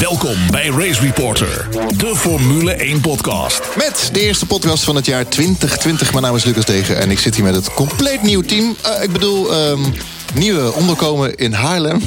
Welkom 0.00 0.50
bij 0.50 0.66
Race 0.66 1.00
Reporter, 1.00 1.68
de 1.96 2.16
Formule 2.16 2.72
1 2.72 3.00
podcast. 3.00 3.76
Met 3.76 4.08
de 4.12 4.20
eerste 4.20 4.46
podcast 4.46 4.84
van 4.84 4.96
het 4.96 5.06
jaar 5.06 5.28
2020. 5.28 6.10
Mijn 6.12 6.24
naam 6.24 6.36
is 6.36 6.44
Lucas 6.44 6.64
Degen 6.64 6.96
en 6.96 7.10
ik 7.10 7.18
zit 7.18 7.34
hier 7.34 7.44
met 7.44 7.54
het 7.54 7.74
compleet 7.74 8.22
nieuw 8.22 8.40
team. 8.40 8.76
Uh, 8.86 9.02
ik 9.02 9.12
bedoel, 9.12 9.54
um, 9.54 9.94
nieuwe 10.34 10.72
onderkomen 10.72 11.36
in 11.36 11.52
Haarlem. 11.52 12.02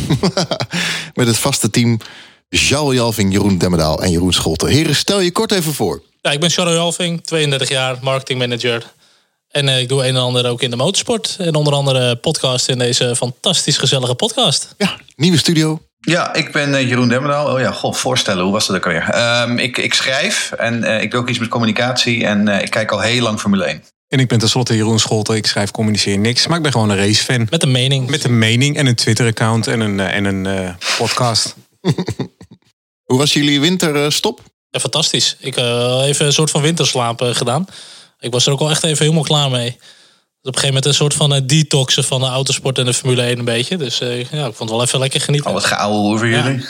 met 1.13 1.27
het 1.27 1.37
vaste 1.37 1.69
team 1.69 1.99
Charles 2.49 2.95
Jalving, 2.95 3.33
Jeroen 3.33 3.57
Demmerdaal 3.57 4.03
en 4.03 4.11
Jeroen 4.11 4.33
Scholten. 4.33 4.67
Heren, 4.67 4.95
stel 4.95 5.19
je 5.19 5.31
kort 5.31 5.51
even 5.51 5.73
voor. 5.73 6.03
Ja, 6.21 6.31
ik 6.31 6.39
ben 6.39 6.49
Charles 6.49 6.73
Jalving, 6.73 7.23
32 7.23 7.69
jaar, 7.69 7.97
marketingmanager. 8.01 8.91
En 9.47 9.67
uh, 9.67 9.79
ik 9.79 9.89
doe 9.89 10.01
een 10.01 10.15
en 10.15 10.21
ander 10.21 10.49
ook 10.49 10.61
in 10.61 10.69
de 10.69 10.75
motorsport. 10.75 11.35
En 11.39 11.55
onder 11.55 11.73
andere 11.73 12.15
podcast 12.15 12.69
in 12.69 12.77
deze 12.77 13.15
fantastisch 13.15 13.77
gezellige 13.77 14.15
podcast. 14.15 14.73
Ja, 14.77 14.97
nieuwe 15.15 15.37
studio. 15.37 15.79
Ja, 16.05 16.33
ik 16.33 16.51
ben 16.51 16.69
uh, 16.69 16.87
Jeroen 16.87 17.07
Demmerdaal. 17.07 17.53
Oh 17.53 17.59
ja, 17.59 17.71
goh, 17.71 17.93
voorstellen, 17.93 18.43
hoe 18.43 18.51
was 18.51 18.67
dat 18.67 18.75
ook 18.75 18.85
alweer? 18.85 19.41
Um, 19.41 19.57
ik, 19.57 19.77
ik 19.77 19.93
schrijf 19.93 20.51
en 20.51 20.83
uh, 20.83 21.01
ik 21.01 21.11
doe 21.11 21.19
ook 21.19 21.29
iets 21.29 21.39
met 21.39 21.49
communicatie 21.49 22.25
en 22.25 22.47
uh, 22.47 22.61
ik 22.61 22.69
kijk 22.69 22.91
al 22.91 22.99
heel 22.99 23.21
lang 23.21 23.39
Formule 23.39 23.63
1. 23.63 23.83
En 24.07 24.19
ik 24.19 24.27
ben 24.27 24.39
tenslotte 24.39 24.75
Jeroen 24.75 24.99
Scholten. 24.99 25.35
Ik 25.35 25.45
schrijf, 25.45 25.71
communiceer 25.71 26.17
niks, 26.17 26.47
maar 26.47 26.57
ik 26.57 26.63
ben 26.63 26.71
gewoon 26.71 26.89
een 26.89 26.97
racefan. 26.97 27.47
Met 27.49 27.63
een 27.63 27.71
mening. 27.71 28.09
Met 28.09 28.23
een 28.23 28.37
mening 28.37 28.77
en 28.77 28.85
een 28.85 28.95
Twitter-account 28.95 29.67
en 29.67 29.79
een, 29.79 29.99
en 29.99 30.25
een 30.25 30.75
podcast. 30.97 31.55
hoe 33.09 33.17
was 33.17 33.33
jullie 33.33 33.59
winterstop? 33.59 34.41
Ja, 34.69 34.79
fantastisch. 34.79 35.35
Ik 35.39 35.55
heb 35.55 35.65
even 36.01 36.25
een 36.25 36.33
soort 36.33 36.51
van 36.51 36.61
winterslaap 36.61 37.21
gedaan. 37.21 37.65
Ik 38.19 38.31
was 38.31 38.45
er 38.45 38.51
ook 38.51 38.59
al 38.59 38.69
echt 38.69 38.83
even 38.83 39.03
helemaal 39.03 39.23
klaar 39.23 39.49
mee 39.49 39.77
op 40.43 40.55
een 40.55 40.59
gegeven 40.59 40.67
moment 40.67 40.85
een 40.85 40.93
soort 40.93 41.13
van 41.13 41.33
uh, 41.35 41.41
detoxen 41.43 42.03
van 42.03 42.19
de 42.19 42.25
autosport 42.25 42.77
en 42.77 42.85
de 42.85 42.93
Formule 42.93 43.21
1 43.21 43.39
een 43.39 43.45
beetje. 43.45 43.77
Dus 43.77 44.01
uh, 44.01 44.23
ja, 44.23 44.45
ik 44.45 44.55
vond 44.55 44.59
het 44.59 44.69
wel 44.69 44.83
even 44.83 44.99
lekker 44.99 45.21
genieten. 45.21 45.47
Al 45.47 45.53
wat 45.53 45.65
geouwe 45.65 46.13
over 46.13 46.27
jullie. 46.27 46.65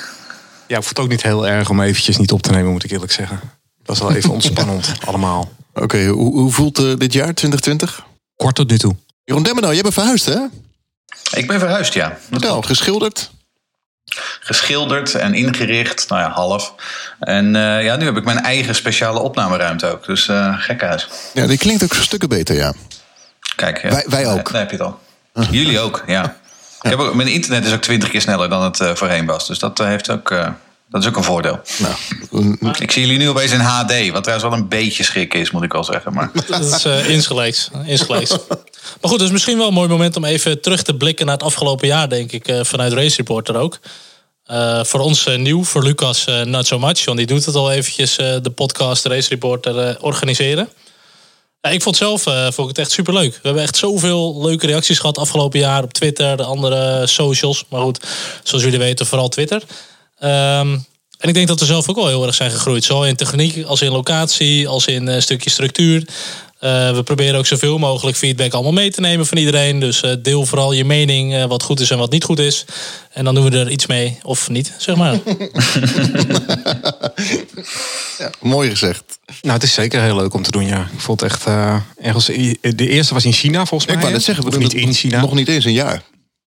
Ja. 0.68 0.78
ik 0.78 0.84
vond 0.84 0.90
het 0.90 1.00
ook 1.00 1.10
niet 1.10 1.24
heel 1.24 1.48
erg 1.48 1.70
om 1.70 1.82
eventjes 1.82 2.18
niet 2.18 2.32
op 2.32 2.42
te 2.42 2.52
nemen, 2.52 2.72
moet 2.72 2.84
ik 2.84 2.92
eerlijk 2.92 3.12
zeggen. 3.12 3.40
Het 3.78 3.88
was 3.88 4.00
wel 4.00 4.14
even 4.14 4.30
ontspannend 4.40 4.94
allemaal. 5.06 5.52
Oké, 5.74 5.84
okay, 5.84 6.08
hoe, 6.08 6.34
hoe, 6.34 6.52
voelt 6.52 6.80
uh, 6.80 6.96
dit 6.98 7.14
jaar 7.14 7.34
2020? 7.34 8.06
Kort 8.36 8.56
tot 8.56 8.70
nu 8.70 8.78
toe. 8.78 8.96
Jeroen 9.24 9.44
Demmenau, 9.44 9.74
jij 9.74 9.82
bent 9.82 9.94
verhuisd 9.94 10.26
hè? 10.26 10.40
Ik 11.34 11.48
ben 11.48 11.60
verhuisd, 11.60 11.94
ja. 11.94 12.18
Vertel, 12.30 12.62
geschilderd? 12.62 13.32
Geschilderd 14.40 15.16
en 15.16 15.34
ingericht, 15.34 16.10
nou 16.10 16.22
ja, 16.22 16.30
half. 16.30 16.74
En 17.20 17.46
uh, 17.46 17.84
ja, 17.84 17.96
nu 17.96 18.06
heb 18.06 18.18
ik 18.18 18.24
mijn 18.24 18.40
eigen 18.40 18.76
speciale 18.76 19.20
opnameruimte 19.20 19.88
ook. 19.88 20.06
Dus 20.06 20.28
uh, 20.28 20.60
gekke 20.60 20.86
huis. 20.86 21.08
Ja, 21.34 21.48
die 21.48 21.58
klinkt 21.58 21.84
ook 21.84 21.94
stukken 21.94 22.30
beter, 22.30 22.56
ja. 22.56 22.74
Kijk, 23.56 23.82
ja. 23.82 23.90
wij, 23.90 24.06
wij 24.08 24.28
ook. 24.28 24.52
Daar 24.52 24.62
heb 24.62 24.72
je 24.72 24.78
het 24.78 24.86
al. 24.86 25.00
Jullie 25.52 25.80
ook, 25.80 26.04
ja. 26.08 26.38
Ik 26.84 26.90
heb 26.90 27.00
ook, 27.00 27.14
mijn 27.14 27.28
internet 27.28 27.66
is 27.66 27.74
ook 27.74 27.82
twintig 27.82 28.10
keer 28.10 28.22
sneller 28.22 28.50
dan 28.50 28.64
het 28.64 28.80
uh, 28.80 28.96
voorheen 28.96 29.26
was. 29.26 29.48
Dus 29.48 29.60
dat, 29.60 29.80
uh, 29.80 29.88
heeft 29.88 30.10
ook, 30.10 30.32
uh, 30.32 30.48
dat 30.90 31.02
is 31.02 31.08
ook 31.08 31.16
een 31.16 31.24
voordeel. 31.24 31.60
Nou. 31.78 32.58
Ik 32.80 32.92
zie 32.92 33.02
jullie 33.02 33.18
nu 33.18 33.30
opeens 33.30 33.52
in 33.52 33.60
HD. 33.60 34.10
Wat 34.12 34.24
trouwens 34.24 34.50
wel 34.50 34.54
een 34.54 34.68
beetje 34.68 35.04
schrik 35.04 35.34
is, 35.34 35.52
moet 35.52 35.64
ik 35.64 35.72
wel 35.72 35.84
zeggen. 35.84 36.14
Maar. 36.14 36.30
Dat 36.48 36.60
is 36.60 36.86
uh, 36.86 37.10
insgelijks. 37.10 37.70
insgelijks. 37.86 38.38
Maar 39.02 39.12
goed, 39.12 39.20
het 39.20 39.28
is 39.28 39.34
misschien 39.34 39.58
wel 39.58 39.68
een 39.68 39.74
mooi 39.74 39.90
moment 39.90 40.16
om 40.16 40.26
even 40.26 40.62
terug 40.62 40.84
te 40.84 40.96
blikken 40.96 41.26
naar 41.26 41.36
het 41.36 41.44
afgelopen 41.44 41.88
jaar, 41.88 42.10
denk 42.10 42.32
ik. 42.32 42.54
vanuit 42.62 42.94
Race 42.94 43.16
Reporter 43.16 43.56
ook. 43.56 43.80
voor 44.84 45.00
ons 45.00 45.28
nieuw, 45.38 45.64
voor 45.64 45.84
Lucas 45.84 46.26
not 46.44 46.68
so 46.68 46.80
much. 46.80 47.06
Want 47.06 47.18
die 47.18 47.28
doet 47.28 47.46
het 47.46 47.56
al 47.56 47.72
eventjes, 47.72 48.16
de 48.16 48.52
podcast 48.56 49.06
Race 49.06 49.30
Reporter 49.30 49.98
organiseren. 50.02 50.70
Ja, 51.64 51.70
ik 51.70 51.82
vond 51.82 51.98
zelf 51.98 52.28
uh, 52.28 52.44
vond 52.44 52.58
ik 52.58 52.68
het 52.68 52.78
echt 52.78 52.92
superleuk. 52.92 53.34
We 53.34 53.40
hebben 53.42 53.64
echt 53.64 53.78
zoveel 53.78 54.42
leuke 54.42 54.68
reacties 54.68 55.00
gehad 55.00 55.18
afgelopen 55.18 55.60
jaar 55.60 55.84
op 55.84 55.94
Twitter, 55.94 56.38
de 56.38 56.44
andere 56.44 57.08
socials. 57.08 57.66
Maar 57.70 57.82
goed, 57.82 58.06
zoals 58.44 58.64
jullie 58.64 58.80
weten, 58.80 59.06
vooral 59.06 59.30
Twitter. 59.30 59.64
Um, 60.24 60.86
en 61.18 61.30
ik 61.30 61.34
denk 61.34 61.48
dat 61.48 61.60
we 61.60 61.66
zelf 61.66 61.90
ook 61.90 61.96
wel 61.96 62.08
heel 62.08 62.26
erg 62.26 62.36
zijn 62.36 62.52
gegroeid. 62.52 62.84
Zowel 62.84 63.06
in 63.06 63.16
techniek 63.16 63.66
als 63.66 63.82
in 63.82 63.92
locatie, 63.92 64.68
als 64.68 64.86
in 64.86 65.08
een 65.08 65.22
stukje 65.22 65.50
structuur. 65.50 66.08
Uh, 66.64 66.96
we 66.96 67.04
proberen 67.04 67.38
ook 67.38 67.46
zoveel 67.46 67.78
mogelijk 67.78 68.18
feedback 68.18 68.54
allemaal 68.54 68.72
mee 68.72 68.92
te 68.92 69.02
nemen 69.02 69.26
van 69.26 69.38
iedereen. 69.38 69.80
Dus 69.80 70.04
uh, 70.04 70.12
deel 70.22 70.46
vooral 70.46 70.74
je 70.74 70.86
mening, 70.86 71.34
uh, 71.34 71.46
wat 71.46 71.64
goed 71.64 71.80
is 71.80 71.90
en 71.90 71.98
wat 71.98 72.12
niet 72.12 72.24
goed 72.24 72.40
is. 72.40 72.66
En 73.12 73.24
dan 73.24 73.36
doen 73.36 73.50
we 73.50 73.58
er 73.58 73.72
iets 73.72 73.86
mee, 73.86 74.18
of 74.22 74.50
niet, 74.50 74.74
zeg 74.78 74.96
maar. 74.96 75.14
ja, 78.20 78.30
mooi 78.42 78.70
gezegd. 78.70 79.04
Nou, 79.42 79.54
het 79.54 79.64
is 79.64 79.74
zeker 79.74 80.02
heel 80.02 80.16
leuk 80.16 80.34
om 80.34 80.44
te 80.44 80.52
doen, 80.52 80.66
ja. 80.66 80.90
Ik 80.94 81.00
vond 81.00 81.22
het 81.22 81.32
echt 81.32 81.46
ergens... 82.02 82.26
De 82.26 82.90
eerste 82.90 83.14
was 83.14 83.26
in 83.26 83.34
China, 83.34 83.66
volgens 83.66 83.86
mij. 83.86 83.96
Ik 83.96 84.02
wou 84.02 84.14
net 84.14 84.24
zeggen, 84.24 84.44
we 84.44 84.50
doen 84.50 84.60
niet 84.60 84.74
in 84.74 84.94
China. 84.94 85.22
Nog 85.22 85.34
niet 85.34 85.48
eens 85.48 85.66
een 85.66 85.74
jaar. 85.74 86.02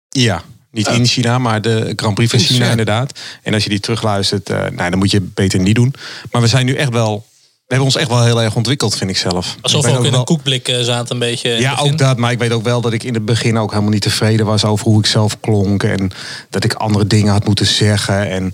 Ja, 0.10 0.44
niet 0.72 0.88
in 0.88 1.06
China, 1.06 1.38
maar 1.38 1.62
de 1.62 1.94
Grand 1.96 2.16
Prix 2.16 2.32
van 2.32 2.40
China, 2.40 2.70
inderdaad. 2.70 3.20
En 3.42 3.54
als 3.54 3.64
je 3.64 3.70
die 3.70 3.80
terugluistert, 3.80 4.48
nou, 4.48 4.90
dan 4.90 4.98
moet 4.98 5.12
je 5.12 5.22
beter 5.22 5.60
niet 5.60 5.76
doen. 5.76 5.94
Maar 6.32 6.42
we 6.42 6.48
zijn 6.48 6.66
nu 6.66 6.76
echt 6.76 6.92
wel 6.92 7.26
we 7.66 7.74
hebben 7.74 7.94
ons 7.94 7.96
echt 7.96 8.10
wel 8.10 8.24
heel 8.24 8.42
erg 8.42 8.56
ontwikkeld, 8.56 8.96
vind 8.96 9.10
ik 9.10 9.18
zelf. 9.18 9.56
Alsof 9.62 9.86
we 9.86 9.92
ook, 9.92 9.98
ook 9.98 10.04
in 10.06 10.12
wel... 10.12 10.20
een 10.20 10.26
koekblik 10.26 10.78
zaten 10.82 11.14
een 11.14 11.20
beetje. 11.20 11.50
Ja, 11.50 11.76
ook 11.80 11.98
dat. 11.98 12.18
Maar 12.18 12.32
ik 12.32 12.40
weet 12.40 12.52
ook 12.52 12.64
wel 12.64 12.82
dat 12.82 12.94
ik 12.94 13.04
in 13.04 13.14
het 13.14 13.26
begin 13.26 13.58
ook 13.58 13.70
helemaal 13.70 13.92
niet 13.92 14.02
tevreden 14.02 14.46
was 14.46 14.66
over 14.66 14.86
hoe 14.86 15.00
ik 15.00 15.06
zelf 15.06 15.40
klonk. 15.40 15.84
En 15.84 16.12
dat 16.50 16.64
ik 16.64 16.74
andere 16.74 17.08
dingen 17.08 17.32
had 17.32 17.46
moeten 17.46 17.66
zeggen. 17.66 18.30
En, 18.30 18.52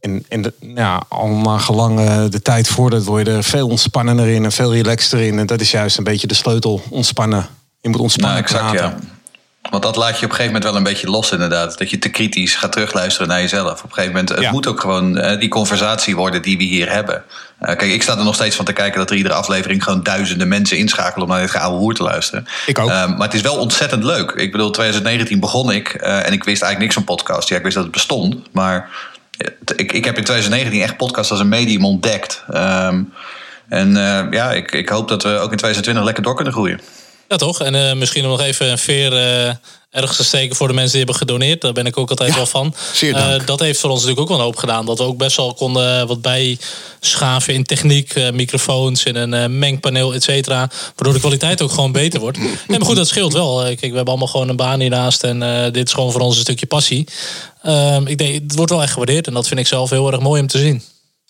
en, 0.00 0.24
en 0.28 0.54
ja, 0.74 1.02
allemaal 1.08 1.58
gelang 1.58 2.28
de 2.28 2.42
tijd 2.42 2.68
voordat 2.68 3.04
word 3.04 3.26
je 3.26 3.32
er 3.32 3.44
veel 3.44 3.68
ontspannender 3.68 4.28
in 4.28 4.44
en 4.44 4.52
veel 4.52 4.72
relaxter 4.72 5.20
in. 5.20 5.38
En 5.38 5.46
dat 5.46 5.60
is 5.60 5.70
juist 5.70 5.98
een 5.98 6.04
beetje 6.04 6.26
de 6.26 6.34
sleutel, 6.34 6.82
ontspannen. 6.90 7.46
Je 7.80 7.88
moet 7.88 8.00
ontspannen 8.00 8.42
nou, 8.42 8.46
exact, 8.48 8.70
praten. 8.70 8.98
Ja. 9.02 9.17
Want 9.70 9.82
dat 9.82 9.96
laat 9.96 10.18
je 10.18 10.24
op 10.24 10.30
een 10.30 10.36
gegeven 10.36 10.46
moment 10.46 10.64
wel 10.64 10.76
een 10.76 10.82
beetje 10.82 11.10
los, 11.10 11.32
inderdaad. 11.32 11.78
Dat 11.78 11.90
je 11.90 11.98
te 11.98 12.08
kritisch 12.08 12.54
gaat 12.54 12.72
terugluisteren 12.72 13.28
naar 13.28 13.40
jezelf. 13.40 13.78
Op 13.78 13.82
een 13.82 13.88
gegeven 13.88 14.10
moment, 14.10 14.28
het 14.28 14.40
Ja. 14.40 14.50
moet 14.50 14.66
ook 14.66 14.80
gewoon 14.80 15.18
eh, 15.18 15.40
die 15.40 15.48
conversatie 15.48 16.16
worden 16.16 16.42
die 16.42 16.56
we 16.56 16.62
hier 16.62 16.90
hebben. 16.92 17.24
Eh, 17.58 17.76
kijk, 17.76 17.92
ik 17.92 18.02
sta 18.02 18.18
er 18.18 18.24
nog 18.24 18.34
steeds 18.34 18.56
van 18.56 18.64
te 18.64 18.72
kijken 18.72 18.98
dat 18.98 19.10
er 19.10 19.16
iedere 19.16 19.34
aflevering 19.34 19.82
gewoon 19.84 20.02
duizenden 20.02 20.48
mensen 20.48 20.76
inschakelen 20.78 21.26
om 21.26 21.32
naar 21.32 21.40
dit 21.40 21.50
geouwe 21.50 21.78
hoer 21.78 21.94
te 21.94 22.02
luisteren. 22.02 22.46
Ik 22.66 22.78
ook. 22.78 22.88
Eh, 22.90 23.08
maar 23.08 23.26
het 23.26 23.34
is 23.34 23.40
wel 23.40 23.56
ontzettend 23.56 24.04
leuk. 24.04 24.30
Ik 24.30 24.52
bedoel, 24.52 24.70
2019 24.70 25.40
begon 25.40 25.70
ik 25.72 25.88
en 25.94 26.32
ik 26.32 26.44
wist 26.44 26.62
eigenlijk 26.62 26.78
niks 26.78 26.94
van 26.94 27.04
podcast. 27.04 27.48
Ja, 27.48 27.56
ik 27.56 27.62
wist 27.62 27.74
dat 27.74 27.84
het 27.84 27.92
bestond, 27.92 28.36
maar 28.52 28.88
ik, 29.76 29.92
ik 29.92 30.04
heb 30.04 30.16
in 30.16 30.24
2019 30.24 30.82
echt 30.82 30.96
podcast 30.96 31.30
als 31.30 31.40
een 31.40 31.48
medium 31.48 31.84
ontdekt. 31.84 32.44
Ehm, 32.50 33.02
en 33.68 33.92
ja, 34.30 34.52
ik, 34.52 34.72
ik 34.72 34.88
hoop 34.88 35.08
dat 35.08 35.22
we 35.22 35.28
ook 35.28 35.50
in 35.50 35.56
2020 35.56 36.04
lekker 36.04 36.22
door 36.22 36.34
kunnen 36.34 36.52
groeien. 36.52 36.80
Ja, 37.28 37.36
toch? 37.36 37.60
En 37.60 37.74
uh, 37.74 37.92
misschien 37.92 38.22
nog 38.24 38.40
even 38.40 38.70
een 38.70 38.78
veer 38.78 39.12
uh, 39.12 39.54
ergens 39.90 40.16
te 40.16 40.24
steken 40.24 40.56
voor 40.56 40.68
de 40.68 40.74
mensen 40.74 40.90
die 40.90 41.04
hebben 41.04 41.16
gedoneerd. 41.16 41.60
Daar 41.60 41.72
ben 41.72 41.86
ik 41.86 41.96
ook 41.96 42.10
altijd 42.10 42.28
Ja, 42.28 42.36
wel 42.36 42.46
van. 42.46 42.74
Uh, 43.02 43.34
dat 43.44 43.60
heeft 43.60 43.80
voor 43.80 43.90
ons 43.90 44.00
natuurlijk 44.00 44.20
ook 44.20 44.28
wel 44.28 44.38
een 44.38 44.44
hoop 44.52 44.56
gedaan. 44.56 44.86
Dat 44.86 44.98
we 44.98 45.04
ook 45.04 45.16
best 45.18 45.36
wel 45.36 45.54
konden 45.54 46.06
wat 46.06 46.22
bijschaven 46.22 47.54
in 47.54 47.64
techniek, 47.64 48.14
eh, 48.14 48.30
microfoons, 48.30 49.04
in 49.04 49.16
een 49.16 49.34
eh, 49.34 49.46
mengpaneel, 49.46 50.14
et 50.14 50.22
cetera. 50.22 50.70
Waardoor 50.94 51.12
de 51.12 51.20
kwaliteit 51.20 51.62
ook 51.62 51.70
gewoon 51.72 51.92
beter 51.92 52.20
wordt. 52.20 52.38
Nee, 52.38 52.56
maar 52.66 52.84
goed, 52.86 52.96
dat 52.96 53.08
scheelt 53.08 53.32
wel. 53.32 53.60
Eh, 53.60 53.66
Kijk, 53.66 53.80
we 53.80 53.86
hebben 53.86 54.06
allemaal 54.06 54.26
gewoon 54.28 54.48
een 54.48 54.56
baan 54.56 54.80
hiernaast. 54.80 55.22
En 55.24 55.42
eh, 55.42 55.72
dit 55.72 55.86
is 55.86 55.92
gewoon 55.92 56.12
voor 56.12 56.20
ons 56.20 56.34
een 56.36 56.42
stukje 56.42 56.66
passie. 56.66 57.06
Ehm, 57.62 58.06
ik 58.06 58.18
denk, 58.18 58.34
het 58.34 58.54
wordt 58.54 58.70
wel 58.70 58.82
echt 58.82 58.92
gewaardeerd. 58.92 59.26
En 59.26 59.34
dat 59.34 59.48
vind 59.48 59.60
ik 59.60 59.66
zelf 59.66 59.90
heel 59.90 60.12
erg 60.12 60.20
mooi 60.20 60.40
om 60.40 60.46
te 60.46 60.58
zien. 60.58 60.82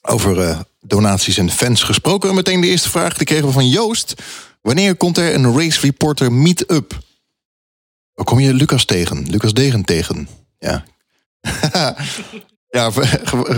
Over 0.03 0.41
eh, 0.41 0.59
donaties 0.81 1.37
en 1.37 1.51
fans 1.51 1.83
gesproken. 1.83 2.35
Meteen 2.35 2.61
de 2.61 2.67
eerste 2.67 2.89
vraag, 2.91 3.15
die 3.15 3.27
kregen 3.27 3.47
we 3.47 3.53
van 3.53 3.69
Joost. 3.69 4.15
Wanneer 4.69 4.97
komt 4.97 5.19
er 5.19 5.35
een 5.35 5.59
Race 5.59 5.81
Reporter 5.81 6.33
meet-up? 6.33 6.99
Waar 8.15 8.25
kom 8.25 8.39
je 8.41 8.55
Lucas 8.55 8.85
tegen? 8.85 9.27
Lucas 9.31 9.53
Degen 9.55 9.85
tegen? 9.85 10.29
Ja. 10.59 10.85
ja, 12.71 12.91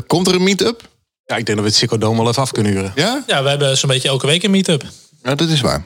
komt 0.06 0.26
er 0.28 0.34
een 0.34 0.42
meet-up? 0.42 0.88
Ja, 1.24 1.36
ik 1.36 1.44
denk 1.46 1.46
dat 1.46 1.56
we 1.58 1.64
het 1.64 1.74
Ziggo 1.74 1.98
Dome 1.98 2.18
wel 2.18 2.28
even 2.28 2.42
af 2.42 2.50
kunnen 2.50 2.72
huren. 2.72 2.92
Ja? 2.94 3.22
Ja, 3.26 3.42
we 3.42 3.48
hebben 3.48 3.76
zo'n 3.78 3.88
beetje 3.88 4.08
elke 4.08 4.26
week 4.26 4.42
een 4.42 4.50
meet-up. 4.50 4.84
Ja, 5.22 5.34
dat 5.34 5.48
is 5.48 5.60
waar. 5.60 5.84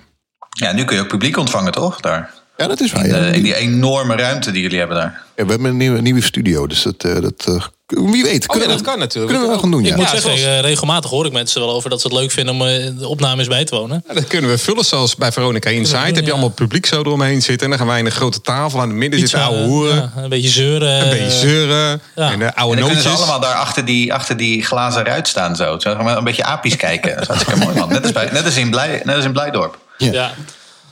Ja, 0.49 0.73
nu 0.73 0.85
kun 0.85 0.97
je 0.97 1.03
ook 1.03 1.09
publiek 1.09 1.37
ontvangen, 1.37 1.73
toch? 1.73 2.01
Daar. 2.01 2.35
Ja, 2.57 2.67
dat 2.67 2.81
is 2.81 2.93
waar. 2.93 3.05
In, 3.05 3.15
Ja, 3.15 3.21
de- 3.31 3.37
in 3.37 3.43
die 3.43 3.55
enorme 3.55 4.17
ruimte 4.17 4.51
die 4.51 4.63
jullie 4.63 4.79
hebben 4.79 4.97
daar. 4.97 5.23
Ja, 5.37 5.45
we 5.45 5.51
hebben 5.51 5.71
een 5.71 5.77
nieuwe, 5.77 6.01
nieuwe 6.01 6.23
studio, 6.23 6.67
dus 6.67 6.83
dat, 6.83 7.05
eh, 7.05 7.21
dat 7.21 7.45
eh, 7.49 7.65
wie 7.95 8.23
weet. 8.23 8.25
Oh 8.25 8.31
ja, 8.41 8.47
kunnen 8.47 8.69
dat 8.69 8.79
we- 8.79 8.85
kan 8.85 8.99
natuurlijk. 8.99 9.33
Kunnen 9.33 9.43
we 9.49 9.53
wel 9.55 9.63
gaan 9.63 9.71
doen, 9.71 9.81
Ik 9.81 9.87
ja. 9.87 9.97
moet 9.97 10.05
Ja, 10.05 10.11
zeggen, 10.11 10.39
zoals- 10.39 10.55
eh, 10.57 10.61
regelmatig 10.61 11.11
hoor 11.11 11.27
ik 11.27 11.33
mensen 11.33 11.61
wel 11.61 11.71
over 11.71 11.91
dat 11.91 12.01
ze 12.01 12.07
het 12.07 12.17
leuk 12.17 12.31
vinden 12.31 12.55
om 12.55 12.67
eh, 12.67 12.91
de 12.99 13.09
opnames 13.09 13.47
bij 13.47 13.65
te 13.65 13.75
wonen. 13.77 14.05
Ja, 14.09 14.15
dat 14.15 14.27
kunnen 14.27 14.51
we 14.51 14.59
vullen 14.59 14.85
zoals 14.85 15.17
bij 15.17 15.33
Veronica 15.33 15.71
Inside. 15.71 16.05
doen, 16.07 16.15
Heb 16.15 16.25
je 16.25 16.31
allemaal 16.31 16.49
publiek 16.49 16.87
zo 16.87 17.01
eromheen 17.01 17.43
zitten. 17.43 17.63
En 17.65 17.69
dan 17.69 17.79
gaan 17.79 17.89
wij 17.89 17.99
in 17.99 18.07
een 18.07 18.13
grote 18.13 18.41
tafel 18.41 18.81
aan 18.81 18.89
het 18.89 18.97
midden 18.97 19.19
zitten 19.21 19.41
ouwe 19.43 19.59
eh, 19.59 19.65
hoeren. 19.67 20.13
ja, 20.17 20.23
een 20.23 20.29
beetje 20.29 20.49
zeuren. 20.49 21.03
Een 21.03 21.11
beetje 21.11 21.31
zeuren. 21.39 22.01
ja. 22.15 22.31
En 22.33 22.39
de 22.39 22.45
En 22.45 22.55
oude 22.55 22.81
dan 22.81 22.89
nootjes. 22.89 23.03
ze 23.13 23.19
allemaal 23.19 23.41
daar 23.41 23.55
achter 23.55 23.85
die, 23.85 24.13
achter 24.13 24.37
die 24.37 24.65
glazen 24.65 25.05
ruit 25.05 25.29
staan 25.29 25.57
zo. 25.57 25.79
Zo 25.79 25.95
gaan 25.95 26.05
we 26.05 26.11
een 26.11 26.25
beetje 26.25 26.45
apisch 26.45 26.77
kijken. 26.77 27.11
Dat 27.13 27.21
is 27.23 27.27
hartstikke 27.29 27.61
mooi 27.61 27.75
man. 27.79 27.89
Net 27.89 28.03
als, 28.03 28.13
bij, 28.13 28.29
net 28.33 28.45
als, 28.45 28.57
in, 28.57 28.71
Blij, 28.71 29.01
net 29.05 29.17
als 29.17 29.25
in 29.25 29.33
Blijdorp. 29.33 29.79
Ja. 29.99 30.33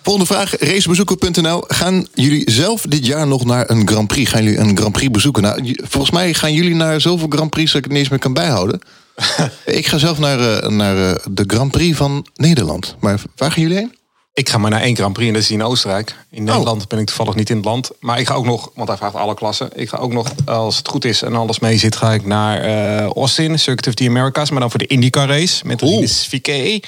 Volgende 0.03 0.27
vraag, 0.27 0.59
racebezoeker.nl. 0.59 1.65
Gaan 1.67 2.07
jullie 2.15 2.51
zelf 2.51 2.83
dit 2.83 3.07
jaar 3.07 3.27
nog 3.27 3.45
naar 3.45 3.71
een 3.71 3.89
Grand 3.89 4.09
Prix? 4.09 4.31
Gaan 4.31 4.43
jullie 4.43 4.59
een 4.59 4.77
Grand 4.77 4.93
Prix 4.93 5.11
bezoeken? 5.11 5.43
Nou, 5.43 5.77
volgens 5.77 6.13
mij 6.13 6.35
gaan 6.35 6.53
jullie 6.53 6.75
naar 6.75 7.01
zoveel 7.01 7.29
Grand 7.29 7.51
Prix 7.51 7.73
dat 7.73 7.77
ik 7.77 7.85
het 7.85 7.93
niet 7.93 8.01
eens 8.01 8.11
meer 8.11 8.19
kan 8.19 8.33
bijhouden. 8.33 8.81
ik 9.65 9.87
ga 9.87 9.99
zelf 9.99 10.19
naar, 10.19 10.41
eh, 10.41 10.69
naar 10.69 11.11
eh, 11.11 11.27
de 11.31 11.45
Grand 11.47 11.71
Prix 11.71 11.97
van 11.97 12.27
Nederland. 12.35 12.97
Maar 13.01 13.21
waar 13.37 13.53
gaan 13.53 13.63
jullie 13.63 13.77
heen? 13.77 13.97
Ik 14.35 14.49
ga 14.49 14.59
maar 14.59 14.71
naar 14.71 14.81
één 14.81 14.97
Grand 14.97 15.13
Prix 15.13 15.29
en 15.29 15.35
dat 15.35 15.43
is 15.43 15.51
in 15.51 15.63
Oostenrijk. 15.63 16.17
In 16.31 16.45
Nederland 16.45 16.89
ben 16.89 16.99
ik 16.99 17.07
toevallig 17.07 17.35
niet 17.35 17.51
in 17.51 17.57
het 17.57 17.65
land. 17.65 17.91
Maar 18.01 18.21
ik 18.21 18.27
ga 18.27 18.35
ook 18.35 18.47
nog, 18.47 18.71
want 18.75 18.89
hij 18.89 18.97
vraagt 18.97 19.15
alle 19.15 19.35
klassen. 19.35 19.71
Ik 19.75 19.89
ga 19.89 19.97
ook 19.97 20.13
nog, 20.13 20.33
als 20.45 20.77
het 20.77 20.89
goed 20.89 21.05
is 21.05 21.23
en 21.23 21.35
alles 21.35 21.59
mee 21.59 21.79
zit, 21.79 21.97
ga 21.97 22.13
ik 22.13 22.27
naar 22.27 22.61
eh, 22.61 23.07
Austin, 23.07 23.59
Circuit 23.59 23.87
of 23.87 23.95
the 23.95 24.09
Americas. 24.09 24.51
Maar 24.51 24.61
dan 24.61 24.71
voor 24.71 24.81
de 24.81 24.87
IndyCar 24.87 25.29
race 25.29 25.67
met. 25.67 25.81
Rinus 25.81 26.27
VK. 26.27 26.85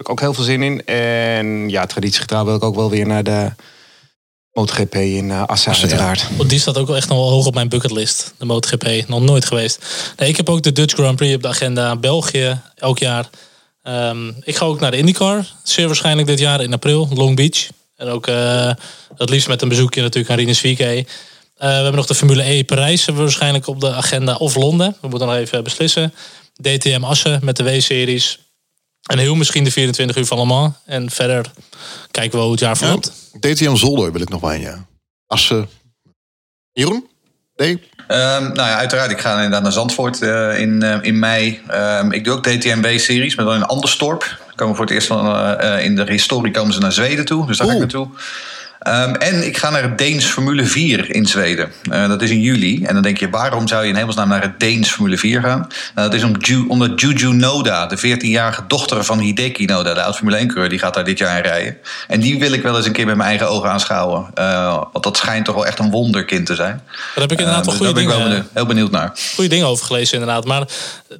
Heb 0.00 0.08
ik 0.08 0.14
ook 0.14 0.24
heel 0.24 0.34
veel 0.34 0.44
zin 0.44 0.62
in. 0.62 0.84
En 0.84 1.68
ja, 1.68 1.86
traditiegetrouw 1.86 2.44
wil 2.44 2.54
ik 2.54 2.62
ook 2.62 2.74
wel 2.74 2.90
weer 2.90 3.06
naar 3.06 3.22
de 3.22 3.50
MotoGP 4.52 4.94
in 4.94 5.30
eh 5.30 5.46
Assen, 5.46 5.72
ja. 5.72 5.80
uiteraard. 5.80 6.28
Want 6.36 6.50
die 6.50 6.58
staat 6.58 6.78
ook 6.78 6.86
wel 6.86 6.96
echt 6.96 7.08
nog 7.08 7.18
wel 7.18 7.30
hoog 7.30 7.46
op 7.46 7.54
mijn 7.54 7.68
bucketlist. 7.68 8.34
De 8.38 8.44
MotoGP. 8.44 9.08
Nog 9.08 9.20
nooit 9.20 9.44
geweest. 9.44 9.84
Nee, 10.16 10.28
ik 10.28 10.36
heb 10.36 10.48
ook 10.48 10.62
de 10.62 10.72
Dutch 10.72 10.94
Grand 10.94 11.16
Prix 11.16 11.34
op 11.34 11.42
de 11.42 11.48
agenda. 11.48 11.96
België, 11.96 12.60
elk 12.74 12.98
jaar. 12.98 13.30
Ehm, 13.82 14.28
ik 14.40 14.56
ga 14.56 14.64
ook 14.64 14.80
naar 14.80 14.90
de 14.90 14.96
IndyCar. 14.96 15.46
Zeer 15.62 15.86
waarschijnlijk 15.86 16.28
dit 16.28 16.38
jaar 16.38 16.62
in 16.62 16.72
april. 16.72 17.08
Long 17.14 17.36
Beach. 17.36 17.68
En 17.96 18.08
ook 18.08 18.26
eh 18.26 18.70
het 19.16 19.30
liefst 19.30 19.48
met 19.48 19.62
een 19.62 19.68
bezoekje 19.68 20.02
natuurlijk 20.02 20.30
aan 20.30 20.38
Rinus 20.38 20.60
VK. 20.60 20.80
Eh, 20.80 21.04
we 21.56 21.66
hebben 21.66 21.94
nog 21.94 22.06
de 22.06 22.14
Formule 22.14 22.50
E 22.50 22.64
Parijs 22.64 22.98
hebben 22.98 23.24
we 23.24 23.28
waarschijnlijk 23.28 23.66
op 23.66 23.80
de 23.80 23.92
agenda. 23.92 24.34
Of 24.34 24.54
Londen. 24.54 24.96
We 25.00 25.08
moeten 25.08 25.28
nog 25.28 25.36
even 25.36 25.64
beslissen. 25.64 26.14
DTM 26.62 27.04
Assen 27.04 27.40
met 27.42 27.56
de 27.56 27.62
W-series. 27.62 28.38
En 29.10 29.18
heel 29.18 29.34
misschien 29.34 29.64
de 29.64 29.70
24 29.70 30.16
uur 30.16 30.24
van 30.26 30.38
Le 30.38 30.44
Mans. 30.44 30.74
En 30.86 31.10
verder 31.10 31.50
kijken 32.10 32.38
we 32.38 32.42
hoe 32.44 32.50
het 32.50 32.60
jaar 32.60 32.70
Ja. 32.70 32.76
verloopt. 32.76 33.12
DTM 33.40 33.74
Zolder 33.76 34.12
wil 34.12 34.20
ik 34.20 34.28
nog 34.28 34.40
wel 34.40 34.52
in, 34.52 34.60
ja. 34.60 34.86
Assen. 35.26 35.68
Jeroen? 36.72 37.08
Nee? 37.56 37.82
Ehm, 38.08 38.42
nou 38.42 38.54
ja, 38.68 38.76
uiteraard. 38.76 39.10
Ik 39.10 39.20
ga 39.20 39.34
inderdaad 39.34 39.62
naar 39.62 39.72
Zandvoort 39.72 40.22
eh, 40.22 40.58
in, 40.58 40.82
eh, 40.82 40.98
in 41.02 41.18
mei. 41.18 41.60
Ehm, 41.68 42.12
ik 42.12 42.24
doe 42.24 42.34
ook 42.34 42.42
DTMB-series, 42.44 43.34
maar 43.34 43.44
dan 43.44 43.54
in 43.54 43.64
Anderstorp. 43.64 44.20
Dan 44.46 44.54
komen 44.56 44.68
we 44.70 44.74
voor 44.76 44.84
het 44.84 44.94
eerst 44.94 45.06
van, 45.06 45.36
eh, 45.58 45.84
in 45.84 45.96
de 45.96 46.04
historie 46.10 46.52
komen 46.52 46.72
ze 46.72 46.80
naar 46.80 46.92
Zweden 46.92 47.24
toe. 47.24 47.46
Dus 47.46 47.58
daar 47.58 47.66
ga 47.66 47.72
ik 47.72 47.78
naartoe. 47.78 48.08
Ehm, 48.80 49.14
en 49.14 49.46
ik 49.46 49.56
ga 49.56 49.70
naar 49.70 49.82
het 49.82 49.98
Deens 49.98 50.24
Formule 50.24 50.64
4 50.64 51.14
in 51.14 51.26
Zweden. 51.26 51.72
Eh, 51.90 52.08
dat 52.08 52.22
is 52.22 52.30
in 52.30 52.40
juli. 52.40 52.84
En 52.84 52.94
dan 52.94 53.02
denk 53.02 53.18
je, 53.18 53.30
waarom 53.30 53.68
zou 53.68 53.82
je 53.82 53.88
in 53.88 53.96
hemelsnaam 53.96 54.28
naar 54.28 54.42
het 54.42 54.60
Deens 54.60 54.90
Formule 54.90 55.18
4 55.18 55.40
gaan? 55.40 55.58
Nou, 55.94 56.10
dat 56.10 56.14
is 56.14 56.22
om 56.24 56.32
Ju- 56.38 56.64
omdat 56.68 57.00
Juju 57.00 57.32
Noda, 57.32 57.86
de 57.86 57.98
14-jarige 57.98 58.62
dochter 58.68 59.04
van 59.04 59.18
Hideki 59.18 59.64
Noda, 59.64 59.94
de 59.94 60.02
oud 60.02 60.16
Formule 60.16 60.38
1-coureur, 60.38 60.68
die 60.68 60.78
gaat 60.78 60.94
daar 60.94 61.04
dit 61.04 61.18
jaar 61.18 61.36
in 61.36 61.42
rijden. 61.42 61.76
En 62.08 62.20
die 62.20 62.38
wil 62.38 62.52
ik 62.52 62.62
wel 62.62 62.76
eens 62.76 62.86
een 62.86 62.92
keer 62.92 63.06
met 63.06 63.16
mijn 63.16 63.28
eigen 63.28 63.48
ogen 63.50 63.70
aanschouwen. 63.70 64.26
Eh, 64.34 64.82
want 64.92 65.04
dat 65.04 65.16
schijnt 65.16 65.44
toch 65.44 65.54
wel 65.54 65.66
echt 65.66 65.78
een 65.78 65.90
wonderkind 65.90 66.46
te 66.46 66.54
zijn. 66.54 66.82
Daar 66.86 67.00
heb 67.14 67.32
ik 67.32 67.38
inderdaad 67.38 67.66
Eh, 67.66 67.70
wel 67.70 67.78
dus 67.78 67.86
goede 67.86 67.92
daar 67.92 67.92
ben 67.94 68.02
ik 68.02 68.08
dingen... 68.08 68.18
wel 68.18 68.28
benieuwd, 68.28 68.50
heel 68.54 68.66
benieuwd 68.66 68.90
naar. 68.90 69.12
goede 69.34 69.50
dingen 69.50 69.66
over 69.66 69.86
gelezen, 69.86 70.18
inderdaad. 70.18 70.44
Maar 70.44 70.64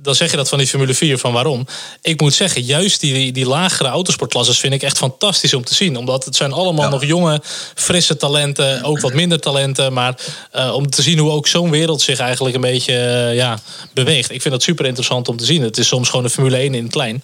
dan 0.00 0.14
zeg 0.14 0.30
je 0.30 0.36
dat 0.36 0.48
van 0.48 0.58
die 0.58 0.66
Formule 0.66 0.94
4, 0.94 1.18
van 1.18 1.32
waarom? 1.32 1.66
Ik 2.02 2.20
moet 2.20 2.34
zeggen, 2.34 2.62
juist 2.62 3.00
die, 3.00 3.32
die 3.32 3.46
lagere 3.46 3.88
autosportklasses 3.88 4.58
vind 4.58 4.74
ik 4.74 4.82
echt 4.82 4.96
fantastisch 4.98 5.54
om 5.54 5.64
te 5.64 5.74
zien. 5.74 5.96
Omdat 5.96 6.24
het 6.24 6.36
zijn 6.36 6.52
allemaal 6.52 6.84
Ja. 6.84 6.90
nog 6.90 7.04
jonge, 7.04 7.42
frisse 7.74 8.16
talenten. 8.16 8.82
Ook 8.82 9.00
wat 9.00 9.12
minder 9.12 9.40
talenten. 9.40 9.92
Maar 9.92 10.14
eh, 10.52 10.74
om 10.74 10.90
te 10.90 11.02
zien 11.02 11.18
hoe 11.18 11.30
ook 11.30 11.46
zo'n 11.46 11.70
wereld 11.70 12.00
zich 12.00 12.18
eigenlijk 12.18 12.54
een 12.54 12.60
beetje 12.60 12.96
eh, 12.96 13.34
ja, 13.34 13.58
beweegt. 13.94 14.30
Ik 14.30 14.40
vind 14.42 14.54
dat 14.54 14.62
super 14.62 14.84
interessant 14.86 15.28
om 15.28 15.36
te 15.36 15.44
zien. 15.44 15.62
Het 15.62 15.78
is 15.78 15.86
soms 15.88 16.08
gewoon 16.08 16.24
een 16.24 16.30
Formule 16.30 16.56
1 16.56 16.74
in 16.74 16.82
het 16.82 16.92
klein. 16.92 17.22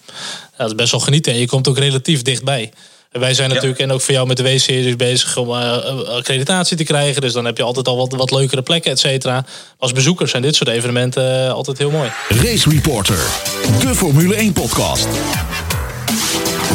Ja, 0.51 0.57
dat 0.57 0.67
is 0.67 0.75
best 0.75 0.91
wel 0.91 0.99
genieten. 0.99 1.33
En 1.33 1.39
je 1.39 1.47
komt 1.47 1.67
ook 1.67 1.77
relatief 1.77 2.21
dichtbij. 2.21 2.71
En 3.11 3.19
Wij 3.19 3.33
zijn 3.33 3.47
Ja. 3.47 3.53
natuurlijk, 3.53 3.81
en 3.81 3.91
ook 3.91 4.01
voor 4.01 4.13
jou 4.13 4.27
met 4.27 4.37
de 4.37 4.43
W-series 4.43 4.95
bezig 4.95 5.37
om 5.37 5.49
eh, 5.49 5.77
accreditatie 6.09 6.77
te 6.77 6.83
krijgen. 6.83 7.21
Dus 7.21 7.33
dan 7.33 7.45
heb 7.45 7.57
je 7.57 7.63
altijd 7.63 7.87
al 7.87 7.97
wat, 7.97 8.11
wat 8.13 8.31
leukere 8.31 8.61
plekken, 8.61 8.91
et 8.91 8.99
cetera. 8.99 9.45
Als 9.77 9.91
bezoeker 9.91 10.27
zijn 10.27 10.41
dit 10.41 10.55
soort 10.55 10.69
evenementen 10.69 11.53
altijd 11.53 11.77
heel 11.77 11.91
mooi. 11.91 12.11
Race 12.29 12.69
Reporter, 12.69 13.19
de 13.79 13.95
Formule 13.95 14.35
1 14.35 14.53
podcast. 14.53 15.07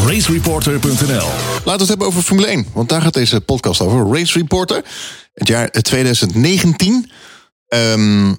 Racereporter.nl 0.07 1.29
Laten 1.65 1.65
we 1.65 1.71
het 1.71 1.89
hebben 1.89 2.07
over 2.07 2.23
Formule 2.23 2.47
1. 2.47 2.67
Want 2.73 2.89
daar 2.89 3.03
gaat 3.03 3.15
deze 3.15 3.41
podcast 3.41 3.81
over. 3.81 4.19
Race 4.19 4.39
Reporter. 4.39 4.85
Het 5.35 5.49
jaar 5.49 5.71
2019. 5.71 7.11
Ehm, 7.69 8.35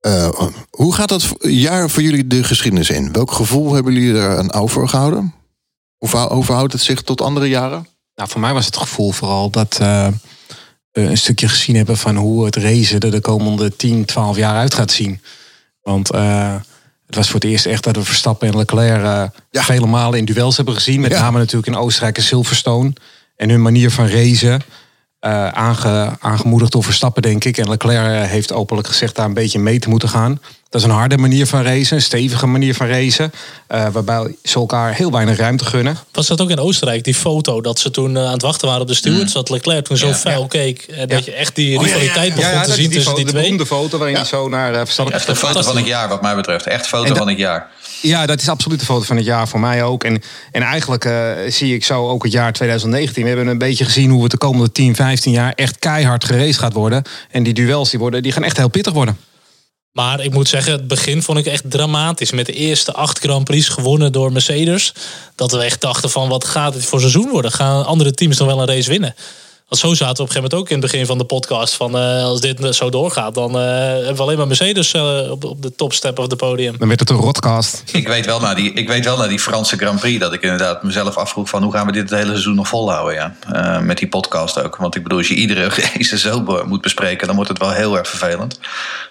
eh, 0.00 0.28
hoe 0.70 0.94
gaat 0.94 1.08
dat 1.08 1.34
jaar 1.38 1.90
voor 1.90 2.02
jullie 2.02 2.26
de 2.26 2.44
geschiedenis 2.44 2.90
in? 2.90 3.12
Welk 3.12 3.30
gevoel 3.32 3.72
hebben 3.74 3.92
jullie 3.92 4.20
er 4.20 4.38
aan 4.38 4.52
overgehouden? 4.52 5.34
Hoe 5.96 6.08
verhou- 6.08 6.34
hoe 6.34 6.44
verhoudt 6.44 6.72
het 6.72 6.82
zich 6.82 7.02
tot 7.02 7.20
andere 7.20 7.48
jaren? 7.48 7.86
Nou, 8.14 8.28
voor 8.30 8.40
mij 8.40 8.52
was 8.52 8.66
het 8.66 8.76
gevoel 8.76 9.10
vooral 9.12 9.50
dat 9.50 9.78
eh, 9.80 10.08
we 10.92 11.00
een 11.00 11.18
stukje 11.18 11.48
gezien 11.48 11.76
hebben 11.76 11.96
van 11.96 12.16
hoe 12.16 12.44
het 12.44 12.56
racen 12.56 13.00
er 13.00 13.10
de 13.10 13.20
komende 13.20 13.76
10, 13.76 14.04
12 14.04 14.36
jaar 14.36 14.56
uit 14.56 14.74
gaat 14.74 14.90
zien. 14.90 15.20
Want 15.80 16.10
eh, 16.10 16.54
het 17.06 17.14
was 17.14 17.26
voor 17.30 17.40
het 17.40 17.48
eerst 17.50 17.66
echt 17.66 17.84
dat 17.84 17.96
we 17.96 18.04
Verstappen 18.04 18.48
en 18.48 18.56
Leclerc 18.56 19.30
Ja. 19.50 19.62
vele 19.62 19.86
malen 19.86 20.18
in 20.18 20.24
duels 20.24 20.56
hebben 20.56 20.74
gezien. 20.74 21.00
Met 21.00 21.10
Ja. 21.10 21.20
name 21.20 21.38
natuurlijk 21.38 21.66
in 21.66 21.76
Oostenrijk 21.76 22.16
en 22.16 22.22
Silverstone. 22.22 22.92
En 23.36 23.48
hun 23.50 23.62
manier 23.62 23.90
van 23.90 24.08
racen. 24.08 24.60
eh, 25.20 25.48
aange, 25.48 26.16
aangemoedigd 26.20 26.72
door 26.72 26.84
Verstappen, 26.84 27.22
denk 27.22 27.44
ik. 27.44 27.58
En 27.58 27.68
Leclerc 27.68 28.28
heeft 28.28 28.52
openlijk 28.52 28.88
gezegd 28.88 29.14
daar 29.14 29.26
een 29.26 29.34
beetje 29.34 29.58
mee 29.58 29.78
te 29.78 29.88
moeten 29.88 30.08
gaan. 30.08 30.40
Dat 30.70 30.80
is 30.80 30.86
een 30.86 30.94
harde 30.94 31.18
manier 31.18 31.46
van 31.46 31.62
racen, 31.62 31.96
een 31.96 32.02
stevige 32.02 32.46
manier 32.46 32.74
van 32.74 32.86
racen. 32.86 33.32
eh, 33.66 33.86
waarbij 33.92 34.36
ze 34.42 34.54
elkaar 34.58 34.94
heel 34.94 35.10
weinig 35.12 35.36
ruimte 35.36 35.64
gunnen. 35.64 35.96
Was 36.12 36.26
dat 36.26 36.40
ook 36.40 36.50
in 36.50 36.58
Oostenrijk, 36.58 37.04
die 37.04 37.14
foto 37.14 37.60
dat 37.60 37.78
ze 37.78 37.90
toen 37.90 38.16
eh, 38.16 38.24
aan 38.24 38.32
het 38.32 38.42
wachten 38.42 38.66
waren 38.66 38.82
op 38.82 38.88
de 38.88 38.94
stewards? 38.94 39.32
Dat 39.32 39.50
Leclerc 39.50 39.84
toen 39.86 39.96
zo 39.96 40.06
Ja. 40.06 40.14
vuil 40.14 40.46
keek. 40.46 40.82
En 40.82 41.08
dat 41.08 41.24
je 41.24 41.32
echt 41.32 41.54
die 41.54 41.70
ja, 41.70 41.80
ja, 41.80 41.86
rivaliteit 41.86 42.28
ja. 42.38 42.50
begon 42.50 42.62
te 42.62 42.72
zien 42.72 42.90
tussen 42.90 43.14
die 43.14 43.24
de 43.24 43.30
twee. 43.30 43.42
beroemde 43.42 43.66
foto 43.66 43.98
waarin 43.98 44.16
Ja. 44.16 44.20
hij 44.20 44.28
zo 44.30 44.48
naar 44.48 44.72
eh, 44.74 44.78
Verstappen... 44.78 45.14
Echt 45.14 45.28
een 45.28 45.36
foto 45.36 45.62
van 45.62 45.76
het 45.76 45.86
jaar 45.86 46.08
wat 46.08 46.22
mij 46.22 46.34
betreft. 46.34 46.66
Echt 46.66 46.86
foto 46.86 47.14
van 47.14 47.28
het 47.28 47.38
jaar. 47.38 47.70
Ja, 48.02 48.26
dat 48.26 48.40
is 48.40 48.48
absoluut 48.48 48.78
de 48.80 48.84
foto 48.86 49.04
van 49.04 49.16
het 49.16 49.24
jaar 49.24 49.48
voor 49.48 49.60
mij 49.60 49.82
ook. 49.82 50.04
En, 50.04 50.22
en 50.52 50.62
eigenlijk 50.62 51.04
eh, 51.04 51.30
zie 51.48 51.74
ik 51.74 51.84
zo 51.84 52.08
ook 52.08 52.22
het 52.22 52.32
jaar 52.32 52.52
2019. 52.52 53.22
We 53.22 53.28
hebben 53.28 53.46
een 53.46 53.58
beetje 53.58 53.84
gezien 53.84 54.10
hoe 54.10 54.22
het 54.22 54.30
de 54.30 54.38
komende 54.38 54.72
10, 54.72 54.94
15 54.94 55.32
jaar 55.32 55.52
echt 55.54 55.78
keihard 55.78 56.24
geraced 56.24 56.58
gaat 56.58 56.72
worden. 56.72 57.02
En 57.30 57.42
die 57.42 57.52
duels 57.54 57.90
die, 57.90 57.98
worden, 57.98 58.22
die 58.22 58.32
gaan 58.32 58.44
echt 58.44 58.56
heel 58.56 58.68
pittig 58.68 58.92
worden. 58.92 59.16
Maar 59.96 60.20
ik 60.20 60.32
moet 60.32 60.48
zeggen, 60.48 60.72
het 60.72 60.88
begin 60.88 61.22
vond 61.22 61.38
ik 61.38 61.46
echt 61.46 61.70
dramatisch. 61.70 62.30
Met 62.30 62.46
de 62.46 62.52
eerste 62.52 62.92
acht 62.92 63.18
Grand 63.18 63.44
Prix 63.44 63.68
gewonnen 63.68 64.12
door 64.12 64.32
Mercedes. 64.32 64.92
Dat 65.34 65.52
we 65.52 65.62
echt 65.62 65.80
dachten 65.80 66.10
van, 66.10 66.28
wat 66.28 66.44
gaat 66.44 66.72
dit 66.72 66.84
voor 66.84 67.00
seizoen 67.00 67.28
worden? 67.28 67.52
Gaan 67.52 67.84
andere 67.84 68.12
teams 68.12 68.38
nog 68.38 68.48
wel 68.48 68.60
een 68.60 68.66
race 68.66 68.90
winnen? 68.90 69.14
Want 69.68 69.80
zo 69.80 69.94
zaten 69.94 70.16
we 70.16 70.22
op 70.22 70.28
een 70.28 70.34
gegeven 70.34 70.42
moment 70.42 70.54
ook 70.54 70.68
in 70.68 70.82
het 70.82 70.90
begin 70.90 71.06
van 71.06 71.18
de 71.18 71.24
podcast. 71.24 71.74
Van 71.74 71.98
eh, 71.98 72.22
als 72.22 72.40
dit 72.40 72.74
zo 72.74 72.90
doorgaat, 72.90 73.34
dan 73.34 73.58
eh, 73.58 73.64
hebben 73.66 74.16
we 74.16 74.22
alleen 74.22 74.36
maar 74.36 74.46
Mercedes 74.46 74.92
eh, 74.92 75.30
op, 75.30 75.44
op 75.44 75.62
de 75.62 75.74
topstep 75.74 76.18
of 76.18 76.30
het 76.30 76.36
podium. 76.36 76.74
Dan 76.78 76.88
werd 76.88 77.00
het 77.00 77.10
een 77.10 77.16
rotcast. 77.16 77.82
Ik 77.92 78.08
weet, 78.08 78.26
wel 78.26 78.40
na 78.40 78.54
die, 78.54 78.72
ik 78.72 78.88
weet 78.88 79.04
wel 79.04 79.16
na 79.16 79.26
die 79.26 79.38
Franse 79.38 79.76
Grand 79.76 80.00
Prix 80.00 80.20
dat 80.20 80.32
ik 80.32 80.42
inderdaad 80.42 80.82
mezelf 80.82 81.16
afvroeg 81.16 81.48
van 81.48 81.62
hoe 81.62 81.72
gaan 81.72 81.86
we 81.86 81.92
dit 81.92 82.10
het 82.10 82.18
hele 82.18 82.30
seizoen 82.30 82.54
nog 82.54 82.68
volhouden. 82.68 83.14
Ja? 83.14 83.36
Eh, 83.52 83.80
met 83.80 83.98
die 83.98 84.08
podcast 84.08 84.62
ook. 84.62 84.76
Want 84.76 84.94
ik 84.94 85.02
bedoel, 85.02 85.18
als 85.18 85.28
je 85.28 85.34
iedere 85.34 85.68
race 85.94 86.18
zo 86.18 86.64
moet 86.66 86.80
bespreken, 86.80 87.26
dan 87.26 87.36
wordt 87.36 87.50
het 87.50 87.58
wel 87.58 87.70
heel 87.70 87.98
erg 87.98 88.08
vervelend. 88.08 88.58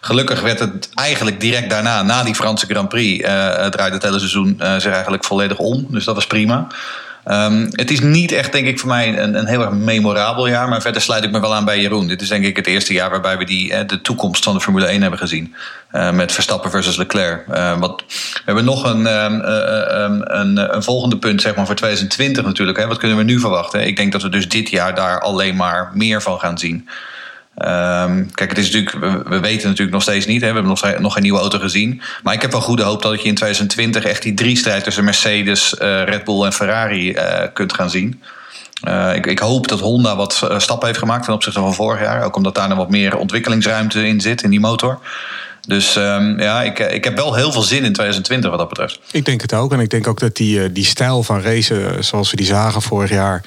Gelukkig 0.01 0.41
werd 0.41 0.59
het 0.59 0.89
eigenlijk 0.93 1.39
direct 1.39 1.69
daarna, 1.69 2.01
na 2.01 2.23
die 2.23 2.35
Franse 2.35 2.65
Grand 2.65 2.89
Prix, 2.89 3.23
eh 3.23 3.31
draaide 3.65 3.95
het 3.95 4.03
hele 4.03 4.19
seizoen 4.19 4.55
eh, 4.59 4.75
zich 4.77 4.91
eigenlijk 4.91 5.25
volledig 5.25 5.57
om. 5.57 5.85
Dus 5.89 6.05
dat 6.05 6.15
was 6.15 6.27
prima. 6.27 6.67
Ehm, 7.25 7.67
het 7.71 7.91
is 7.91 7.99
niet 7.99 8.31
echt, 8.31 8.51
denk 8.51 8.67
ik, 8.67 8.79
voor 8.79 8.89
mij 8.89 9.19
een, 9.19 9.37
een 9.37 9.45
heel 9.45 9.61
erg 9.61 9.71
memorabel 9.71 10.47
jaar. 10.47 10.69
Maar 10.69 10.81
verder 10.81 11.01
sluit 11.01 11.23
ik 11.23 11.31
me 11.31 11.39
wel 11.39 11.55
aan 11.55 11.65
bij 11.65 11.79
Jeroen. 11.79 12.07
Dit 12.07 12.21
is 12.21 12.27
denk 12.27 12.45
ik 12.45 12.55
het 12.55 12.67
eerste 12.67 12.93
jaar 12.93 13.09
waarbij 13.09 13.37
we 13.37 13.45
die, 13.45 13.73
eh, 13.73 13.87
de 13.87 14.01
toekomst 14.01 14.43
van 14.43 14.53
de 14.53 14.61
Formule 14.61 14.91
1 14.91 15.01
hebben 15.01 15.19
gezien. 15.19 15.55
Eh, 15.95 16.11
met 16.11 16.31
Verstappen 16.31 16.71
versus 16.71 16.95
Leclerc. 16.95 17.47
Eh, 17.47 17.79
wat, 17.79 18.03
we 18.07 18.41
hebben 18.45 18.65
nog 18.65 18.83
een, 18.83 19.07
ehm, 19.07 19.39
eh, 19.41 20.03
ehm, 20.03 20.21
een, 20.23 20.75
een 20.75 20.83
volgende 20.83 21.17
punt 21.17 21.41
zeg 21.41 21.55
maar, 21.55 21.65
voor 21.65 21.75
2020 21.75 22.45
natuurlijk. 22.45 22.77
Hè. 22.77 22.87
Wat 22.87 22.97
kunnen 22.97 23.17
we 23.17 23.23
nu 23.23 23.39
verwachten? 23.39 23.87
Ik 23.87 23.95
denk 23.95 24.11
dat 24.11 24.21
we 24.21 24.29
dus 24.29 24.49
dit 24.49 24.69
jaar 24.69 24.95
daar 24.95 25.19
alleen 25.19 25.55
maar 25.55 25.91
meer 25.93 26.21
van 26.21 26.39
gaan 26.39 26.57
zien. 26.57 26.87
Ehm, 27.55 28.25
kijk, 28.33 28.49
het 28.49 28.57
is 28.57 28.71
natuurlijk, 28.71 28.91
we, 28.99 29.29
we 29.29 29.39
weten 29.39 29.67
natuurlijk 29.67 29.91
nog 29.91 30.01
steeds 30.01 30.25
niet. 30.25 30.41
Hè. 30.41 30.47
We 30.47 30.53
hebben 30.53 30.71
nog, 30.81 30.99
nog 30.99 31.13
geen 31.13 31.23
nieuwe 31.23 31.39
auto 31.39 31.59
gezien. 31.59 32.01
Maar 32.23 32.33
ik 32.33 32.41
heb 32.41 32.51
wel 32.51 32.61
goede 32.61 32.83
hoop 32.83 33.01
dat 33.01 33.21
je 33.21 33.27
in 33.27 33.35
2020 33.35 34.05
echt 34.05 34.21
die 34.21 34.33
drie 34.33 34.57
strijd 34.57 34.83
tussen 34.83 35.03
Mercedes, 35.03 35.77
eh, 35.77 36.03
Red 36.03 36.23
Bull 36.23 36.43
en 36.43 36.53
Ferrari 36.53 37.13
eh, 37.13 37.47
kunt 37.53 37.73
gaan 37.73 37.89
zien. 37.89 38.21
Eh, 38.81 39.15
ik, 39.15 39.25
ik 39.25 39.39
hoop 39.39 39.67
dat 39.67 39.79
Honda 39.79 40.15
wat 40.15 40.49
stappen 40.57 40.87
heeft 40.87 40.99
gemaakt 40.99 41.25
ten 41.25 41.33
opzichte 41.33 41.59
van 41.59 41.73
vorig 41.73 42.01
jaar. 42.01 42.23
Ook 42.23 42.35
omdat 42.35 42.55
daar 42.55 42.67
nog 42.67 42.77
wat 42.77 42.89
meer 42.89 43.17
ontwikkelingsruimte 43.17 44.07
in 44.07 44.21
zit 44.21 44.41
in 44.41 44.49
die 44.49 44.59
motor. 44.59 44.99
Dus 45.67 45.95
ehm, 45.95 46.39
ja, 46.39 46.63
ik, 46.63 46.79
ik 46.79 47.03
heb 47.03 47.15
wel 47.15 47.35
heel 47.35 47.51
veel 47.51 47.61
zin 47.61 47.83
in 47.83 47.93
2020 47.93 48.49
wat 48.49 48.59
dat 48.59 48.69
betreft. 48.69 48.99
Ik 49.11 49.25
denk 49.25 49.41
het 49.41 49.53
ook. 49.53 49.73
En 49.73 49.79
ik 49.79 49.89
denk 49.89 50.07
ook 50.07 50.19
dat 50.19 50.35
die, 50.35 50.63
eh, 50.63 50.69
die 50.71 50.85
stijl 50.85 51.23
van 51.23 51.41
racen, 51.41 52.03
zoals 52.03 52.31
we 52.31 52.35
die 52.35 52.45
zagen 52.45 52.81
vorig 52.81 53.09
jaar 53.09 53.43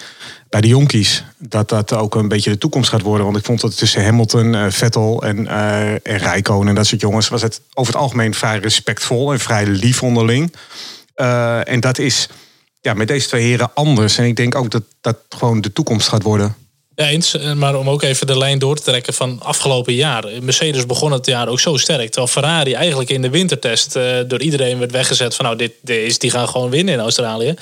bij 0.48 0.60
de 0.60 0.68
jonkies, 0.68 1.24
dat 1.38 1.68
dat 1.68 1.92
ook 1.92 2.14
een 2.14 2.28
beetje 2.28 2.50
de 2.50 2.58
toekomst 2.58 2.90
gaat 2.90 3.02
worden. 3.02 3.24
Want 3.24 3.38
ik 3.38 3.44
vond 3.44 3.60
dat 3.60 3.76
tussen 3.76 4.04
Hamilton, 4.04 4.54
eh, 4.54 4.66
Vettel 4.68 5.22
en, 5.22 5.46
eh 5.46 5.92
en 5.92 6.16
Rijkonen 6.16 6.68
en 6.68 6.74
dat 6.74 6.86
soort 6.86 7.00
jongens 7.00 7.28
was 7.28 7.42
het 7.42 7.60
over 7.74 7.92
het 7.92 8.02
algemeen 8.02 8.34
vrij 8.34 8.58
respectvol 8.58 9.32
en 9.32 9.40
vrij 9.40 9.66
lief 9.66 10.02
onderling. 10.02 10.54
Eh, 11.14 11.68
en 11.68 11.80
dat 11.80 11.98
is 11.98 12.28
ja, 12.80 12.94
met 12.94 13.08
deze 13.08 13.26
twee 13.26 13.44
heren 13.44 13.70
anders. 13.74 14.18
En 14.18 14.24
ik 14.24 14.36
denk 14.36 14.54
ook 14.54 14.70
dat 14.70 14.82
dat 15.00 15.16
gewoon 15.28 15.60
de 15.60 15.72
toekomst 15.72 16.08
gaat 16.08 16.22
worden. 16.22 16.56
Eens. 17.06 17.34
Eh, 17.34 17.52
Maar 17.52 17.76
om 17.76 17.90
ook 17.90 18.02
even 18.02 18.26
de 18.26 18.38
lijn 18.38 18.58
door 18.58 18.76
te 18.76 18.82
trekken 18.82 19.14
van 19.14 19.40
afgelopen 19.42 19.94
jaar. 19.94 20.24
Mercedes 20.42 20.86
begon 20.86 21.12
het 21.12 21.26
jaar 21.26 21.48
ook 21.48 21.60
zo 21.60 21.76
sterk. 21.76 22.06
Terwijl 22.06 22.26
Ferrari 22.26 22.72
eigenlijk 22.72 23.10
in 23.10 23.22
de 23.22 23.30
wintertest 23.30 23.96
eh, 23.96 24.16
door 24.26 24.40
iedereen 24.40 24.78
werd 24.78 24.90
weggezet 24.90 25.34
van 25.34 25.44
nou, 25.44 25.56
dit, 25.56 25.72
dit 25.80 25.96
is, 25.96 26.18
die 26.18 26.30
gaan 26.30 26.48
gewoon 26.48 26.70
winnen 26.70 26.94
in 26.94 27.00
Australië. 27.00 27.54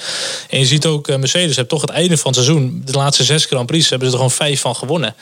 En 0.51 0.59
je 0.59 0.65
ziet 0.65 0.87
ook, 0.87 1.09
eh, 1.09 1.17
Mercedes 1.17 1.57
heeft 1.57 1.69
toch 1.69 1.81
het 1.81 1.91
einde 1.91 2.17
van 2.17 2.33
het 2.33 2.41
seizoen, 2.41 2.83
de 2.85 2.93
laatste 2.93 3.25
zes 3.25 3.45
Grand 3.45 3.67
Prix, 3.67 3.89
hebben 3.89 4.09
ze 4.09 4.15
er 4.15 4.21
gewoon 4.21 4.37
vijf 4.37 4.61
van 4.61 4.77
gewonnen. 4.77 5.15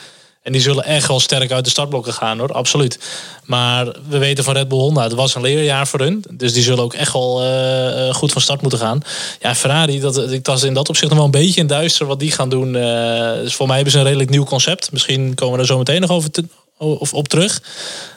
En 0.45 0.51
die 0.51 0.61
zullen 0.61 0.83
echt 0.83 1.07
wel 1.07 1.19
sterk 1.19 1.51
uit 1.51 1.63
de 1.63 1.69
startblokken 1.69 2.13
gaan 2.13 2.39
hoor, 2.39 2.51
absoluut. 2.51 2.99
Maar 3.45 3.95
we 4.09 4.17
weten 4.17 4.43
van 4.43 4.53
Red 4.53 4.67
Bull 4.67 4.79
Honda, 4.79 5.03
het 5.03 5.13
was 5.13 5.35
een 5.35 5.41
leerjaar 5.41 5.87
voor 5.87 5.99
hun. 5.99 6.23
Dus 6.31 6.53
die 6.53 6.63
zullen 6.63 6.83
ook 6.83 6.93
echt 6.93 7.13
wel 7.13 7.41
eh, 7.41 8.07
eh, 8.07 8.15
goed 8.15 8.31
van 8.31 8.41
start 8.41 8.61
moeten 8.61 8.79
gaan. 8.79 9.01
Ja, 9.39 9.55
Ferrari, 9.55 9.99
dat, 9.99 10.31
ik 10.31 10.45
was 10.45 10.63
in 10.63 10.73
dat 10.73 10.89
opzicht 10.89 11.09
nog 11.09 11.17
wel 11.17 11.25
een 11.25 11.31
beetje 11.31 11.61
in 11.61 11.67
duister 11.67 12.05
wat 12.05 12.19
die 12.19 12.31
gaan 12.31 12.49
doen. 12.49 12.75
Eh, 12.75 13.33
dus 13.33 13.55
voor 13.55 13.65
mij 13.65 13.75
hebben 13.75 13.93
ze 13.93 13.99
een 13.99 14.05
redelijk 14.05 14.29
nieuw 14.29 14.43
concept. 14.43 14.91
Misschien 14.91 15.33
komen 15.35 15.55
we 15.55 15.61
er 15.61 15.67
zo 15.67 15.77
meteen 15.77 16.01
nog 16.01 16.09
over 16.09 16.29
of 16.77 17.13
op 17.13 17.27
terug. 17.27 17.61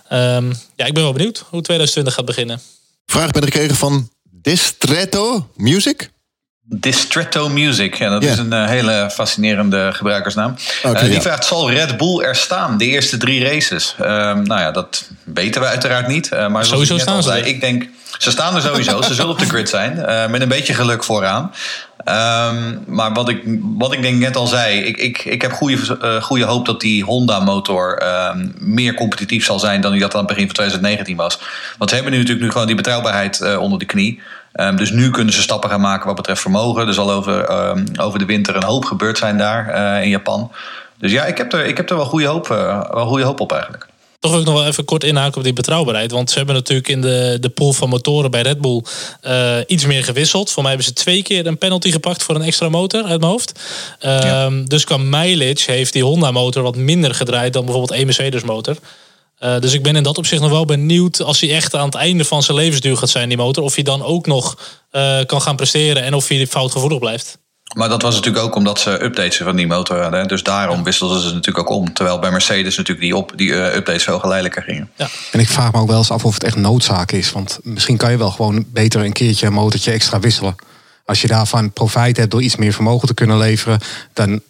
Ehm, 0.08 0.52
ja, 0.76 0.84
ik 0.84 0.94
ben 0.94 1.02
wel 1.02 1.12
benieuwd 1.12 1.38
hoe 1.38 1.62
2020 1.62 2.14
gaat 2.14 2.24
beginnen. 2.24 2.60
Vraag 3.06 3.30
ben 3.30 3.42
ik 3.42 3.52
gekregen 3.52 3.76
van 3.76 4.08
Distretto 4.30 5.48
Music. 5.56 6.10
Distretto 6.70 7.48
Music, 7.48 7.94
ja, 7.94 8.08
dat 8.10 8.22
is 8.22 8.38
een 8.38 8.52
eh, 8.52 8.66
hele 8.66 9.10
fascinerende 9.12 9.90
gebruikersnaam. 9.92 10.54
Oké, 10.84 10.96
Eh, 10.96 11.02
die 11.04 11.12
ja. 11.12 11.20
vraagt, 11.20 11.44
zal 11.44 11.70
Red 11.70 11.96
Bull 11.96 12.20
er 12.22 12.36
staan, 12.36 12.78
de 12.78 12.84
eerste 12.84 13.16
drie 13.16 13.44
races? 13.44 13.94
Ehm, 13.98 14.42
nou 14.42 14.60
ja, 14.60 14.70
dat 14.70 15.10
weten 15.24 15.60
we 15.60 15.66
uiteraard 15.66 16.06
niet. 16.06 16.28
eh, 16.32 16.38
maar 16.38 16.48
zoals 16.48 16.68
Sowieso 16.68 16.92
ik 16.92 16.98
net 16.98 17.00
staan 17.08 17.16
al 17.16 17.22
ze 17.22 17.28
zei. 17.28 17.42
Ik 17.54 17.60
denk, 17.60 17.88
ze 18.18 18.30
staan 18.30 18.54
er 18.54 18.62
sowieso. 18.62 19.02
ze 19.02 19.14
zullen 19.14 19.30
op 19.30 19.38
de 19.38 19.46
grid 19.48 19.68
zijn, 19.68 20.04
eh, 20.04 20.28
met 20.28 20.40
een 20.42 20.48
beetje 20.48 20.74
geluk 20.74 21.04
vooraan. 21.04 21.52
Ehm, 22.04 22.76
maar 22.86 23.12
wat 23.12 23.28
ik, 23.28 23.42
wat 23.78 23.92
ik 23.92 24.02
denk 24.02 24.18
net 24.18 24.36
al 24.36 24.46
zei, 24.46 24.78
ik, 24.80 24.96
ik, 24.96 25.24
ik 25.24 25.42
heb 25.42 25.52
goede, 25.52 25.98
eh, 26.00 26.22
goede 26.22 26.44
hoop 26.44 26.66
dat 26.66 26.80
die 26.80 27.04
Honda-motor 27.04 27.98
ehm, 27.98 28.48
meer 28.58 28.94
competitief 28.94 29.44
zal 29.44 29.58
zijn 29.58 29.80
dan 29.80 29.92
die 29.92 30.00
dat 30.00 30.12
aan 30.12 30.18
het 30.18 30.28
begin 30.28 30.44
van 30.44 30.54
2019 30.54 31.16
was. 31.16 31.38
Want 31.78 31.90
ze 31.90 31.96
hebben 31.96 32.12
nu 32.14 32.18
natuurlijk 32.18 32.46
nu 32.46 32.52
gewoon 32.52 32.66
die 32.66 32.76
betrouwbaarheid 32.76 33.40
eh, 33.40 33.60
onder 33.60 33.78
de 33.78 33.84
knie. 33.84 34.20
Ehm, 34.58 34.76
dus 34.76 34.90
nu 34.90 35.10
kunnen 35.10 35.34
ze 35.34 35.42
stappen 35.42 35.70
gaan 35.70 35.80
maken 35.80 36.06
wat 36.06 36.16
betreft 36.16 36.40
vermogen. 36.40 36.86
Er 36.86 36.94
zal 36.94 37.10
over, 37.10 37.44
ehm, 37.44 37.86
over 37.96 38.18
de 38.18 38.24
winter 38.24 38.56
een 38.56 38.64
hoop 38.64 38.84
gebeurd 38.84 39.18
zijn 39.18 39.38
daar 39.38 39.68
eh, 39.68 40.02
in 40.02 40.08
Japan. 40.08 40.52
Dus 40.98 41.12
ja, 41.12 41.24
ik 41.24 41.38
heb 41.38 41.52
er, 41.52 41.66
ik 41.66 41.76
heb 41.76 41.90
er 41.90 41.96
wel, 41.96 42.04
goede 42.04 42.26
hoop, 42.26 42.50
eh, 42.50 42.90
wel 42.90 43.06
goede 43.06 43.24
hoop 43.24 43.40
op 43.40 43.52
eigenlijk. 43.52 43.86
Toch 44.20 44.30
wil 44.30 44.40
ik 44.40 44.46
nog 44.46 44.54
wel 44.54 44.66
even 44.66 44.84
kort 44.84 45.04
inhaken 45.04 45.36
op 45.36 45.44
die 45.44 45.52
betrouwbaarheid. 45.52 46.10
Want 46.10 46.30
ze 46.30 46.36
hebben 46.36 46.54
natuurlijk 46.54 46.88
in 46.88 47.00
de, 47.00 47.36
de 47.40 47.48
pool 47.48 47.72
van 47.72 47.88
motoren 47.88 48.30
bij 48.30 48.42
Red 48.42 48.60
Bull 48.60 48.82
eh, 49.20 49.56
iets 49.66 49.86
meer 49.86 50.04
gewisseld. 50.04 50.50
Voor 50.50 50.62
mij 50.62 50.72
hebben 50.72 50.88
ze 50.88 50.94
twee 50.94 51.22
keer 51.22 51.46
een 51.46 51.58
penalty 51.58 51.90
gepakt 51.90 52.22
voor 52.22 52.34
een 52.34 52.42
extra 52.42 52.68
motor 52.68 53.02
uit 53.02 53.20
mijn 53.20 53.32
hoofd. 53.32 53.60
Ehm, 53.98 54.64
Dus 54.64 54.84
qua 54.84 54.96
mileage 54.96 55.70
heeft 55.70 55.92
die 55.92 56.04
Honda 56.04 56.30
motor 56.30 56.62
wat 56.62 56.76
minder 56.76 57.14
gedraaid 57.14 57.52
dan 57.52 57.64
bijvoorbeeld 57.64 58.00
een 58.00 58.06
Mercedes 58.06 58.42
motor. 58.42 58.76
Eh, 59.38 59.58
dus 59.58 59.72
ik 59.72 59.82
ben 59.82 59.96
in 59.96 60.02
dat 60.02 60.18
opzicht 60.18 60.42
nog 60.42 60.50
wel 60.50 60.64
benieuwd 60.64 61.22
als 61.22 61.40
hij 61.40 61.54
echt 61.54 61.74
aan 61.74 61.84
het 61.84 61.94
einde 61.94 62.24
van 62.24 62.42
zijn 62.42 62.56
levensduur 62.56 62.96
gaat 62.96 63.08
zijn, 63.08 63.28
die 63.28 63.38
motor. 63.38 63.64
Of 63.64 63.74
hij 63.74 63.84
dan 63.84 64.02
ook 64.02 64.26
nog 64.26 64.58
eh, 64.90 65.18
kan 65.26 65.42
gaan 65.42 65.56
presteren 65.56 66.02
en 66.02 66.14
of 66.14 66.28
hij 66.28 66.46
foutgevoelig 66.46 66.98
blijft. 66.98 67.38
Maar 67.76 67.88
dat 67.88 68.02
was 68.02 68.14
natuurlijk 68.14 68.44
ook 68.44 68.54
omdat 68.54 68.80
ze 68.80 69.04
updates 69.04 69.36
van 69.36 69.56
die 69.56 69.66
motor 69.66 70.00
hadden. 70.02 70.20
hè. 70.20 70.26
Dus 70.26 70.42
daarom 70.42 70.84
wisselden 70.84 71.20
ze 71.20 71.34
natuurlijk 71.34 71.70
ook 71.70 71.76
om. 71.76 71.92
Terwijl 71.92 72.18
bij 72.18 72.30
Mercedes 72.30 72.76
natuurlijk 72.76 73.06
die, 73.06 73.16
op, 73.16 73.32
die 73.36 73.54
eh, 73.54 73.74
updates 73.76 74.02
veel 74.02 74.18
geleidelijker 74.18 74.62
gingen. 74.62 74.90
En 75.32 75.40
ik 75.40 75.48
vraag 75.48 75.72
me 75.72 75.80
ook 75.80 75.88
wel 75.88 75.98
eens 75.98 76.10
af 76.10 76.24
of 76.24 76.34
het 76.34 76.44
echt 76.44 76.56
noodzaak 76.56 77.12
is. 77.12 77.32
Want 77.32 77.58
misschien 77.62 77.96
kan 77.96 78.10
je 78.10 78.18
wel 78.18 78.30
gewoon 78.30 78.64
beter 78.72 79.04
een 79.04 79.12
keertje 79.12 79.46
een 79.46 79.52
motortje 79.52 79.90
extra 79.90 80.20
wisselen. 80.20 80.54
Als 81.04 81.20
je 81.20 81.28
daarvan 81.28 81.72
profijt 81.72 82.16
hebt 82.16 82.30
door 82.30 82.42
iets 82.42 82.56
meer 82.56 82.72
vermogen 82.72 83.08
te 83.08 83.14
kunnen 83.14 83.38
leveren. 83.38 83.80
Dan, 84.12 84.40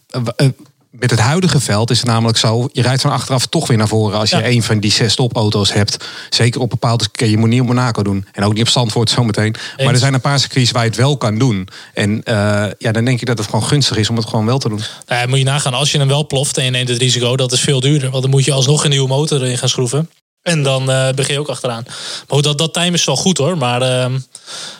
met 0.91 1.11
het 1.11 1.21
huidige 1.21 1.61
veld 1.61 1.91
is 1.91 1.99
het 1.99 2.07
namelijk 2.07 2.39
zo. 2.39 2.69
Je 2.73 2.83
rijdt 2.83 3.03
van 3.03 3.11
achteraf 3.11 3.47
toch 3.47 3.67
weer 3.67 3.77
naar 3.77 3.89
voren. 3.89 4.19
Als 4.19 4.31
je 4.31 4.37
Ja. 4.37 4.47
een 4.47 4.63
van 4.63 4.79
die 4.81 4.91
zes 4.91 5.15
topauto's 5.15 5.73
hebt. 5.73 6.05
Zeker 6.31 6.61
op 6.61 6.71
bepaalde 6.71 7.03
circuits. 7.05 7.33
Je 7.33 7.39
moet 7.39 7.49
niet 7.49 7.61
op 7.61 7.67
Monaco 7.67 8.03
doen. 8.03 8.27
En 8.33 8.45
ook 8.45 8.53
niet 8.53 8.63
op 8.63 8.69
Zandvoort 8.69 9.11
zometeen. 9.11 9.55
Maar 9.77 9.93
er 9.93 9.99
zijn 9.99 10.15
een 10.15 10.21
paar 10.21 10.41
circuits 10.41 10.71
waar 10.71 10.83
je 10.83 10.89
het 10.89 10.99
wel 10.99 11.17
kan 11.17 11.39
doen. 11.39 11.69
En 11.95 12.23
eh, 12.23 12.35
ja, 12.79 12.93
dan 12.93 13.05
denk 13.05 13.21
ik 13.21 13.27
dat 13.27 13.39
het 13.39 13.47
gewoon 13.47 13.65
gunstig 13.65 13.97
is 13.97 14.11
om 14.11 14.17
het 14.17 14.27
gewoon 14.27 14.47
wel 14.47 14.59
te 14.59 14.69
doen. 14.69 14.83
Nou 15.07 15.21
ja, 15.21 15.27
moet 15.27 15.39
je 15.39 15.45
nagaan, 15.45 15.75
als 15.75 15.93
je 15.93 15.99
hem 15.99 16.09
wel 16.09 16.27
ploft 16.27 16.57
en 16.59 16.65
je 16.65 16.71
neemt 16.71 16.89
het 16.89 16.99
risico, 16.99 17.37
dat 17.37 17.53
is 17.53 17.61
veel 17.61 17.81
duurder. 17.81 18.11
Want 18.11 18.23
dan 18.23 18.31
moet 18.31 18.45
je 18.45 18.53
alsnog 18.53 18.85
een 18.85 18.91
nieuwe 18.91 19.09
motor 19.09 19.43
erin 19.43 19.59
gaan 19.59 19.69
schroeven. 19.69 20.11
En 20.43 20.63
dan 20.63 20.91
eh, 20.91 21.13
begin 21.13 21.35
je 21.35 21.41
ook 21.41 21.49
achteraan. 21.49 21.83
Maar 21.87 22.25
goed, 22.29 22.45
dat, 22.45 22.59
dat 22.59 22.73
time 22.73 22.93
is 22.97 23.05
wel 23.05 23.17
goed 23.17 23.39
hoor. 23.39 23.59
Maar 23.59 23.83
ehm, 23.83 24.19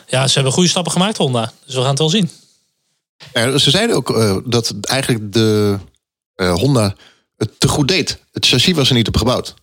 ja, 0.07 0.27
ze 0.27 0.33
hebben 0.33 0.51
goede 0.53 0.69
stappen 0.69 0.91
gemaakt, 0.91 1.17
Honda. 1.17 1.51
Dus 1.65 1.75
we 1.75 1.81
gaan 1.81 1.89
het 1.89 1.99
wel 1.99 2.09
zien. 2.09 2.29
Ja, 3.33 3.57
ze 3.57 3.69
zeiden 3.69 3.95
ook 3.95 4.09
eh, 4.17 4.37
dat 4.45 4.73
eigenlijk 4.81 5.33
de 5.33 5.77
Honda 6.47 6.95
het 7.37 7.59
te 7.59 7.67
goed 7.67 7.87
deed. 7.87 8.19
Het 8.31 8.45
chassis 8.45 8.73
was 8.73 8.89
er 8.89 8.95
niet 8.95 9.07
op 9.07 9.17
gebouwd. 9.17 9.53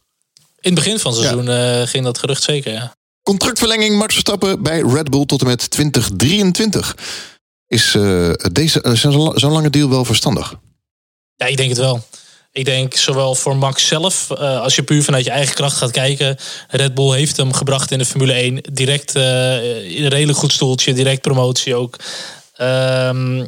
In 0.60 0.74
het 0.74 0.74
begin 0.74 0.98
van 0.98 1.12
het 1.12 1.20
seizoen 1.20 1.48
eh, 1.48 1.86
ging 1.86 2.04
dat 2.04 2.18
gerucht 2.18 2.42
zeker, 2.42 2.72
ja. 2.72 2.94
Contractverlenging 3.22 3.98
Max 3.98 4.12
Verstappen 4.12 4.62
bij 4.62 4.80
Red 4.80 5.10
Bull 5.10 5.26
tot 5.26 5.40
en 5.40 5.46
met 5.46 5.70
2023. 5.70 6.96
Is 7.66 7.94
eh, 7.94 8.32
deze 8.52 8.82
eh, 8.82 8.92
zo'n 9.34 9.52
lange 9.52 9.70
deal 9.70 9.88
wel 9.88 10.04
verstandig? 10.04 10.54
Ja, 11.36 11.46
ik 11.46 11.56
denk 11.56 11.68
het 11.68 11.78
wel. 11.78 12.04
Ik 12.56 12.64
denk 12.64 12.94
zowel 12.94 13.34
voor 13.34 13.56
Max 13.56 13.86
zelf, 13.86 14.30
eh, 14.30 14.60
als 14.60 14.74
je 14.74 14.82
puur 14.82 15.02
vanuit 15.02 15.24
je 15.24 15.30
eigen 15.30 15.54
kracht 15.54 15.76
gaat 15.76 15.90
kijken. 15.90 16.36
Red 16.68 16.94
Bull 16.94 17.16
heeft 17.16 17.36
hem 17.36 17.52
gebracht 17.52 17.90
in 17.90 17.98
de 17.98 18.04
Formule 18.04 18.32
1. 18.32 18.60
Direct 18.72 19.14
eh, 19.14 19.96
in 19.96 20.04
een 20.04 20.10
redelijk 20.10 20.38
goed 20.38 20.52
stoeltje, 20.52 20.92
direct 20.92 21.20
promotie 21.20 21.74
ook. 21.74 21.96
Ehm, 22.54 23.46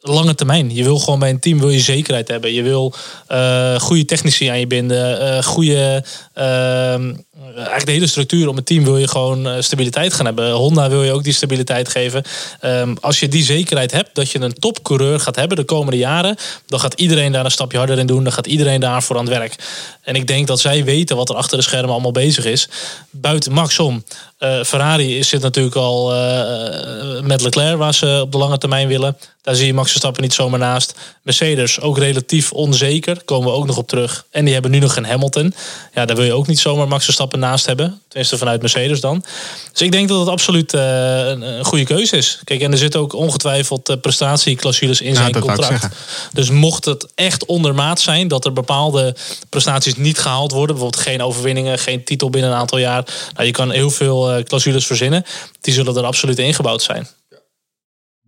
lange 0.00 0.34
termijn. 0.34 0.74
Je 0.74 0.84
wil 0.84 0.98
gewoon 0.98 1.18
bij 1.18 1.30
een 1.30 1.38
team 1.40 1.58
wil 1.58 1.68
je 1.68 1.80
zekerheid 1.80 2.28
hebben. 2.28 2.52
Je 2.52 2.62
wil 2.62 2.94
eh, 3.26 3.80
goede 3.80 4.04
technici 4.04 4.46
aan 4.46 4.58
je 4.58 4.66
binden. 4.66 5.20
eh 5.20 5.42
goede, 5.42 6.04
ehm, 6.34 7.14
eigenlijk 7.46 7.86
de 7.86 7.92
hele 7.92 8.06
structuur 8.06 8.48
om 8.48 8.56
het 8.56 8.66
team 8.66 8.84
wil 8.84 8.96
je 8.96 9.08
gewoon 9.08 9.48
eh, 9.48 9.60
stabiliteit 9.60 10.14
gaan 10.14 10.24
hebben. 10.24 10.50
Honda 10.50 10.88
wil 10.88 11.02
je 11.02 11.12
ook 11.12 11.24
die 11.24 11.32
stabiliteit 11.32 11.88
geven. 11.88 12.22
Ehm, 12.60 12.94
als 13.00 13.20
je 13.20 13.28
die 13.28 13.42
zekerheid 13.42 13.92
hebt 13.92 14.14
dat 14.14 14.30
je 14.30 14.40
een 14.40 14.54
topcoureur 14.54 15.20
gaat 15.20 15.36
hebben 15.36 15.56
de 15.56 15.64
komende 15.64 15.98
jaren, 15.98 16.36
dan 16.66 16.80
gaat 16.80 16.94
iedereen 16.94 17.32
daar 17.32 17.44
een 17.44 17.50
stapje 17.50 17.78
harder 17.78 17.98
in 17.98 18.06
doen. 18.06 18.24
Dan 18.24 18.32
gaat 18.32 18.46
iedereen 18.46 18.80
daarvoor 18.80 19.16
aan 19.16 19.24
het 19.24 19.34
werk. 19.34 19.54
En 20.02 20.14
ik 20.14 20.26
denk 20.26 20.46
dat 20.46 20.60
zij 20.60 20.84
weten 20.84 21.16
wat 21.16 21.28
er 21.28 21.34
achter 21.34 21.56
de 21.56 21.62
schermen 21.62 21.90
allemaal 21.90 22.12
bezig 22.12 22.44
is. 22.44 22.68
Buiten 23.10 23.52
Max 23.52 23.78
om. 23.78 24.04
Eh, 24.38 24.62
Ferrari 24.62 25.22
zit 25.22 25.42
natuurlijk 25.42 25.76
al 25.76 26.14
eh, 26.14 27.22
met 27.22 27.42
Leclerc 27.42 27.76
waar 27.76 27.94
ze 27.94 28.18
op 28.22 28.32
de 28.32 28.38
lange 28.38 28.58
termijn 28.58 28.88
willen. 28.88 29.16
Daar 29.42 29.54
zie 29.54 29.66
je 29.66 29.74
Max 29.74 29.90
Verstappen 29.90 30.22
niet 30.22 30.34
zomaar 30.34 30.58
naast. 30.58 30.94
Mercedes 31.22 31.80
ook 31.80 31.98
relatief 31.98 32.52
onzeker. 32.52 33.24
Komen 33.24 33.48
we 33.48 33.54
ook 33.54 33.66
nog 33.66 33.76
op 33.76 33.88
terug. 33.88 34.24
En 34.30 34.44
die 34.44 34.52
hebben 34.52 34.70
nu 34.70 34.78
nog 34.78 34.96
een 34.96 35.04
Hamilton. 35.04 35.54
Ja, 35.94 36.04
daar 36.04 36.16
wil 36.16 36.24
je 36.24 36.32
ook 36.32 36.46
niet 36.46 36.58
zomaar 36.58 36.88
Max 36.88 37.04
Verstappen 37.04 37.29
naast 37.38 37.66
hebben. 37.66 38.00
Tenminste 38.08 38.38
vanuit 38.38 38.60
Mercedes 38.60 39.00
dan. 39.00 39.24
Dus 39.72 39.80
ik 39.80 39.92
denk 39.92 40.08
dat 40.08 40.18
het 40.18 40.28
absoluut 40.28 40.74
eh, 40.74 40.80
een, 41.28 41.42
een 41.42 41.64
goede 41.64 41.84
keuze 41.84 42.16
is. 42.16 42.40
Kijk, 42.44 42.60
en 42.60 42.72
er 42.72 42.78
zitten 42.78 43.00
ook 43.00 43.12
ongetwijfeld 43.12 43.88
eh, 43.88 43.96
prestatieclausules 44.00 45.00
in 45.00 45.14
zijn 45.14 45.40
contract. 45.40 45.88
Dus 46.32 46.50
mocht 46.50 46.84
het 46.84 47.06
echt 47.14 47.44
ondermaat 47.44 48.00
zijn 48.00 48.28
dat 48.28 48.44
er 48.44 48.52
bepaalde 48.52 49.16
prestaties 49.48 49.96
niet 49.96 50.18
gehaald 50.18 50.52
worden, 50.52 50.76
bijvoorbeeld 50.76 51.04
geen 51.04 51.22
overwinningen, 51.22 51.78
geen 51.78 52.04
titel 52.04 52.30
binnen 52.30 52.50
een 52.50 52.56
aantal 52.56 52.78
jaar. 52.78 53.04
Nou, 53.34 53.46
je 53.46 53.52
kan 53.52 53.70
heel 53.70 53.90
veel 53.90 54.32
eh, 54.32 54.44
clausules 54.44 54.86
verzinnen. 54.86 55.24
Die 55.60 55.74
zullen 55.74 55.96
er 55.96 56.04
absoluut 56.04 56.38
ingebouwd 56.38 56.82
zijn. 56.82 57.08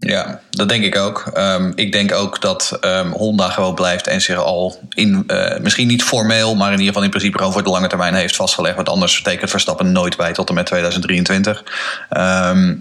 Ja, 0.07 0.41
dat 0.51 0.69
denk 0.69 0.85
ik 0.85 0.97
ook. 0.97 1.31
Ehm, 1.35 1.73
ik 1.75 1.93
denk 1.93 2.13
ook 2.13 2.41
dat 2.41 2.77
ehm, 2.81 3.11
Honda 3.11 3.49
gewoon 3.49 3.75
blijft 3.75 4.07
en 4.07 4.21
zich 4.21 4.37
al 4.37 4.81
in, 4.91 5.25
eh, 5.27 5.59
misschien 5.61 5.87
niet 5.87 6.03
formeel, 6.03 6.55
maar 6.55 6.67
in 6.67 6.73
ieder 6.73 6.87
geval 6.87 7.03
in 7.03 7.11
principe 7.11 7.39
gewoon 7.39 7.53
voor 7.53 7.63
de 7.63 7.71
lange 7.71 7.87
termijn 7.87 8.15
heeft 8.15 8.37
vastgelegd. 8.37 8.77
Want 8.77 8.89
anders 8.89 9.23
tekent 9.23 9.51
Verstappen 9.51 9.93
nooit 9.93 10.17
bij 10.17 10.33
tot 10.33 10.49
en 10.49 10.55
met 10.55 10.67
2023. 10.67 11.65
Ehm 12.09 12.75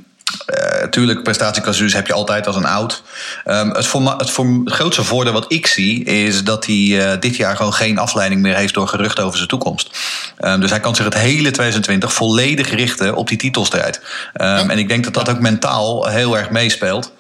eh, 0.46 0.88
tuurlijk, 0.88 1.24
prestatieclausules 1.24 1.94
heb 1.94 2.08
je 2.08 2.14
altijd 2.14 2.48
als 2.48 2.56
een 2.56 2.66
oud. 2.66 3.02
Ehm, 3.46 3.70
het, 3.70 3.88
forma- 3.88 4.18
het, 4.18 4.30
voor- 4.30 4.62
het 4.64 4.74
grootste 4.74 5.04
voordeel 5.04 5.34
wat 5.34 5.46
ik 5.48 5.68
zie 5.68 6.04
is 6.04 6.44
dat 6.44 6.66
hij 6.66 6.76
eh, 7.12 7.20
dit 7.20 7.36
jaar 7.36 7.56
gewoon 7.56 7.74
geen 7.74 7.98
afleiding 7.98 8.42
meer 8.42 8.56
heeft 8.56 8.74
door 8.74 8.88
geruchten 8.88 9.24
over 9.24 9.38
zijn 9.38 9.50
toekomst. 9.50 9.98
Ehm, 10.38 10.60
dus 10.60 10.70
hij 10.70 10.80
kan 10.80 10.96
zich 10.96 11.06
het 11.06 11.14
hele 11.14 11.52
2020 11.52 12.14
volledig 12.14 12.70
richten 12.70 13.16
op 13.16 13.28
die 13.28 13.38
titelstrijd. 13.38 14.02
Ehm, 14.34 14.70
En 14.70 14.78
ik 14.78 14.88
denk 14.88 15.04
dat 15.04 15.14
dat 15.14 15.30
ook 15.30 15.40
mentaal 15.40 16.08
heel 16.08 16.38
erg 16.38 16.50
meespeelt. 16.50 17.12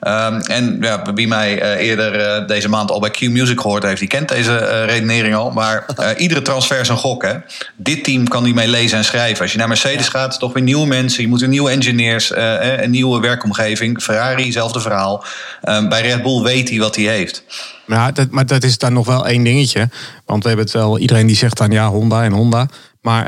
Ehm, 0.00 0.40
en 0.40 0.76
ja, 0.80 1.02
wie 1.14 1.28
mij 1.28 1.60
eh, 1.60 1.86
eerder 1.86 2.20
eh, 2.20 2.46
deze 2.46 2.68
maand 2.68 2.90
al 2.90 3.00
bij 3.00 3.10
Q 3.10 3.20
Music 3.20 3.60
gehoord 3.60 3.82
heeft, 3.82 3.98
die 3.98 4.08
kent 4.08 4.28
deze 4.28 4.56
eh, 4.56 4.86
redenering 4.86 5.34
al. 5.34 5.50
Maar 5.50 5.84
iedere 6.16 6.42
transfer 6.42 6.80
is 6.80 6.88
een 6.88 6.96
gok. 6.96 7.22
Hè? 7.22 7.34
Dit 7.76 8.04
team 8.04 8.28
kan 8.28 8.44
die 8.44 8.54
mee 8.54 8.68
lezen 8.68 8.98
en 8.98 9.04
schrijven. 9.04 9.42
Als 9.42 9.52
je 9.52 9.58
naar 9.58 9.68
Mercedes 9.68 10.08
gaat, 10.08 10.38
toch 10.38 10.52
weer 10.52 10.62
nieuwe 10.62 10.86
mensen. 10.86 11.22
Je 11.22 11.28
moet 11.28 11.40
weer 11.40 11.48
nieuwe 11.48 11.70
engineers, 11.70 12.32
een 12.34 12.90
nieuwe 12.90 13.20
werkomgeving. 13.20 14.02
Ferrari, 14.02 14.44
hetzelfde 14.44 14.80
verhaal. 14.80 15.24
Ehm, 15.62 15.88
bij 15.88 16.02
Red 16.02 16.22
Bull 16.22 16.42
weet 16.42 16.68
hij 16.68 16.78
wat 16.78 16.96
hij 16.96 17.04
heeft. 17.04 17.44
Ja, 17.86 18.12
dat, 18.12 18.30
maar 18.30 18.46
dat 18.46 18.62
is 18.62 18.78
dan 18.78 18.92
nog 18.92 19.06
wel 19.06 19.26
één 19.26 19.42
dingetje. 19.42 19.88
Want 20.24 20.42
we 20.42 20.48
hebben 20.48 20.66
het 20.66 20.74
wel, 20.74 20.98
iedereen 20.98 21.26
die 21.26 21.36
zegt 21.36 21.56
dan 21.56 21.70
ja, 21.70 21.88
Honda 21.88 22.24
en 22.24 22.32
Honda. 22.32 22.68
Maar 23.00 23.26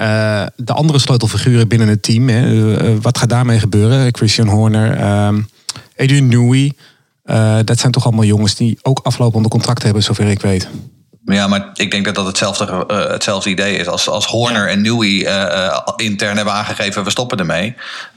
de 0.57 0.73
andere 0.73 0.99
sleutelfiguren 0.99 1.69
binnen 1.69 1.89
het 1.89 2.03
team, 2.03 2.29
hè, 2.29 3.01
wat 3.01 3.19
gaat 3.19 3.29
daarmee 3.29 3.59
gebeuren? 3.59 4.15
Christian 4.15 4.49
Horner, 4.49 4.97
ehm 4.97 5.41
Adrian 6.03 6.27
Newey. 6.27 6.73
eh, 7.23 7.59
dat 7.65 7.79
zijn 7.79 7.93
toch 7.93 8.05
allemaal 8.05 8.25
jongens 8.25 8.55
die 8.55 8.79
ook 8.83 9.01
aflopende 9.03 9.49
contracten 9.49 9.85
hebben, 9.85 10.03
zover 10.03 10.27
ik 10.27 10.41
weet. 10.41 10.69
Ja, 11.25 11.47
maar 11.47 11.71
ik 11.75 11.91
denk 11.91 12.05
dat 12.05 12.15
dat 12.15 12.27
hetzelfde, 12.27 12.85
uh, 12.91 13.07
hetzelfde 13.07 13.51
idee 13.51 13.77
is. 13.77 13.87
Als, 13.87 14.09
als 14.09 14.27
Horner 14.27 14.69
en 14.69 14.81
Newey 14.81 15.09
uh, 15.09 15.79
intern 15.97 16.37
hebben 16.37 16.55
aangegeven, 16.55 17.05
we 17.05 17.11
stoppen 17.11 17.39
ermee. 17.39 17.75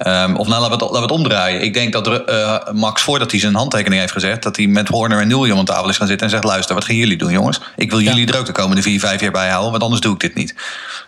Um, 0.07 0.35
of 0.35 0.47
nou, 0.47 0.61
laten 0.61 0.77
we, 0.77 0.83
het, 0.85 0.93
laten 0.93 0.95
we 0.95 1.01
het 1.01 1.11
omdraaien. 1.11 1.61
Ik 1.61 1.73
denk 1.73 1.93
dat 1.93 2.07
uh, 2.07 2.57
Max, 2.71 3.01
voordat 3.01 3.31
hij 3.31 3.39
zijn 3.39 3.55
handtekening 3.55 4.01
heeft 4.01 4.13
gezet... 4.13 4.43
dat 4.43 4.55
hij 4.55 4.67
met 4.67 4.87
Horner 4.87 5.19
en 5.19 5.27
Newey 5.27 5.51
om 5.51 5.59
een 5.59 5.65
tafel 5.65 5.89
is 5.89 5.97
gaan 5.97 6.07
zitten 6.07 6.25
en 6.25 6.31
zegt... 6.31 6.43
luister, 6.43 6.75
wat 6.75 6.85
gaan 6.85 6.95
jullie 6.95 7.17
doen, 7.17 7.31
jongens? 7.31 7.59
Ik 7.75 7.89
wil 7.89 8.01
jullie 8.01 8.27
er 8.27 8.39
ook 8.39 8.45
de 8.45 8.51
komende 8.51 8.81
vier, 8.81 8.99
vijf 8.99 9.21
jaar 9.21 9.31
bij 9.31 9.49
houden... 9.49 9.71
want 9.71 9.83
anders 9.83 10.01
doe 10.01 10.13
ik 10.13 10.19
dit 10.19 10.35
niet. 10.35 10.55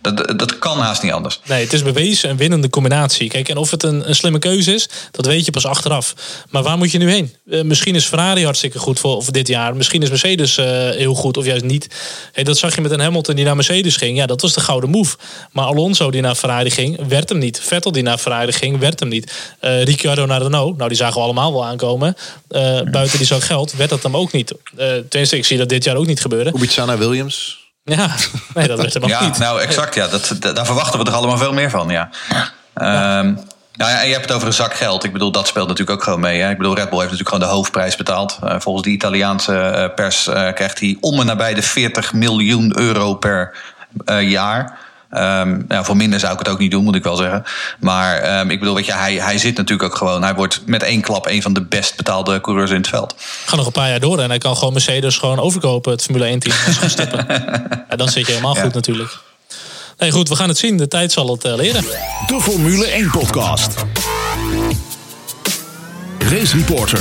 Dat, 0.01 0.39
dat 0.39 0.59
kan 0.59 0.79
haast 0.79 1.03
niet 1.03 1.11
anders. 1.11 1.39
Nee, 1.45 1.63
het 1.63 1.73
is 1.73 1.83
bewezen 1.83 2.29
een 2.29 2.37
winnende 2.37 2.69
combinatie. 2.69 3.29
Kijk, 3.29 3.49
en 3.49 3.57
of 3.57 3.71
het 3.71 3.83
een, 3.83 4.09
een 4.09 4.15
slimme 4.15 4.39
keuze 4.39 4.73
is, 4.73 4.89
dat 5.11 5.25
weet 5.25 5.45
je 5.45 5.51
pas 5.51 5.65
achteraf. 5.65 6.13
Maar 6.49 6.63
waar 6.63 6.77
moet 6.77 6.91
je 6.91 6.97
nu 6.97 7.09
heen? 7.09 7.35
misschien 7.63 7.95
is 7.95 8.05
Ferrari 8.05 8.43
hartstikke 8.43 8.79
goed 8.79 8.99
voor, 8.99 9.23
voor 9.23 9.33
dit 9.33 9.47
jaar. 9.47 9.75
Misschien 9.75 10.01
is 10.01 10.09
Mercedes 10.09 10.55
heel 10.95 11.13
goed, 11.13 11.37
of 11.37 11.45
juist 11.45 11.63
niet. 11.63 11.86
Hey, 12.31 12.43
dat 12.43 12.57
zag 12.57 12.75
je 12.75 12.81
met 12.81 12.91
een 12.91 12.99
Hamilton 12.99 13.35
die 13.35 13.45
naar 13.45 13.55
Mercedes 13.55 13.95
ging. 13.95 14.17
Ja, 14.17 14.25
dat 14.25 14.41
was 14.41 14.53
de 14.53 14.59
gouden 14.59 14.89
move. 14.89 15.17
Maar 15.51 15.65
Alonso 15.65 16.11
die 16.11 16.21
naar 16.21 16.35
Ferrari 16.35 16.71
ging, 16.71 17.07
werd 17.07 17.29
hem 17.29 17.37
niet. 17.37 17.59
Vettel 17.59 17.91
die 17.91 18.03
naar 18.03 18.17
Ferrari 18.17 18.51
ging, 18.51 18.79
werd 18.79 18.99
hem 18.99 19.09
niet. 19.09 19.55
Uh, 19.61 19.83
Ricciardo 19.83 20.25
naar 20.25 20.41
Renault, 20.41 20.77
nou 20.77 20.89
die 20.89 20.97
zagen 20.97 21.15
we 21.15 21.21
allemaal 21.21 21.53
wel 21.53 21.65
aankomen. 21.65 22.15
Uh, 22.49 22.81
buiten 22.81 23.17
die 23.17 23.27
zak 23.27 23.43
geld, 23.43 23.73
werd 23.73 23.89
dat 23.89 24.03
hem 24.03 24.17
ook 24.17 24.31
niet. 24.31 24.51
Uh, 24.51 24.57
tenminste, 25.09 25.37
ik 25.37 25.45
zie 25.45 25.57
dat 25.57 25.69
dit 25.69 25.83
jaar 25.83 25.95
ook 25.95 26.05
niet 26.05 26.21
gebeuren. 26.21 26.53
Kubica 26.53 26.85
naar 26.85 26.97
Williams. 26.97 27.65
Ja, 27.83 28.15
nee, 28.53 28.67
dat 28.67 28.79
werd 28.79 28.93
hem 28.93 29.03
ook 29.03 29.09
ja, 29.09 29.25
niet. 29.25 29.37
Nou, 29.37 29.61
exact. 29.61 29.95
Ja, 29.95 30.07
dat, 30.07 30.35
daar 30.39 30.65
verwachten 30.65 30.99
we 30.99 31.05
er 31.05 31.13
allemaal 31.13 31.37
veel 31.37 31.53
meer 31.53 31.69
van. 31.69 31.89
Ja. 31.89 32.09
ja. 32.75 33.19
Um, 33.19 33.39
nou 33.77 33.91
ja, 33.91 34.01
en 34.01 34.07
je 34.07 34.13
hebt 34.13 34.25
het 34.25 34.35
over 34.35 34.47
een 34.47 34.53
zak 34.53 34.73
geld. 34.73 35.03
Ik 35.03 35.13
bedoel, 35.13 35.31
dat 35.31 35.47
speelt 35.47 35.67
natuurlijk 35.67 35.97
ook 35.97 36.03
gewoon 36.03 36.19
mee. 36.19 36.41
Hè? 36.41 36.49
Ik 36.49 36.57
bedoel, 36.57 36.75
Red 36.75 36.89
Bull 36.89 36.99
heeft 36.99 37.11
natuurlijk 37.11 37.35
gewoon 37.35 37.49
de 37.49 37.55
hoofdprijs 37.55 37.95
betaald. 37.95 38.39
Uh, 38.43 38.55
volgens 38.59 38.85
de 38.85 38.91
Italiaanse 38.91 39.73
uh, 39.75 39.95
pers 39.95 40.27
uh, 40.27 40.33
krijgt 40.33 40.79
hij 40.79 40.97
om 40.99 41.19
en 41.19 41.25
nabij 41.25 41.53
de 41.53 41.61
40 41.61 42.13
miljoen 42.13 42.79
euro 42.79 43.15
per 43.15 43.55
jaar. 44.21 44.85
Um, 45.11 45.65
nou, 45.67 45.85
voor 45.85 45.95
minder 45.95 46.19
zou 46.19 46.33
ik 46.33 46.39
het 46.39 46.47
ook 46.47 46.59
niet 46.59 46.71
doen, 46.71 46.83
moet 46.83 46.95
ik 46.95 47.03
wel 47.03 47.15
zeggen. 47.15 47.43
Maar 47.79 48.39
um, 48.39 48.49
ik 48.49 48.59
bedoel, 48.59 48.75
weet 48.75 48.85
je, 48.85 48.93
hij, 48.93 49.13
hij 49.13 49.37
zit 49.37 49.57
natuurlijk 49.57 49.91
ook 49.91 49.97
gewoon. 49.97 50.23
Hij 50.23 50.35
wordt 50.35 50.61
met 50.65 50.83
één 50.83 51.01
klap 51.01 51.27
een 51.27 51.41
van 51.41 51.53
de 51.53 51.61
best 51.61 51.95
betaalde 51.95 52.41
coureurs 52.41 52.71
in 52.71 52.77
het 52.77 52.87
veld. 52.87 53.15
Ga 53.45 53.55
nog 53.55 53.65
een 53.65 53.71
paar 53.71 53.89
jaar 53.89 53.99
door 53.99 54.19
en 54.19 54.29
hij 54.29 54.37
kan 54.37 54.57
gewoon 54.57 54.73
Mercedes 54.73 55.17
gewoon 55.17 55.39
overkopen, 55.39 55.91
het 55.91 56.03
Formule 56.03 56.25
1 56.25 56.39
team. 56.39 56.55
ja, 57.89 57.95
dan 57.95 58.09
zit 58.09 58.25
je 58.25 58.31
helemaal 58.31 58.55
ja. 58.55 58.61
goed 58.61 58.73
natuurlijk. 58.73 59.19
Nee, 59.97 60.11
goed, 60.11 60.29
we 60.29 60.35
gaan 60.35 60.47
het 60.47 60.57
zien. 60.57 60.77
De 60.77 60.87
tijd 60.87 61.11
zal 61.11 61.31
het 61.31 61.45
uh, 61.45 61.55
leren. 61.55 61.83
De 62.27 62.37
Formule 62.41 62.85
1 62.85 63.11
podcast. 63.11 63.75
Race 66.19 66.57
Reporter. 66.57 66.99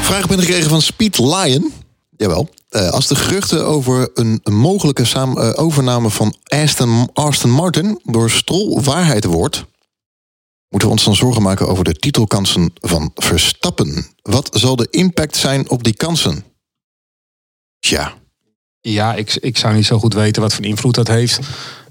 Vraag 0.00 0.26
ben 0.26 0.38
gekregen 0.38 0.70
van 0.70 0.82
Speed 0.82 1.18
Lion. 1.18 1.72
Jawel. 2.16 2.48
Uh, 2.70 2.90
als 2.90 3.06
de 3.06 3.14
geruchten 3.14 3.66
over 3.66 4.10
een 4.14 4.40
mogelijke 4.44 5.04
saam, 5.04 5.38
uh, 5.38 5.50
overname 5.54 6.10
van 6.10 6.34
Aston, 6.44 7.10
Aston 7.12 7.50
Martin 7.50 8.00
door 8.04 8.30
Stroll 8.30 8.82
waarheid 8.82 9.24
wordt, 9.24 9.64
moeten 10.68 10.88
we 10.88 10.94
ons 10.94 11.04
dan 11.04 11.16
zorgen 11.16 11.42
maken 11.42 11.68
over 11.68 11.84
de 11.84 11.94
titelkansen 11.94 12.72
van 12.74 13.10
Verstappen. 13.14 14.06
Wat 14.22 14.48
zal 14.52 14.76
de 14.76 14.86
impact 14.90 15.36
zijn 15.36 15.70
op 15.70 15.84
die 15.84 15.94
kansen? 15.94 16.44
Tja. 17.78 18.14
Ja, 18.80 19.14
ik, 19.14 19.34
ik 19.34 19.58
zou 19.58 19.74
niet 19.74 19.86
zo 19.86 19.98
goed 19.98 20.14
weten 20.14 20.42
wat 20.42 20.54
voor 20.54 20.64
invloed 20.64 20.94
dat 20.94 21.08
heeft. 21.08 21.40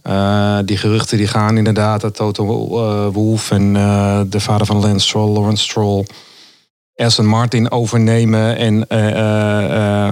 Uh, 0.07 0.57
die 0.65 0.77
geruchten 0.77 1.17
die 1.17 1.27
gaan 1.27 1.57
inderdaad 1.57 2.01
dat 2.01 2.15
Toto 2.15 2.67
uh, 3.13 3.51
en 3.51 3.75
uh, 3.75 4.21
de 4.27 4.39
vader 4.39 4.65
van 4.65 4.79
Lance 4.79 5.07
Stroll, 5.07 5.31
Lawrence 5.31 5.63
Stroll, 5.63 6.05
Aston 6.95 7.25
Martin 7.25 7.71
overnemen 7.71 8.57
en 8.57 8.85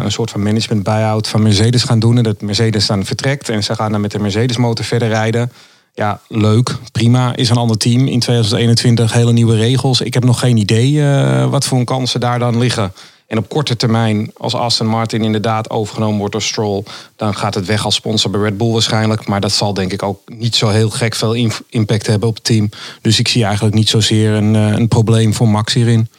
een 0.03 0.11
soort 0.11 0.31
van 0.31 0.43
management 0.43 0.83
buyout 0.83 1.27
van 1.27 1.41
Mercedes 1.41 1.83
gaan 1.83 1.99
doen. 1.99 2.17
En 2.17 2.23
dat 2.23 2.41
Mercedes 2.41 2.85
dan 2.85 3.05
vertrekt 3.05 3.49
en 3.49 3.63
ze 3.63 3.75
gaan 3.75 3.91
dan 3.91 4.01
met 4.01 4.11
de 4.11 4.19
Mercedes 4.19 4.57
motor 4.57 4.85
verder 4.85 5.07
rijden. 5.07 5.51
Ja, 5.93 6.19
leuk, 6.27 6.75
prima. 6.91 7.35
Is 7.35 7.49
een 7.49 7.57
ander 7.57 7.77
team 7.77 8.07
in 8.07 8.19
2021, 8.19 9.13
hele 9.13 9.31
nieuwe 9.33 9.55
regels. 9.55 10.01
Ik 10.01 10.13
heb 10.13 10.23
nog 10.23 10.39
geen 10.39 10.57
idee 10.57 11.03
wat 11.49 11.65
voor 11.65 11.83
kansen 11.83 12.19
daar 12.19 12.39
dan 12.39 12.57
liggen. 12.57 12.91
En 13.27 13.37
op 13.37 13.49
korte 13.49 13.75
termijn, 13.75 14.31
als 14.37 14.53
Aston 14.55 14.87
Martin 14.87 15.23
inderdaad 15.23 15.69
overgenomen 15.69 16.17
wordt 16.17 16.31
door 16.31 16.41
Stroll, 16.41 16.83
dan 17.15 17.35
gaat 17.35 17.55
het 17.55 17.65
weg 17.65 17.85
als 17.85 17.95
sponsor 17.95 18.31
bij 18.31 18.41
Red 18.41 18.57
Bull 18.57 18.71
waarschijnlijk. 18.71 19.27
Maar 19.27 19.41
dat 19.41 19.51
zal 19.51 19.73
denk 19.73 19.93
ik 19.93 20.03
ook 20.03 20.21
niet 20.25 20.55
zo 20.55 20.69
heel 20.69 20.89
gek 20.89 21.15
veel 21.15 21.33
impact 21.69 22.07
hebben 22.07 22.29
op 22.29 22.35
het 22.35 22.43
team. 22.43 22.69
Dus 23.01 23.19
ik 23.19 23.27
zie 23.27 23.43
eigenlijk 23.43 23.75
niet 23.75 23.89
zozeer 23.89 24.31
een, 24.31 24.53
een 24.53 24.87
probleem 24.87 25.33
voor 25.33 25.49
Max 25.49 25.73
hierin. 25.73 26.09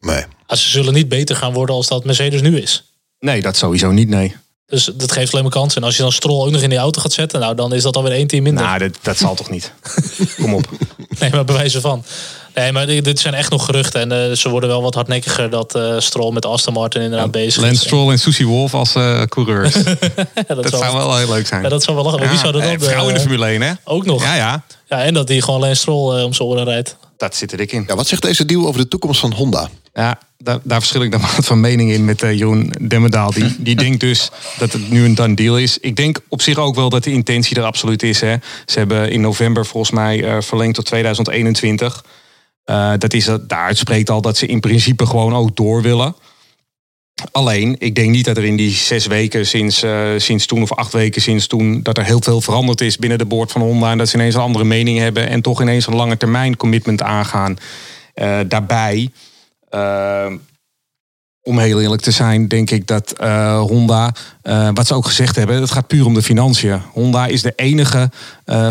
Nee. 0.00 0.24
Ze 0.48 0.68
zullen 0.68 0.94
niet 0.94 1.08
beter 1.08 1.36
gaan 1.36 1.52
worden 1.52 1.74
als 1.74 1.88
dat 1.88 2.04
Mercedes 2.04 2.40
nu 2.40 2.60
is. 2.60 2.84
Nee, 3.18 3.42
dat 3.42 3.56
sowieso 3.56 3.90
niet, 3.90 4.08
nee. 4.08 4.36
Dus 4.66 4.90
dat 4.94 5.12
geeft 5.12 5.32
alleen 5.32 5.44
maar 5.44 5.52
kans. 5.52 5.74
En 5.74 5.82
als 5.82 5.96
je 5.96 6.02
dan 6.02 6.12
Stroll 6.12 6.46
ook 6.46 6.50
nog 6.50 6.62
in 6.62 6.68
die 6.68 6.78
auto 6.78 7.00
gaat 7.00 7.12
zetten, 7.12 7.40
nou 7.40 7.54
dan 7.54 7.72
is 7.72 7.82
dat 7.82 7.96
alweer 7.96 8.12
één 8.12 8.26
team 8.26 8.42
minder. 8.42 8.64
Nou, 8.64 8.78
dat, 8.78 8.98
dat 9.02 9.16
zal 9.16 9.34
toch 9.34 9.50
niet. 9.50 9.72
Kom 10.40 10.54
op. 10.54 10.68
Nee, 11.18 11.30
maar 11.30 11.44
bewijzen 11.44 11.80
van. 11.80 12.04
Nee, 12.56 12.72
maar 12.72 12.86
dit 12.86 13.20
zijn 13.20 13.34
echt 13.34 13.50
nog 13.50 13.64
geruchten. 13.64 14.10
En 14.10 14.30
uh, 14.30 14.36
ze 14.36 14.48
worden 14.48 14.68
wel 14.68 14.82
wat 14.82 14.94
hardnekkiger 14.94 15.50
dat 15.50 15.76
uh, 15.76 15.98
Stroll 15.98 16.32
met 16.32 16.46
Aston 16.46 16.72
Martin 16.72 17.02
inderdaad 17.02 17.34
ja, 17.34 17.40
bezig 17.40 17.62
Lance 17.62 17.74
is. 17.74 17.80
Stroll 17.80 18.10
en 18.10 18.18
Susie 18.18 18.46
Wolf 18.46 18.74
als 18.74 18.94
uh, 18.94 19.22
coureurs. 19.22 19.74
ja, 19.74 19.82
dat, 20.46 20.62
dat 20.62 20.68
zou 20.68 20.96
wel 20.96 21.16
heel 21.16 21.28
leuk 21.28 21.46
zijn. 21.46 21.62
Ja, 21.62 21.68
dat 21.68 21.82
zou 21.82 21.96
wel 21.96 22.04
lachen. 22.04 22.22
Ja, 22.22 22.28
wie 22.28 22.38
zou 22.38 22.52
dat 22.52 22.62
dan? 22.62 22.80
Vrouw 22.80 23.08
in 23.08 23.14
de 23.14 23.20
Formule 23.20 23.46
1, 23.46 23.62
hè? 23.62 23.72
Ook 23.84 24.04
nog. 24.04 24.22
Ja, 24.22 24.34
ja. 24.34 24.64
Ja, 24.88 25.02
en 25.02 25.14
dat 25.14 25.28
hij 25.28 25.40
gewoon 25.40 25.60
Lance 25.60 25.80
Stroll 25.80 26.22
om 26.22 26.32
zijn 26.32 26.48
oren 26.48 26.64
rijdt. 26.64 26.96
Dat 27.16 27.34
zit 27.34 27.52
er 27.52 27.58
dik 27.58 27.72
in. 27.72 27.84
Ja, 27.86 27.94
wat 27.94 28.06
zegt 28.06 28.22
deze 28.22 28.44
deal 28.44 28.66
over 28.66 28.80
de 28.80 28.88
toekomst 28.88 29.20
van 29.20 29.32
Honda? 29.32 29.68
Ja, 29.94 30.18
daar, 30.38 30.58
daar 30.62 30.78
verschil 30.78 31.02
ik 31.02 31.10
dan 31.10 31.20
wat 31.36 31.46
van 31.46 31.60
mening 31.60 31.90
in 31.90 32.04
met 32.04 32.22
uh, 32.22 32.32
Jeroen 32.32 32.72
Demmendaal. 32.80 33.30
Die, 33.30 33.56
die 33.58 33.76
denkt 33.84 34.00
dus 34.00 34.30
dat 34.58 34.72
het 34.72 34.90
nu 34.90 35.04
een 35.04 35.14
done 35.14 35.34
deal 35.34 35.58
is. 35.58 35.78
Ik 35.78 35.96
denk 35.96 36.18
op 36.28 36.42
zich 36.42 36.58
ook 36.58 36.74
wel 36.74 36.88
dat 36.88 37.04
de 37.04 37.12
intentie 37.12 37.56
er 37.56 37.62
absoluut 37.62 38.02
is. 38.02 38.20
Hè. 38.20 38.36
Ze 38.66 38.78
hebben 38.78 39.10
in 39.10 39.20
november 39.20 39.66
volgens 39.66 39.92
mij 39.92 40.18
uh, 40.18 40.36
verlengd 40.40 40.74
tot 40.74 40.84
2021. 40.84 42.04
Uh, 42.70 42.92
dat 42.98 43.12
is, 43.12 43.30
daaruit 43.46 43.78
spreekt 43.78 44.10
al 44.10 44.20
dat 44.20 44.36
ze 44.36 44.46
in 44.46 44.60
principe 44.60 45.06
gewoon 45.06 45.34
ook 45.34 45.56
door 45.56 45.82
willen. 45.82 46.14
Alleen, 47.32 47.76
ik 47.78 47.94
denk 47.94 48.10
niet 48.10 48.24
dat 48.24 48.36
er 48.36 48.44
in 48.44 48.56
die 48.56 48.70
zes 48.70 49.06
weken 49.06 49.46
sinds, 49.46 49.84
uh, 49.84 50.08
sinds 50.16 50.46
toen, 50.46 50.62
of 50.62 50.72
acht 50.72 50.92
weken 50.92 51.22
sinds 51.22 51.46
toen, 51.46 51.82
dat 51.82 51.98
er 51.98 52.04
heel 52.04 52.22
veel 52.22 52.40
veranderd 52.40 52.80
is 52.80 52.96
binnen 52.96 53.18
de 53.18 53.24
boord 53.24 53.52
van 53.52 53.60
Honda. 53.60 53.90
En 53.90 53.98
dat 53.98 54.08
ze 54.08 54.16
ineens 54.16 54.34
een 54.34 54.40
andere 54.40 54.64
mening 54.64 54.98
hebben 54.98 55.28
en 55.28 55.42
toch 55.42 55.60
ineens 55.60 55.86
een 55.86 55.94
lange 55.94 56.16
termijn 56.16 56.56
commitment 56.56 57.02
aangaan. 57.02 57.56
Daarbij, 58.48 59.10
om 61.42 61.58
heel 61.58 61.80
eerlijk 61.80 62.02
te 62.02 62.10
zijn, 62.10 62.48
denk 62.48 62.70
ik 62.70 62.86
dat 62.86 63.14
Honda, 63.68 64.14
wat 64.74 64.86
ze 64.86 64.94
ook 64.94 65.06
gezegd 65.06 65.36
hebben, 65.36 65.60
het 65.60 65.70
gaat 65.70 65.86
puur 65.86 66.06
om 66.06 66.14
de 66.14 66.22
financiën. 66.22 66.80
Honda 66.92 67.26
is 67.26 67.42
de 67.42 67.52
enige 67.56 68.10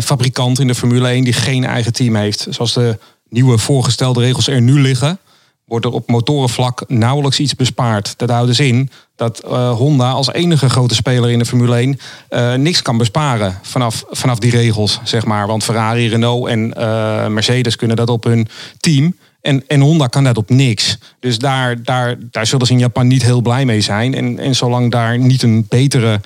fabrikant 0.02 0.58
in 0.58 0.66
de 0.66 0.74
Formule 0.74 1.08
1 1.08 1.24
die 1.24 1.32
geen 1.32 1.64
eigen 1.64 1.92
team 1.92 2.14
heeft. 2.14 2.46
Zoals 2.50 2.74
de 2.74 2.98
nieuwe 3.28 3.58
voorgestelde 3.58 4.20
regels 4.20 4.48
er 4.48 4.60
nu 4.60 4.80
liggen 4.80 5.18
wordt 5.66 5.84
er 5.84 5.92
op 5.92 6.08
motorenvlak 6.08 6.84
nauwelijks 6.88 7.40
iets 7.40 7.54
bespaard. 7.54 8.14
Dat 8.18 8.30
houdt 8.30 8.46
dus 8.46 8.60
in 8.60 8.90
dat 9.16 9.42
uh, 9.44 9.70
Honda 9.70 10.10
als 10.10 10.32
enige 10.32 10.68
grote 10.68 10.94
speler 10.94 11.30
in 11.30 11.38
de 11.38 11.44
Formule 11.44 11.76
1 11.76 11.98
uh, 12.30 12.54
niks 12.54 12.82
kan 12.82 12.98
besparen 12.98 13.58
vanaf, 13.62 14.04
vanaf 14.10 14.38
die 14.38 14.50
regels, 14.50 15.00
zeg 15.04 15.24
maar. 15.24 15.46
Want 15.46 15.64
Ferrari, 15.64 16.08
Renault 16.08 16.48
en 16.48 16.74
uh, 16.78 17.26
Mercedes 17.26 17.76
kunnen 17.76 17.96
dat 17.96 18.10
op 18.10 18.24
hun 18.24 18.48
team. 18.80 19.16
En, 19.40 19.64
en 19.66 19.80
Honda 19.80 20.06
kan 20.06 20.24
dat 20.24 20.36
op 20.36 20.50
niks. 20.50 20.98
Dus 21.20 21.38
daar, 21.38 21.82
daar, 21.82 22.16
daar 22.30 22.46
zullen 22.46 22.66
ze 22.66 22.72
in 22.72 22.78
Japan 22.78 23.06
niet 23.06 23.22
heel 23.22 23.40
blij 23.40 23.64
mee 23.64 23.80
zijn. 23.80 24.14
En, 24.14 24.38
en 24.38 24.54
zolang 24.54 24.90
daar 24.90 25.18
niet 25.18 25.42
een 25.42 25.66
betere 25.68 26.20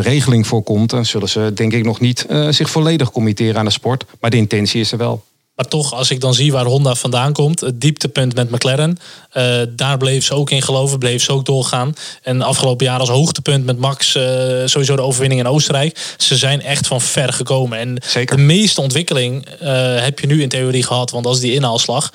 regeling 0.00 0.46
voor 0.46 0.62
komt, 0.62 0.90
dan 0.90 1.04
zullen 1.04 1.28
ze 1.28 1.50
denk 1.54 1.72
ik 1.72 1.84
nog 1.84 2.00
niet 2.00 2.26
zich 2.50 2.70
volledig 2.70 3.10
committeren 3.10 3.58
aan 3.58 3.64
de 3.64 3.70
sport. 3.70 4.04
Maar 4.20 4.30
de 4.30 4.36
intentie 4.36 4.80
is 4.80 4.92
er 4.92 4.98
wel. 4.98 5.24
Maar 5.54 5.68
toch, 5.68 5.92
als 5.92 6.10
ik 6.10 6.20
dan 6.20 6.34
zie 6.34 6.52
waar 6.52 6.64
Honda 6.64 6.94
vandaan 6.94 7.32
komt, 7.32 7.60
het 7.60 7.80
dieptepunt 7.80 8.34
met 8.34 8.50
McLaren, 8.50 8.98
uh, 9.32 9.62
daar 9.70 9.96
bleef 9.96 10.24
ze 10.24 10.34
ook 10.34 10.50
in 10.50 10.62
geloven, 10.62 10.98
bleef 10.98 11.22
ze 11.22 11.32
ook 11.32 11.44
doorgaan. 11.44 11.94
En 12.22 12.42
afgelopen 12.42 12.86
jaar 12.86 13.00
als 13.00 13.08
hoogtepunt 13.08 13.64
met 13.64 13.78
Max, 13.78 14.14
uh, 14.14 14.22
sowieso 14.64 14.96
de 14.96 15.02
overwinning 15.02 15.40
in 15.40 15.46
Oostenrijk. 15.46 16.14
Ze 16.16 16.36
zijn 16.36 16.62
echt 16.62 16.86
van 16.86 17.00
ver 17.00 17.32
gekomen. 17.32 17.78
En 17.78 18.02
Zeker. 18.06 18.36
de 18.36 18.42
meeste 18.42 18.80
ontwikkeling 18.80 19.46
uh, 19.62 19.68
heb 20.00 20.18
je 20.18 20.26
nu 20.26 20.42
in 20.42 20.48
theorie 20.48 20.84
gehad, 20.84 21.10
want 21.10 21.24
dat 21.24 21.34
is 21.34 21.40
die 21.40 21.54
inhaalslag. 21.54 22.12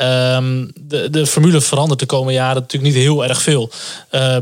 Um, 0.00 0.70
de, 0.74 1.10
de 1.10 1.26
formule 1.26 1.60
verandert 1.60 2.00
de 2.00 2.06
komende 2.06 2.32
jaren 2.32 2.62
natuurlijk 2.62 2.94
niet 2.94 3.02
heel 3.02 3.24
erg 3.24 3.42
veel. 3.42 3.70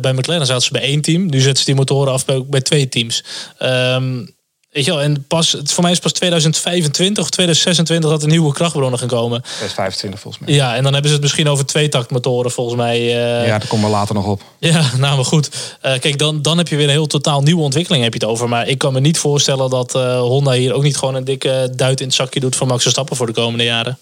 Bij 0.00 0.12
McLaren 0.12 0.46
zaten 0.46 0.62
ze 0.62 0.72
bij 0.72 0.82
één 0.82 1.00
team. 1.00 1.26
Nu 1.26 1.40
zetten 1.40 1.58
ze 1.58 1.64
die 1.64 1.74
motoren 1.74 2.12
af 2.12 2.24
bij, 2.24 2.44
bij 2.46 2.60
twee 2.60 2.88
teams. 2.88 3.24
Um, 3.62 4.34
Weet 4.74 4.84
je 4.84 4.90
wel, 4.90 5.00
en 5.00 5.24
pas, 5.26 5.56
voor 5.64 5.82
mij 5.82 5.92
is 5.92 5.98
pas 5.98 6.12
2025 6.12 7.22
of 7.22 7.30
2026 7.30 8.10
dat 8.10 8.22
er 8.22 8.28
nieuwe 8.28 8.52
krachtbronnen 8.52 8.98
gaan 8.98 9.08
komen. 9.08 9.40
2025 9.42 10.20
volgens 10.20 10.44
mij. 10.44 10.54
Ja, 10.54 10.76
en 10.76 10.82
dan 10.82 10.92
hebben 10.92 11.10
ze 11.10 11.16
het 11.16 11.22
misschien 11.22 11.48
over 11.48 11.66
tweetaktmotoren 11.66 12.50
volgens 12.50 12.76
mij. 12.76 13.00
Uh... 13.00 13.46
Ja, 13.46 13.58
daar 13.58 13.66
komen 13.68 13.86
we 13.86 13.96
later 13.96 14.14
nog 14.14 14.26
op. 14.26 14.42
Ja, 14.58 14.90
nou 14.98 15.16
maar 15.16 15.24
goed. 15.24 15.50
Uh, 15.82 15.98
kijk, 15.98 16.18
dan, 16.18 16.42
dan 16.42 16.58
heb 16.58 16.68
je 16.68 16.76
weer 16.76 16.84
een 16.84 16.90
heel 16.90 17.06
totaal 17.06 17.42
nieuwe 17.42 17.62
ontwikkeling 17.62 18.04
heb 18.04 18.12
je 18.12 18.18
het 18.18 18.28
over. 18.28 18.48
Maar 18.48 18.68
ik 18.68 18.78
kan 18.78 18.92
me 18.92 19.00
niet 19.00 19.18
voorstellen 19.18 19.70
dat 19.70 19.94
uh, 19.94 20.20
Honda 20.20 20.52
hier 20.52 20.72
ook 20.72 20.82
niet 20.82 20.96
gewoon 20.96 21.14
een 21.14 21.24
dikke 21.24 21.72
duit 21.76 22.00
in 22.00 22.06
het 22.06 22.14
zakje 22.14 22.40
doet 22.40 22.56
voor 22.56 22.66
Max 22.66 22.82
Verstappen 22.82 23.16
voor 23.16 23.26
de 23.26 23.32
komende 23.32 23.64
jaren. 23.64 23.98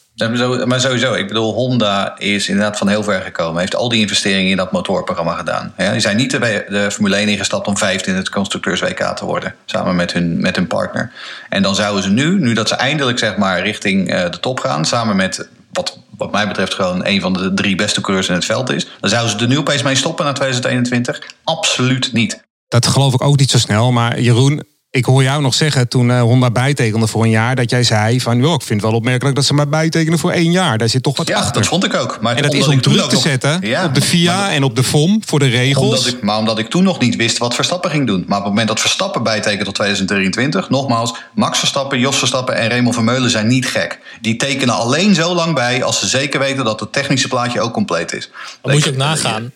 Maar 0.66 0.81
sowieso, 0.81 1.14
ik 1.14 1.29
bedoel, 1.29 1.53
Honda 1.53 2.18
is 2.18 2.48
inderdaad 2.48 2.79
van 2.79 2.88
heel 2.88 3.03
ver 3.03 3.20
gekomen. 3.20 3.61
Heeft 3.61 3.77
al 3.77 3.88
die 3.88 4.01
investeringen 4.01 4.51
in 4.51 4.57
dat 4.57 4.72
motorprogramma 4.72 5.35
gedaan. 5.35 5.75
Ja, 5.77 5.92
die 5.92 6.01
zijn 6.01 6.16
niet 6.16 6.31
de, 6.31 6.64
de 6.68 6.90
Formule 6.90 7.16
1 7.16 7.29
ingestapt 7.29 7.66
om 7.66 7.77
vijfde 7.77 8.11
in 8.11 8.16
het 8.16 8.29
constructeurs 8.29 8.81
WK 8.81 9.16
te 9.16 9.25
worden. 9.25 9.55
Samen 9.64 9.96
met 9.96 10.12
hun, 10.12 10.40
met 10.40 10.68
partner. 10.68 11.12
En 11.48 11.62
dan 11.62 11.75
zouden 11.75 12.03
ze 12.03 12.11
nu, 12.11 12.38
nu 12.38 12.55
dat 12.55 12.68
ze 12.68 12.75
eindelijk 12.75 13.18
zeg 13.18 13.37
maar 13.37 13.62
richting 13.62 14.14
uh, 14.14 14.31
de 14.31 14.40
top 14.40 14.61
gaan, 14.61 14.85
samen 14.85 15.16
met 15.16 15.48
wat, 15.72 15.98
wat 16.16 16.33
mij 16.33 16.48
betreft 16.48 16.75
gewoon 16.75 17.07
een 17.07 17.20
van 17.20 17.33
de 17.33 17.55
drie 17.55 17.77
beste 17.77 18.01
coureurs 18.01 18.29
in 18.29 18.35
het 18.35 18.44
veld 18.44 18.70
is. 18.70 18.87
Dan 19.01 19.11
zouden 19.11 19.31
ze 19.31 19.38
er 19.38 19.48
nu 19.48 19.59
opeens 19.59 19.83
mee 19.83 19.94
stoppen 19.94 20.25
naar 20.25 20.35
2021? 20.35 21.22
Absoluut 21.44 22.12
niet. 22.12 22.42
Dat 22.68 22.87
geloof 22.87 23.14
ik 23.14 23.22
ook 23.22 23.38
niet 23.38 23.51
zo 23.51 23.59
snel. 23.59 23.92
Maar 23.92 24.20
Jeroen, 24.20 24.62
ik 24.92 25.05
hoor 25.05 25.22
jou 25.22 25.42
nog 25.42 25.55
zeggen 25.55 25.88
toen 25.88 26.09
uh, 26.09 26.20
Honda 26.20 26.50
bijtekende 26.50 27.07
voor 27.07 27.24
een 27.24 27.31
jaar, 27.31 27.57
dat 27.57 27.70
jij 27.70 27.83
zei 27.83 28.20
van, 28.20 28.38
joh, 28.38 28.55
ik 28.55 28.62
vind 28.62 28.81
het 28.81 28.90
wel 28.90 28.98
opmerkelijk 28.98 29.37
dat 29.37 29.44
ze 29.44 29.55
maar 29.55 29.68
bijtekenen 29.68 30.18
voor 30.18 30.31
één 30.31 30.50
jaar. 30.50 30.78
Daar 30.78 30.88
zit 30.88 31.02
toch 31.02 31.16
wat 31.16 31.28
ja, 31.28 31.37
achter. 31.37 31.52
dat 31.52 31.66
vond 31.66 31.85
ik 31.85 31.94
ook. 31.94 32.18
Maar 32.20 32.37
en 32.37 32.42
dat 32.42 32.55
is 32.55 32.66
om 32.66 32.81
druk 32.81 33.09
te 33.09 33.16
zetten 33.16 33.61
ja, 33.62 33.85
op 33.85 33.94
de 33.94 34.00
FIA 34.00 34.52
en 34.52 34.64
op 34.64 34.76
de 34.76 34.83
FOM 34.83 35.22
voor 35.26 35.38
de 35.38 35.48
regels. 35.48 35.98
Omdat 35.98 36.07
ik, 36.07 36.22
maar 36.22 36.38
omdat 36.38 36.59
ik 36.59 36.70
toen 36.70 36.83
nog 36.83 36.98
niet 36.98 37.16
wist 37.16 37.38
wat 37.38 37.55
Verstappen 37.55 37.90
ging 37.90 38.07
doen. 38.07 38.24
Maar 38.26 38.38
op 38.38 38.44
het 38.44 38.52
moment 38.52 38.68
dat 38.68 38.81
Verstappen 38.81 39.22
bijtekent 39.22 39.64
tot 39.64 39.74
2023, 39.74 40.68
nogmaals, 40.68 41.14
Max 41.35 41.59
Verstappen, 41.59 41.98
Jos 41.98 42.18
Verstappen 42.18 42.57
en 42.57 42.68
Raymond 42.68 42.94
Vermeulen 42.94 43.31
zijn 43.31 43.46
niet 43.46 43.66
gek. 43.66 43.98
Die 44.20 44.37
tekenen 44.37 44.74
alleen 44.74 45.14
zo 45.14 45.35
lang 45.35 45.55
bij 45.55 45.83
als 45.83 45.98
ze 45.98 46.07
zeker 46.07 46.40
weten 46.40 46.64
dat 46.64 46.81
het 46.81 46.92
technische 46.92 47.28
plaatje 47.28 47.61
ook 47.61 47.72
compleet 47.72 48.12
is. 48.12 48.31
Dan 48.62 48.72
moet 48.72 48.85
je 48.85 48.90
ook 48.90 48.96
nagaan 48.96 49.52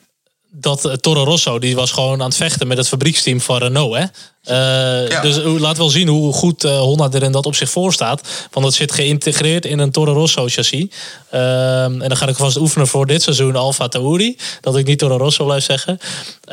dat 0.59 0.85
uh, 0.85 0.93
Toro 0.93 1.25
Rosso 1.25 1.59
die 1.59 1.75
was 1.75 1.91
gewoon 1.91 2.21
aan 2.21 2.29
het 2.29 2.37
vechten 2.37 2.67
met 2.67 2.77
het 2.77 2.89
fabrieksteam 2.89 3.41
van 3.41 3.59
Renault. 3.59 3.97
Hè? 3.97 4.03
Uh, 4.03 5.09
ja. 5.09 5.21
Dus 5.21 5.37
laat 5.43 5.77
wel 5.77 5.89
zien 5.89 6.09
hoe 6.09 6.33
goed 6.33 6.65
uh, 6.65 6.79
Honda 6.79 7.09
er 7.13 7.23
in 7.23 7.33
dat 7.33 7.47
op 7.47 7.55
zich 7.55 7.71
voor 7.71 7.93
staat. 7.93 8.29
Want 8.51 8.67
het 8.67 8.75
zit 8.75 8.93
geïntegreerd 8.93 9.65
in 9.65 9.79
een 9.79 9.91
Toro 9.91 10.13
Rosso 10.13 10.47
chassis. 10.49 10.87
en 11.31 11.99
dan 11.99 12.17
ga 12.17 12.29
ik 12.29 12.37
vast 12.37 12.57
oefenen 12.57 12.87
voor 12.87 13.07
dit 13.07 13.23
seizoen 13.23 13.57
Alfa 13.57 13.89
Tauri. 13.89 14.37
Dat 14.61 14.77
ik 14.77 14.87
niet 14.87 14.99
Toro 14.99 15.17
Rosso 15.17 15.45
blijf 15.45 15.65
zeggen. 15.65 15.99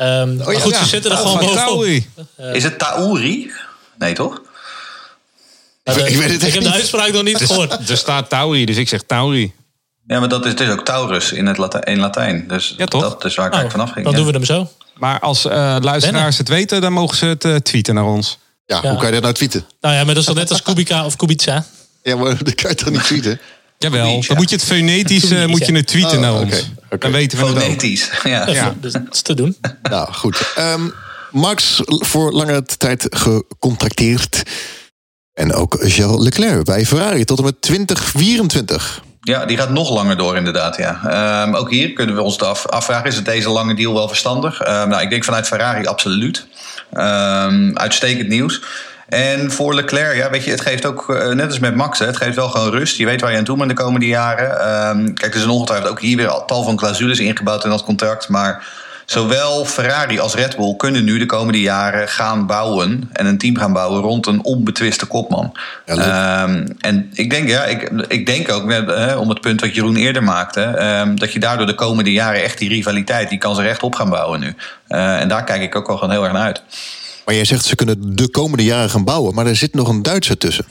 oh, 0.00 0.38
ja, 0.38 0.44
maar 0.44 0.60
goed, 0.60 0.76
ze 0.76 0.86
zitten 0.86 1.10
er 1.10 1.16
gewoon 1.16 1.38
bovenop. 1.38 1.84
Is 2.52 2.62
het 2.62 2.78
Tauri? 2.78 3.50
Nee, 3.98 4.14
toch? 4.14 4.42
ik, 5.84 5.94
weet 5.94 6.30
het 6.30 6.42
ik 6.42 6.52
heb 6.52 6.62
de 6.62 6.70
uitspraak 6.70 7.12
nog 7.12 7.22
niet 7.22 7.36
gehoord. 7.36 7.90
Er 7.90 7.96
staat 7.96 8.28
Tauri, 8.28 8.64
dus 8.64 8.76
ik 8.76 8.88
zeg 8.88 9.02
Tauri. 9.02 9.52
Ja, 10.06 10.20
maar 10.20 10.28
dat 10.28 10.46
is 10.46 10.56
dus 10.56 10.68
ook 10.68 10.84
Taurus 10.84 11.32
in 11.32 11.46
het 11.46 11.58
Latijn. 11.58 11.84
In 11.84 11.98
Latijn. 11.98 12.48
Dus 12.48 12.74
ja, 12.76 12.86
toch? 12.86 13.02
dat 13.02 13.24
is 13.24 13.34
waar 13.34 13.46
ik 13.46 13.52
oh, 13.52 13.58
eigenlijk 13.58 13.70
vanaf 13.70 13.90
ging. 13.90 14.04
Dan 14.04 14.12
ja. 14.12 14.18
doen 14.18 14.26
we 14.26 14.32
hem 14.32 14.44
zo. 14.44 14.70
Maar 14.94 15.20
als 15.20 15.46
uh, 15.46 15.76
luisteraars 15.80 16.38
het 16.38 16.48
weten, 16.48 16.80
dan 16.80 16.92
mogen 16.92 17.16
ze 17.16 17.26
het 17.26 17.44
uh, 17.44 17.56
tweeten 17.56 17.94
naar 17.94 18.04
ons. 18.04 18.38
Ja, 18.66 18.80
ja, 18.82 18.88
hoe 18.88 18.98
kan 18.98 19.06
je 19.06 19.12
dat 19.12 19.22
nou 19.22 19.34
tweeten? 19.34 19.66
Nou 19.80 19.94
ja, 19.94 20.04
maar 20.04 20.14
dat 20.14 20.22
is 20.22 20.24
toch 20.24 20.36
net 20.36 20.50
als 20.50 20.62
Kubica 20.62 21.04
of 21.04 21.16
Kubica? 21.16 21.64
Ja, 22.02 22.16
maar 22.16 22.36
dat 22.44 22.54
kan 22.54 22.70
je 22.70 22.76
toch 22.76 22.90
niet 22.90 23.04
tweeten? 23.04 23.40
Jawel, 23.78 24.22
dan 24.26 24.36
moet 24.36 24.50
je 24.50 24.56
het 24.56 24.64
fonetisch 24.64 25.30
uh, 25.30 25.46
moet 25.46 25.66
je 25.66 25.72
het 25.72 25.86
tweeten 25.86 26.12
oh, 26.12 26.20
naar 26.20 26.34
ons. 26.34 26.70
Okay. 26.84 26.98
Dan 26.98 27.12
weten 27.12 27.38
we 27.38 27.46
fonetisch, 27.46 28.10
het 28.10 28.18
ook. 28.18 28.24
ja. 28.32 28.48
ja. 28.48 28.74
Dus 28.80 28.92
dat 28.92 29.02
is 29.10 29.22
te 29.22 29.34
doen. 29.34 29.56
Nou, 29.82 30.12
goed. 30.12 30.52
Um, 30.58 30.94
Max 31.30 31.80
voor 31.84 32.32
lange 32.32 32.62
tijd 32.62 33.06
gecontracteerd. 33.10 34.42
En 35.32 35.52
ook 35.52 35.76
Charles 35.80 36.22
Leclerc 36.22 36.64
bij 36.64 36.86
Ferrari 36.86 37.24
tot 37.24 37.38
en 37.38 37.44
met 37.44 37.60
2024. 37.60 39.02
Ja, 39.26 39.44
die 39.44 39.56
gaat 39.56 39.70
nog 39.70 39.90
langer 39.90 40.16
door, 40.16 40.36
inderdaad. 40.36 40.76
Ja. 40.76 41.42
Um, 41.42 41.54
ook 41.54 41.70
hier 41.70 41.92
kunnen 41.92 42.14
we 42.14 42.22
ons 42.22 42.40
af, 42.40 42.66
afvragen: 42.66 43.06
is 43.06 43.16
het 43.16 43.24
deze 43.24 43.48
lange 43.48 43.74
deal 43.74 43.94
wel 43.94 44.08
verstandig? 44.08 44.60
Um, 44.60 44.88
nou, 44.88 45.02
ik 45.02 45.10
denk 45.10 45.24
vanuit 45.24 45.46
Ferrari 45.46 45.86
absoluut. 45.86 46.46
Um, 46.92 47.78
uitstekend 47.78 48.28
nieuws. 48.28 48.62
En 49.08 49.50
voor 49.50 49.74
Leclerc, 49.74 50.16
ja, 50.16 50.30
weet 50.30 50.44
je, 50.44 50.50
het 50.50 50.60
geeft 50.60 50.86
ook, 50.86 51.08
uh, 51.08 51.28
net 51.28 51.46
als 51.46 51.58
met 51.58 51.74
Max, 51.74 51.98
hè, 51.98 52.06
het 52.06 52.16
geeft 52.16 52.36
wel 52.36 52.48
gewoon 52.48 52.70
rust. 52.70 52.96
Je 52.96 53.04
weet 53.04 53.20
waar 53.20 53.30
je 53.30 53.38
aan 53.38 53.44
toe 53.44 53.56
bent 53.56 53.68
de 53.68 53.76
komende 53.76 54.06
jaren. 54.06 55.14
kijk, 55.14 55.32
er 55.32 55.38
zijn 55.38 55.50
ongetwijfeld 55.50 55.90
ook 55.90 56.00
hier 56.00 56.16
weer 56.16 56.28
al 56.28 56.44
tal 56.44 56.62
van 56.62 56.76
clausules 56.76 57.18
ingebouwd 57.18 57.64
in 57.64 57.70
dat 57.70 57.84
contract. 57.84 58.28
Maar 58.28 58.66
Zowel 59.06 59.64
Ferrari 59.64 60.18
als 60.18 60.34
Red 60.34 60.56
Bull 60.56 60.76
kunnen 60.76 61.04
nu 61.04 61.18
de 61.18 61.26
komende 61.26 61.60
jaren 61.60 62.08
gaan 62.08 62.46
bouwen 62.46 63.10
en 63.12 63.26
een 63.26 63.38
team 63.38 63.56
gaan 63.56 63.72
bouwen 63.72 64.00
rond 64.00 64.26
een 64.26 64.44
onbetwiste 64.44 65.06
kopman. 65.06 65.52
Ja, 65.86 66.42
um, 66.42 66.66
en 66.78 67.10
ik 67.12 67.30
denk, 67.30 67.48
ja, 67.48 67.64
ik, 67.64 67.90
ik 68.08 68.26
denk 68.26 68.52
ook, 68.52 68.62
om 69.18 69.28
het 69.28 69.40
punt 69.40 69.60
wat 69.60 69.74
Jeroen 69.74 69.96
eerder 69.96 70.22
maakte, 70.22 70.60
um, 70.60 71.18
dat 71.18 71.32
je 71.32 71.38
daardoor 71.38 71.66
de 71.66 71.74
komende 71.74 72.12
jaren 72.12 72.42
echt 72.42 72.58
die 72.58 72.68
rivaliteit, 72.68 73.28
die 73.28 73.38
kan 73.38 73.54
ze 73.54 73.62
recht 73.62 73.82
op 73.82 73.94
gaan 73.94 74.10
bouwen 74.10 74.40
nu. 74.40 74.54
Uh, 74.88 75.20
en 75.20 75.28
daar 75.28 75.44
kijk 75.44 75.62
ik 75.62 75.76
ook 75.76 75.86
gewoon 75.86 76.10
heel 76.10 76.24
erg 76.24 76.32
naar 76.32 76.42
uit. 76.42 76.62
Maar 77.24 77.34
jij 77.34 77.44
zegt 77.44 77.64
ze 77.64 77.74
kunnen 77.74 78.16
de 78.16 78.30
komende 78.30 78.64
jaren 78.64 78.90
gaan 78.90 79.04
bouwen, 79.04 79.34
maar 79.34 79.46
er 79.46 79.56
zit 79.56 79.74
nog 79.74 79.88
een 79.88 80.02
Duitser 80.02 80.38
tussen. 80.38 80.64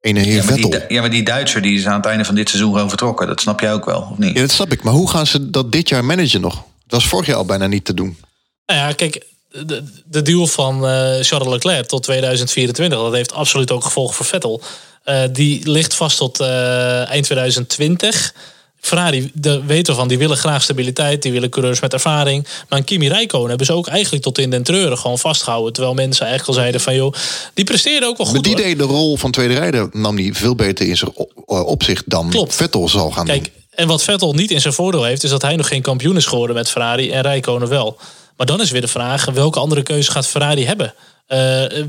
Een 0.00 0.16
heer 0.16 0.34
ja, 0.34 0.44
maar 0.44 0.52
Vettel. 0.52 0.70
Die, 0.70 0.80
ja, 0.88 1.00
maar 1.00 1.10
die 1.10 1.22
Duitser 1.22 1.62
die 1.62 1.78
is 1.78 1.86
aan 1.86 1.96
het 1.96 2.06
einde 2.06 2.24
van 2.24 2.34
dit 2.34 2.48
seizoen 2.48 2.72
gewoon 2.72 2.88
vertrokken. 2.88 3.26
Dat 3.26 3.40
snap 3.40 3.60
jij 3.60 3.72
ook 3.72 3.84
wel, 3.84 4.08
of 4.10 4.18
niet? 4.18 4.34
Ja, 4.34 4.40
dat 4.40 4.50
snap 4.50 4.72
ik. 4.72 4.82
Maar 4.82 4.92
hoe 4.92 5.10
gaan 5.10 5.26
ze 5.26 5.50
dat 5.50 5.72
dit 5.72 5.88
jaar 5.88 6.04
managen 6.04 6.40
nog? 6.40 6.64
Dat 6.88 7.00
was 7.00 7.08
vorig 7.08 7.26
jaar 7.26 7.36
al 7.36 7.44
bijna 7.44 7.66
niet 7.66 7.84
te 7.84 7.94
doen. 7.94 8.16
Nou 8.66 8.80
ja, 8.80 8.92
kijk, 8.92 9.26
de, 9.48 9.82
de 10.04 10.22
deal 10.22 10.46
van 10.46 10.74
uh, 10.74 11.16
Charles 11.20 11.48
Leclerc 11.48 11.86
tot 11.86 12.02
2024, 12.02 12.98
dat 12.98 13.12
heeft 13.12 13.32
absoluut 13.32 13.70
ook 13.70 13.84
gevolgen 13.84 14.14
voor 14.14 14.26
Vettel. 14.26 14.62
Uh, 15.04 15.22
die 15.32 15.70
ligt 15.70 15.94
vast 15.94 16.16
tot 16.16 16.40
uh, 16.40 17.08
eind 17.08 17.24
2020. 17.24 18.34
Ferrari, 18.80 19.30
de 19.34 19.64
weten 19.64 19.94
van, 19.94 20.08
die 20.08 20.18
willen 20.18 20.36
graag 20.36 20.62
stabiliteit, 20.62 21.22
die 21.22 21.32
willen 21.32 21.50
coureurs 21.50 21.80
met 21.80 21.92
ervaring. 21.92 22.46
Maar 22.68 22.78
een 22.78 22.84
Kimi 22.84 23.08
Räikkönen 23.08 23.48
hebben 23.48 23.66
ze 23.66 23.72
ook 23.72 23.86
eigenlijk 23.86 24.22
tot 24.22 24.38
in 24.38 24.50
den 24.50 24.62
treuren 24.62 24.98
gewoon 24.98 25.18
vastgehouden. 25.18 25.72
Terwijl 25.72 25.94
mensen 25.94 26.26
eigenlijk 26.26 26.56
al 26.56 26.62
zeiden 26.62 26.80
van, 26.80 26.94
joh, 26.94 27.14
die 27.54 27.64
presteerde 27.64 28.06
ook 28.06 28.16
wel 28.16 28.26
goed. 28.26 28.34
Maar 28.34 28.44
die 28.44 28.54
hoor. 28.54 28.62
deed 28.62 28.78
de 28.78 28.84
rol 28.84 29.16
van 29.16 29.30
tweede 29.30 29.54
rijder, 29.54 29.88
nam 29.92 30.16
die 30.16 30.34
veel 30.34 30.54
beter 30.54 30.86
in 30.86 30.96
zijn 30.96 31.12
opzicht 31.46 32.02
dan 32.06 32.30
Klopt. 32.30 32.54
Vettel 32.54 32.88
zal 32.88 33.10
gaan 33.10 33.26
Kijk, 33.26 33.44
doen. 33.44 33.52
En 33.78 33.86
wat 33.86 34.02
Vettel 34.02 34.32
niet 34.32 34.50
in 34.50 34.60
zijn 34.60 34.74
voordeel 34.74 35.04
heeft, 35.04 35.22
is 35.22 35.30
dat 35.30 35.42
hij 35.42 35.56
nog 35.56 35.68
geen 35.68 35.82
kampioen 35.82 36.16
is 36.16 36.26
geworden 36.26 36.56
met 36.56 36.70
Ferrari 36.70 37.10
en 37.10 37.22
Räikkönen 37.22 37.68
wel. 37.68 37.96
Maar 38.36 38.46
dan 38.46 38.60
is 38.60 38.70
weer 38.70 38.80
de 38.80 38.88
vraag, 38.88 39.24
welke 39.24 39.58
andere 39.58 39.82
keuze 39.82 40.10
gaat 40.10 40.26
Ferrari 40.26 40.66
hebben? 40.66 40.94
Uh, 41.28 41.38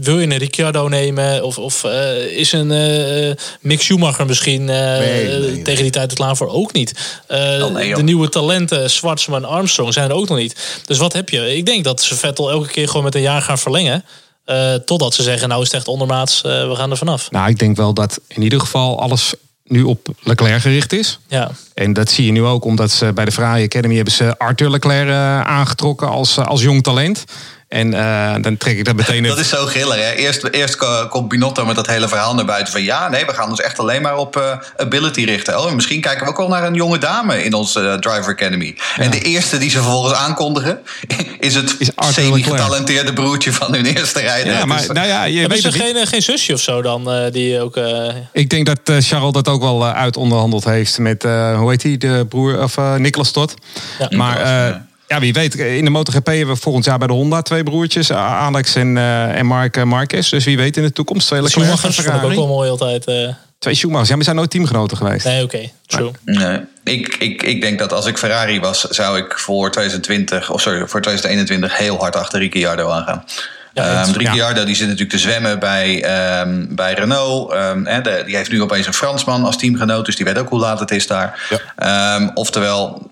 wil 0.02 0.20
je 0.20 0.28
een 0.28 0.38
Ricciardo 0.38 0.88
nemen? 0.88 1.44
Of, 1.44 1.58
of 1.58 1.84
uh, 1.84 2.16
is 2.26 2.52
een 2.52 2.72
uh, 2.72 3.36
Mick 3.62 3.82
Schumacher 3.82 4.26
misschien 4.26 4.64
nee, 4.64 5.40
nee, 5.40 5.62
tegen 5.62 5.82
die 5.84 5.92
tijd 5.92 6.10
het 6.10 6.20
klaar 6.20 6.36
voor? 6.36 6.50
Ook 6.50 6.74
niet. 6.74 7.22
Oh, 7.28 7.66
nee, 7.66 7.96
de 7.96 8.04
nieuwe 8.04 8.30
talenten, 8.30 8.90
Schwarzman 8.90 9.44
en 9.44 9.50
Armstrong, 9.50 9.94
zijn 9.94 10.10
er 10.10 10.16
ook 10.16 10.30
nog 10.30 10.38
niet. 10.38 10.82
Dus 10.86 10.98
wat 10.98 11.14
heb 11.14 11.30
je? 11.30 11.56
Ik 11.56 11.66
denk 11.66 11.84
dat 11.84 12.02
ze 12.02 12.16
Vettel 12.16 12.52
elke 12.52 12.68
keer 12.68 12.88
gewoon 12.88 13.04
met 13.04 13.16
een 13.16 13.22
jaar 13.22 13.42
gaan 13.42 13.58
verlengen. 13.58 14.06
totdat 14.86 15.14
ze 15.14 15.24
zeggen, 15.24 15.50
nou 15.50 15.62
is 15.62 15.68
het 15.68 15.76
echt 15.76 15.88
ondermaats, 15.88 16.42
we 16.42 16.74
gaan 16.76 16.92
er 16.92 16.98
vanaf. 16.98 17.32
Nou, 17.32 17.50
ik 17.50 17.60
denk 17.60 17.76
wel 17.76 17.94
dat 17.94 18.20
in 18.28 18.42
ieder 18.42 18.60
geval 18.60 19.02
alles 19.02 19.34
nu 19.70 19.84
op 19.84 20.08
Leclerc 20.24 20.62
gericht 20.62 20.94
is. 20.94 21.20
Ja. 21.28 21.52
En 21.74 21.94
dat 21.94 22.10
zie 22.10 22.26
je 22.26 22.32
nu 22.32 22.44
ook 22.44 22.66
omdat 22.66 22.92
ze 22.92 23.14
bij 23.14 23.26
de 23.26 23.32
Ferrari 23.32 23.64
Academy 23.64 23.96
hebben 23.96 24.14
ze 24.14 24.38
Arthur 24.38 24.70
Leclerc 24.70 25.08
uh, 25.08 25.42
aangetrokken 25.42 26.10
als, 26.10 26.38
uh, 26.38 26.46
als 26.46 26.62
jong 26.62 26.84
talent. 26.84 27.24
En 27.70 27.94
uh, 27.94 28.36
dan 28.42 28.58
trek 28.58 28.78
ik 28.78 28.86
dat 28.86 28.96
meteen... 28.96 29.24
dat 29.24 29.40
is 29.40 29.50
zo 29.50 29.66
giller, 29.66 29.98
hè? 29.98 30.12
Eerst, 30.12 30.44
eerst 30.52 30.78
komt 31.10 31.28
Binotto 31.28 31.66
met 31.66 31.76
dat 31.76 31.88
hele 31.88 32.08
verhaal 32.08 32.36
naar 32.36 32.46
buiten 32.46 32.74
van... 32.74 32.84
ja, 32.84 33.10
nee, 33.10 33.26
we 33.26 33.34
gaan 33.34 33.50
ons 33.50 33.62
echt 33.62 33.80
alleen 33.80 34.02
maar 34.02 34.18
op 34.18 34.38
uh, 34.38 34.58
ability 34.78 35.24
richten. 35.24 35.60
Oh, 35.60 35.72
misschien 35.72 36.02
kijken 36.02 36.24
we 36.24 36.32
ook 36.32 36.38
wel 36.38 36.48
naar 36.48 36.64
een 36.64 36.74
jonge 36.74 36.98
dame 36.98 37.44
in 37.44 37.54
onze 37.54 37.82
uh, 37.82 37.94
Driver 37.94 38.34
Academy. 38.34 38.76
Ja. 38.98 39.04
En 39.04 39.12
de 39.12 39.22
eerste 39.22 39.58
die 39.58 39.70
ze 39.70 39.78
vervolgens 39.78 40.14
aankondigen... 40.14 40.80
is 41.40 41.56
het 41.56 41.78
semi-getalenteerde 41.98 43.14
broertje 43.14 43.54
van 43.54 43.74
hun 43.74 43.86
eerste 43.86 44.20
rijder. 44.20 44.54
Ja, 44.54 44.66
maar 44.66 44.78
dus, 44.78 44.88
nou 44.88 45.08
ja, 45.08 45.24
je 45.24 45.40
Hebben 45.40 45.62
weet 45.62 45.74
ze 45.74 45.80
geen, 45.80 46.08
geen 46.08 46.22
zusje 46.22 46.54
of 46.54 46.62
zo 46.62 46.82
dan? 46.82 47.30
die 47.32 47.62
ook, 47.62 47.80
Ik 48.34 48.50
denk 48.50 48.66
dat 48.66 49.04
Charles 49.04 49.34
dat 49.34 49.48
ook 49.48 49.62
wel 49.62 49.86
uit 49.86 50.18
onderhandeld 50.18 50.64
heeft 50.64 50.98
met... 50.98 51.24
hoe 51.24 51.70
heet 51.70 51.84
hij, 51.84 51.98
de 51.98 52.26
broer 52.30 52.64
of 52.64 52.78
Nicolas 52.98 53.32
Tot. 53.32 53.54
Ja. 54.00 54.18
Maar... 54.18 54.88
Ja, 55.10 55.20
wie 55.20 55.34
weet. 55.34 55.56
In 55.56 55.84
de 55.84 55.90
MotoGP 55.90 56.26
hebben 56.26 56.56
we 56.56 56.62
volgend 56.62 56.86
jaar 56.86 56.98
bij 56.98 57.08
de 57.08 57.14
Honda 57.14 57.42
twee 57.42 57.64
broertjes. 57.64 58.12
Alex 58.12 58.76
en, 58.76 58.96
uh, 58.96 59.38
en 59.38 59.46
Mark 59.46 59.86
Marquez. 59.86 60.30
Dus 60.30 60.46
wie 60.46 60.58
weet 60.58 60.78
in 60.78 60.84
de 60.84 60.92
toekomst. 60.92 61.28
Twee 61.28 61.48
Schumachers 61.48 61.96
vond 61.96 62.08
ik 62.08 62.24
ook 62.24 62.34
wel 62.34 62.48
mooi 62.48 62.70
altijd. 62.70 63.08
Uh... 63.08 63.34
Twee 63.60 63.76
Schumachers. 63.76 64.08
Ja, 64.08 64.16
maar 64.16 64.18
we 64.18 64.24
zijn 64.24 64.36
nooit 64.36 64.50
teamgenoten 64.50 64.98
geweest. 64.98 65.26
Nee, 65.26 65.44
oké. 65.44 65.56
Okay. 65.56 65.72
True. 65.86 66.12
Nee. 66.26 66.60
Ik, 66.84 67.16
ik, 67.16 67.44
ik 67.44 67.62
denk 67.62 67.80
dat 67.80 67.94
als 67.94 68.06
ik 68.06 68.18
Ferrari 68.18 68.60
was, 68.60 68.82
zou 68.82 69.18
ik 69.18 69.40
voor 69.40 69.72
2020, 69.72 70.52
of 70.52 70.62
sorry, 70.62 70.80
voor 70.80 71.02
2021 71.02 71.78
heel 71.78 71.98
hard 71.98 72.16
achter 72.16 72.40
Ricciardo 72.40 72.90
aangaan. 72.90 73.24
Ja, 73.74 74.08
um, 74.08 74.14
Ricciardo 74.14 74.64
die 74.64 74.76
zit 74.76 74.86
natuurlijk 74.86 75.12
te 75.12 75.18
zwemmen 75.18 75.60
bij, 75.60 76.06
um, 76.42 76.76
bij 76.76 76.94
Renault. 76.94 77.54
Um, 77.54 77.86
he, 77.86 78.02
de, 78.02 78.24
die 78.26 78.36
heeft 78.36 78.52
nu 78.52 78.62
opeens 78.62 78.88
een 78.88 78.94
Fransman 78.94 79.46
als 79.46 79.58
teamgenoot. 79.58 80.06
Dus 80.06 80.16
die 80.16 80.26
weet 80.26 80.38
ook 80.38 80.50
hoe 80.50 80.60
laat 80.60 80.80
het 80.80 80.92
is 80.92 81.08
daar. 81.08 81.50
Ja. 81.76 82.32
oftewel, 82.34 83.12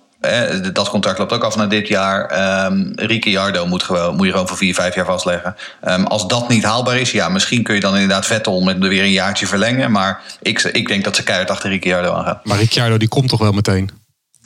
dat 0.73 0.89
contract 0.89 1.17
loopt 1.17 1.33
ook 1.33 1.43
af 1.43 1.55
na 1.55 1.65
dit 1.65 1.87
jaar. 1.87 2.65
Um, 2.65 2.91
Ricciardo 2.95 3.65
moet, 3.65 3.83
gewoon, 3.83 4.15
moet 4.15 4.25
je 4.25 4.31
gewoon 4.31 4.47
voor 4.47 4.57
vier, 4.57 4.73
vijf 4.73 4.95
jaar 4.95 5.05
vastleggen. 5.05 5.55
Um, 5.87 6.05
als 6.05 6.27
dat 6.27 6.49
niet 6.49 6.63
haalbaar 6.63 6.97
is, 6.97 7.11
ja, 7.11 7.29
misschien 7.29 7.63
kun 7.63 7.75
je 7.75 7.81
dan 7.81 7.93
inderdaad 7.93 8.25
Vettel 8.25 8.61
met 8.61 8.77
weer 8.77 9.03
een 9.03 9.11
jaartje 9.11 9.47
verlengen. 9.47 9.91
Maar 9.91 10.21
ik, 10.41 10.61
ik 10.61 10.87
denk 10.87 11.03
dat 11.03 11.15
ze 11.15 11.23
keihard 11.23 11.49
achter 11.49 11.69
Ricciardo 11.69 12.13
aangaan. 12.13 12.39
Maar 12.43 12.57
Ricciardo 12.57 12.97
die 12.97 13.07
komt 13.07 13.29
toch 13.29 13.39
wel 13.39 13.51
meteen? 13.51 13.89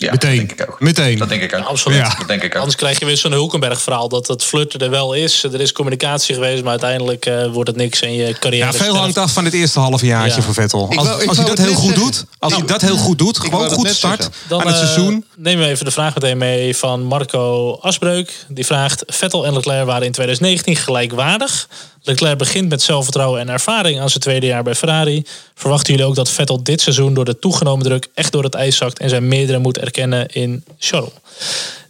Ja, 0.02 0.12
Meteen. 0.12 0.38
Dat 0.38 0.48
denk 0.48 0.62
ik 0.62 0.70
ook. 0.72 0.80
Meteen. 0.80 1.18
Dat 1.18 1.30
denk 1.30 1.42
ik 1.42 1.56
ook. 1.56 1.66
Absoluut. 1.66 1.98
Ja. 1.98 2.16
Dat 2.18 2.28
denk 2.28 2.42
ik 2.44 2.52
ook. 2.54 2.60
Anders 2.60 2.76
krijg 2.76 3.00
je 3.00 3.06
weer 3.06 3.18
zo'n 3.18 3.32
Hulkenberg-verhaal 3.32 4.10
dat 4.10 4.28
het 4.28 4.44
flirten 4.44 4.80
er 4.80 4.90
wel 4.90 5.14
is. 5.14 5.44
Er 5.44 5.62
is 5.62 5.72
communicatie 5.72 6.36
geweest, 6.36 6.62
maar 6.62 6.72
uiteindelijk 6.72 7.26
eh, 7.26 7.46
wordt 7.52 7.70
het 7.70 7.78
niks 7.78 8.02
en 8.02 8.14
je 8.14 8.34
carrière. 8.40 8.66
Ja, 8.66 8.74
veel 8.74 8.96
hangt 8.96 9.18
af 9.18 9.32
van 9.34 9.46
het 9.46 9.54
eerste 9.54 9.80
halfjaartje 9.80 10.38
Ja. 10.40 10.44
voor 10.46 10.54
Vettel. 10.54 10.90
Als, 10.96 11.08
wou- 11.08 11.22
ik 11.22 11.28
als 11.28 11.38
hij 11.38 11.46
wou 11.46 11.58
dat 11.58 11.66
heel 11.66 11.76
goed 11.76 11.86
zeggen. 11.90 12.04
doet, 12.04 12.26
als 12.40 12.52
hij 12.54 12.62
Nou, 12.62 12.72
dat 12.72 12.82
heel 12.82 12.98
goed 12.98 13.18
doet, 13.18 13.40
gewoon 13.40 13.70
goed 13.70 13.88
start. 13.90 14.30
Dan 14.48 14.62
aan 14.62 14.68
het 14.68 14.76
eh, 14.76 14.82
seizoen. 14.82 15.26
nemen 15.38 15.66
we 15.66 15.72
even 15.72 15.86
de 15.86 15.92
vraag 15.92 16.14
meteen 16.14 16.38
mee 16.38 16.76
van 16.78 17.04
Marco 17.04 17.78
Asbreuk. 17.82 18.46
Die 18.48 18.66
vraagt: 18.66 19.04
Vettel 19.08 19.46
en 19.46 19.54
Leclerc 19.54 19.86
waren 19.86 20.06
in 20.06 20.12
2019 20.12 20.76
gelijkwaardig. 20.76 21.68
Leclerc 22.04 22.38
begint 22.38 22.70
met 22.70 22.82
zelfvertrouwen 22.82 23.40
en 23.40 23.50
ervaring 23.50 24.00
aan 24.00 24.10
zijn 24.10 24.22
tweede 24.22 24.46
jaar 24.46 24.64
bij 24.64 24.76
Ferrari. 24.76 25.26
Verwachten 25.56 25.94
jullie 25.94 26.08
ook 26.08 26.16
dat 26.16 26.30
Vettel 26.30 26.64
dit 26.64 26.82
seizoen 26.82 27.14
door 27.14 27.26
de 27.26 27.40
toegenomen 27.40 27.86
druk 27.86 28.08
echt 28.14 28.32
door 28.32 28.44
het 28.44 28.56
ijs 28.56 28.78
zakt 28.78 29.00
en 29.00 29.10
zijn 29.10 29.28
meerdere 29.28 29.60
moet 29.60 29.78
erkennen 29.78 30.28
in 30.28 30.64
Charles? 30.78 31.12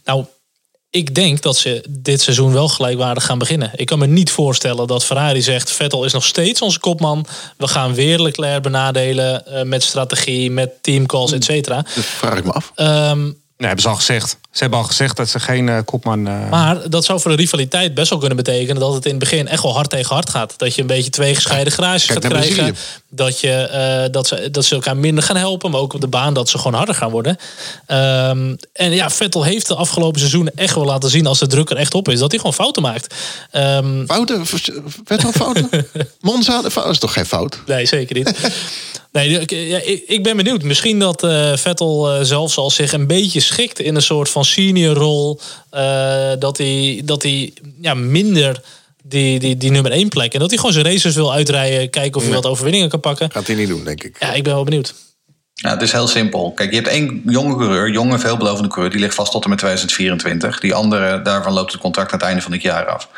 Nou, 0.06 0.26
ik 0.91 1.15
denk 1.15 1.41
dat 1.41 1.58
ze 1.58 1.84
dit 1.89 2.21
seizoen 2.21 2.54
wel 2.54 2.67
gelijkwaardig 2.67 3.26
gaan 3.26 3.38
beginnen. 3.38 3.71
Ik 3.76 3.86
kan 3.86 4.00
me 4.00 4.08
niet 4.08 4.32
voorstellen 4.32 4.88
dat 4.88 5.06
Ferrari 5.06 5.41
zegt: 5.41 5.71
Vettel 5.71 6.06
is 6.06 6.13
nog 6.13 6.26
steeds 6.26 6.62
onze 6.62 6.80
kopman. 6.80 7.26
We 7.58 7.67
gaan 7.67 7.93
weer 7.93 8.19
Leclerc 8.19 8.62
benadelen 8.62 9.45
eh, 9.45 9.63
met 9.63 9.84
strategie, 9.84 10.52
met 10.52 10.71
teamcalls, 10.82 11.32
et 11.32 11.43
cetera. 11.43 11.76
Dat 11.76 12.04
vraag 12.04 12.38
ik 12.38 12.43
me 12.43 12.52
af. 12.52 12.71
Ehm, 12.76 13.32
Nee, 13.62 13.69
hebben 13.69 13.89
ze 13.89 13.95
al 13.95 14.06
gezegd. 14.06 14.38
Ze 14.52 14.62
hebben 14.62 14.80
al 14.80 14.86
gezegd 14.86 15.17
dat 15.17 15.30
ze 15.30 15.39
geen 15.39 15.69
eh, 15.69 15.78
kopman... 15.86 16.28
eh, 16.28 16.50
maar 16.50 16.89
dat 16.89 17.06
zou 17.06 17.19
voor 17.19 17.32
de 17.32 17.38
rivaliteit 17.38 17.93
best 17.93 18.10
wel 18.10 18.19
kunnen 18.19 18.38
betekenen 18.38 18.82
dat 18.82 18.93
het 18.93 19.06
in 19.06 19.10
het 19.12 19.19
begin 19.19 19.47
echt 19.47 19.63
wel 19.63 19.74
hard 19.74 19.89
tegen 19.89 20.13
hard 20.13 20.30
gaat. 20.30 20.54
Dat 20.58 20.76
je 20.76 20.82
een 20.82 20.88
beetje 20.88 21.10
twee 21.10 21.36
gescheiden 21.36 21.74
garages 21.74 22.06
gaat 22.06 22.19
krijgen. 22.19 22.56
Brazilië. 22.56 22.74
Dat, 23.10 23.39
je, 23.39 23.52
eh, 23.52 24.12
dat, 24.12 24.28
ze, 24.28 24.52
dat 24.52 24.65
ze 24.65 24.76
elkaar 24.76 24.97
minder 24.97 25.24
gaan 25.24 25.36
helpen, 25.36 25.71
maar 25.71 25.80
ook 25.80 25.93
op 25.93 26.02
de 26.02 26.08
baan 26.08 26.34
dat 26.34 26.50
ze 26.50 26.58
gewoon 26.58 26.74
harder 26.74 26.95
gaan 26.95 27.12
worden. 27.12 27.38
Ehm, 27.86 28.56
en 28.74 28.91
ja, 28.91 29.10
Vettel 29.10 29.43
heeft 29.43 29.67
de 29.67 29.76
afgelopen 29.76 30.19
seizoenen 30.19 30.54
echt 30.56 30.76
wel 30.76 30.86
laten 30.86 31.10
zien 31.10 31.26
als 31.26 31.39
de 31.39 31.47
druk 31.47 31.69
er 31.69 31.78
echt 31.78 31.93
op 31.93 32.10
is, 32.10 32.19
dat 32.19 32.30
hij 32.32 32.39
gewoon 32.39 32.56
fouten 32.56 32.82
maakt. 32.82 33.15
Ehm, 33.52 34.06
Fouten? 34.06 34.45
Vettel 35.04 35.32
fouten? 35.32 35.69
Monza, 36.21 36.62
dat 36.62 36.89
is 36.89 37.00
toch 37.00 37.13
geen 37.13 37.26
fout? 37.26 37.60
Nee, 37.65 37.86
zeker 37.86 38.15
niet. 38.15 38.34
Nee, 39.12 39.39
ik- 39.39 39.52
ja, 39.52 39.78
ik, 39.84 40.04
ik 40.08 40.24
ben 40.24 40.38
benieuwd. 40.38 40.63
Misschien 40.63 41.00
dat 41.00 41.24
eh, 41.24 41.56
Vettel 41.58 42.12
eh, 42.13 42.19
zelfs 42.24 42.58
al 42.58 42.69
zich 42.69 42.93
een 42.93 43.08
beetje 43.08 43.39
schikt 43.39 43.80
in 43.80 43.95
een 43.95 44.02
soort 44.02 44.30
van 44.30 44.45
senior 44.45 44.95
rol. 44.95 45.39
eh, 45.69 46.32
dat 46.39 46.58
hij, 46.58 47.02
dat 47.06 47.24
hij 47.24 47.54
ja, 47.82 47.93
minder 47.93 48.62
die, 49.04 49.39
die, 49.39 49.58
die 49.58 49.71
nummer 49.71 49.91
één 49.91 50.10
plek. 50.10 50.34
En 50.34 50.39
dat 50.39 50.50
hij 50.50 50.58
gewoon 50.58 50.74
zijn 50.74 50.86
races 50.86 51.15
wil 51.15 51.34
uitrijden. 51.34 51.89
Kijken 51.89 52.15
of 52.19 52.24
hij 52.26 52.34
wat 52.36 52.45
overwinningen 52.45 52.89
kan 52.89 53.00
pakken. 53.00 53.32
Gaat 53.32 53.47
hij 53.47 53.56
niet 53.56 53.67
doen, 53.67 53.84
denk 53.84 54.04
ik. 54.04 54.17
Ja, 54.19 54.34
ik 54.34 54.43
ben 54.43 54.54
wel 54.54 54.63
benieuwd. 54.63 54.93
Ja, 55.54 55.69
het 55.69 55.82
is 55.82 55.91
heel 55.91 56.08
simpel. 56.08 56.52
Kijk, 56.52 56.69
je 56.69 56.76
hebt 56.76 56.88
één 56.88 57.21
jonge 57.26 57.56
coureur, 57.56 57.91
jonge, 57.91 58.19
veelbelovende 58.19 58.69
coureur, 58.69 58.91
die 58.91 59.00
ligt 59.00 59.15
vast 59.15 59.32
tot 59.32 59.43
en 59.43 59.50
met 59.50 59.58
2024. 59.58 60.60
Die 60.60 60.74
andere, 60.74 61.21
daarvan 61.21 61.54
loopt 61.54 61.71
het 61.71 61.82
contract 61.82 62.12
aan 62.12 62.17
het 62.17 62.28
einde 62.28 62.41
van 62.41 62.52
dit 62.52 62.62
jaar 62.62 62.86
af. 62.86 63.10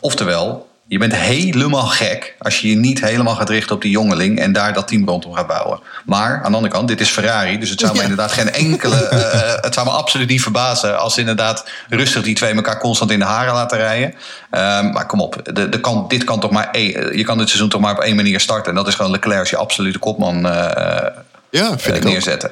Oftewel, 0.00 0.66
je 0.92 0.98
bent 0.98 1.16
helemaal 1.16 1.86
gek 1.86 2.34
als 2.38 2.60
je 2.60 2.68
je 2.68 2.76
niet 2.76 3.00
helemaal 3.00 3.34
gaat 3.34 3.48
richten 3.48 3.74
op 3.74 3.82
die 3.82 3.90
jongeling 3.90 4.38
en 4.38 4.52
daar 4.52 4.72
dat 4.72 4.88
team 4.88 5.08
rondom 5.08 5.34
gaat 5.34 5.46
bouwen. 5.46 5.80
Maar 6.04 6.36
aan 6.36 6.50
de 6.50 6.56
andere 6.56 6.74
kant, 6.74 6.88
dit 6.88 7.00
is 7.00 7.08
Ferrari, 7.08 7.58
dus 7.58 7.70
het 7.70 7.80
zou 7.80 7.92
me 7.92 7.98
Ja. 7.98 8.02
inderdaad 8.02 8.32
geen 8.32 8.52
enkele. 8.52 8.96
eh, 9.08 9.62
het 9.62 9.74
zou 9.74 9.86
me 9.86 9.92
absoluut 9.92 10.28
niet 10.28 10.42
verbazen 10.42 10.98
als 10.98 11.14
ze 11.14 11.20
inderdaad 11.20 11.70
rustig 11.88 12.22
die 12.22 12.34
twee 12.34 12.54
elkaar 12.54 12.78
constant 12.78 13.10
in 13.10 13.18
de 13.18 13.24
haren 13.24 13.54
laten 13.54 13.78
rijden. 13.78 14.14
Ehm, 14.50 14.90
maar 14.90 15.06
kom 15.06 15.20
op, 15.20 15.40
de, 15.52 15.68
de 15.68 15.80
kan, 15.80 16.04
dit 16.08 16.24
kan 16.24 16.40
toch 16.40 16.50
maar 16.50 16.68
één, 16.70 17.16
je 17.16 17.24
kan 17.24 17.38
dit 17.38 17.48
seizoen 17.48 17.68
toch 17.68 17.80
maar 17.80 17.92
op 17.92 18.02
één 18.02 18.16
manier 18.16 18.40
starten. 18.40 18.70
En 18.70 18.74
dat 18.74 18.88
is 18.88 18.94
gewoon 18.94 19.10
Leclerc 19.10 19.38
als 19.38 19.50
je 19.50 19.56
absolute 19.56 19.98
kopman 19.98 20.46
eh, 20.46 21.06
Ja, 21.50 21.78
vind 21.78 22.04
eh, 22.04 22.12
ik 22.12 22.42
ook. 22.42 22.50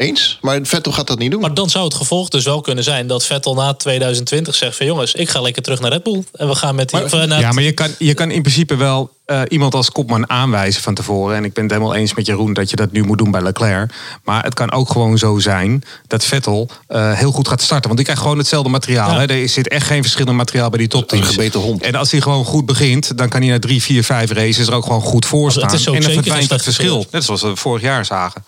Eens. 0.00 0.38
Maar 0.40 0.58
Vettel 0.62 0.92
gaat 0.92 1.06
dat 1.06 1.18
niet 1.18 1.30
doen. 1.30 1.40
Maar 1.40 1.54
dan 1.54 1.70
zou 1.70 1.84
het 1.84 1.94
gevolg 1.94 2.28
dus 2.28 2.44
wel 2.44 2.60
kunnen 2.60 2.84
zijn 2.84 3.06
dat 3.06 3.24
Vettel 3.24 3.54
na 3.54 3.74
2020 3.74 4.54
zegt 4.54 4.76
van 4.76 4.86
jongens, 4.86 5.14
ik 5.14 5.28
ga 5.28 5.40
lekker 5.40 5.62
terug 5.62 5.80
naar 5.80 5.90
Red 5.90 6.02
Bull. 6.02 6.24
En 6.32 6.48
we 6.48 6.54
gaan 6.54 6.74
met 6.74 6.88
die. 6.90 7.00
eh, 7.02 7.22
naar 7.22 7.40
Ja, 7.40 7.52
maar 7.52 7.62
je 7.62 7.72
kan, 7.72 7.88
je 7.98 8.14
kan 8.14 8.30
in 8.30 8.42
principe 8.42 8.76
wel 8.76 9.10
eh, 9.24 9.42
iemand 9.48 9.74
als 9.74 9.90
kopman 9.90 10.30
aanwijzen 10.30 10.82
van 10.82 10.94
tevoren. 10.94 11.36
En 11.36 11.44
ik 11.44 11.52
ben 11.52 11.62
het 11.62 11.72
helemaal 11.72 11.94
eens 11.94 12.14
met 12.14 12.26
Jeroen 12.26 12.52
dat 12.52 12.70
je 12.70 12.76
dat 12.76 12.92
nu 12.92 13.02
moet 13.02 13.18
doen 13.18 13.30
bij 13.30 13.42
Leclerc. 13.42 13.92
Maar 14.24 14.44
het 14.44 14.54
kan 14.54 14.72
ook 14.72 14.90
gewoon 14.90 15.18
zo 15.18 15.38
zijn 15.38 15.82
dat 16.06 16.24
Vettel 16.24 16.70
eh, 16.86 17.12
heel 17.12 17.32
goed 17.32 17.48
gaat 17.48 17.62
starten. 17.62 17.84
Want 17.84 17.96
die 17.96 18.04
krijgt 18.04 18.22
gewoon 18.22 18.38
hetzelfde 18.38 18.70
materiaal. 18.70 19.10
Ja. 19.10 19.18
Hè. 19.18 19.26
Er 19.26 19.48
zit 19.48 19.68
echt 19.68 19.86
geen 19.86 20.02
verschillend 20.02 20.36
materiaal 20.36 20.70
bij 20.70 20.78
die 20.78 20.88
topteams. 20.88 21.26
Een 21.26 21.32
gebeten 21.32 21.60
hond. 21.60 21.82
En 21.82 21.94
als 21.94 22.10
hij 22.10 22.20
gewoon 22.20 22.44
goed 22.44 22.66
begint, 22.66 23.18
dan 23.18 23.28
kan 23.28 23.40
hij 23.40 23.50
na 23.50 23.58
drie, 23.58 23.82
vier, 23.82 24.04
vijf 24.04 24.30
races 24.30 24.66
er 24.66 24.74
ook 24.74 24.84
gewoon 24.84 25.02
goed 25.02 25.26
voor 25.26 25.44
Het 25.46 25.52
staan. 25.56 25.74
is 25.74 25.88
ook 25.88 25.94
en 25.94 26.00
dan 26.00 26.10
zeker 26.10 26.24
verdwijnt 26.32 26.62
verschil. 26.62 26.84
verschil. 26.84 27.06
Net 27.10 27.24
zoals 27.24 27.42
we 27.42 27.56
vorig 27.56 27.82
jaar 27.82 28.04
zagen. 28.04 28.44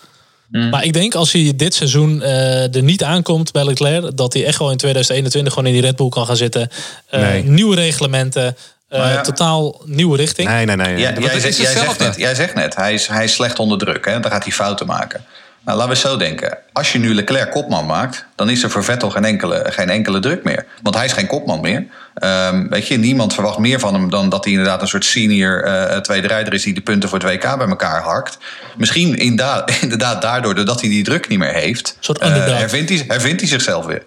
Maar 0.53 0.83
ik 0.83 0.93
denk 0.93 1.15
als 1.15 1.31
hij 1.31 1.53
dit 1.55 1.73
seizoen 1.73 2.21
eh, 2.21 2.75
er 2.75 2.83
niet 2.83 3.03
aankomt 3.03 3.51
bij 3.51 3.65
Leclerc, 3.65 4.17
dat 4.17 4.33
hij 4.33 4.45
echt 4.45 4.59
wel 4.59 4.71
in 4.71 4.77
2021 4.77 5.53
gewoon 5.53 5.67
in 5.67 5.73
die 5.73 5.81
Red 5.81 5.95
Bull 5.95 6.09
kan 6.09 6.25
gaan 6.25 6.35
zitten. 6.35 6.69
Eh, 7.09 7.21
Nee. 7.21 7.43
Nieuwe 7.43 7.75
reglementen, 7.75 8.55
eh, 8.87 8.99
ja. 8.99 9.21
totaal 9.21 9.81
nieuwe 9.85 10.17
richting. 10.17 10.49
Nee, 10.49 10.65
nee, 10.65 10.75
nee. 10.75 10.97
Ja, 10.97 11.13
Want 11.13 11.25
jij, 11.25 11.39
zegt, 11.39 11.45
is 11.45 11.57
jij, 11.57 11.65
zegt 11.65 11.77
hetzelfde. 11.77 12.03
net, 12.03 12.15
jij 12.17 12.35
zegt 12.35 12.55
net, 12.55 12.75
hij 12.75 12.93
is, 12.93 13.07
hij 13.07 13.23
is 13.23 13.33
slecht 13.33 13.59
onder 13.59 13.77
druk. 13.77 14.05
Hè? 14.05 14.19
Dan 14.19 14.31
gaat 14.31 14.43
hij 14.43 14.53
fouten 14.53 14.85
maken. 14.85 15.25
Nou, 15.65 15.77
laten 15.77 15.93
we 15.93 15.99
zo 15.99 16.17
denken. 16.17 16.57
Als 16.73 16.91
je 16.91 16.99
nu 16.99 17.13
Leclerc 17.13 17.51
kopman 17.51 17.85
maakt, 17.85 18.25
dan 18.35 18.49
is 18.49 18.63
er 18.63 18.69
voor 18.69 18.83
Vettel 18.83 19.09
geen 19.09 19.25
enkele, 19.25 19.65
geen 19.69 19.89
enkele 19.89 20.19
druk 20.19 20.43
meer. 20.43 20.65
Want 20.81 20.95
hij 20.95 21.05
is 21.05 21.13
geen 21.13 21.27
kopman 21.27 21.61
meer. 21.61 21.85
Ehm, 22.13 22.67
weet 22.67 22.87
je, 22.87 22.97
niemand 22.97 23.33
verwacht 23.33 23.57
meer 23.57 23.79
van 23.79 23.93
hem 23.93 24.09
dan 24.09 24.29
dat 24.29 24.43
hij 24.43 24.53
inderdaad 24.53 24.81
een 24.81 24.87
soort 24.87 25.05
senior 25.05 25.63
eh, 25.63 25.97
tweede 25.97 26.27
rijder 26.27 26.53
is 26.53 26.63
die 26.63 26.73
de 26.73 26.81
punten 26.81 27.09
voor 27.09 27.19
het 27.19 27.27
WK 27.27 27.57
bij 27.57 27.67
elkaar 27.67 28.01
harkt. 28.01 28.37
Misschien 28.77 29.17
inderdaad, 29.17 29.71
inderdaad 29.81 30.21
daardoor, 30.21 30.55
doordat 30.55 30.81
hij 30.81 30.89
die 30.89 31.03
druk 31.03 31.27
niet 31.27 31.39
meer 31.39 31.53
heeft, 31.53 31.97
soort 31.99 32.17
eh, 32.17 32.27
underdog. 32.27 32.57
hervindt, 32.57 32.89
hij, 32.89 33.03
hervindt 33.07 33.39
hij 33.39 33.49
zichzelf 33.49 33.85
weer. 33.85 34.03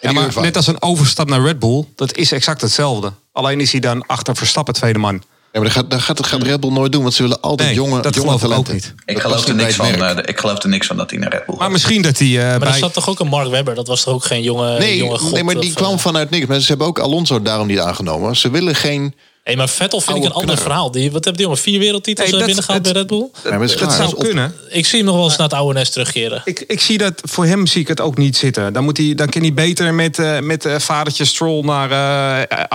Ja, 0.00 0.12
maar 0.12 0.40
net 0.40 0.56
als 0.56 0.66
een 0.66 0.82
overstap 0.82 1.28
naar 1.28 1.42
Red 1.42 1.58
Bull, 1.58 1.84
dat 1.96 2.16
is 2.16 2.32
exact 2.32 2.60
hetzelfde. 2.60 3.12
Alleen 3.32 3.60
is 3.60 3.72
hij 3.72 3.80
dan 3.80 4.06
achter 4.06 4.36
Verstappen 4.36 4.74
tweede 4.74 4.98
man. 4.98 5.22
Ja, 5.52 5.60
maar 5.60 5.62
dat 5.62 5.72
gaat, 5.72 5.90
dat 5.90 6.00
gaat, 6.00 6.16
dat 6.16 6.26
gaat 6.26 6.42
Red 6.42 6.60
Bull 6.60 6.70
nooit 6.70 6.92
doen, 6.92 7.02
want 7.02 7.14
ze 7.14 7.22
willen 7.22 7.40
altijd 7.40 7.68
Nee, 7.68 7.76
jonge, 7.78 8.00
dat 8.02 8.14
jonge 8.14 8.26
geloof 8.26 8.42
ik 8.42 8.46
ook 8.58 8.64
talenten. 8.64 8.74
niet. 8.74 8.94
Ik 9.06 9.18
geloof, 9.18 9.46
er 9.48 9.54
niks 9.54 9.74
van, 9.74 9.86
eh, 9.86 10.16
ik 10.24 10.38
geloof 10.38 10.62
er 10.62 10.68
niks 10.68 10.86
van 10.86 10.96
dat 10.96 11.10
hij 11.10 11.18
naar 11.18 11.30
Red 11.30 11.46
Bull 11.46 11.54
Maar 11.54 11.64
gaat. 11.64 11.72
misschien 11.72 12.02
dat 12.02 12.18
hij 12.18 12.28
eh, 12.28 12.58
Maar 12.58 12.68
er 12.68 12.74
zat 12.74 12.92
toch 12.92 13.08
ook 13.08 13.20
een 13.20 13.26
Mark 13.28 13.48
Webber? 13.50 13.74
Dat 13.74 13.86
was 13.86 14.02
toch 14.02 14.14
ook 14.14 14.24
geen 14.24 14.42
jonge, 14.42 14.78
Nee, 14.78 14.96
jonge 14.96 15.18
god? 15.18 15.32
nee, 15.32 15.44
maar 15.44 15.60
die 15.60 15.70
of, 15.70 15.76
kwam 15.76 15.92
eh, 15.92 15.98
vanuit 15.98 16.30
niks. 16.30 16.46
Maar 16.46 16.60
ze 16.60 16.66
hebben 16.66 16.86
ook 16.86 16.98
Alonso 16.98 17.42
daarom 17.42 17.66
niet 17.66 17.78
aangenomen. 17.78 18.36
Ze 18.36 18.50
willen 18.50 18.74
geen... 18.74 19.14
Nee, 19.48 19.56
maar 19.56 19.68
Vettel 19.68 20.00
vind 20.00 20.16
ik 20.16 20.24
een 20.24 20.32
ander 20.32 20.58
verhaal. 20.58 20.90
Die, 20.90 21.04
wat 21.04 21.24
hebben 21.24 21.32
die 21.32 21.42
jongen? 21.42 21.58
Vier 21.58 21.78
wereldtitels 21.78 22.30
dat- 22.30 22.44
binnengehaald 22.44 22.82
bij 22.82 22.92
Red 22.92 23.06
Bull? 23.06 23.28
Ja, 23.44 23.58
dat 23.58 23.70
is 23.70 23.96
zou 23.96 24.12
op. 24.14 24.18
kunnen. 24.18 24.54
Ik 24.68 24.86
zie 24.86 24.96
hem 24.98 25.06
nog 25.06 25.16
wel 25.16 25.24
eens 25.24 25.36
naar 25.36 25.48
het 25.48 25.56
oude 25.56 25.78
nest 25.78 25.92
terugkeren. 25.92 26.42
Ik, 26.44 26.64
ik 26.66 26.80
zie 26.80 26.98
dat, 26.98 27.20
voor 27.24 27.44
hem 27.44 27.66
zie 27.66 27.80
ik 27.80 27.88
het 27.88 28.00
ook 28.00 28.16
niet 28.16 28.36
zitten. 28.36 28.72
Dan, 28.72 28.84
moet 28.84 28.96
hij, 28.96 29.14
dan 29.14 29.28
kan 29.28 29.40
hij 29.42 29.52
beter 29.54 29.94
met, 29.94 30.18
eh 30.18 30.38
met 30.38 30.64
eh, 30.64 30.78
vadertje 30.78 31.24
Stroll 31.24 31.64
naar 31.64 31.90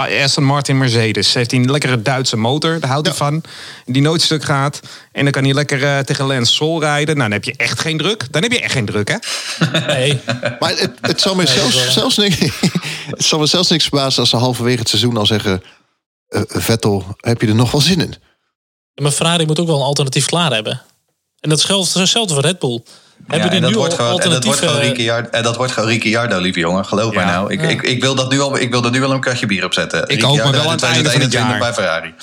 eh, 0.05 0.23
Aston 0.23 0.43
Martin 0.43 0.77
Mercedes. 0.77 1.33
Heeft 1.33 1.51
hij 1.51 1.59
een 1.59 1.71
lekkere 1.71 2.01
Duitse 2.01 2.37
motor, 2.37 2.79
daar 2.79 2.89
houdt 2.89 3.07
hij 3.07 3.15
van. 3.15 3.43
Die 3.85 4.01
nooit 4.01 4.21
stuk 4.21 4.43
gaat. 4.43 4.79
En 5.11 5.23
dan 5.23 5.31
kan 5.31 5.43
hij 5.43 5.53
lekker 5.53 6.05
tegen 6.05 6.25
Lance 6.25 6.53
Stroll 6.53 6.79
rijden. 6.79 7.17
Nou, 7.17 7.29
dan 7.29 7.39
heb 7.41 7.43
je 7.43 7.53
echt 7.57 7.79
geen 7.79 7.97
druk. 7.97 8.27
Dan 8.31 8.41
heb 8.41 8.51
je 8.51 8.59
echt 8.61 8.73
geen 8.73 8.85
druk, 8.85 9.07
hè? 9.09 9.17
Nee, 9.87 10.19
Maar 10.59 10.69
het, 10.77 10.91
het 11.01 11.21
zal 11.21 11.35
me 11.35 11.43
dat 11.45 11.53
zelfs, 11.53 11.93
zelfs, 11.93 12.17
niks, 12.17 12.35
het 13.09 13.23
zal 13.25 13.39
me 13.39 13.45
zelfs 13.45 13.69
niks 13.69 13.83
verbazen 13.83 14.19
als 14.19 14.29
ze 14.29 14.37
halverwege 14.37 14.79
het 14.79 14.89
seizoen 14.89 15.17
al 15.17 15.25
zeggen... 15.25 15.63
eh, 16.33 16.41
Vettel, 16.47 17.05
heb 17.17 17.41
je 17.41 17.47
er 17.47 17.55
nog 17.55 17.71
wel 17.71 17.81
zin 17.81 18.01
in? 18.01 18.15
maar 19.01 19.11
Ferrari 19.11 19.45
moet 19.45 19.59
ook 19.59 19.67
wel 19.67 19.75
een 19.75 19.85
alternatief 19.85 20.25
klaar 20.25 20.51
hebben. 20.53 20.81
En 21.39 21.49
dat 21.49 21.63
geldt 21.63 21.93
hetzelfde 21.93 22.33
voor 22.33 22.43
Red 22.43 22.59
Bull. 22.59 22.83
Hebben 23.27 23.49
Ja, 23.49 23.55
en, 23.55 23.61
dat 23.61 23.73
wordt 23.73 23.93
gewoon, 23.93 24.19
en 24.19 24.29
dat 24.29 24.43
wordt 24.43 24.59
gewoon. 24.59 24.79
Ricciardo, 24.79 25.29
en 25.29 25.43
dat 25.43 25.55
wordt 25.55 25.71
gewoon 25.71 25.89
Ricciardo, 25.89 26.39
lieve 26.39 26.59
jongen. 26.59 26.85
Geloof 26.85 27.13
mij 27.13 27.23
Ja. 27.23 27.31
nou. 27.31 27.51
Ik, 27.51 27.61
ik, 27.61 27.81
ik, 27.81 28.01
wil 28.01 28.15
dat 28.15 28.31
nu 28.31 28.39
al, 28.39 28.57
ik 28.57 28.71
wil 28.71 28.81
dat 28.81 28.91
nu 28.91 29.03
al 29.03 29.11
een 29.11 29.19
kratje 29.19 29.45
bier 29.45 29.65
opzetten. 29.65 30.07
Ik 30.07 30.25
ook, 30.25 30.37
maar 30.37 30.51
wel 30.51 30.61
aan 30.61 30.71
het 30.71 30.83
einde 30.83 31.09
van 31.09 31.21
het 31.21 31.31
2021 31.31 31.49
jaar. 31.49 31.59
bij 31.59 31.73
Ferrari. 31.73 32.13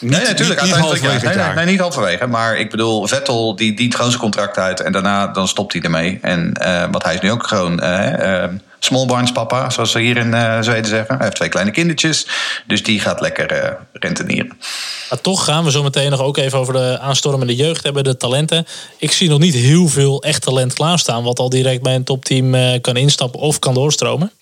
Niet, 0.00 0.10
nee, 0.10 0.20
natuurlijk. 0.20 0.60
Niet, 0.60 0.74
niet 0.74 0.74
uiteindelijk, 0.74 1.02
halverwege 1.02 1.38
nee, 1.38 1.46
nee, 1.46 1.54
nee, 1.54 1.66
niet 1.66 1.80
halverwege. 1.80 2.26
Maar 2.26 2.56
ik 2.56 2.70
bedoel, 2.70 3.06
Vettel 3.06 3.56
die 3.56 3.74
dient 3.74 3.94
gewoon 3.94 4.10
zijn 4.10 4.22
contract 4.22 4.58
uit. 4.58 4.80
En 4.80 4.92
daarna 4.92 5.26
dan 5.26 5.48
stopt 5.48 5.72
hij 5.72 5.82
ermee. 5.82 6.18
En 6.22 6.52
eh 6.52 6.84
wat 6.90 7.04
hij 7.04 7.14
is 7.14 7.20
nu 7.20 7.30
ook 7.30 7.46
gewoon 7.46 7.80
eh, 7.80 8.42
eh, 8.42 8.50
small 8.84 9.06
barns 9.06 9.32
papa, 9.32 9.70
zoals 9.70 9.90
ze 9.90 9.98
hier 9.98 10.16
in 10.16 10.34
eh, 10.34 10.60
Zweden 10.60 10.86
zeggen. 10.86 11.14
Hij 11.14 11.24
heeft 11.24 11.36
twee 11.36 11.48
kleine 11.48 11.70
kindertjes. 11.70 12.26
Dus 12.66 12.82
die 12.82 13.00
gaat 13.00 13.20
lekker 13.20 13.52
eh, 13.52 13.72
rentenieren. 13.92 14.58
Maar 15.10 15.20
toch 15.20 15.44
gaan 15.44 15.64
we 15.64 15.70
zo 15.70 15.82
meteen 15.82 16.10
nog 16.10 16.20
ook 16.20 16.36
even 16.36 16.58
over 16.58 16.72
de 16.72 16.98
aanstormende 17.00 17.54
jeugd 17.54 17.82
hebben, 17.82 18.04
de 18.04 18.16
talenten. 18.16 18.66
Ik 18.98 19.12
zie 19.12 19.28
nog 19.28 19.38
niet 19.38 19.54
heel 19.54 19.88
veel 19.88 20.22
echt 20.22 20.42
talent 20.42 20.72
klaarstaan, 20.72 21.22
wat 21.22 21.38
al 21.38 21.48
direct 21.48 21.82
bij 21.82 21.94
een 21.94 22.04
topteam 22.04 22.54
eh, 22.54 22.80
kan 22.80 22.96
instappen 22.96 23.40
of 23.40 23.58
kan 23.58 23.74
doorstromen. 23.74 24.32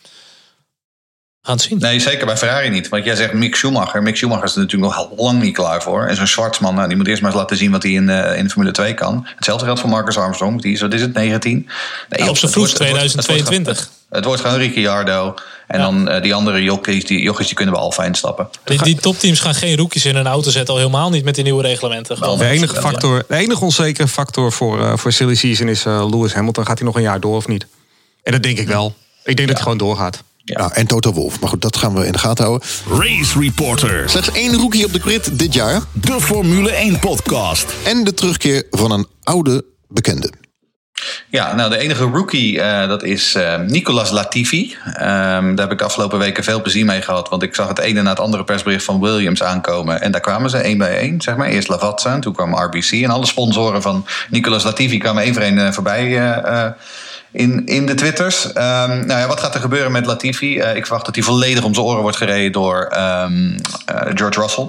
Gaan 1.42 1.54
het 1.54 1.64
zien. 1.64 1.78
Nee, 1.78 2.00
zeker 2.00 2.26
bij 2.26 2.36
Ferrari 2.36 2.68
niet. 2.68 2.88
Want 2.88 3.04
jij 3.04 3.16
zegt 3.16 3.32
Mick 3.32 3.56
Schumacher. 3.56 4.02
Mick 4.02 4.16
Schumacher 4.16 4.44
is 4.44 4.54
er 4.54 4.60
natuurlijk 4.60 4.92
nog 4.92 5.10
lang 5.16 5.42
niet 5.42 5.54
klaar 5.54 5.82
voor. 5.82 6.06
En 6.06 6.16
zo'n 6.16 6.26
Schwarzman, 6.26 6.74
nou, 6.74 6.88
die 6.88 6.96
moet 6.96 7.06
eerst 7.06 7.22
maar 7.22 7.30
eens 7.30 7.40
laten 7.40 7.56
zien 7.56 7.70
wat 7.70 7.82
hij 7.82 7.92
in, 7.92 8.08
eh, 8.08 8.38
in 8.38 8.50
Formule 8.50 8.72
2 8.72 8.94
kan. 8.94 9.26
Hetzelfde 9.36 9.64
geldt 9.64 9.80
voor 9.80 9.90
Marcus 9.90 10.16
Armstrong. 10.16 10.62
Die 10.62 10.72
is, 10.72 10.80
wat 10.80 10.94
is 10.94 11.00
het, 11.00 11.14
19? 11.14 11.68
Nee, 12.08 12.28
op 12.28 12.36
zijn 12.36 12.52
wordt 12.52 12.74
2022. 12.74 13.90
Het 14.10 14.24
wordt 14.24 14.40
gewoon 14.40 14.56
Ricciardo. 14.56 15.34
En 15.66 15.78
Ja. 15.78 15.84
dan 15.84 16.08
eh, 16.08 16.22
die 16.22 16.34
andere 16.34 16.62
jochies 16.62 17.04
die, 17.04 17.22
jochies, 17.22 17.46
die 17.46 17.56
kunnen 17.56 17.74
we 17.74 17.80
Alfa 17.80 18.04
instappen. 18.04 18.48
Die, 18.64 18.82
die 18.82 18.94
topteams 19.00 19.40
gaan 19.40 19.54
geen 19.54 19.76
rookies 19.76 20.04
in 20.04 20.16
hun 20.16 20.26
auto 20.26 20.50
zetten, 20.50 20.74
al 20.74 20.80
helemaal 20.80 21.10
niet 21.10 21.24
met 21.24 21.34
die 21.34 21.44
nieuwe 21.44 21.62
reglementen. 21.62 22.16
Gewoon. 22.16 22.38
De 22.38 22.46
enige, 22.46 22.74
Ja. 22.74 22.80
factor, 22.80 23.24
de 23.28 23.36
enige 23.36 23.64
onzekere 23.64 24.08
factor 24.08 24.52
voor, 24.52 24.80
eh 24.84 24.92
voor 24.96 25.12
silly 25.12 25.34
season 25.34 25.68
is 25.68 25.84
eh, 25.84 26.06
Lewis 26.10 26.32
Hamilton. 26.32 26.66
Gaat 26.66 26.78
hij 26.78 26.86
nog 26.86 26.96
een 26.96 27.02
jaar 27.02 27.20
door 27.20 27.36
of 27.36 27.48
niet? 27.48 27.66
En 28.22 28.32
dat 28.32 28.42
denk 28.42 28.58
ik 28.58 28.66
wel. 28.68 28.94
Ik 29.24 29.36
denk 29.36 29.38
dat 29.48 29.48
hij 29.56 29.62
gewoon 29.62 29.78
doorgaat. 29.78 30.22
Nou, 30.44 30.72
en 30.74 30.86
Toto 30.86 31.12
Wolf. 31.12 31.40
Maar 31.40 31.48
goed, 31.48 31.62
dat 31.62 31.76
gaan 31.76 31.94
we 31.94 32.06
in 32.06 32.12
de 32.12 32.18
gaten 32.18 32.44
houden. 32.44 32.68
Race 32.98 33.38
Reporter. 33.38 34.10
Slechts 34.10 34.32
één 34.32 34.54
rookie 34.56 34.84
op 34.84 34.92
de 34.92 35.00
grid 35.00 35.38
dit 35.38 35.54
jaar. 35.54 35.80
De 35.92 36.20
Formule 36.20 36.70
1 36.70 36.98
podcast. 36.98 37.66
En 37.84 38.04
de 38.04 38.14
terugkeer 38.14 38.64
van 38.70 38.90
een 38.90 39.06
oude 39.22 39.64
bekende. 39.88 40.32
Ja, 41.28 41.54
nou 41.54 41.70
de 41.70 41.78
enige 41.78 42.04
rookie 42.04 42.56
uh, 42.56 42.88
dat 42.88 43.02
is 43.02 43.34
uh, 43.36 43.56
Nicolas 43.56 44.10
Latifi. 44.10 44.76
Um, 44.86 44.94
daar 44.94 45.54
heb 45.56 45.72
ik 45.72 45.78
de 45.78 45.84
afgelopen 45.84 46.18
weken 46.18 46.44
veel 46.44 46.62
plezier 46.62 46.84
mee 46.84 47.02
gehad. 47.02 47.28
Want 47.28 47.42
ik 47.42 47.54
zag 47.54 47.68
het 47.68 47.78
ene 47.78 48.02
na 48.02 48.10
het 48.10 48.20
andere 48.20 48.44
persbericht 48.44 48.84
van 48.84 49.00
Williams 49.00 49.42
aankomen. 49.42 50.00
En 50.00 50.12
daar 50.12 50.20
kwamen 50.20 50.50
ze 50.50 50.56
één 50.56 50.78
bij 50.78 50.98
één, 50.98 51.20
zeg 51.20 51.36
maar. 51.36 51.48
Eerst 51.48 51.68
Lavazza 51.68 52.12
en 52.12 52.20
toen 52.20 52.32
kwam 52.32 52.56
RBC. 52.56 52.90
En 52.90 53.10
alle 53.10 53.26
sponsoren 53.26 53.82
van 53.82 54.06
Nicolas 54.28 54.62
Latifi 54.62 54.98
kwamen 54.98 55.22
één 55.22 55.34
voor 55.34 55.42
één 55.42 55.56
uh, 55.56 55.70
voorbij 55.72 56.74
in, 57.32 57.66
in 57.66 57.86
de 57.86 57.94
twitters. 57.94 58.44
Um, 58.44 58.52
nou 59.06 59.20
ja, 59.20 59.26
wat 59.26 59.40
gaat 59.40 59.54
er 59.54 59.60
gebeuren 59.60 59.92
met 59.92 60.06
Latifi? 60.06 60.58
ik 60.58 60.86
verwacht 60.86 61.04
dat 61.04 61.14
hij 61.14 61.24
volledig 61.24 61.64
om 61.64 61.74
zijn 61.74 61.86
oren 61.86 62.02
wordt 62.02 62.16
gereden 62.16 62.52
door 62.52 62.92
um, 62.96 63.54
George 64.14 64.40
Russell. 64.40 64.68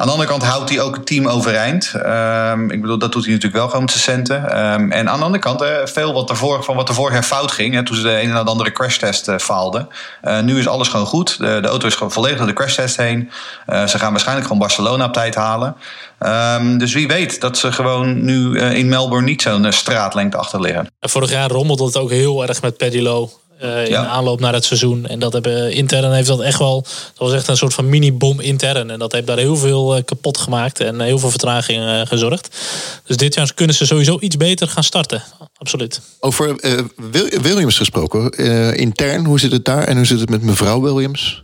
Aan 0.00 0.06
de 0.06 0.12
andere 0.12 0.30
kant 0.30 0.42
houdt 0.42 0.70
hij 0.70 0.80
ook 0.80 0.96
het 0.96 1.06
team 1.06 1.26
overeind. 1.26 1.92
Um, 1.94 2.70
ik 2.70 2.80
bedoel, 2.80 2.98
dat 2.98 3.12
doet 3.12 3.24
hij 3.24 3.32
natuurlijk 3.32 3.60
wel 3.60 3.68
gewoon 3.68 3.84
met 3.84 3.90
zijn 3.90 4.02
centen. 4.02 4.42
Um, 4.72 4.92
en 4.92 5.08
aan 5.08 5.18
de 5.18 5.24
andere 5.24 5.42
kant, 5.42 5.62
uh, 5.62 5.68
veel 5.84 6.12
wat 6.12 6.30
er 6.30 6.36
voor, 6.36 6.64
van 6.64 6.76
wat 6.76 6.88
er 6.88 6.94
vorig 6.94 7.12
jaar 7.12 7.22
fout 7.22 7.52
ging. 7.52 7.86
Toen 7.86 7.96
ze 7.96 8.02
de 8.02 8.14
ene 8.14 8.32
na 8.32 8.44
de 8.44 8.50
andere 8.50 8.72
crashtest 8.72 9.28
uh, 9.28 9.38
faalden. 9.38 9.88
Uh, 10.24 10.40
nu 10.40 10.58
is 10.58 10.68
alles 10.68 10.88
gewoon 10.88 11.06
goed. 11.06 11.38
De, 11.38 11.58
de 11.60 11.68
auto 11.68 11.86
is 11.86 11.94
gewoon 11.94 12.12
volledig 12.12 12.38
door 12.38 12.46
de 12.46 12.52
crashtest 12.52 12.96
heen. 12.96 13.30
ze 13.66 13.98
gaan 13.98 14.10
waarschijnlijk 14.10 14.46
gewoon 14.46 14.62
Barcelona 14.62 15.04
op 15.04 15.12
tijd 15.12 15.34
halen. 15.34 15.76
Um, 16.20 16.78
dus 16.78 16.94
wie 16.94 17.08
weet 17.08 17.40
dat 17.40 17.58
ze 17.58 17.72
gewoon 17.72 18.24
nu 18.24 18.58
in 18.58 18.88
Melbourne 18.88 19.26
niet 19.26 19.42
zo'n 19.42 19.72
straatlengte 19.72 20.36
achter 20.36 20.60
liggen. 20.60 20.86
Vorig 21.00 21.30
jaar 21.30 21.50
rommelde 21.50 21.84
het 21.84 21.96
ook 21.96 22.10
heel 22.10 22.46
erg 22.46 22.62
met 22.62 22.94
Lowe. 22.94 23.30
Uh, 23.62 23.84
in 23.84 23.90
ja. 23.90 24.06
aanloop 24.06 24.40
naar 24.40 24.52
het 24.52 24.64
seizoen. 24.64 25.06
En 25.06 25.18
dat 25.18 25.32
hebben 25.32 25.72
intern 25.72 26.12
heeft 26.12 26.28
dat 26.28 26.40
echt 26.40 26.58
wel. 26.58 26.80
Dat 26.82 27.28
was 27.28 27.32
echt 27.32 27.48
een 27.48 27.56
soort 27.56 27.74
van 27.74 27.88
mini-bom 27.88 28.40
intern. 28.40 28.90
En 28.90 28.98
dat 28.98 29.12
heeft 29.12 29.26
daar 29.26 29.38
heel 29.38 29.56
veel 29.56 29.96
uh, 29.96 30.02
kapot 30.04 30.38
gemaakt 30.38 30.80
en 30.80 31.00
heel 31.00 31.18
veel 31.18 31.30
vertraging 31.30 31.82
uh, 31.82 32.00
gezorgd. 32.04 32.56
Dus 33.04 33.16
dit 33.16 33.34
jaar 33.34 33.54
kunnen 33.54 33.76
ze 33.76 33.86
sowieso 33.86 34.18
iets 34.20 34.36
beter 34.36 34.68
gaan 34.68 34.84
starten. 34.84 35.22
Absoluut. 35.56 36.00
Over 36.20 36.56
Williams 37.42 37.76
gesproken. 37.76 38.30
intern, 38.76 39.24
hoe 39.24 39.40
zit 39.40 39.52
het 39.52 39.64
daar? 39.64 39.84
En 39.84 39.96
hoe 39.96 40.06
zit 40.06 40.20
het 40.20 40.30
met 40.30 40.42
mevrouw 40.42 40.80
Williams? 40.80 41.42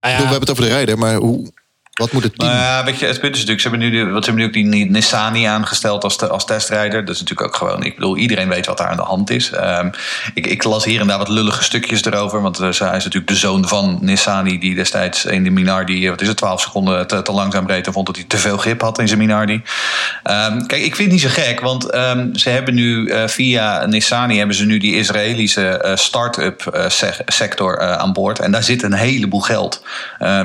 Ah, 0.00 0.10
ja. 0.10 0.16
We 0.16 0.22
hebben 0.22 0.40
het 0.40 0.50
over 0.50 0.62
de 0.62 0.68
rijder, 0.68 0.98
maar 0.98 1.16
hoe, 1.16 1.52
wat 2.00 2.12
moet 2.12 2.22
het 2.22 2.38
team? 2.38 2.52
Nou 2.52 2.62
ja, 2.62 2.84
weet 2.84 2.98
je, 2.98 3.06
het 3.06 3.20
punt 3.20 3.34
is 3.34 3.38
natuurlijk, 3.38 3.60
ze 3.60 3.68
hebben 3.68 3.90
nu, 3.90 4.12
wat 4.12 4.24
ze 4.24 4.30
hebben 4.30 4.34
nu 4.34 4.44
ook 4.44 4.72
die 4.72 4.90
Nissani 4.90 5.44
aangesteld 5.44 6.04
als, 6.04 6.18
als 6.28 6.44
testrijder. 6.44 7.04
Dat 7.04 7.14
is 7.14 7.20
natuurlijk 7.20 7.48
ook 7.48 7.56
gewoon, 7.56 7.84
ik 7.84 7.94
bedoel, 7.94 8.16
iedereen 8.16 8.48
weet 8.48 8.66
wat 8.66 8.78
daar 8.78 8.88
aan 8.88 8.96
de 8.96 9.02
hand 9.02 9.30
is. 9.30 9.52
Um, 9.54 9.90
ik, 10.34 10.46
ik, 10.46 10.64
las 10.64 10.84
hier 10.84 11.00
en 11.00 11.06
daar 11.06 11.18
wat 11.18 11.28
lullige 11.28 11.62
stukjes 11.62 12.04
erover. 12.04 12.42
Want 12.42 12.58
hij 12.58 12.68
is 12.68 12.78
natuurlijk 12.78 13.26
de 13.26 13.34
zoon 13.36 13.68
van 13.68 13.98
Nissani, 14.00 14.58
die 14.58 14.74
destijds 14.74 15.24
in 15.24 15.44
de 15.44 15.50
Minardi, 15.50 16.08
wat 16.08 16.20
is 16.20 16.28
het, 16.28 16.36
12 16.36 16.60
seconden 16.60 17.06
te, 17.06 17.22
te 17.22 17.32
langzaam 17.32 17.66
reed. 17.66 17.86
En 17.86 17.92
vond 17.92 18.06
dat 18.06 18.16
hij 18.16 18.24
te 18.24 18.38
veel 18.38 18.56
grip 18.56 18.80
had 18.80 18.98
in 18.98 19.06
zijn 19.08 19.18
Minardi. 19.18 19.52
Um, 19.52 20.66
kijk, 20.66 20.82
ik 20.82 20.96
vind 20.96 21.12
het 21.12 21.22
niet 21.22 21.32
zo 21.32 21.42
gek, 21.42 21.60
want 21.60 21.94
um, 21.94 22.36
ze 22.36 22.50
hebben 22.50 22.74
nu 22.74 23.08
uh, 23.08 23.26
via 23.26 23.86
Nissani 23.86 24.38
hebben 24.38 24.56
ze 24.56 24.64
nu 24.64 24.78
die 24.78 24.96
Israëlische 24.96 25.84
uh, 25.84 25.96
start-up 25.96 26.88
sector 27.26 27.80
aan 27.80 28.12
boord. 28.12 28.38
En 28.38 28.52
daar 28.52 28.62
zit 28.62 28.82
een 28.82 28.92
heleboel 28.92 29.40
geld. 29.40 29.84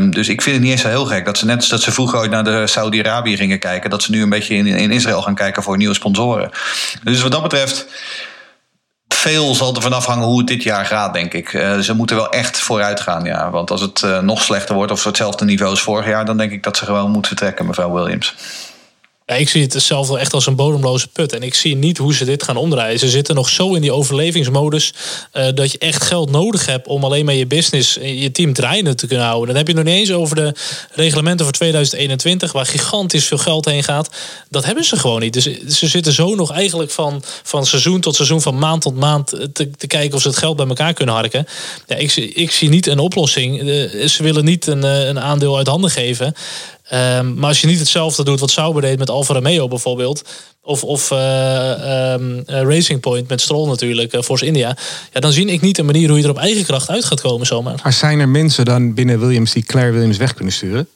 dus 0.09 0.29
ik 0.29 0.41
vind 0.41 0.55
het 0.55 0.63
niet 0.63 0.71
eens 0.71 0.81
zo 0.81 0.87
heel 0.87 1.05
gek 1.05 1.25
dat 1.25 1.37
ze 1.37 1.44
net 1.45 1.57
als 1.57 1.69
dat 1.69 1.81
ze 1.81 1.91
vroeger 1.91 2.19
ooit 2.19 2.31
naar 2.31 2.43
de 2.43 2.67
Saudi-Arabië 2.67 3.37
gingen 3.37 3.59
kijken, 3.59 3.89
dat 3.89 4.03
ze 4.03 4.11
nu 4.11 4.21
een 4.21 4.29
beetje 4.29 4.55
in, 4.55 4.67
in 4.67 4.91
Israël 4.91 5.21
gaan 5.21 5.35
kijken 5.35 5.63
voor 5.63 5.77
nieuwe 5.77 5.93
sponsoren. 5.93 6.51
Dus 7.03 7.21
wat 7.21 7.31
dat 7.31 7.41
betreft 7.41 7.85
veel 9.07 9.55
zal 9.55 9.75
er 9.75 9.81
vanaf 9.81 10.05
hangen 10.05 10.27
hoe 10.27 10.37
het 10.37 10.47
dit 10.47 10.63
jaar 10.63 10.85
gaat, 10.85 11.13
denk 11.13 11.33
ik. 11.33 11.53
Uh, 11.53 11.77
ze 11.79 11.95
moeten 11.95 12.15
wel 12.15 12.29
echt 12.29 12.59
vooruit 12.59 12.99
gaan, 12.99 13.23
ja. 13.23 13.49
Want 13.49 13.71
als 13.71 13.81
het 13.81 14.01
uh, 14.01 14.19
nog 14.19 14.41
slechter 14.41 14.75
wordt 14.75 14.91
of 14.91 15.03
hetzelfde 15.03 15.45
niveau 15.45 15.71
als 15.71 15.81
vorig 15.81 16.05
jaar, 16.05 16.25
dan 16.25 16.37
denk 16.37 16.51
ik 16.51 16.63
dat 16.63 16.77
ze 16.77 16.85
gewoon 16.85 17.11
moet 17.11 17.27
vertrekken, 17.27 17.65
mevrouw 17.65 17.91
Williams. 17.91 18.35
Ja, 19.27 19.35
ik 19.35 19.49
zie 19.49 19.61
het 19.61 19.81
zelf 19.81 20.07
wel 20.07 20.19
echt 20.19 20.33
als 20.33 20.45
een 20.45 20.55
bodemloze 20.55 21.07
put. 21.07 21.33
En 21.33 21.43
ik 21.43 21.53
zie 21.53 21.75
niet 21.75 21.97
hoe 21.97 22.13
ze 22.13 22.25
dit 22.25 22.43
gaan 22.43 22.57
omdraaien. 22.57 22.99
Ze 22.99 23.09
zitten 23.09 23.35
nog 23.35 23.49
zo 23.49 23.73
in 23.73 23.81
die 23.81 23.91
overlevingsmodus. 23.91 24.93
Uh, 25.33 25.47
dat 25.53 25.71
je 25.71 25.77
echt 25.77 26.03
geld 26.03 26.31
nodig 26.31 26.65
hebt 26.65 26.87
om 26.87 27.03
alleen 27.03 27.25
maar 27.25 27.33
je 27.33 27.47
business, 27.47 27.93
je 28.01 28.31
team 28.31 28.53
draaiende 28.53 28.95
te 28.95 29.07
kunnen 29.07 29.25
houden. 29.25 29.47
Dan 29.47 29.57
heb 29.57 29.67
je 29.67 29.73
nog 29.73 29.83
niet 29.83 29.93
eens 29.93 30.11
over 30.11 30.35
de 30.35 30.53
reglementen 30.91 31.45
voor 31.45 31.53
2021, 31.53 32.51
waar 32.51 32.65
gigantisch 32.65 33.25
veel 33.25 33.37
geld 33.37 33.65
heen 33.65 33.83
gaat. 33.83 34.09
Dat 34.49 34.65
hebben 34.65 34.83
ze 34.83 34.97
gewoon 34.97 35.19
niet. 35.19 35.33
Dus 35.33 35.43
ze 35.67 35.87
zitten 35.87 36.13
zo 36.13 36.35
nog 36.35 36.51
eigenlijk 36.51 36.91
van, 36.91 37.23
van 37.43 37.65
seizoen 37.65 38.01
tot 38.01 38.15
seizoen, 38.15 38.41
van 38.41 38.57
maand 38.57 38.81
tot 38.81 38.95
maand 38.95 39.27
te, 39.27 39.71
te 39.71 39.87
kijken 39.87 40.15
of 40.15 40.21
ze 40.21 40.27
het 40.27 40.37
geld 40.37 40.55
bij 40.55 40.67
elkaar 40.67 40.93
kunnen 40.93 41.15
harken. 41.15 41.47
Ja, 41.87 41.95
ik, 41.95 42.15
ik 42.15 42.51
zie 42.51 42.69
niet 42.69 42.87
een 42.87 42.99
oplossing. 42.99 43.59
Ze 44.09 44.23
willen 44.23 44.45
niet 44.45 44.67
een, 44.67 44.83
eh, 44.83 45.07
een 45.07 45.19
aandeel 45.19 45.57
uit 45.57 45.67
handen 45.67 45.91
geven. 45.91 46.35
Um, 46.93 47.33
maar 47.33 47.49
als 47.49 47.61
je 47.61 47.67
niet 47.67 47.79
hetzelfde 47.79 48.23
doet 48.23 48.39
wat 48.39 48.51
Sauber 48.51 48.81
deed 48.81 48.99
met 48.99 49.09
Alfa 49.09 49.33
Romeo 49.33 49.67
bijvoorbeeld. 49.67 50.21
Of, 50.61 50.83
of 50.83 51.11
uh, 51.11 52.13
um, 52.13 52.43
Racing 52.45 52.99
Point 52.99 53.27
met 53.27 53.41
Stroll 53.41 53.67
natuurlijk, 53.67 54.13
uh, 54.13 54.21
Force 54.21 54.45
India. 54.45 54.77
Ja, 55.13 55.19
dan 55.19 55.31
zie 55.31 55.45
ik 55.45 55.61
niet 55.61 55.77
een 55.77 55.85
manier 55.85 56.07
hoe 56.09 56.17
je 56.17 56.23
er 56.23 56.29
op 56.29 56.37
eigen 56.37 56.63
kracht 56.63 56.89
uit 56.89 57.05
gaat 57.05 57.21
komen 57.21 57.45
zomaar. 57.45 57.79
Maar 57.83 57.93
zijn 57.93 58.19
er 58.19 58.29
mensen 58.29 58.65
dan 58.65 58.93
binnen 58.93 59.19
Williams 59.19 59.53
die 59.53 59.63
Claire 59.63 59.91
Williams 59.91 60.17
weg 60.17 60.33
kunnen 60.33 60.53
sturen? 60.53 60.87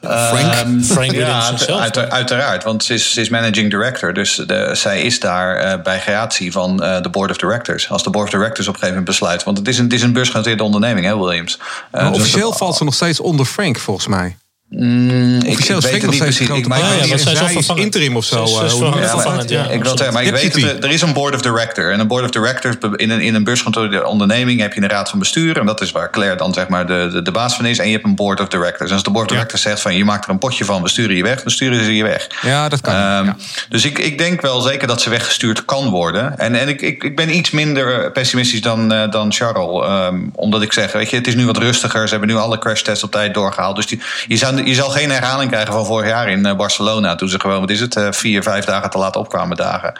Frank? 0.00 0.66
Um, 0.66 0.82
Frank 0.82 1.12
ja, 1.12 1.52
uit, 1.66 1.96
uiteraard, 1.96 2.64
want 2.64 2.84
ze 2.84 2.94
is, 2.94 3.12
ze 3.12 3.20
is, 3.20 3.28
managing 3.28 3.70
director. 3.70 4.12
Dus 4.14 4.34
de, 4.34 4.70
zij 4.74 5.02
is 5.02 5.20
daar 5.20 5.64
uh, 5.64 5.82
bij 5.82 5.98
creatie 5.98 6.52
van 6.52 6.84
uh, 6.84 7.02
de 7.02 7.08
board 7.08 7.30
of 7.30 7.36
directors. 7.36 7.90
Als 7.90 8.02
de 8.02 8.10
board 8.10 8.24
of 8.26 8.30
directors 8.30 8.68
op 8.68 8.74
een 8.74 8.80
gegeven 8.80 8.98
moment 9.00 9.18
besluit. 9.18 9.44
Want 9.44 9.58
het 9.58 9.68
is 9.68 9.78
een, 9.78 9.84
het 9.84 9.92
is 9.92 10.02
een 10.02 10.12
beursgenoteerde 10.12 10.62
onderneming, 10.62 11.06
hè, 11.06 11.18
Williams. 11.18 11.58
Uh, 11.58 12.02
maar 12.02 12.12
officieel 12.12 12.52
valt 12.52 12.76
ze 12.76 12.84
nog 12.84 12.94
steeds 12.94 13.20
onder 13.20 13.46
Frank, 13.46 13.78
volgens 13.78 14.06
mij. 14.06 14.36
Mm, 14.70 15.34
ik, 15.34 15.58
ik 15.58 15.66
weet 15.66 16.02
het 16.02 16.10
niet 16.10 16.18
precies. 16.18 16.48
Ik, 16.48 16.68
maar 16.68 16.78
ja, 16.78 17.04
ja, 17.04 17.16
zij 17.16 17.54
is 17.54 17.68
interim 17.74 18.16
of 18.16 18.24
zo. 18.24 18.44
Is, 18.44 18.72
is 18.72 18.78
vervangend, 19.10 19.48
ja, 19.48 19.68
ik 19.68 19.82
wil 19.82 19.96
zeggen, 19.96 20.14
maar 20.14 20.24
ik 20.24 20.32
weet 20.32 20.60
dat 20.60 20.84
er, 20.84 20.90
is 20.90 21.02
een 21.02 21.12
board 21.12 21.34
of 21.34 21.40
director. 21.40 21.92
En 21.92 22.00
een 22.00 22.06
board 22.06 22.24
of 22.24 22.30
directors 22.30 22.76
in 22.96 23.10
een, 23.10 23.20
in 23.20 23.34
een 23.34 23.44
beursgenoteerde 23.44 24.06
onderneming 24.06 24.60
heb 24.60 24.72
je 24.72 24.82
een 24.82 24.88
raad 24.88 25.10
van 25.10 25.18
bestuur. 25.18 25.58
En 25.58 25.66
dat 25.66 25.80
is 25.80 25.92
waar 25.92 26.10
Claire 26.10 26.36
dan 26.36 26.54
zeg 26.54 26.68
maar 26.68 26.86
de, 26.86 27.08
de, 27.12 27.22
de 27.22 27.30
baas 27.30 27.54
van 27.54 27.66
is. 27.66 27.78
En 27.78 27.86
je 27.86 27.92
hebt 27.92 28.04
een 28.04 28.14
board 28.14 28.40
of 28.40 28.48
directors. 28.48 28.88
En 28.88 28.94
als 28.94 29.04
de 29.04 29.10
board 29.10 29.26
of 29.26 29.32
directors 29.32 29.62
zegt 29.62 29.80
van 29.80 29.94
je 29.94 30.04
maakt 30.04 30.24
er 30.24 30.30
een 30.30 30.38
potje 30.38 30.64
van, 30.64 30.82
we 30.82 30.88
sturen 30.88 31.16
je 31.16 31.22
weg, 31.22 31.42
dan 31.42 31.52
sturen 31.52 31.84
ze 31.84 31.96
je 31.96 32.02
weg. 32.02 32.26
Ja, 32.42 32.68
dat 32.68 32.80
kan. 32.80 33.26
Um, 33.26 33.36
dus 33.68 33.84
ik, 33.84 33.98
ik 33.98 34.18
denk 34.18 34.40
wel 34.40 34.60
zeker 34.60 34.86
dat 34.86 35.00
ze 35.00 35.10
weggestuurd 35.10 35.64
kan 35.64 35.90
worden. 35.90 36.38
En, 36.38 36.54
en 36.54 36.68
ik, 36.68 36.80
ik, 36.80 37.04
ik 37.04 37.16
ben 37.16 37.36
iets 37.36 37.50
minder 37.50 38.12
pessimistisch 38.12 38.60
dan, 38.60 38.92
uh, 38.92 39.10
dan 39.10 39.32
Charles. 39.32 39.88
Um, 39.88 40.30
omdat 40.34 40.62
ik 40.62 40.72
zeg, 40.72 40.92
weet 40.92 41.10
je, 41.10 41.16
het 41.16 41.26
is 41.26 41.34
nu 41.34 41.46
wat 41.46 41.56
rustiger. 41.56 42.02
Ze 42.04 42.10
hebben 42.10 42.28
nu 42.28 42.36
alle 42.36 42.58
crash 42.58 42.82
tests 42.82 43.04
op 43.04 43.10
tijd 43.10 43.34
doorgehaald. 43.34 43.76
Dus 43.76 43.86
die, 43.86 44.00
je, 44.28 44.36
zou, 44.36 44.57
je 44.66 44.74
zal 44.74 44.90
geen 44.90 45.10
herhaling 45.10 45.50
krijgen 45.50 45.72
van 45.72 45.86
vorig 45.86 46.08
jaar 46.08 46.28
in 46.28 46.56
Barcelona. 46.56 47.14
Toen 47.14 47.28
ze 47.28 47.40
gewoon, 47.40 47.60
wat 47.60 47.70
is 47.70 47.80
het, 47.80 47.96
vier, 48.10 48.42
vijf 48.42 48.64
dagen 48.64 48.90
te 48.90 48.98
laat 48.98 49.16
opkwamen 49.16 49.56
dagen. 49.56 49.92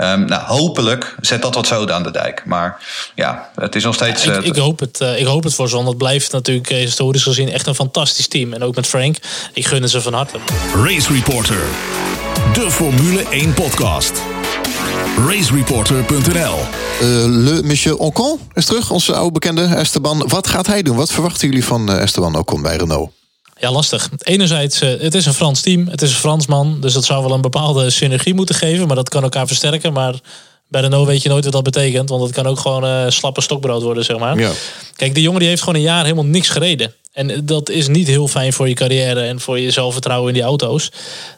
Um, 0.00 0.24
nou, 0.24 0.42
hopelijk 0.42 1.14
zet 1.20 1.42
dat 1.42 1.54
wat 1.54 1.66
zoden 1.66 1.94
aan 1.94 2.02
de 2.02 2.10
dijk. 2.10 2.42
Maar 2.46 2.76
ja, 3.14 3.48
het 3.54 3.74
is 3.74 3.84
nog 3.84 3.94
steeds... 3.94 4.24
Ja, 4.24 4.36
ik, 4.36 4.44
ik, 4.44 4.56
hoop 4.56 4.80
het, 4.80 5.00
uh, 5.00 5.20
ik 5.20 5.26
hoop 5.26 5.42
het 5.44 5.54
voor 5.54 5.68
ze, 5.68 5.74
want 5.74 5.88
het 5.88 5.98
blijft 5.98 6.32
natuurlijk 6.32 6.68
historisch 6.68 7.22
gezien 7.22 7.52
echt 7.52 7.66
een 7.66 7.74
fantastisch 7.74 8.28
team. 8.28 8.52
En 8.52 8.62
ook 8.62 8.74
met 8.74 8.86
Frank, 8.86 9.16
ik 9.52 9.66
gun 9.66 9.82
het 9.82 9.90
ze 9.90 10.00
van 10.00 10.14
harte. 10.14 10.38
Race 10.74 11.12
Reporter, 11.12 11.62
de 12.52 12.70
Formule 12.70 13.28
1 13.30 13.54
podcast. 13.54 14.22
RaceReporter.nl 15.26 16.56
uh, 17.00 17.24
Le 17.26 17.60
Monsieur 17.64 17.96
Ocon 17.96 18.38
is 18.54 18.64
terug, 18.64 18.90
onze 18.90 19.14
oude 19.14 19.32
bekende 19.32 19.64
Esteban. 19.64 20.24
Wat 20.28 20.46
gaat 20.46 20.66
hij 20.66 20.82
doen? 20.82 20.96
Wat 20.96 21.12
verwachten 21.12 21.48
jullie 21.48 21.64
van 21.64 21.92
Esteban 21.92 22.36
Ocon 22.36 22.62
bij 22.62 22.76
Renault? 22.76 23.17
Ja, 23.60 23.70
lastig. 23.70 24.08
Enerzijds, 24.18 24.82
uh, 24.82 24.88
het 25.00 25.14
is 25.14 25.26
een 25.26 25.34
Frans 25.34 25.60
team. 25.60 25.88
Het 25.88 26.02
is 26.02 26.10
een 26.10 26.16
Fransman. 26.16 26.80
Dus 26.80 26.92
dat 26.92 27.04
zou 27.04 27.22
wel 27.22 27.32
een 27.32 27.40
bepaalde 27.40 27.90
synergie 27.90 28.34
moeten 28.34 28.54
geven. 28.54 28.86
Maar 28.86 28.96
dat 28.96 29.08
kan 29.08 29.22
elkaar 29.22 29.46
versterken. 29.46 29.92
Maar 29.92 30.14
bij 30.68 30.80
Renault 30.80 31.06
weet 31.06 31.22
je 31.22 31.28
nooit 31.28 31.44
wat 31.44 31.52
dat 31.52 31.62
betekent. 31.62 32.08
Want 32.08 32.22
het 32.22 32.32
kan 32.32 32.46
ook 32.46 32.58
gewoon 32.58 32.84
uh, 32.84 33.04
slappe 33.08 33.40
stokbrood 33.40 33.82
worden, 33.82 34.04
zeg 34.04 34.18
maar. 34.18 34.38
Ja. 34.38 34.50
Kijk, 34.96 35.14
die 35.14 35.22
jongen 35.22 35.40
die 35.40 35.48
heeft 35.48 35.60
gewoon 35.60 35.74
een 35.74 35.86
jaar 35.86 36.02
helemaal 36.02 36.24
niks 36.24 36.48
gereden. 36.48 36.94
En 37.12 37.46
dat 37.46 37.68
is 37.68 37.88
niet 37.88 38.06
heel 38.06 38.28
fijn 38.28 38.52
voor 38.52 38.68
je 38.68 38.74
carrière 38.74 39.20
en 39.20 39.40
voor 39.40 39.58
je 39.58 39.70
zelfvertrouwen 39.70 40.28
in 40.28 40.34
die 40.34 40.42
auto's. 40.42 40.92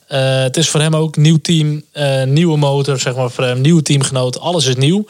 Uh, 0.09 0.43
het 0.43 0.57
is 0.57 0.69
voor 0.69 0.81
hem 0.81 0.97
ook 0.97 1.17
nieuw 1.17 1.39
team, 1.43 1.85
nieuwe 2.25 2.57
motor, 2.57 2.99
zeg 2.99 3.15
maar 3.15 3.31
voor 3.31 3.45
hem, 3.45 3.61
nieuwe 3.61 3.83
teamgenoot. 3.83 4.41
Alles 4.41 4.67
is 4.67 4.77
nieuw. 4.77 5.05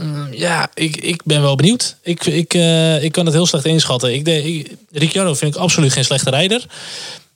Mm, 0.00 0.28
ja, 0.30 0.70
ik, 0.74 0.96
ik 0.96 1.20
ben 1.24 1.42
wel 1.42 1.56
benieuwd. 1.56 1.96
Ik, 2.02 2.24
ik, 2.26 2.54
uh, 2.54 3.02
ik 3.04 3.12
kan 3.12 3.24
het 3.24 3.34
heel 3.34 3.46
slecht 3.46 3.64
inschatten. 3.64 4.14
Ik, 4.14 4.28
ik, 4.28 4.76
Ricciardo 4.92 5.34
vind 5.34 5.54
ik 5.54 5.60
absoluut 5.60 5.92
geen 5.92 6.04
slechte 6.04 6.30
rijder. 6.30 6.66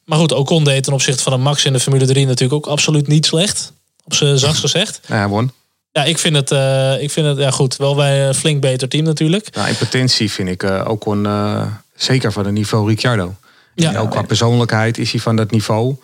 Maar 0.04 0.18
goed, 0.18 0.32
Ocon 0.32 0.64
deed 0.64 0.84
ten 0.84 0.92
opzichte 0.92 1.22
van 1.22 1.32
een 1.32 1.40
Max 1.40 1.64
in 1.64 1.72
de 1.72 1.80
Formule 1.80 2.06
3 2.06 2.26
natuurlijk 2.26 2.66
ook 2.66 2.72
absoluut 2.72 3.06
niet 3.08 3.26
slecht. 3.26 3.72
Op 4.04 4.14
zijn 4.14 4.38
zachtst 4.38 4.60
gezegd. 4.60 5.00
Ja, 5.06 5.28
won. 5.28 5.52
Ja, 5.92 6.04
ik 6.04 6.18
vind 6.18 6.36
het, 6.36 6.50
uh, 6.50 7.02
ik 7.02 7.10
vind 7.10 7.26
het 7.26 7.38
ja, 7.38 7.50
goed. 7.50 7.76
Wel 7.76 7.94
bij 7.94 8.26
een 8.26 8.34
flink 8.34 8.60
beter 8.60 8.88
team 8.88 9.04
natuurlijk. 9.04 9.54
Nou, 9.54 9.68
in 9.68 9.76
potentie 9.76 10.30
vind 10.30 10.48
ik 10.48 10.62
uh, 10.62 10.84
Ocon 10.88 11.24
uh, 11.24 11.66
zeker 11.96 12.32
van 12.32 12.44
het 12.44 12.54
niveau 12.54 12.88
Ricciardo. 12.88 13.34
Ja. 13.74 13.90
En 13.90 13.96
ook 13.98 14.10
qua 14.10 14.22
persoonlijkheid 14.22 14.98
is 14.98 15.10
hij 15.12 15.20
van 15.20 15.36
dat 15.36 15.50
niveau. 15.50 15.96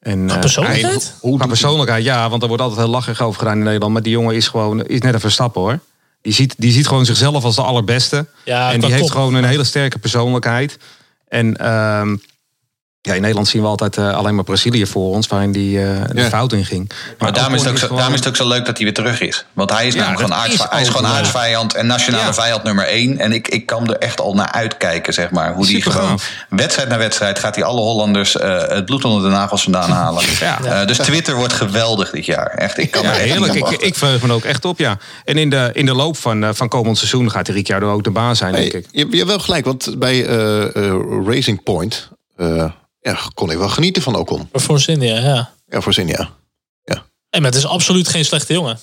En, 0.00 0.30
eh, 0.30 0.38
persoonlijkheid? 0.38 1.14
hij- 1.22 1.36
Qua 1.36 1.46
persoonlijkheid, 1.46 2.04
ja, 2.04 2.28
want 2.30 2.42
er 2.42 2.48
wordt 2.48 2.62
altijd 2.62 2.80
heel 2.80 2.90
lachig 2.90 3.20
over 3.22 3.38
gedaan 3.38 3.58
in 3.58 3.64
Nederland. 3.64 3.92
Maar 3.92 4.02
die 4.02 4.12
jongen 4.12 4.34
is 4.34 4.48
gewoon 4.48 4.84
is 4.86 5.00
net 5.00 5.14
een 5.14 5.20
verstappen 5.20 5.60
hoor. 5.60 5.78
Die 6.26 6.34
ziet, 6.34 6.54
die 6.58 6.72
ziet 6.72 6.86
gewoon 6.86 7.04
zichzelf 7.04 7.44
als 7.44 7.54
de 7.54 7.62
allerbeste. 7.62 8.26
Ja, 8.44 8.72
en 8.72 8.80
die 8.80 8.92
heeft 8.92 9.10
gewoon 9.10 9.34
een 9.34 9.44
hele 9.44 9.64
sterke 9.64 9.98
persoonlijkheid. 9.98 10.78
En 11.28 11.56
ehm, 11.56 12.16
ja, 13.06 13.14
in 13.14 13.20
Nederland 13.20 13.48
zien 13.48 13.62
we 13.62 13.68
altijd 13.68 13.96
eh, 13.96 14.14
alleen 14.16 14.34
maar 14.34 14.44
Brazilië 14.44 14.86
voor 14.86 15.10
ons, 15.14 15.26
waarin 15.26 15.52
die 15.52 15.78
eh, 15.82 16.00
de 16.12 16.20
Ja. 16.20 16.28
fout 16.28 16.52
in 16.52 16.64
ging. 16.64 16.90
Maar 17.18 17.32
daarom 17.32 17.54
is, 17.54 17.60
het 17.60 17.70
ook 17.70 17.74
zo, 17.76 17.80
gewoon- 17.82 17.96
daarom 17.96 18.14
is 18.14 18.20
het 18.20 18.28
ook 18.28 18.36
zo 18.36 18.48
leuk 18.48 18.64
dat 18.66 18.76
hij 18.76 18.84
weer 18.84 18.94
terug 18.94 19.20
is. 19.20 19.46
Want 19.52 19.70
hij 19.70 19.86
is 19.86 19.94
Ja, 19.94 20.00
namelijk 20.00 20.22
gewoon, 20.24 20.42
aards, 20.42 20.66
hij 20.70 20.80
is 20.82 20.88
gewoon 20.88 21.06
aardsvijand 21.10 21.74
en 21.74 21.86
nationale 21.86 22.24
Ja. 22.24 22.34
vijand 22.34 22.62
nummer 22.62 22.84
één. 22.86 23.18
En 23.18 23.32
ik, 23.32 23.48
ik 23.48 23.66
kan 23.66 23.86
er 23.88 23.96
echt 23.98 24.20
al 24.20 24.34
naar 24.34 24.52
uitkijken, 24.52 25.12
zeg 25.12 25.30
maar. 25.30 25.54
Hoe 25.54 25.66
die 25.66 25.82
gewoon, 25.82 26.08
gaaf. 26.08 26.30
wedstrijd 26.48 26.88
na 26.88 26.98
wedstrijd, 26.98 27.38
gaat 27.38 27.54
hij 27.54 27.64
alle 27.64 27.80
Hollanders 27.80 28.36
eh, 28.36 28.58
het 28.68 28.84
bloed 28.84 29.04
onder 29.04 29.22
de 29.22 29.28
nagels 29.36 29.62
vandaan 29.62 29.90
halen. 30.02 30.24
Ja. 30.40 30.58
Eh, 30.64 30.86
dus 30.86 30.96
Twitter 30.96 31.34
wordt 31.34 31.52
geweldig 31.52 32.10
dit 32.10 32.26
jaar. 32.26 32.46
Echt, 32.46 32.78
ik 32.78 32.90
kan 32.90 33.02
Ja, 33.02 33.08
er 33.08 33.14
echt 33.20 33.24
heerlijk. 33.30 33.54
Ik, 33.54 33.68
ik 33.70 33.94
verheug 33.94 34.22
me 34.22 34.32
ook 34.32 34.44
echt 34.44 34.64
op, 34.64 34.78
ja. 34.78 34.98
En 35.24 35.36
in 35.38 35.50
de, 35.50 35.70
in 35.72 35.86
de 35.86 35.94
loop 35.94 36.16
van, 36.16 36.54
van 36.54 36.68
komend 36.68 36.98
seizoen 36.98 37.30
gaat 37.30 37.48
Ricciardo 37.48 37.92
ook 37.92 38.04
de 38.04 38.10
baan 38.10 38.36
zijn, 38.36 38.52
denk 38.52 38.72
ik. 38.72 38.86
je, 38.90 39.06
je 39.10 39.16
hebt 39.16 39.28
wel 39.28 39.38
gelijk, 39.38 39.64
want 39.64 39.94
bij 39.98 40.20
Racing 41.26 41.62
Point 41.62 42.08
eh, 42.36 42.64
ja, 43.10 43.18
kon 43.34 43.50
ik 43.50 43.58
wel 43.58 43.68
genieten 43.68 44.02
van 44.02 44.14
Ocon. 44.16 44.48
Voor 44.52 44.82
India, 44.86 45.14
ja. 45.18 45.52
Ja, 45.68 45.80
voor 45.80 45.92
zin, 45.94 46.08
ja. 46.08 46.30
Hey, 47.30 47.40
maar 47.44 47.50
het 47.54 47.60
is 47.64 47.66
absoluut 47.66 48.08
geen 48.08 48.24
slechte 48.24 48.52
jongen. 48.52 48.78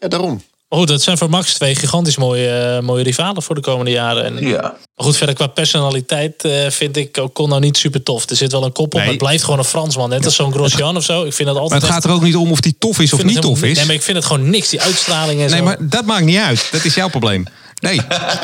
Ja, 0.00 0.08
daarom. 0.08 0.42
Maar 0.68 0.78
goed, 0.78 0.88
het 0.88 1.02
zijn 1.02 1.18
voor 1.18 1.30
Max 1.30 1.54
twee 1.54 1.74
gigantisch 1.74 2.16
mooie, 2.16 2.48
eh, 2.48 2.80
mooie 2.82 3.02
rivalen 3.02 3.42
voor 3.42 3.54
de 3.54 3.60
komende 3.60 3.90
jaren. 3.90 4.24
En, 4.24 4.46
Ja. 4.46 4.60
Maar 4.60 5.06
goed, 5.06 5.16
verder 5.16 5.34
qua 5.34 5.46
personaliteit 5.46 6.44
eh, 6.44 6.70
vind 6.70 6.96
ik 6.96 7.16
Ocon 7.16 7.48
nou 7.48 7.60
niet 7.60 7.76
super 7.76 8.02
tof. 8.02 8.30
Er 8.30 8.36
zit 8.36 8.52
wel 8.52 8.64
een 8.64 8.72
kop 8.72 8.84
op, 8.86 8.92
Nee. 8.92 9.00
maar 9.02 9.10
het 9.10 9.18
blijft 9.22 9.44
gewoon 9.44 9.58
een 9.58 9.64
Fransman. 9.64 10.08
Net 10.08 10.24
als 10.24 10.34
zo'n 10.34 10.52
Grosjean 10.52 10.96
of 10.96 11.04
zo. 11.04 11.24
Ik 11.24 11.32
vind 11.32 11.46
dat 11.48 11.54
Maar 11.54 11.62
altijd 11.62 11.82
het 11.82 11.90
echt- 11.90 12.00
gaat 12.00 12.10
er 12.10 12.16
ook 12.16 12.22
niet 12.22 12.36
om 12.36 12.50
of 12.50 12.60
die 12.60 12.74
tof 12.78 12.98
is 12.98 13.12
of 13.12 13.22
niet 13.24 13.32
het 13.34 13.42
tof 13.42 13.62
is. 13.62 13.76
Nee, 13.76 13.86
maar 13.86 13.94
ik 13.94 14.02
vind 14.02 14.16
het 14.16 14.26
gewoon 14.26 14.50
niks. 14.50 14.68
Die 14.68 14.80
uitstraling 14.80 15.40
en 15.40 15.48
zo. 15.48 15.54
Nee, 15.54 15.64
maar 15.64 15.76
dat 15.88 16.04
maakt 16.04 16.24
niet 16.24 16.38
uit. 16.38 16.68
Dat 16.72 16.84
is 16.84 16.94
jouw 16.94 17.08
probleem. 17.08 17.46
Nee, 17.80 18.00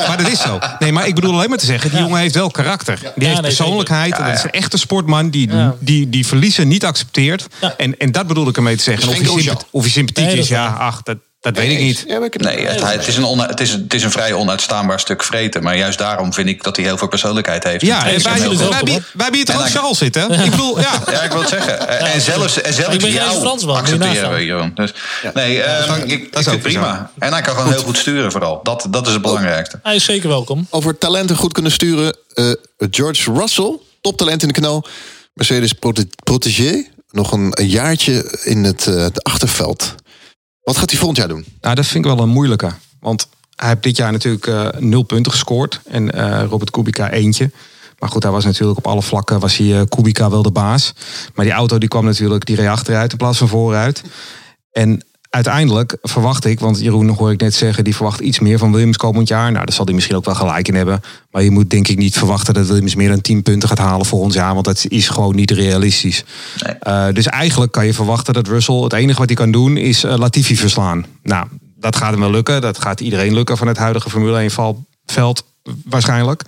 maar 0.07 0.17
dat 0.17 0.27
is 0.31 0.41
zo. 0.41 0.59
Nee, 0.79 0.91
maar 0.91 1.07
ik 1.07 1.15
bedoel 1.15 1.33
alleen 1.33 1.49
maar 1.49 1.57
te 1.57 1.65
zeggen, 1.65 1.89
die 1.89 1.99
Ja. 1.99 2.05
jongen 2.05 2.21
heeft 2.21 2.33
wel 2.35 2.51
karakter. 2.51 2.99
Die 2.99 3.27
heeft 3.27 3.41
nee, 3.41 3.41
persoonlijkheid. 3.41 4.17
en 4.17 4.23
dat 4.25 4.33
is 4.33 4.43
een 4.43 4.51
echte 4.51 4.77
sportman 4.77 5.29
die, 5.29 5.51
Ja. 5.51 5.75
die, 5.79 6.09
die 6.09 6.27
verliezen 6.27 6.67
niet 6.67 6.85
accepteert. 6.85 7.47
Ja. 7.61 7.73
En, 7.77 7.97
en 7.97 8.11
dat 8.11 8.27
bedoel 8.27 8.47
ik 8.47 8.55
ermee 8.57 8.75
te 8.77 8.83
zeggen. 8.83 9.07
Dus 9.09 9.29
Of 9.29 9.43
hij, 9.45 9.55
of 9.71 9.81
hij 9.81 9.91
sympathiek 9.91 10.25
Nee, 10.25 10.33
is, 10.33 10.39
is 10.39 10.47
ja, 10.47 10.67
ach, 10.67 11.03
dat, 11.03 11.17
dat 11.53 11.63
weet 11.63 11.71
ik 11.71 11.79
niet. 11.79 12.03
Ja, 12.07 12.17
maar 12.17 12.25
ik- 12.25 12.41
Nee, 12.41 12.65
het, 12.67 13.07
is 13.07 13.17
een 13.17 13.23
on, 13.23 13.39
het, 13.39 13.59
is, 13.59 13.71
het 13.71 13.93
is 13.93 14.03
een 14.03 14.11
vrij 14.11 14.33
onuitstaanbaar 14.33 14.99
stuk 14.99 15.23
vreten. 15.23 15.63
Maar 15.63 15.77
juist 15.77 15.97
daarom 15.97 16.33
vind 16.33 16.47
ik 16.49 16.63
dat 16.63 16.75
hij 16.75 16.85
heel 16.85 16.97
veel 16.97 17.07
persoonlijkheid 17.07 17.63
heeft. 17.63 17.85
Ja, 17.85 17.97
en 17.97 18.03
wij, 18.03 18.11
vind 18.13 18.23
wij, 18.23 18.33
het 18.39 18.83
wij, 18.83 19.01
wij 19.13 19.27
hier 19.31 19.45
toch 19.45 19.59
ook 19.59 19.69
Charles 19.69 19.97
zitten? 19.97 20.31
Ik 20.45 20.51
bedoel, 20.51 20.79
ja. 20.79 21.01
Ja, 21.11 21.21
ik 21.21 21.31
wil 21.31 21.39
het 21.39 21.49
zeggen. 21.49 21.87
En- 21.87 22.05
en 22.11 22.21
zelfs, 22.21 22.61
en 22.61 22.73
zelfs 22.73 22.95
Ik 22.95 23.01
jou 23.01 23.39
Fransman, 23.39 23.75
accepteren 23.75 24.33
we, 24.33 24.45
Jeroen. 24.45 24.71
Dus, 24.75 24.93
nee, 25.33 25.61
ehm, 25.61 25.87
dat- 25.87 25.97
ik, 25.97 26.31
dat 26.33 26.41
ik 26.41 26.47
is 26.47 26.53
ook 26.53 26.61
prima. 26.61 27.11
En 27.19 27.31
hij 27.33 27.41
kan 27.41 27.55
gewoon 27.55 27.71
heel 27.71 27.81
goed 27.83 27.97
sturen 27.97 28.31
vooral. 28.31 28.59
Dat, 28.63 28.87
dat 28.89 29.07
is 29.07 29.13
het 29.13 29.21
belangrijkste. 29.21 29.79
Hij 29.83 29.95
is 29.95 30.03
zeker 30.05 30.29
welkom. 30.29 30.67
Over 30.69 30.97
talenten 30.97 31.35
goed 31.35 31.53
kunnen 31.53 31.71
sturen. 31.71 32.15
eh, 32.33 32.51
George 32.91 33.31
Russell, 33.33 33.77
toptalent 34.01 34.41
in 34.41 34.47
de 34.47 34.53
knal. 34.53 34.85
Mercedes 35.33 35.73
prote- 35.73 36.07
protégé. 36.23 36.85
Nog 37.11 37.31
een, 37.31 37.51
een 37.51 37.67
jaartje 37.67 38.39
in 38.43 38.63
het, 38.63 38.87
eh, 38.87 38.95
het 38.95 39.23
achterveld. 39.23 39.95
Wat 40.67 40.77
gaat 40.77 40.89
hij 40.89 40.99
volgend 40.99 41.17
jaar 41.17 41.27
doen? 41.27 41.45
Nou, 41.61 41.75
dat 41.75 41.85
vind 41.85 42.05
ik 42.05 42.11
wel 42.11 42.23
een 42.23 42.29
moeilijke. 42.29 42.71
Want 42.99 43.27
hij 43.55 43.67
heeft 43.67 43.83
dit 43.83 43.97
jaar 43.97 44.11
natuurlijk 44.11 44.47
eh, 44.47 44.67
nul 44.79 45.03
punten 45.03 45.31
gescoord. 45.31 45.81
En 45.85 46.11
eh, 46.11 46.43
Robert 46.49 46.71
Kubica 46.71 47.11
eentje. 47.11 47.51
Maar 47.99 48.09
goed, 48.09 48.23
hij 48.23 48.31
was 48.31 48.45
natuurlijk 48.45 48.77
op 48.77 48.87
alle 48.87 49.01
vlakken 49.01 49.39
was 49.39 49.57
hij, 49.57 49.79
eh, 49.79 49.85
Kubica 49.89 50.29
wel 50.29 50.41
de 50.41 50.51
baas. 50.51 50.93
Maar 51.35 51.45
die 51.45 51.53
auto 51.53 51.77
die 51.77 51.89
kwam 51.89 52.05
natuurlijk, 52.05 52.45
die 52.45 52.55
reed 52.55 52.67
achteruit 52.67 53.11
in 53.11 53.17
plaats 53.17 53.37
van 53.37 53.47
vooruit. 53.47 54.03
En 54.71 55.03
uiteindelijk 55.37 55.97
verwacht 56.01 56.45
ik, 56.45 56.59
want 56.59 56.79
Jeroen 56.79 57.09
hoor 57.09 57.31
ik 57.31 57.41
net 57.41 57.53
zeggen, 57.53 57.83
die 57.83 57.95
verwacht 57.95 58.19
iets 58.19 58.39
meer 58.39 58.57
van 58.57 58.71
Williams 58.71 58.97
komend 58.97 59.27
jaar. 59.27 59.51
Nou, 59.51 59.65
daar 59.65 59.75
zal 59.75 59.85
hij 59.85 59.93
misschien 59.93 60.15
ook 60.15 60.25
wel 60.25 60.35
gelijk 60.35 60.67
in 60.67 60.75
hebben. 60.75 61.01
Maar 61.31 61.43
je 61.43 61.51
moet 61.51 61.69
denk 61.69 61.87
ik 61.87 61.97
niet 61.97 62.17
verwachten 62.17 62.53
dat 62.53 62.67
Williams 62.67 62.95
meer 62.95 63.09
dan 63.09 63.21
10 63.21 63.43
punten 63.43 63.69
gaat 63.69 63.77
halen 63.77 64.05
volgend 64.05 64.33
jaar. 64.33 64.53
Want 64.53 64.65
dat 64.65 64.85
is 64.87 65.07
gewoon 65.09 65.35
niet 65.35 65.51
realistisch. 65.51 66.23
Nee. 66.65 66.73
Eh, 66.73 67.13
dus 67.13 67.25
eigenlijk 67.25 67.71
kan 67.71 67.85
je 67.85 67.93
verwachten 67.93 68.33
dat 68.33 68.47
Russell 68.47 68.75
het 68.75 68.93
enige 68.93 69.17
wat 69.19 69.27
hij 69.27 69.35
kan 69.35 69.51
doen 69.51 69.77
is 69.77 70.03
eh, 70.03 70.17
Latifi 70.17 70.57
verslaan. 70.57 71.05
Nou, 71.23 71.47
dat 71.79 71.95
gaat 71.95 72.11
hem 72.11 72.19
wel 72.19 72.31
lukken. 72.31 72.61
Dat 72.61 72.79
gaat 72.79 72.99
iedereen 73.01 73.33
lukken 73.33 73.57
van 73.57 73.67
het 73.67 73.77
huidige 73.77 74.09
Formule 74.09 74.37
1 74.39 74.51
val- 74.51 74.85
veld 75.05 75.45
waarschijnlijk. 75.85 76.41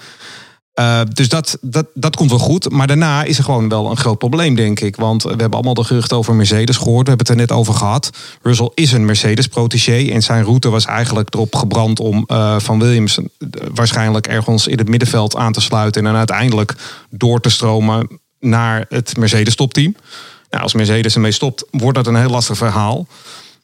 Eh, 0.74 1.02
dus 1.14 1.30
dat, 1.30 1.58
dat, 1.62 1.86
dat 1.94 2.16
komt 2.16 2.30
wel 2.30 2.40
goed. 2.40 2.70
Maar 2.70 2.88
daarna 2.88 3.24
is 3.24 3.38
er 3.38 3.44
gewoon 3.44 3.70
wel 3.70 3.90
een 3.90 3.98
groot 3.98 4.18
probleem, 4.18 4.56
denk 4.56 4.80
ik. 4.80 4.96
Want 4.96 5.24
we 5.24 5.30
hebben 5.30 5.52
allemaal 5.52 5.74
de 5.74 5.84
geruchten 5.84 6.18
over 6.18 6.36
Mercedes 6.36 6.78
gehoord. 6.78 7.08
We 7.08 7.10
hebben 7.10 7.28
het 7.28 7.30
er 7.30 7.48
net 7.48 7.52
over 7.60 7.74
gehad. 7.74 8.10
Russell 8.42 8.72
is 8.74 8.92
een 8.92 9.06
Mercedes-protégé. 9.06 10.12
En 10.12 10.22
zijn 10.22 10.44
route 10.44 10.70
was 10.70 10.86
eigenlijk 10.86 11.34
erop 11.34 11.56
gebrand 11.56 12.00
om 12.00 12.24
eh, 12.28 12.60
van 12.60 12.80
Williams 12.80 13.18
eh, 13.18 13.26
waarschijnlijk 13.74 14.28
ergens 14.28 14.68
in 14.68 14.78
het 14.78 14.90
middenveld 14.90 15.36
aan 15.36 15.54
te 15.54 15.62
sluiten. 15.62 16.02
En 16.02 16.08
dan 16.08 16.18
uiteindelijk 16.18 16.76
door 17.10 17.42
te 17.42 17.50
stromen 17.50 18.20
naar 18.40 18.86
het 18.90 19.18
Mercedes-topteam. 19.18 19.96
Nou, 20.50 20.64
als 20.64 20.74
Mercedes 20.74 21.16
ermee 21.16 21.32
stopt, 21.32 21.66
wordt 21.72 21.98
dat 21.98 22.08
een 22.08 22.16
heel 22.16 22.30
lastig 22.30 22.58
verhaal. 22.58 23.08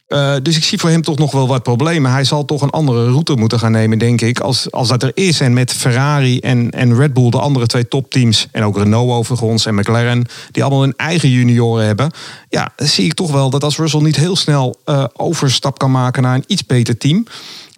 Eh, 0.07 0.35
dus 0.41 0.57
ik 0.57 0.63
zie 0.63 0.79
voor 0.79 0.89
hem 0.89 1.01
toch 1.01 1.17
nog 1.17 1.31
wel 1.31 1.47
wat 1.47 1.63
problemen. 1.63 2.11
Hij 2.11 2.23
zal 2.23 2.45
toch 2.45 2.61
een 2.61 2.69
andere 2.69 3.05
route 3.05 3.35
moeten 3.35 3.59
gaan 3.59 3.71
nemen, 3.71 3.97
denk 3.97 4.21
ik. 4.21 4.39
Als, 4.39 4.71
als 4.71 4.87
dat 4.87 5.03
er 5.03 5.11
is. 5.13 5.39
En 5.39 5.53
met 5.53 5.73
Ferrari 5.73 6.39
en, 6.39 6.71
en 6.71 6.95
Red 6.95 7.13
Bull, 7.13 7.29
de 7.29 7.39
andere 7.39 7.65
twee 7.65 7.87
topteams. 7.87 8.47
En 8.51 8.63
ook 8.63 8.77
Renault 8.77 9.11
overigens 9.11 9.65
en 9.65 9.75
McLaren. 9.75 10.25
Die 10.51 10.63
allemaal 10.63 10.81
hun 10.81 10.93
eigen 10.97 11.29
junioren 11.29 11.85
hebben. 11.85 12.11
Ja, 12.49 12.71
zie 12.75 13.05
ik 13.05 13.13
toch 13.13 13.31
wel 13.31 13.49
dat 13.49 13.63
als 13.63 13.77
Russell 13.77 14.01
niet 14.01 14.15
heel 14.15 14.35
snel 14.35 14.79
eh, 14.85 15.03
overstap 15.13 15.77
kan 15.77 15.91
maken 15.91 16.23
naar 16.23 16.35
een 16.35 16.43
iets 16.47 16.65
beter 16.65 16.97
team. 16.97 17.25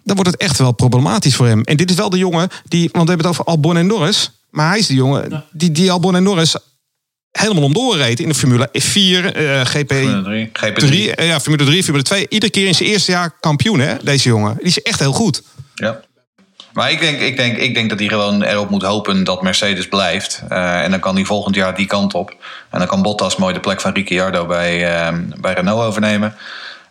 Dan 0.04 0.16
wordt 0.16 0.30
het 0.30 0.40
echt 0.40 0.58
wel 0.58 0.72
problematisch 0.72 1.36
voor 1.36 1.46
hem. 1.46 1.62
En 1.62 1.76
dit 1.76 1.90
is 1.90 1.96
wel 1.96 2.10
de 2.10 2.18
jongen 2.18 2.48
die. 2.64 2.88
Want 2.92 3.04
we 3.04 3.10
hebben 3.10 3.26
het 3.26 3.26
over 3.26 3.44
Albon 3.44 3.76
en 3.76 3.86
Norris. 3.86 4.30
Maar 4.50 4.68
hij 4.68 4.78
is 4.78 4.86
de 4.86 4.94
jongen 4.94 5.44
die, 5.52 5.72
die 5.72 5.92
Albon 5.92 6.16
en 6.16 6.22
Norris 6.22 6.56
helemaal 7.32 7.62
omdoor 7.62 7.96
reed 7.96 8.20
in 8.20 8.28
de 8.28 8.34
Formule 8.34 8.68
4, 8.72 9.34
eh, 9.34 9.60
GP 9.60 9.92
Formule 9.92 10.22
3, 10.22 10.50
GP3. 10.52 10.86
3, 10.86 11.14
eh, 11.14 11.26
ja, 11.26 11.40
Formule 11.40 11.64
3, 11.64 11.82
Formule 11.82 12.04
2. 12.04 12.26
Iedere 12.28 12.52
keer 12.52 12.66
in 12.66 12.74
zijn 12.74 12.88
eerste 12.88 13.10
jaar 13.10 13.30
kampioen, 13.40 13.80
hè, 13.80 13.94
deze 14.02 14.28
jongen. 14.28 14.56
Die 14.56 14.66
is 14.66 14.82
echt 14.82 14.98
heel 14.98 15.12
goed. 15.12 15.42
Ja. 15.74 16.00
Maar 16.78 16.90
ik 16.90 17.00
denk, 17.00 17.20
ik, 17.20 17.36
denk, 17.36 17.56
ik 17.56 17.74
denk 17.74 17.88
dat 17.88 17.98
hij 17.98 18.08
gewoon 18.08 18.42
erop 18.42 18.70
moet 18.70 18.82
hopen 18.82 19.24
dat 19.24 19.42
Mercedes 19.42 19.88
blijft. 19.88 20.42
Eh, 20.48 20.82
en 20.82 20.90
dan 20.90 21.00
kan 21.00 21.14
hij 21.14 21.24
volgend 21.24 21.54
jaar 21.54 21.74
die 21.74 21.86
kant 21.86 22.14
op. 22.14 22.34
En 22.70 22.78
dan 22.78 22.88
kan 22.88 23.02
Bottas 23.02 23.36
mooi 23.36 23.54
de 23.54 23.60
plek 23.60 23.80
van 23.80 23.92
Ricciardo 23.92 24.46
bij, 24.46 24.96
eh, 24.96 25.16
bij 25.40 25.52
Renault 25.52 25.82
overnemen. 25.82 26.36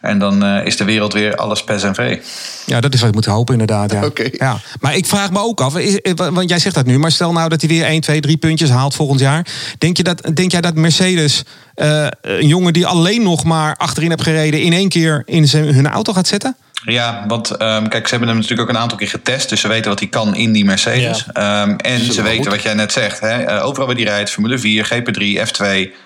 En 0.01 0.19
dan 0.19 0.43
eh, 0.43 0.65
is 0.65 0.77
de 0.77 0.83
wereld 0.83 1.13
weer 1.13 1.35
alles 1.35 1.63
pers 1.63 1.83
en 1.83 1.95
vee. 1.95 2.21
Ja, 2.65 2.81
dat 2.81 2.93
is 2.93 2.99
wat 2.99 3.09
je 3.09 3.15
moet 3.15 3.25
hopen, 3.25 3.53
inderdaad. 3.59 3.91
Ja. 3.91 4.09
Ja. 4.31 4.57
Maar 4.79 4.95
ik 4.95 5.05
vraag 5.05 5.31
me 5.31 5.39
ook 5.39 5.61
af, 5.61 5.77
is- 5.77 6.01
eh, 6.01 6.13
want 6.15 6.49
jij 6.49 6.59
zegt 6.59 6.75
dat 6.75 6.85
nu, 6.85 6.99
maar 6.99 7.11
stel 7.11 7.31
nou 7.31 7.49
dat 7.49 7.61
hij 7.61 7.69
weer 7.69 7.85
1, 7.85 8.01
2, 8.01 8.19
3 8.21 8.37
puntjes 8.37 8.69
haalt 8.69 8.95
volgend 8.95 9.19
jaar. 9.19 9.47
Denk, 9.77 9.97
je 9.97 10.03
dat, 10.03 10.29
denk 10.33 10.51
jij 10.51 10.61
dat 10.61 10.75
Mercedes 10.75 11.43
eh, 11.73 12.07
een 12.21 12.47
jongen 12.47 12.73
die 12.73 12.85
alleen 12.87 13.23
nog 13.23 13.43
maar 13.43 13.75
achterin 13.75 14.09
heeft 14.09 14.21
gereden, 14.23 14.61
in 14.61 14.73
één 14.73 14.89
keer 14.89 15.21
in 15.25 15.47
zijn, 15.47 15.73
hun 15.73 15.87
auto 15.87 16.13
gaat 16.13 16.27
zetten? 16.27 16.55
Ja, 16.85 17.23
want 17.27 17.49
ehm, 17.51 17.87
kijk, 17.87 18.03
ze 18.03 18.09
hebben 18.09 18.27
hem 18.29 18.37
natuurlijk 18.37 18.69
ook 18.69 18.75
een 18.75 18.81
aantal 18.81 18.97
keer 18.97 19.07
getest. 19.09 19.49
Dus 19.49 19.61
ze 19.61 19.67
weten 19.67 19.89
wat 19.89 19.99
hij 19.99 20.07
kan 20.07 20.35
in 20.35 20.51
die 20.51 20.65
Mercedes. 20.65 21.25
Ehm, 21.33 21.69
en 21.77 22.13
ze 22.13 22.21
weten 22.21 22.43
goed. 22.43 22.53
wat 22.53 22.61
jij 22.61 22.73
net 22.73 22.91
zegt. 22.91 23.19
Hè? 23.19 23.43
Eh, 23.43 23.65
overal 23.65 23.87
waar 23.87 23.95
hij 23.95 24.03
rijdt, 24.05 24.29
Formule 24.29 24.57
4, 24.57 24.85
GP3, 24.85 25.39
F2. 25.47 25.63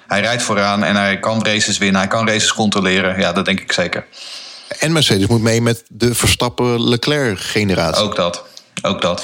Hij 0.07 0.22
rijdt 0.22 0.43
vooraan 0.43 0.84
en 0.84 0.95
hij 0.95 1.19
kan 1.19 1.45
races 1.45 1.78
winnen. 1.78 1.99
Hij 2.01 2.09
kan 2.09 2.28
races 2.28 2.53
controleren. 2.53 3.19
Ja, 3.19 3.32
dat 3.34 3.45
denk 3.45 3.59
ik 3.59 3.72
zeker. 3.72 4.05
En 4.80 4.91
Mercedes 4.91 5.28
moet 5.28 5.41
mee 5.41 5.61
met 5.61 5.84
de 5.88 6.15
Verstappen-Leclerc-generatie. 6.15 8.03
Ook 8.03 8.15
dat. 8.15 8.43
Ook 8.82 9.01
dat. 9.01 9.24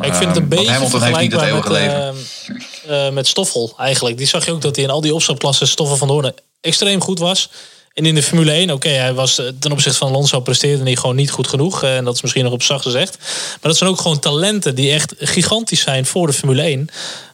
Ik 0.00 0.14
vind 0.14 0.18
het 0.18 0.20
een 0.20 0.26
Ehm, 0.28 0.36
want 0.36 0.48
beetje 0.48 0.70
Hamilton 0.72 1.02
heeft 1.02 1.20
niet 1.20 1.32
het 1.32 1.40
vergelijkbaar 1.40 1.48
eeuwige 1.48 1.70
met, 1.72 2.16
leven. 2.46 2.96
eh, 2.96 3.06
eh, 3.06 3.12
met 3.12 3.26
Stoffel 3.26 3.74
eigenlijk. 3.78 4.16
Die 4.18 4.26
zag 4.26 4.44
je 4.44 4.52
ook 4.52 4.60
dat 4.60 4.76
hij 4.76 4.84
in 4.84 4.90
al 4.90 5.00
die 5.00 5.14
opstapklassen 5.14 5.68
Stoffel 5.68 5.96
van 5.96 6.08
Doorn 6.08 6.34
extreem 6.60 7.00
goed 7.00 7.18
was. 7.18 7.50
En 7.94 8.06
in 8.06 8.14
de 8.14 8.22
Formule 8.22 8.50
1, 8.52 8.70
oké, 8.70 8.88
hij 8.88 9.14
was 9.14 9.38
eh, 9.38 9.46
ten 9.58 9.72
opzichte 9.72 9.98
van 9.98 10.08
Alonso 10.08 10.40
presteerde 10.40 10.82
hij 10.82 10.96
gewoon 10.96 11.16
niet 11.16 11.30
goed 11.30 11.46
genoeg. 11.46 11.82
Eh, 11.82 11.96
En 11.96 12.04
dat 12.04 12.14
is 12.14 12.22
misschien 12.22 12.44
nog 12.44 12.52
op 12.52 12.62
zacht 12.62 12.82
gezegd. 12.82 13.18
Maar 13.20 13.58
dat 13.60 13.76
zijn 13.76 13.90
ook 13.90 14.00
gewoon 14.00 14.18
talenten 14.18 14.74
die 14.74 14.90
echt 14.92 15.14
gigantisch 15.18 15.80
zijn 15.80 16.06
voor 16.06 16.26
de 16.26 16.32
Formule 16.32 16.62
1. 16.62 16.88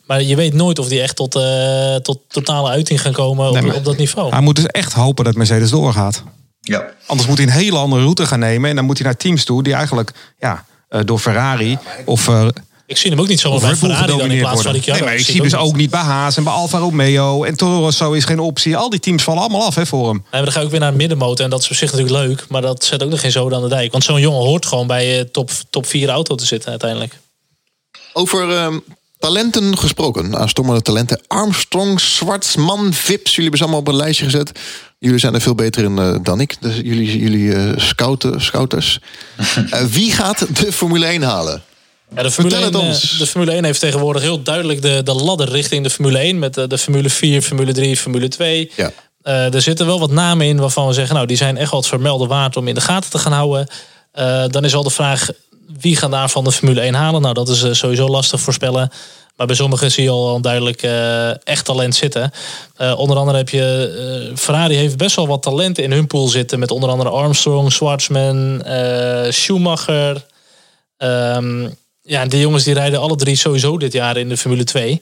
Maar 0.06 0.22
je 0.22 0.36
weet 0.36 0.54
nooit 0.54 0.78
of 0.78 0.88
die 0.88 1.00
echt 1.00 1.16
tot, 1.16 1.34
eh, 1.34 1.94
tot 1.94 2.18
totale 2.28 2.68
uiting 2.68 3.00
gaan 3.00 3.12
komen 3.12 3.48
op, 3.48 3.60
maar- 3.60 3.74
op 3.74 3.84
dat 3.84 3.96
niveau. 3.96 4.30
Hij 4.30 4.40
moet 4.40 4.56
dus 4.56 4.66
echt 4.66 4.92
hopen 4.92 5.24
dat 5.24 5.34
Mercedes 5.34 5.70
doorgaat. 5.70 6.22
Ja. 6.60 6.84
Anders 7.06 7.28
moet 7.28 7.38
hij 7.38 7.46
een 7.46 7.52
hele 7.52 7.76
andere 7.78 8.02
route 8.02 8.26
gaan 8.26 8.38
nemen. 8.38 8.70
En 8.70 8.76
dan 8.76 8.84
moet 8.84 8.98
hij 8.98 9.06
naar 9.06 9.16
teams 9.16 9.44
toe 9.44 9.62
die 9.62 9.74
eigenlijk 9.74 10.12
ja, 10.38 10.64
eh, 10.88 11.00
door 11.04 11.18
Ferrari 11.18 11.78
of, 12.04 12.30
Ik 12.88 12.96
zie 12.96 13.10
hem 13.10 13.20
ook 13.20 13.28
niet 13.28 13.40
zo 13.40 13.58
bij 13.60 13.76
Ferrari 13.76 14.06
dan 14.06 14.30
in 14.30 14.38
plaats 14.38 14.62
van. 14.62 14.72
Ricciardo. 14.72 15.04
Nee, 15.04 15.10
maar 15.10 15.20
ik 15.20 15.26
zie 15.26 15.42
dus 15.42 15.54
ook 15.54 15.76
niet 15.76 15.90
bij 15.90 16.00
Haas 16.00 16.36
en 16.36 16.44
bij 16.44 16.52
Alfa 16.52 16.78
Romeo. 16.78 17.44
En 17.44 17.56
Toro 17.56 17.78
Rosso 17.78 18.12
is 18.12 18.24
geen 18.24 18.38
optie. 18.40 18.76
Al 18.76 18.90
die 18.90 19.00
teams 19.00 19.22
vallen 19.22 19.40
allemaal 19.40 19.66
af 19.66 19.74
hè, 19.74 19.86
voor 19.86 20.06
hem. 20.06 20.16
Nee, 20.16 20.24
maar 20.30 20.42
dan 20.42 20.52
ga 20.52 20.58
ik 20.58 20.64
ook 20.64 20.70
weer 20.70 20.80
naar 20.80 20.88
een 20.88 20.96
middenmotor. 20.96 21.44
En 21.44 21.50
dat 21.50 21.62
is 21.62 21.70
op 21.70 21.76
zich 21.76 21.92
natuurlijk 21.92 22.26
leuk. 22.26 22.44
Maar 22.48 22.62
dat 22.62 22.84
zet 22.84 23.02
ook 23.02 23.10
nog 23.10 23.20
geen 23.20 23.30
zoden 23.30 23.58
aan 23.58 23.64
de 23.64 23.68
dijk. 23.68 23.92
Want 23.92 24.04
zo'n 24.04 24.20
jongen 24.20 24.40
hoort 24.40 24.66
gewoon 24.66 24.86
bij 24.86 25.18
eh, 25.18 25.24
top, 25.24 25.50
top 25.70 25.86
4 25.86 26.08
auto 26.08 26.34
te 26.34 26.46
zitten 26.46 26.70
uiteindelijk. 26.70 27.18
Over 28.12 28.50
ehm, 28.56 28.78
talenten 29.18 29.78
gesproken. 29.78 30.36
Aanstormende 30.36 30.82
talenten. 30.82 31.20
Armstrong, 31.26 32.00
Zwartsman, 32.00 32.92
Vips. 32.92 33.34
Jullie 33.34 33.50
hebben 33.50 33.58
ze 33.58 33.64
allemaal 33.64 33.80
op 33.80 33.88
een 33.88 33.96
lijstje 33.96 34.24
gezet. 34.24 34.52
Jullie 34.98 35.18
zijn 35.18 35.34
er 35.34 35.40
veel 35.40 35.54
beter 35.54 35.84
in 35.84 35.98
eh, 35.98 36.16
dan 36.22 36.40
ik. 36.40 36.56
Dus 36.60 36.76
jullie 36.76 37.18
jullie 37.18 37.54
eh, 37.54 37.72
scouten, 37.76 38.40
scouters. 38.40 38.98
Eh, 39.70 39.84
wie 39.84 40.12
gaat 40.12 40.46
de 40.56 40.72
Formule 40.72 41.06
1 41.06 41.22
halen? 41.22 41.62
Ja, 42.16 42.22
de, 42.22 42.30
Formule 42.30 42.54
Vertel 42.56 42.80
1, 42.80 42.88
het 42.88 42.94
ons. 43.02 43.12
eh, 43.12 43.18
de 43.18 43.26
Formule 43.26 43.52
1 43.52 43.64
heeft 43.64 43.80
tegenwoordig 43.80 44.22
heel 44.22 44.42
duidelijk 44.42 44.82
de, 44.82 45.00
de 45.02 45.14
ladder 45.14 45.48
richting 45.48 45.82
de 45.84 45.90
Formule 45.90 46.18
1. 46.18 46.38
Met 46.38 46.54
de, 46.54 46.66
de 46.66 46.78
Formule 46.78 47.10
4, 47.10 47.42
Formule 47.42 47.72
3, 47.72 47.96
Formule 47.96 48.28
2. 48.28 48.70
Ja. 48.76 48.90
Eh, 49.22 49.54
er 49.54 49.62
zitten 49.62 49.86
wel 49.86 50.00
wat 50.00 50.10
namen 50.10 50.46
in 50.46 50.60
waarvan 50.60 50.86
we 50.86 50.92
zeggen... 50.92 51.14
nou, 51.14 51.26
die 51.26 51.36
zijn 51.36 51.56
echt 51.56 51.72
het 51.72 51.86
vermelden 51.86 52.28
waard 52.28 52.56
om 52.56 52.68
in 52.68 52.74
de 52.74 52.80
gaten 52.80 53.10
te 53.10 53.18
gaan 53.18 53.32
houden. 53.32 53.66
Eh, 54.12 54.44
dan 54.48 54.64
is 54.64 54.74
al 54.74 54.82
de 54.82 54.90
vraag, 54.90 55.28
wie 55.80 55.96
gaat 55.96 56.10
daarvan 56.10 56.44
de 56.44 56.52
Formule 56.52 56.80
1 56.80 56.94
halen? 56.94 57.20
Nou, 57.22 57.34
dat 57.34 57.48
is 57.48 57.62
eh, 57.62 57.72
sowieso 57.72 58.08
lastig 58.08 58.40
voorspellen. 58.40 58.90
Maar 59.36 59.46
bij 59.46 59.56
sommigen 59.56 59.90
zie 59.90 60.02
je 60.04 60.10
al 60.10 60.34
een 60.34 60.42
duidelijk 60.42 60.82
eh, 60.82 61.46
echt 61.46 61.64
talent 61.64 61.94
zitten. 61.94 62.30
Eh, 62.76 62.98
onder 62.98 63.16
andere 63.16 63.36
heb 63.36 63.48
je... 63.48 64.28
eh, 64.30 64.36
Ferrari 64.36 64.74
heeft 64.74 64.96
best 64.96 65.16
wel 65.16 65.26
wat 65.26 65.42
talenten 65.42 65.84
in 65.84 65.92
hun 65.92 66.06
pool 66.06 66.28
zitten. 66.28 66.58
Met 66.58 66.70
onder 66.70 66.90
andere 66.90 67.10
Armstrong, 67.10 67.72
Schwartzman, 67.72 68.62
eh, 68.62 69.30
Schumacher... 69.30 70.26
Ehm, 70.96 71.68
ja, 72.08 72.26
die 72.26 72.40
jongens 72.40 72.64
die 72.64 72.74
rijden 72.74 73.00
alle 73.00 73.16
drie 73.16 73.36
sowieso 73.36 73.78
dit 73.78 73.92
jaar 73.92 74.16
in 74.16 74.28
de 74.28 74.36
Formule 74.36 74.64
2. 74.64 75.00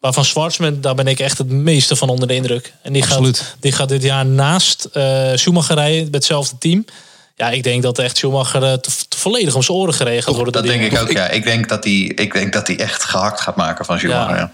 Waarvan 0.00 0.24
Schwarzman, 0.24 0.80
daar 0.80 0.94
ben 0.94 1.06
ik 1.06 1.20
echt 1.20 1.38
het 1.38 1.50
meeste 1.50 1.96
van 1.96 2.08
onder 2.08 2.28
de 2.28 2.34
indruk. 2.34 2.72
En 2.82 2.92
die, 2.92 3.02
Absoluut. 3.02 3.38
gaat, 3.38 3.56
die 3.60 3.72
gaat 3.72 3.88
dit 3.88 4.02
jaar 4.02 4.26
naast 4.26 4.84
eh 4.92 5.30
Schumacher 5.34 5.74
rijden 5.74 6.04
met 6.04 6.14
hetzelfde 6.14 6.58
team. 6.58 6.84
Ja, 7.36 7.50
ik 7.50 7.62
denk 7.62 7.82
dat 7.82 7.98
echt 7.98 8.16
Schumacher 8.16 8.62
eh, 8.62 8.72
te, 8.72 8.90
te 9.08 9.18
volledig 9.18 9.54
om 9.54 9.62
zijn 9.62 9.78
oren 9.78 9.94
gereden 9.94 10.22
gaat 10.22 10.34
worden. 10.34 10.52
Dat 10.52 10.64
denk 10.64 10.92
ik 10.92 10.98
ook, 10.98 11.12
ja. 11.12 11.28
Ik 11.28 11.44
denk 11.44 11.68
dat 11.68 11.84
hij 11.84 11.92
ik 11.92 12.32
denk 12.32 12.52
dat 12.52 12.66
hij 12.66 12.78
echt 12.78 13.04
gehakt 13.04 13.40
gaat 13.40 13.56
maken 13.56 13.84
van 13.84 13.98
Schumacher. 13.98 14.36
Ja. 14.36 14.40
Ja. 14.40 14.52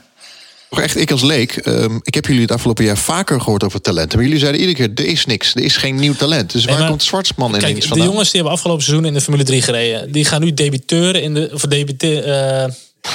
Toch 0.70 0.80
echt, 0.80 0.96
ik 0.96 1.10
als 1.10 1.22
leek, 1.22 1.56
ehm, 1.56 1.98
ik 2.02 2.14
heb 2.14 2.26
jullie 2.26 2.42
het 2.42 2.50
afgelopen 2.52 2.84
jaar 2.84 2.96
vaker 2.98 3.40
gehoord 3.40 3.64
over 3.64 3.80
talenten. 3.80 4.16
Maar 4.18 4.26
jullie 4.26 4.40
zeiden 4.40 4.60
iedere 4.60 4.78
keer, 4.94 5.04
er 5.04 5.10
is 5.10 5.26
niks. 5.26 5.54
Er 5.54 5.62
is 5.62 5.76
geen 5.76 5.94
nieuw 5.94 6.14
talent. 6.14 6.52
Dus 6.52 6.64
waar 6.64 6.78
maar- 6.78 6.88
komt 6.88 7.02
Zwartsman 7.02 7.48
ineens 7.48 7.64
Kijk, 7.64 7.80
de 7.80 7.88
vandaan? 7.88 8.06
jongens 8.06 8.26
die 8.30 8.34
hebben 8.34 8.52
afgelopen 8.58 8.84
seizoen 8.84 9.06
in 9.06 9.12
de 9.14 9.20
Formule 9.20 9.44
3 9.44 9.62
gereden. 9.62 10.12
Die 10.12 10.24
gaan 10.24 10.40
nu 10.40 10.54
debuteren 10.54 11.22
in 11.22 11.34
de... 11.34 11.50
Of 11.52 11.60
debute, 11.62 12.20
eh, 12.22 12.32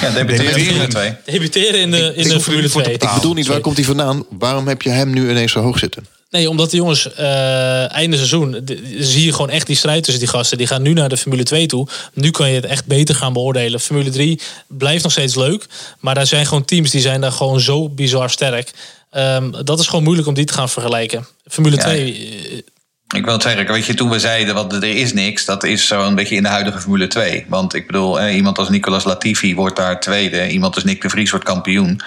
Ja, 0.00 0.10
debuteren 0.14 0.66
in 0.66 0.78
de 0.78 0.86
twee. 0.86 1.12
debuteren 1.24 1.80
in 1.80 1.90
de, 1.90 2.12
in 2.16 2.28
de 2.28 2.40
Formule 2.40 2.62
niet 2.62 2.70
voor 2.72 2.82
te 2.82 2.96
2. 2.96 3.08
ik 3.10 3.14
bedoel 3.14 3.34
niet, 3.34 3.46
waar 3.46 3.60
komt 3.60 3.76
hij 3.76 3.84
vandaan? 3.84 4.24
Waarom 4.38 4.68
heb 4.68 4.82
je 4.82 4.90
hem 4.90 5.10
nu 5.10 5.30
ineens 5.30 5.52
zo 5.52 5.60
hoog 5.60 5.78
zitten? 5.78 6.06
Nee, 6.34 6.48
omdat 6.48 6.70
de 6.70 6.76
jongens 6.76 7.12
eh 7.14 7.92
einde 7.92 8.16
seizoen 8.16 8.60
de- 8.64 8.96
zie 8.98 9.24
je 9.24 9.32
gewoon 9.32 9.50
echt 9.50 9.66
die 9.66 9.76
strijd 9.76 10.02
tussen 10.04 10.22
die 10.22 10.32
gasten. 10.32 10.58
Die 10.58 10.66
gaan 10.66 10.82
nu 10.82 10.92
naar 10.92 11.08
de 11.08 11.16
Formule 11.16 11.42
2 11.42 11.66
toe. 11.66 11.88
Nu 12.12 12.30
kan 12.30 12.48
je 12.48 12.54
het 12.54 12.64
echt 12.64 12.86
beter 12.86 13.14
gaan 13.14 13.32
beoordelen. 13.32 13.80
Formule 13.80 14.10
3 14.10 14.40
blijft 14.68 15.02
nog 15.02 15.12
steeds 15.12 15.34
leuk. 15.34 15.66
Maar 16.00 16.14
daar 16.14 16.26
zijn 16.26 16.46
gewoon 16.46 16.64
teams 16.64 16.90
die 16.90 17.00
zijn 17.00 17.20
daar 17.20 17.32
gewoon 17.32 17.60
zo 17.60 17.88
bizar 17.88 18.30
sterk. 18.30 18.70
Ehm, 19.10 19.50
dat 19.64 19.80
is 19.80 19.86
gewoon 19.86 20.04
moeilijk 20.04 20.28
om 20.28 20.34
die 20.34 20.44
te 20.44 20.52
gaan 20.52 20.68
vergelijken. 20.68 21.26
Formule 21.46 21.76
Ja, 21.76 21.82
2, 21.82 22.12
eh, 22.52 22.58
Ik 23.08 23.24
wil 23.24 23.32
het 23.32 23.42
zeggen, 23.42 23.72
weet 23.72 23.86
je, 23.86 23.94
toen 23.94 24.10
we 24.10 24.18
zeiden, 24.18 24.54
wat, 24.54 24.72
er 24.72 24.84
is 24.84 25.12
niks, 25.12 25.44
dat 25.44 25.64
is 25.64 25.86
zo 25.86 26.06
een 26.06 26.14
beetje 26.14 26.36
in 26.36 26.42
de 26.42 26.48
huidige 26.48 26.80
Formule 26.80 27.06
2. 27.06 27.46
Want 27.48 27.74
ik 27.74 27.86
bedoel, 27.86 28.20
eh, 28.20 28.34
iemand 28.34 28.58
als 28.58 28.68
Nicolas 28.68 29.04
Latifi 29.04 29.54
wordt 29.54 29.76
daar 29.76 30.00
tweede, 30.00 30.48
iemand 30.48 30.74
als 30.74 30.84
Nick 30.84 31.02
de 31.02 31.08
Vries 31.08 31.30
wordt 31.30 31.44
kampioen. 31.44 32.00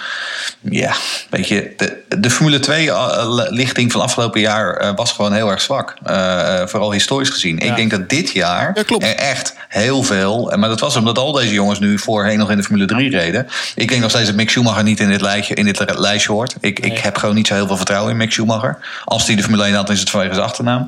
Ja, 0.60 0.94
weet 1.30 1.48
je, 1.48 1.72
de, 1.76 2.02
de 2.18 2.30
Formule 2.30 2.60
2-lichting 2.60 3.92
van 3.92 4.00
afgelopen 4.00 4.40
jaar 4.40 4.76
eh, 4.76 4.90
was 4.94 5.12
gewoon 5.12 5.32
heel 5.32 5.50
erg 5.50 5.60
zwak. 5.60 5.94
Eh, 6.02 6.60
eh, 6.62 6.68
vooral 6.68 6.92
historisch 6.92 7.30
gezien. 7.30 7.56
Ja. 7.56 7.64
Ik 7.64 7.76
denk 7.76 7.90
dat 7.90 8.08
dit 8.08 8.30
jaar 8.30 8.72
Ja, 8.74 9.06
er 9.06 9.14
echt 9.14 9.54
heel 9.68 10.02
veel, 10.02 10.52
maar 10.56 10.68
dat 10.68 10.80
was 10.80 10.96
omdat 10.96 11.18
al 11.18 11.32
deze 11.32 11.52
jongens 11.52 11.78
nu 11.78 11.98
voorheen 11.98 12.38
nog 12.38 12.50
in 12.50 12.56
de 12.56 12.62
Formule 12.62 12.86
3 12.86 13.10
reden. 13.10 13.46
Ik 13.74 13.88
denk 13.88 14.00
nog 14.00 14.10
steeds 14.10 14.26
dat 14.26 14.34
Mick 14.34 14.50
Schumacher 14.50 14.82
niet 14.82 15.00
in 15.00 15.08
dit 15.08 15.20
lijstje, 15.20 15.54
in 15.54 15.64
dit 15.64 15.98
lijstje 15.98 16.32
hoort. 16.32 16.54
Ik, 16.60 16.78
ik 16.80 16.98
heb 16.98 17.16
gewoon 17.16 17.34
niet 17.34 17.46
zo 17.46 17.54
heel 17.54 17.66
veel 17.66 17.76
vertrouwen 17.76 18.10
in 18.10 18.16
Mick 18.16 18.32
Schumacher. 18.32 18.78
Als 19.04 19.26
hij 19.26 19.36
de 19.36 19.42
Formule 19.42 19.64
1 19.64 19.74
had, 19.74 19.90
is 19.90 20.00
het 20.00 20.10
vanwege 20.10 20.34
zijn 20.34 20.46
achternaam. 20.46 20.87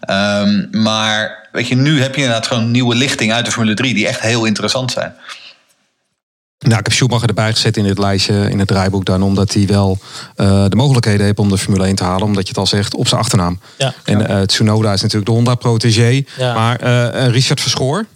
Ehm, 0.00 0.82
maar 0.82 1.48
weet 1.52 1.68
je, 1.68 1.74
nu 1.74 2.00
heb 2.02 2.14
je 2.14 2.20
inderdaad 2.20 2.46
gewoon 2.46 2.70
nieuwe 2.70 2.94
lichting 2.94 3.32
uit 3.32 3.44
de 3.44 3.50
Formule 3.50 3.74
3 3.74 3.94
die 3.94 4.06
echt 4.08 4.20
heel 4.20 4.44
interessant 4.44 4.92
zijn. 4.92 5.14
Nou, 6.58 6.78
ik 6.78 6.84
heb 6.84 6.92
Schumacher 6.94 7.28
erbij 7.28 7.52
gezet 7.52 7.76
in 7.76 7.84
dit 7.84 7.98
lijstje, 7.98 8.50
in 8.50 8.58
het 8.58 8.68
draaiboek 8.68 9.04
dan, 9.04 9.22
omdat 9.22 9.52
hij 9.52 9.66
wel 9.66 9.98
eh, 10.36 10.64
de 10.68 10.76
mogelijkheden 10.76 11.26
heeft 11.26 11.38
om 11.38 11.48
de 11.48 11.58
Formule 11.58 11.84
1 11.84 11.94
te 11.94 12.04
halen, 12.04 12.26
omdat 12.26 12.42
je 12.42 12.48
het 12.48 12.58
al 12.58 12.66
zegt, 12.66 12.94
op 12.94 13.08
zijn 13.08 13.20
achternaam. 13.20 13.60
ja. 13.78 13.94
En 14.04 14.28
eh, 14.28 14.40
Tsunoda 14.40 14.92
is 14.92 15.00
natuurlijk 15.00 15.26
de 15.26 15.32
Honda-protégé. 15.36 16.22
Ja. 16.38 16.54
Maar 16.54 16.80
eh, 16.80 17.28
Richard 17.28 17.60
Verschoor, 17.60 18.06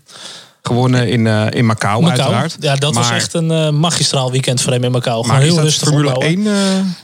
gewonnen 0.63 1.09
in, 1.09 1.27
eh, 1.27 1.47
in 1.51 1.67
Macau, 1.67 2.03
Macau. 2.03 2.21
uiteraard. 2.21 2.57
Ja, 2.61 2.77
dat 2.77 2.95
was 2.95 3.11
echt 3.11 3.35
een 3.35 3.79
magistraal 3.81 4.31
weekend 4.31 4.61
voor 4.61 4.73
hem 4.73 4.85
in 4.85 4.91
Macau. 4.91 5.23
Gewoon 5.23 5.37
Maar 5.37 5.41
is 5.41 5.47
heel 5.47 5.55
dat 5.55 5.65
rustig 5.65 5.89
Formule 5.89 6.15
opbouwen. 6.15 6.47
1 6.47 6.55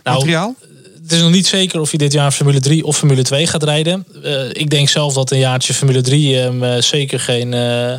eh, 0.02 0.12
materiaal? 0.12 0.54
Het 1.06 1.14
is 1.14 1.20
nog 1.20 1.30
niet 1.30 1.46
zeker 1.46 1.80
of 1.80 1.90
hij 1.90 1.98
dit 1.98 2.12
jaar 2.12 2.32
Formule 2.32 2.60
3 2.60 2.84
of 2.84 2.96
Formule 2.96 3.22
2 3.22 3.46
gaat 3.46 3.62
rijden. 3.62 4.06
Eh, 4.22 4.48
ik 4.48 4.70
denk 4.70 4.88
zelf 4.88 5.14
dat 5.14 5.30
een 5.30 5.38
jaartje 5.38 5.74
Formule 5.74 6.00
3 6.00 6.36
hem 6.36 6.64
eh, 6.64 6.82
zeker 6.82 7.20
geen, 7.20 7.54
eh 7.54 7.94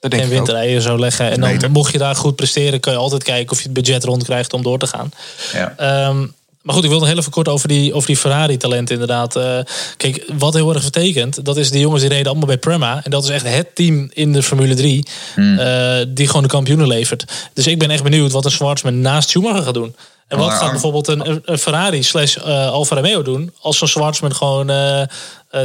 windrijden 0.00 0.82
zou 0.82 0.98
leggen. 0.98 1.30
En 1.30 1.58
dan 1.58 1.70
mocht 1.70 1.92
je 1.92 1.98
daar 1.98 2.16
goed 2.16 2.36
presteren, 2.36 2.80
kan 2.80 2.92
je 2.92 2.98
altijd 2.98 3.22
kijken 3.22 3.52
of 3.52 3.58
je 3.58 3.64
het 3.64 3.72
budget 3.72 4.04
rondkrijgt 4.04 4.52
om 4.52 4.62
door 4.62 4.78
te 4.78 4.86
gaan. 4.86 5.10
Ja. 5.52 5.74
Ehm, 5.76 6.26
maar 6.66 6.74
goed, 6.74 6.84
ik 6.84 6.90
wil 6.90 6.98
nog 6.98 7.08
heel 7.08 7.18
even 7.18 7.32
kort 7.32 7.48
over 7.48 7.68
die, 7.68 7.94
over 7.94 8.06
die 8.06 8.16
Ferrari-talent 8.16 8.90
inderdaad. 8.90 9.36
Eh, 9.36 9.58
kijk, 9.96 10.24
wat 10.38 10.54
heel 10.54 10.72
erg 10.74 10.82
vertekent, 10.82 11.44
dat 11.44 11.56
is 11.56 11.70
die 11.70 11.80
jongens 11.80 12.00
die 12.00 12.10
reden 12.10 12.26
allemaal 12.26 12.46
bij 12.46 12.58
Prema. 12.58 13.00
En 13.04 13.10
dat 13.10 13.24
is 13.24 13.30
echt 13.30 13.48
het 13.48 13.74
team 13.74 14.10
in 14.12 14.32
de 14.32 14.42
Formule 14.42 14.74
3 14.74 15.06
eh, 15.36 15.96
die 16.08 16.26
gewoon 16.26 16.42
de 16.42 16.48
kampioenen 16.48 16.86
levert. 16.86 17.24
Dus 17.52 17.66
ik 17.66 17.78
ben 17.78 17.90
echt 17.90 18.02
benieuwd 18.02 18.32
wat 18.32 18.44
een 18.44 18.50
Schwarzman 18.50 19.00
naast 19.00 19.28
Schumacher 19.28 19.62
gaat 19.62 19.74
doen. 19.74 19.94
En 20.28 20.38
wat 20.38 20.52
gaat 20.52 20.70
bijvoorbeeld 20.70 21.08
een, 21.08 21.30
een- 21.30 21.42
een 21.44 21.58
Ferrari 21.58 22.02
slash 22.02 22.36
eh, 22.36 22.66
Alfa 22.70 22.94
Romeo 22.94 23.22
doen 23.22 23.52
als 23.60 23.78
zo'n 23.78 23.88
Schwarzman 23.88 24.34
gewoon 24.34 24.70
eh, 24.70 25.00
eh, 25.00 25.06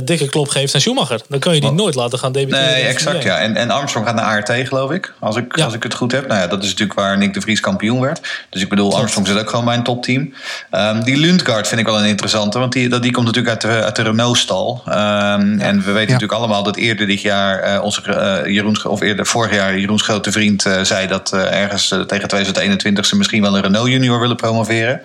dikke 0.03 0.27
klop 0.29 0.47
geeft 0.49 0.75
aan 0.75 0.81
Schumacher? 0.81 1.21
Dan 1.29 1.39
kan 1.39 1.55
je 1.55 1.61
die 1.61 1.71
nooit 1.71 1.95
laten 1.95 2.19
gaan 2.19 2.31
debuteren. 2.31 2.65
Nee, 2.71 2.83
exact 2.83 3.23
ja. 3.23 3.37
En, 3.37 3.55
en 3.55 3.69
Armstrong 3.69 4.05
gaat 4.05 4.15
naar 4.15 4.25
ART, 4.25 4.51
geloof 4.67 4.91
ik. 4.91 5.13
Als 5.19 5.35
ik, 5.35 5.55
Ja. 5.57 5.65
als 5.65 5.73
ik 5.73 5.83
het 5.83 5.93
goed 5.93 6.11
heb. 6.11 6.27
Nou 6.27 6.39
ja, 6.39 6.47
dat 6.47 6.63
is 6.63 6.69
natuurlijk 6.69 6.99
waar 6.99 7.17
Nick 7.17 7.33
de 7.33 7.41
Vries 7.41 7.59
kampioen 7.59 7.99
werd. 7.99 8.45
Dus 8.49 8.61
ik 8.61 8.69
bedoel, 8.69 8.95
Armstrong 8.97 9.27
zit 9.27 9.39
ook 9.39 9.49
gewoon 9.49 9.65
bij 9.65 9.75
een 9.75 9.83
topteam. 9.83 10.33
Ehm, 10.71 11.03
die 11.03 11.17
Lundgaard 11.17 11.67
vind 11.67 11.79
ik 11.81 11.85
wel 11.87 11.99
een 11.99 12.05
interessante. 12.05 12.59
Want 12.59 12.71
die, 12.73 12.89
dat, 12.89 13.01
die 13.01 13.11
komt 13.11 13.25
natuurlijk 13.25 13.63
uit 13.63 13.73
de, 13.73 13.83
uit 13.83 13.95
de 13.95 14.01
Renault-stal. 14.03 14.81
Ehm, 14.85 15.59
En 15.59 15.77
we 15.83 15.91
weten 15.91 16.11
natuurlijk 16.13 16.39
allemaal 16.39 16.63
dat 16.63 16.75
eerder 16.75 17.07
dit 17.07 17.21
jaar... 17.21 17.59
eh, 17.59 17.83
onze, 17.83 18.01
eh, 18.13 18.53
Jeroens, 18.53 18.85
of 18.85 19.01
eerder 19.01 19.25
vorig 19.25 19.53
jaar 19.53 19.77
Jeroens 19.77 20.01
grote 20.03 20.31
vriend 20.31 20.65
eh, 20.65 20.81
zei... 20.81 21.07
dat 21.07 21.31
eh, 21.33 21.61
ergens 21.61 21.87
tegen 21.87 22.27
2021 22.27 23.05
ze 23.05 23.15
misschien 23.17 23.41
wel 23.41 23.55
een 23.55 23.61
Renault 23.61 23.89
junior 23.89 24.19
willen 24.19 24.35
promoveren. 24.51 25.01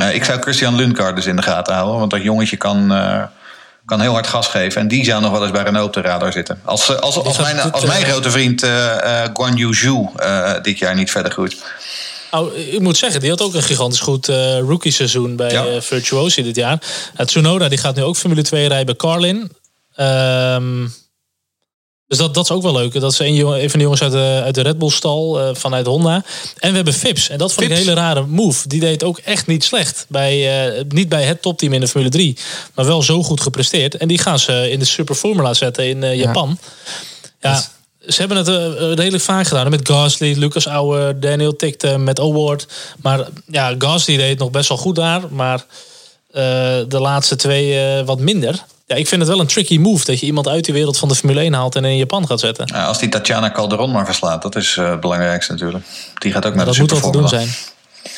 Eh, 0.00 0.14
ik 0.14 0.24
zou 0.24 0.40
Christian 0.40 0.76
Lundgaard 0.76 1.16
dus 1.16 1.26
in 1.26 1.36
de 1.36 1.42
gaten 1.42 1.74
houden. 1.74 1.98
Want 1.98 2.10
dat 2.10 2.22
jongetje 2.22 2.56
kan... 2.56 2.92
eh, 2.92 3.22
kan 3.84 4.00
heel 4.00 4.12
hard 4.12 4.26
gas 4.26 4.46
geven. 4.46 4.80
En 4.80 4.88
die 4.88 5.04
zou 5.04 5.22
nog 5.22 5.30
wel 5.30 5.42
eens 5.42 5.50
bij 5.50 5.62
Renault 5.62 5.86
op 5.86 5.92
de 5.92 6.00
radar 6.00 6.32
zitten. 6.32 6.60
Als, 6.64 6.88
eh, 6.88 6.96
als, 6.96 7.16
als, 7.16 7.38
mijn, 7.38 7.72
als 7.72 7.84
mijn 7.84 8.04
grote 8.04 8.30
vriend 8.30 8.66
Guan 9.32 9.56
Yu 9.56 9.74
Zhu 9.74 10.06
dit 10.62 10.78
jaar 10.78 10.94
niet 10.94 11.10
verder 11.10 11.32
groeit. 11.32 11.56
Nou, 12.30 12.56
ik 12.56 12.80
moet 12.80 12.96
zeggen, 12.96 13.20
die 13.20 13.30
had 13.30 13.40
ook 13.42 13.54
een 13.54 13.62
gigantisch 13.62 14.00
goed 14.00 14.28
eh 14.28 14.58
rookie 14.58 14.92
seizoen 14.92 15.36
bij 15.36 15.50
Ja. 15.50 15.80
Virtuosi 15.80 16.42
dit 16.42 16.56
jaar. 16.56 16.78
Uh, 17.20 17.26
Tsunoda 17.26 17.68
die 17.68 17.78
gaat 17.78 17.96
nu 17.96 18.02
ook 18.02 18.16
Formule 18.16 18.42
2 18.42 18.68
rijden 18.68 18.86
bij 18.86 18.94
Carlin. 18.94 19.52
Ehm, 19.94 20.86
dus 22.10 22.18
dat, 22.18 22.34
dat 22.34 22.44
is 22.44 22.50
ook 22.50 22.62
wel 22.62 22.72
leuk. 22.72 23.00
Dat 23.00 23.12
is 23.12 23.18
een, 23.18 23.34
jongen, 23.34 23.62
een 23.62 23.70
van 23.70 23.78
de 23.78 23.84
jongens 23.84 24.02
uit 24.02 24.12
de, 24.12 24.40
uit 24.44 24.54
de 24.54 24.60
Red 24.60 24.78
Bull 24.78 24.90
stal 24.90 25.40
eh, 25.40 25.48
vanuit 25.52 25.86
Honda. 25.86 26.24
En 26.58 26.70
we 26.70 26.76
hebben 26.76 26.94
Fips. 26.94 27.28
En 27.28 27.38
dat 27.38 27.52
vond 27.52 27.66
ik 27.66 27.72
een 27.72 27.76
hele 27.76 27.92
rare 27.92 28.26
move. 28.26 28.68
Die 28.68 28.80
deed 28.80 29.04
ook 29.04 29.18
echt 29.18 29.46
niet 29.46 29.64
slecht. 29.64 30.06
Bij, 30.08 30.64
eh, 30.66 30.84
niet 30.88 31.08
bij 31.08 31.24
het 31.24 31.42
topteam 31.42 31.72
in 31.72 31.80
de 31.80 31.88
Formule 31.88 32.10
3. 32.10 32.36
Maar 32.74 32.84
wel 32.84 33.02
zo 33.02 33.22
goed 33.22 33.40
gepresteerd. 33.40 33.96
En 33.96 34.08
die 34.08 34.18
gaan 34.18 34.38
ze 34.38 34.70
in 34.70 34.78
de 34.78 34.84
Super 34.84 35.14
Formula 35.14 35.54
zetten 35.54 35.88
in 35.88 36.02
eh, 36.02 36.14
Japan. 36.14 36.58
Ja, 37.40 37.64
ze 38.08 38.20
hebben 38.20 38.36
het 38.36 38.48
redelijk 38.98 39.22
vaak 39.22 39.46
gedaan. 39.46 39.70
Met 39.70 39.88
Gasly, 39.88 40.38
Lucas 40.38 40.66
Auer, 40.66 41.20
Daniel 41.20 41.56
Tikte, 41.56 41.98
met 41.98 42.20
Award. 42.20 42.66
Maar 43.02 43.28
ja, 43.46 43.74
Gasly 43.78 44.16
deed 44.16 44.28
het 44.28 44.38
nog 44.38 44.50
best 44.50 44.68
wel 44.68 44.78
goed 44.78 44.96
daar. 44.96 45.22
Maar 45.30 45.64
de 46.88 46.98
laatste 46.98 47.36
twee 47.36 48.04
wat 48.04 48.18
minder. 48.18 48.64
Ja, 48.90 48.96
ik 48.96 49.06
vind 49.08 49.20
het 49.20 49.30
wel 49.30 49.40
een 49.40 49.46
tricky 49.46 49.78
move 49.78 50.04
dat 50.04 50.20
je 50.20 50.26
iemand 50.26 50.48
uit 50.48 50.64
die 50.64 50.74
wereld 50.74 50.98
van 50.98 51.08
de 51.08 51.14
Formule 51.14 51.40
1 51.40 51.52
haalt 51.52 51.76
en 51.76 51.84
in 51.84 51.96
Japan 51.96 52.26
gaat 52.26 52.40
zetten. 52.40 52.66
Eh, 52.66 52.86
als 52.86 52.98
die 52.98 53.08
Tatjana 53.08 53.50
Calderon 53.52 53.90
maar 53.90 54.04
verslaat, 54.04 54.42
dat 54.42 54.56
is 54.56 54.76
eh, 54.76 54.90
het 54.90 55.00
belangrijkste 55.00 55.52
natuurlijk. 55.52 55.84
Die 56.18 56.32
gaat 56.32 56.46
ook 56.46 56.54
naar 56.54 56.64
dat 56.64 56.74
de 56.74 56.80
moet 56.80 56.90
wel 56.90 57.00
te 57.00 57.10
doen 57.10 57.28
zijn. 57.28 57.48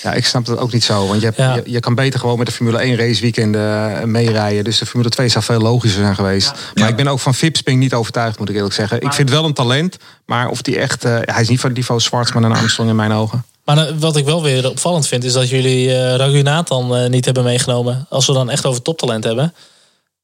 Ja, 0.03 0.13
ik 0.13 0.27
snap 0.27 0.45
dat 0.47 0.59
ook 0.59 0.73
niet 0.73 0.85
zo. 0.85 1.07
Want 1.07 1.21
je, 1.21 1.27
hebt, 1.27 1.39
Ja. 1.39 1.55
je, 1.55 1.63
je 1.67 1.81
kan 1.81 1.95
beter 1.95 2.21
gewoon 2.21 2.39
met 2.39 2.47
de 2.47 2.53
Formule 2.53 2.79
1 2.79 2.97
raceweekenden 2.97 3.97
eh, 3.99 4.05
meerijden. 4.05 4.65
Dus 4.65 4.79
de 4.79 4.87
Formule 4.87 5.11
2 5.11 5.29
zou 5.29 5.45
veel 5.45 5.61
logischer 5.61 6.03
zijn 6.03 6.15
geweest. 6.15 6.51
Maar 6.51 6.85
Ja. 6.85 6.87
ik 6.89 6.97
ben 6.97 7.09
ook 7.09 7.21
van 7.21 7.35
Fips 7.35 7.63
ben 7.63 7.75
ik 7.75 7.81
niet 7.81 7.95
overtuigd, 7.95 8.39
moet 8.39 8.49
ik 8.49 8.55
eerlijk 8.57 8.75
zeggen. 8.75 9.01
Ik 9.01 9.13
vind 9.13 9.31
wel 9.31 9.45
een 9.45 9.55
talent, 9.55 9.97
maar 10.27 10.49
of 10.49 10.63
die 10.63 10.79
echt... 10.79 11.05
eh, 11.05 11.17
hij 11.21 11.43
is 11.43 11.49
niet 11.49 11.61
van 11.61 11.69
het 11.69 11.79
niveau 11.79 12.01
Schwarzman 12.01 12.45
en 12.45 12.53
Armstrong 12.53 12.89
in 12.91 12.97
mijn 12.97 13.13
ogen. 13.13 13.45
Maar 13.65 13.99
wat 13.99 14.17
ik 14.17 14.25
wel 14.25 14.43
weer 14.43 14.69
opvallend 14.71 15.07
vind, 15.07 15.25
is 15.25 15.33
dat 15.33 15.49
jullie 15.49 15.95
eh 15.95 16.17
Ragunathan 16.17 16.97
eh 16.97 17.09
niet 17.09 17.25
hebben 17.25 17.45
meegenomen. 17.45 18.07
Als 18.09 18.27
we 18.27 18.33
dan 18.33 18.51
echt 18.51 18.67
over 18.67 18.83
toptalent 18.83 19.25
hebben. 19.25 19.55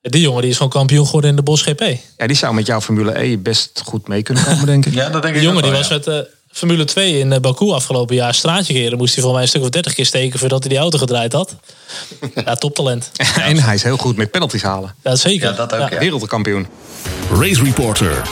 Die 0.01 0.21
jongen 0.21 0.41
die 0.41 0.51
is 0.51 0.57
gewoon 0.57 0.73
kampioen 0.73 1.07
geworden 1.07 1.31
in 1.31 1.37
de 1.37 1.43
Bosch 1.43 1.65
GP. 1.69 1.81
Ja, 2.17 2.27
die 2.27 2.37
zou 2.37 2.55
met 2.55 2.67
jouw 2.67 2.81
Formule 2.81 3.23
E 3.23 3.39
best 3.39 3.83
goed 3.85 4.09
mee 4.09 4.23
kunnen 4.23 4.45
komen, 4.45 4.67
denk 4.67 4.87
ik. 4.87 4.95
Ja, 5.01 5.09
dat 5.09 5.23
denk 5.23 5.35
ik 5.35 5.41
Die 5.41 5.49
jongen 5.49 5.65
ook 5.65 5.71
die 5.71 5.79
was 5.79 5.89
met, 5.89 6.07
eh, 6.07 6.19
Formule 6.53 6.85
2 6.85 7.19
in 7.19 7.33
eh, 7.33 7.41
Baku 7.41 7.71
afgelopen 7.71 8.15
jaar 8.15 8.35
straatje 8.35 8.73
keren. 8.73 8.99
Moest 8.99 9.15
hij 9.15 9.23
volgens 9.23 9.33
mij 9.33 9.43
een 9.43 9.49
stuk 9.49 9.63
of 9.63 9.69
30 9.69 9.95
keer 9.95 10.07
steken 10.07 10.39
voordat 10.39 10.61
hij 10.61 10.69
die 10.69 10.79
auto 10.79 10.99
gedraaid 10.99 11.33
had. 11.33 11.55
Ja, 12.45 12.55
toptalent. 12.55 13.11
En 13.37 13.57
hij 13.57 13.75
is 13.75 13.83
heel 13.83 13.97
goed 13.97 14.17
met 14.17 14.31
penalties 14.31 14.63
halen. 14.63 14.95
Ja, 15.05 15.17
zeker. 15.17 15.49
Ja, 15.51 15.57
dat 15.57 15.75
ook, 15.75 15.91
ja. 15.91 15.99
Wereldkampioen. 15.99 16.67
Race 17.33 17.63
Reporter. 17.63 18.23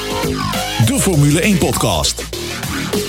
De 0.87 1.01
Formule 1.01 1.41
1 1.41 1.59
podcast. 1.59 2.23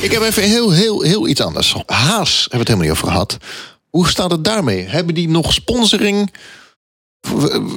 Ik 0.02 0.12
heb 0.12 0.22
even 0.22 0.44
heel, 0.44 0.72
heel, 0.72 1.02
heel 1.02 1.28
iets 1.28 1.42
anders. 1.42 1.76
Haas 1.86 2.38
hebben 2.40 2.50
we 2.50 2.58
het 2.58 2.68
helemaal 2.68 2.88
niet 2.88 2.92
over 2.92 3.08
gehad. 3.08 3.38
Hoe 3.90 4.08
staat 4.08 4.32
het 4.32 4.44
daarmee? 4.44 4.88
Hebben 4.88 5.16
die 5.16 5.30
nog 5.30 5.54
sponsoring? 5.54 6.32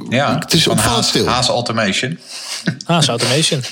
Ja, 0.09 0.37
het 0.39 0.53
is 0.53 0.63
van 0.63 0.71
opvallend 0.71 0.95
Haas, 0.99 1.07
stil. 1.07 1.25
Haas 1.25 1.47
Automation. 1.47 2.19
Haas 2.85 3.07
Automation. 3.07 3.63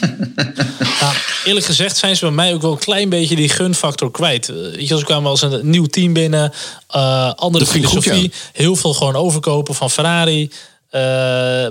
ja, 1.00 1.12
eerlijk 1.46 1.66
gezegd 1.66 1.98
zijn 1.98 2.16
ze 2.16 2.26
bij 2.26 2.34
mij 2.34 2.54
ook 2.54 2.62
wel 2.62 2.72
een 2.72 2.78
klein 2.78 3.10
beetje 3.10 3.36
die 3.36 3.50
gunfactor 3.50 4.12
kwijt. 4.12 4.50
Eh, 4.50 4.56
Weet 4.56 4.88
je, 4.88 4.98
ze 4.98 5.04
kwamen 5.06 5.30
als 5.30 5.42
een 5.42 5.70
nieuw 5.70 5.86
team 5.86 6.14
binnen. 6.14 6.54
eh, 6.88 7.34
andere 7.34 7.66
goed, 7.66 7.74
filosofie. 7.74 8.32
Heel 8.54 8.76
veel 8.76 8.94
gewoon 8.94 9.16
overkopen 9.16 9.76
van 9.76 9.90
Ferrari. 9.92 10.52
Eh, 10.90 11.68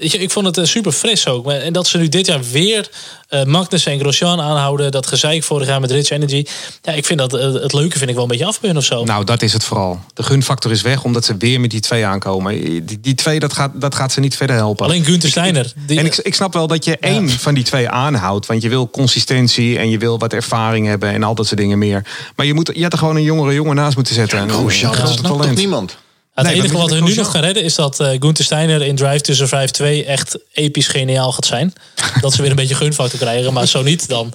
weet 0.00 0.12
je, 0.12 0.18
ik 0.18 0.30
vond 0.30 0.46
het 0.46 0.58
eh, 0.58 0.64
super 0.64 0.92
fris 0.92 1.26
ook. 1.26 1.44
Maar- 1.44 1.56
En 1.60 1.72
dat 1.72 1.86
ze 1.86 1.98
nu 1.98 2.08
dit 2.08 2.26
jaar 2.26 2.40
weer 2.52 2.88
eh 3.28 3.44
Magnus 3.44 3.86
en 3.86 3.98
Grosjean 3.98 4.40
aanhouden. 4.40 4.90
Dat 4.90 5.06
gezeik 5.06 5.42
vorig 5.42 5.66
jaar 5.66 5.80
met 5.80 5.90
Rich 5.90 6.10
Energy. 6.10 6.44
Ja, 6.82 6.92
ik 6.92 7.04
vind 7.04 7.18
dat 7.18 7.34
eh, 7.34 7.52
het 7.52 7.72
leuke 7.72 7.98
vind 7.98 8.08
ik 8.10 8.14
wel 8.14 8.24
een 8.24 8.30
beetje 8.30 8.46
afbeuren 8.46 8.78
of 8.78 8.84
zo. 8.84 9.04
Nou, 9.04 9.24
dat 9.24 9.42
is 9.42 9.52
het 9.52 9.64
vooral. 9.64 10.00
De 10.14 10.22
gunfactor 10.22 10.70
is 10.70 10.82
weg, 10.82 11.04
omdat 11.04 11.24
ze 11.24 11.36
weer 11.36 11.60
met 11.60 11.70
die 11.70 11.80
twee 11.80 12.06
aankomen. 12.06 12.60
Die, 12.86 13.00
die 13.00 13.14
twee, 13.14 13.40
dat 13.40 13.52
gaat, 13.52 13.70
dat 13.74 13.94
gaat 13.94 14.12
ze 14.12 14.20
niet 14.20 14.36
verder 14.36 14.56
helpen. 14.56 14.84
Alleen 14.86 15.04
Gunther 15.04 15.28
Steiner. 15.30 15.72
Die, 15.86 15.98
En 15.98 16.06
ik, 16.06 16.16
ik 16.16 16.34
snap 16.34 16.52
wel 16.52 16.66
dat 16.66 16.84
je 16.84 16.96
één 16.98 17.28
van 17.30 17.54
die 17.54 17.64
twee 17.64 17.88
aanhoudt. 17.88 18.46
Want 18.46 18.62
je 18.62 18.68
wil 18.68 18.90
consistentie 18.90 19.78
en 19.78 19.90
je 19.90 19.98
wil 19.98 20.18
wat 20.18 20.32
ervaring 20.32 20.86
hebben 20.86 21.10
en 21.12 21.22
al 21.22 21.34
dat 21.34 21.46
soort 21.46 21.60
dingen 21.60 21.78
meer. 21.78 22.06
Maar 22.36 22.46
je, 22.46 22.54
moet, 22.54 22.70
je 22.74 22.82
had 22.82 22.92
er 22.92 22.98
gewoon 22.98 23.16
een 23.16 23.22
jongere 23.22 23.54
jongen 23.54 23.76
naast 23.76 23.96
moeten 23.96 24.14
zetten. 24.14 24.38
En 24.38 24.48
dat 24.48 24.56
groot 24.56 24.72
snapt 24.72 25.22
toch 25.22 25.36
talent. 25.36 25.56
niemand? 25.56 25.96
Het 26.42 26.52
nee, 26.52 26.60
enige 26.62 26.76
wat 26.76 26.90
hun 26.90 27.04
nu 27.04 27.14
nog 27.14 27.30
gaan 27.30 27.42
redden 27.42 27.62
is 27.62 27.74
dat 27.74 28.00
eh 28.00 28.10
Gunther 28.18 28.44
Steiner 28.44 28.82
in 28.82 28.96
Drive 28.96 29.20
to 29.20 29.32
Survive 29.32 29.70
2 29.70 30.04
echt 30.04 30.38
episch 30.52 30.86
geniaal 30.86 31.32
gaat 31.32 31.46
zijn. 31.46 31.72
dat 32.20 32.32
ze 32.32 32.40
weer 32.42 32.50
een 32.50 32.56
beetje 32.56 32.74
gunfactor 32.74 33.18
krijgen. 33.18 33.52
Maar 33.52 33.66
zo 33.66 33.82
niet, 33.82 34.08
dan. 34.08 34.32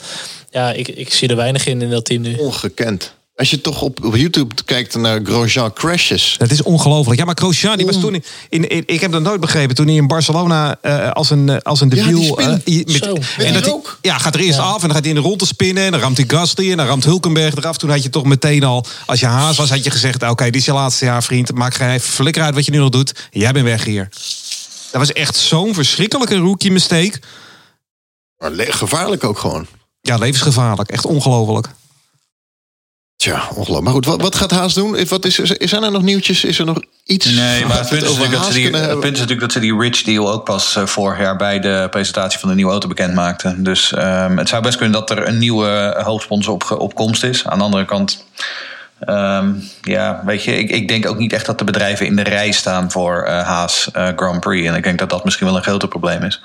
Ja, 0.51 0.71
ik, 0.71 0.87
ik 0.87 1.13
zie 1.13 1.27
er 1.27 1.35
weinig 1.35 1.65
in 1.65 1.81
in 1.81 1.89
dat 1.89 2.05
team 2.05 2.21
nu. 2.21 2.35
Ongekend. 2.37 3.13
Als 3.35 3.49
je 3.49 3.61
toch 3.61 3.81
op, 3.81 4.03
op 4.05 4.15
YouTube 4.15 4.55
kijkt 4.65 4.95
naar 4.95 5.19
Grosjean 5.23 5.73
crashes. 5.73 6.35
Dat 6.37 6.51
is 6.51 6.61
ongelooflijk. 6.63 7.19
Ja, 7.19 7.25
maar 7.25 7.35
Grosjean, 7.37 7.77
die 7.77 7.85
was 7.85 7.99
toen... 7.99 8.23
In, 8.49 8.69
in, 8.69 8.83
ik 8.85 9.01
heb 9.01 9.11
dat 9.11 9.21
nooit 9.21 9.39
begrepen. 9.39 9.75
Toen 9.75 9.85
hij 9.87 9.95
in 9.95 10.07
Barcelona 10.07 10.77
eh, 10.81 11.11
als 11.11 11.29
een, 11.29 11.49
eh, 11.49 11.57
als 11.61 11.81
een 11.81 11.89
Ja, 11.95 12.03
debiel... 12.03 12.23
spin. 12.23 12.61
eh, 12.65 12.95
Zo. 13.03 13.13
Met 13.13 13.45
en 13.45 13.53
dat 13.53 13.65
hij- 13.65 13.79
ja, 14.01 14.17
gaat 14.17 14.35
er 14.35 14.39
eerst 14.41 14.57
Ja. 14.57 14.63
af 14.63 14.75
en 14.75 14.81
dan 14.81 14.91
gaat 14.91 14.99
hij 15.05 15.13
in 15.13 15.21
de 15.21 15.27
ronde 15.27 15.45
spinnen. 15.45 15.83
En 15.83 15.91
dan 15.91 15.99
ramt 15.99 16.17
hij 16.17 16.25
Gasly 16.27 16.71
en 16.71 16.77
dan 16.77 16.85
ramt 16.87 17.03
Hulkenberg 17.03 17.55
eraf. 17.55 17.77
Toen 17.77 17.89
had 17.89 18.03
je 18.03 18.09
toch 18.09 18.23
meteen 18.23 18.63
al... 18.63 18.85
Als 19.05 19.19
je 19.19 19.25
haas 19.25 19.57
was, 19.57 19.69
had 19.69 19.83
je 19.83 19.91
gezegd... 19.91 20.23
Oké, 20.29 20.43
dit 20.43 20.55
is 20.55 20.65
je 20.65 20.73
laatste 20.73 21.05
jaar, 21.05 21.23
vriend. 21.23 21.53
Maak 21.53 21.73
geen 21.73 21.99
flikker 22.01 22.43
uit 22.43 22.55
wat 22.55 22.65
je 22.65 22.71
nu 22.71 22.77
nog 22.77 22.89
doet. 22.89 23.27
Jij 23.31 23.51
bent 23.51 23.65
weg 23.65 23.83
hier. 23.83 24.07
Dat 24.91 25.01
was 25.01 25.13
echt 25.13 25.35
zo'n 25.35 25.73
verschrikkelijke 25.73 26.35
rookie 26.37 26.71
mistake. 26.71 27.19
Maar 28.37 28.51
gevaarlijk 28.57 29.23
ook 29.23 29.39
gewoon. 29.39 29.67
Ja, 30.01 30.17
levensgevaarlijk. 30.17 30.89
Echt 30.89 31.05
ongelooflijk. 31.05 31.67
Tja, 33.17 33.41
ongelooflijk. 33.49 33.83
Maar 33.83 33.93
goed, 33.93 34.05
wat, 34.05 34.21
wat 34.21 34.35
gaat 34.35 34.51
Haas 34.51 34.73
doen? 34.73 35.07
Wat 35.07 35.25
is, 35.25 35.39
is- 35.39 35.69
zijn 35.69 35.83
er 35.83 35.91
nog 35.91 36.01
nieuwtjes? 36.01 36.43
Is 36.43 36.59
er 36.59 36.65
nog 36.65 36.79
iets? 37.03 37.25
Nee, 37.25 37.65
maar 37.65 37.77
het 37.79 37.89
punt, 37.89 38.01
is 38.03 38.07
dat 38.31 38.45
ze 38.45 38.53
die, 38.53 38.65
het 38.65 38.75
hebben? 38.75 38.99
punt 38.99 39.13
is 39.13 39.19
natuurlijk 39.19 39.39
dat 39.39 39.51
ze 39.51 39.59
die 39.59 39.77
Rich 39.79 40.01
deal 40.03 40.31
ook 40.31 40.43
pas 40.45 40.75
eh, 40.75 40.85
vorig 40.85 41.19
jaar 41.19 41.35
bij 41.35 41.59
de 41.59 41.87
presentatie 41.91 42.39
van 42.39 42.49
de 42.49 42.55
nieuwe 42.55 42.71
auto 42.71 42.87
bekend 42.87 43.13
maakten. 43.13 43.63
Dus 43.63 43.93
ehm, 43.93 44.37
het 44.37 44.49
zou 44.49 44.61
best 44.61 44.77
kunnen 44.77 44.99
dat 44.99 45.09
er 45.09 45.27
een 45.27 45.37
nieuwe 45.37 46.01
hoofdsponsor 46.03 46.53
op, 46.53 46.75
op 46.79 46.95
komst 46.95 47.23
is. 47.23 47.45
Aan 47.45 47.57
de 47.57 47.63
andere 47.63 47.85
kant, 47.85 48.25
ehm, 48.99 49.51
ja, 49.81 50.21
weet 50.25 50.43
je, 50.43 50.57
ik, 50.57 50.69
ik 50.69 50.87
denk 50.87 51.05
ook 51.07 51.17
niet 51.17 51.33
echt 51.33 51.45
dat 51.45 51.57
de 51.57 51.63
bedrijven 51.63 52.05
in 52.05 52.15
de 52.15 52.23
rij 52.23 52.51
staan 52.51 52.91
voor 52.91 53.23
eh, 53.23 53.43
Haas 53.47 53.89
eh, 53.91 54.07
Grand 54.15 54.39
Prix. 54.39 54.67
En 54.67 54.75
ik 54.75 54.83
denk 54.83 54.99
dat 54.99 55.09
dat 55.09 55.23
misschien 55.25 55.47
wel 55.47 55.55
een 55.55 55.63
groter 55.63 55.87
probleem 55.87 56.23
is. 56.23 56.41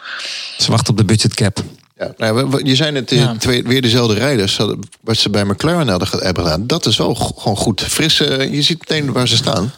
Ze 0.58 0.70
wachten 0.70 0.90
op 0.90 0.96
de 0.98 1.04
budget 1.04 1.34
cap. 1.34 1.62
Ja, 2.00 2.12
nou, 2.16 2.60
je 2.66 2.74
zijn 2.74 2.94
het 2.94 3.12
eh, 3.12 3.18
Ja. 3.18 3.34
twee, 3.38 3.62
weer 3.62 3.82
dezelfde 3.82 4.14
rijders. 4.14 4.60
Wat 5.00 5.16
ze 5.16 5.30
bij 5.30 5.44
McLaren 5.44 5.88
hadden 5.88 6.08
hebben 6.22 6.42
gedaan. 6.42 6.66
Dat 6.66 6.86
is 6.86 6.96
wel 6.96 7.14
gewoon 7.14 7.56
goed. 7.56 7.80
Fris, 7.82 8.20
eh, 8.20 8.52
je 8.52 8.62
ziet 8.62 8.78
meteen 8.78 9.12
waar 9.12 9.28
ze 9.28 9.36
staan. 9.36 9.72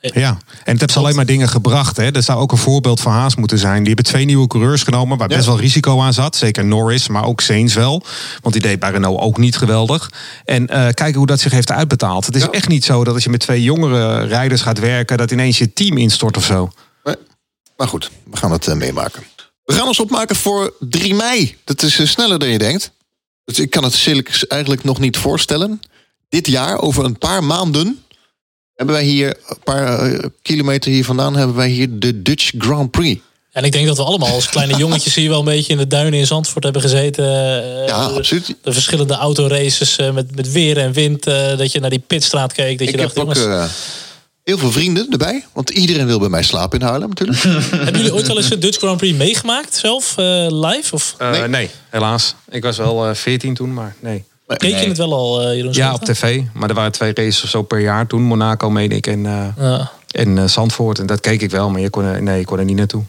Ja, 0.00 0.28
en 0.64 0.72
het 0.72 0.80
heeft 0.80 0.92
ze 0.92 0.98
alleen 0.98 1.14
maar 1.14 1.26
dingen 1.26 1.48
gebracht. 1.48 1.96
Hè. 1.96 2.10
Dat 2.10 2.24
zou 2.24 2.40
ook 2.40 2.52
een 2.52 2.58
voorbeeld 2.58 3.00
van 3.00 3.12
Haas 3.12 3.36
moeten 3.36 3.58
zijn. 3.58 3.78
Die 3.78 3.86
hebben 3.86 4.04
twee 4.04 4.24
nieuwe 4.24 4.46
coureurs 4.46 4.82
genomen 4.82 5.18
waar 5.18 5.30
Ja. 5.30 5.34
best 5.36 5.46
wel 5.48 5.58
risico 5.58 6.00
aan 6.00 6.12
zat. 6.12 6.36
Zeker 6.36 6.64
Norris, 6.64 7.08
maar 7.08 7.24
ook 7.24 7.40
Sainz 7.40 7.74
wel. 7.74 8.02
Want 8.42 8.54
die 8.54 8.62
deed 8.62 8.78
bij 8.78 8.90
Renault 8.90 9.20
ook 9.20 9.38
niet 9.38 9.56
geweldig. 9.56 10.10
En 10.44 10.66
eh, 10.68 10.80
kijken 10.82 11.14
hoe 11.14 11.26
dat 11.26 11.40
zich 11.40 11.52
heeft 11.52 11.70
uitbetaald. 11.72 12.26
Het 12.26 12.36
is 12.36 12.42
Ja. 12.42 12.50
echt 12.50 12.68
niet 12.68 12.84
zo 12.84 13.04
dat 13.04 13.14
als 13.14 13.24
je 13.24 13.30
met 13.30 13.40
twee 13.40 13.62
jongere 13.62 14.24
rijders 14.24 14.60
gaat 14.62 14.78
werken... 14.78 15.16
dat 15.16 15.30
ineens 15.30 15.58
je 15.58 15.72
team 15.72 15.96
instort 15.96 16.36
of 16.36 16.44
zo. 16.44 16.70
Nee. 17.04 17.16
Maar 17.76 17.88
goed, 17.88 18.10
we 18.30 18.36
gaan 18.36 18.52
het 18.52 18.74
meemaken. 18.74 19.22
We 19.68 19.74
gaan 19.74 19.86
ons 19.86 20.00
opmaken 20.00 20.36
voor 20.36 20.74
3 20.80 21.14
mei. 21.14 21.56
Dat 21.64 21.82
is 21.82 21.98
eh, 21.98 22.06
sneller 22.06 22.38
dan 22.38 22.48
je 22.48 22.58
denkt. 22.58 22.90
Dus 23.44 23.58
ik 23.58 23.70
kan 23.70 23.84
het 23.84 23.94
zeker 23.94 24.42
eigenlijk 24.48 24.84
nog 24.84 24.98
niet 24.98 25.16
voorstellen. 25.16 25.80
Dit 26.28 26.46
jaar, 26.46 26.80
over 26.80 27.04
een 27.04 27.18
paar 27.18 27.44
maanden, 27.44 28.02
hebben 28.74 28.94
wij 28.94 29.04
hier 29.04 29.36
een 29.46 29.58
paar 29.64 29.98
eh, 29.98 30.24
kilometer 30.42 30.90
hier 30.90 31.04
vandaan, 31.04 31.36
hebben 31.36 31.56
wij 31.56 31.68
hier 31.68 31.98
de 31.98 32.22
Dutch 32.22 32.50
Grand 32.58 32.90
Prix. 32.90 33.20
En 33.52 33.64
ik 33.64 33.72
denk 33.72 33.86
dat 33.86 33.96
we 33.96 34.02
allemaal 34.02 34.32
als 34.32 34.48
kleine 34.48 34.76
jongetjes 34.84 35.14
hier 35.14 35.28
wel 35.28 35.38
een 35.38 35.44
beetje 35.44 35.72
in 35.72 35.78
de 35.78 35.86
duinen 35.86 36.18
in 36.18 36.26
Zandvoort 36.26 36.64
hebben 36.64 36.82
gezeten. 36.82 37.24
Eh, 37.24 37.86
Ja, 37.86 37.94
absoluut. 37.94 38.54
De 38.62 38.72
verschillende 38.72 39.14
autoraces 39.14 39.96
met, 39.96 40.36
met 40.36 40.52
weer 40.52 40.78
en 40.78 40.92
wind. 40.92 41.24
dat 41.56 41.72
je 41.72 41.80
naar 41.80 41.90
die 41.90 42.04
pitstraat 42.06 42.52
keek. 42.52 42.78
Dat 42.78 42.88
je 42.88 42.94
Ik 42.94 43.00
dacht, 43.00 43.14
heb 43.14 43.26
ook 43.26 43.34
jongens, 43.34 43.54
eh, 43.54 43.70
heel 44.48 44.58
veel 44.58 44.72
vrienden 44.72 45.06
erbij. 45.10 45.44
Want 45.52 45.70
iedereen 45.70 46.06
wil 46.06 46.18
bij 46.18 46.28
mij 46.28 46.42
slapen 46.42 46.80
in 46.80 46.86
Haarlem 46.86 47.08
natuurlijk. 47.08 47.42
hebben 47.84 47.96
jullie 47.96 48.14
ooit 48.14 48.26
wel 48.26 48.36
eens 48.36 48.48
de 48.48 48.58
Dutch 48.58 48.78
Grand 48.78 48.96
Prix 48.96 49.16
meegemaakt 49.18 49.76
zelf, 49.76 50.14
eh, 50.18 50.46
live? 50.50 50.94
Of 50.94 51.14
Nee. 51.18 51.42
nee, 51.48 51.70
helaas. 51.90 52.34
Ik 52.50 52.62
was 52.62 52.76
wel 52.76 53.14
14 53.14 53.54
toen, 53.54 53.74
maar 53.74 53.94
nee. 54.00 54.24
keek 54.46 54.78
je 54.78 54.88
het 54.88 54.96
wel 54.96 55.12
al, 55.12 55.42
eh 55.42 55.56
Jeroen 55.56 55.72
Ja, 55.72 55.94
op 55.94 56.04
tv. 56.04 56.42
Maar 56.54 56.68
er 56.68 56.74
waren 56.74 56.92
twee 56.92 57.14
races 57.14 57.42
of 57.42 57.48
zo 57.50 57.62
per 57.62 57.80
jaar 57.80 58.06
toen. 58.06 58.22
Monaco, 58.22 58.70
meen 58.70 58.90
ik, 58.90 59.06
en, 59.06 59.26
eh, 59.26 59.46
Ja. 59.58 59.90
en 60.10 60.38
eh, 60.38 60.44
Zandvoort. 60.44 60.98
En 60.98 61.06
dat 61.06 61.20
keek 61.20 61.42
ik 61.42 61.50
wel, 61.50 61.70
maar 61.70 61.80
je 61.80 61.90
kon 61.90 62.04
er, 62.04 62.22
nee, 62.22 62.40
ik 62.40 62.46
kon 62.46 62.58
er 62.58 62.64
niet 62.64 62.76
naartoe. 62.76 63.02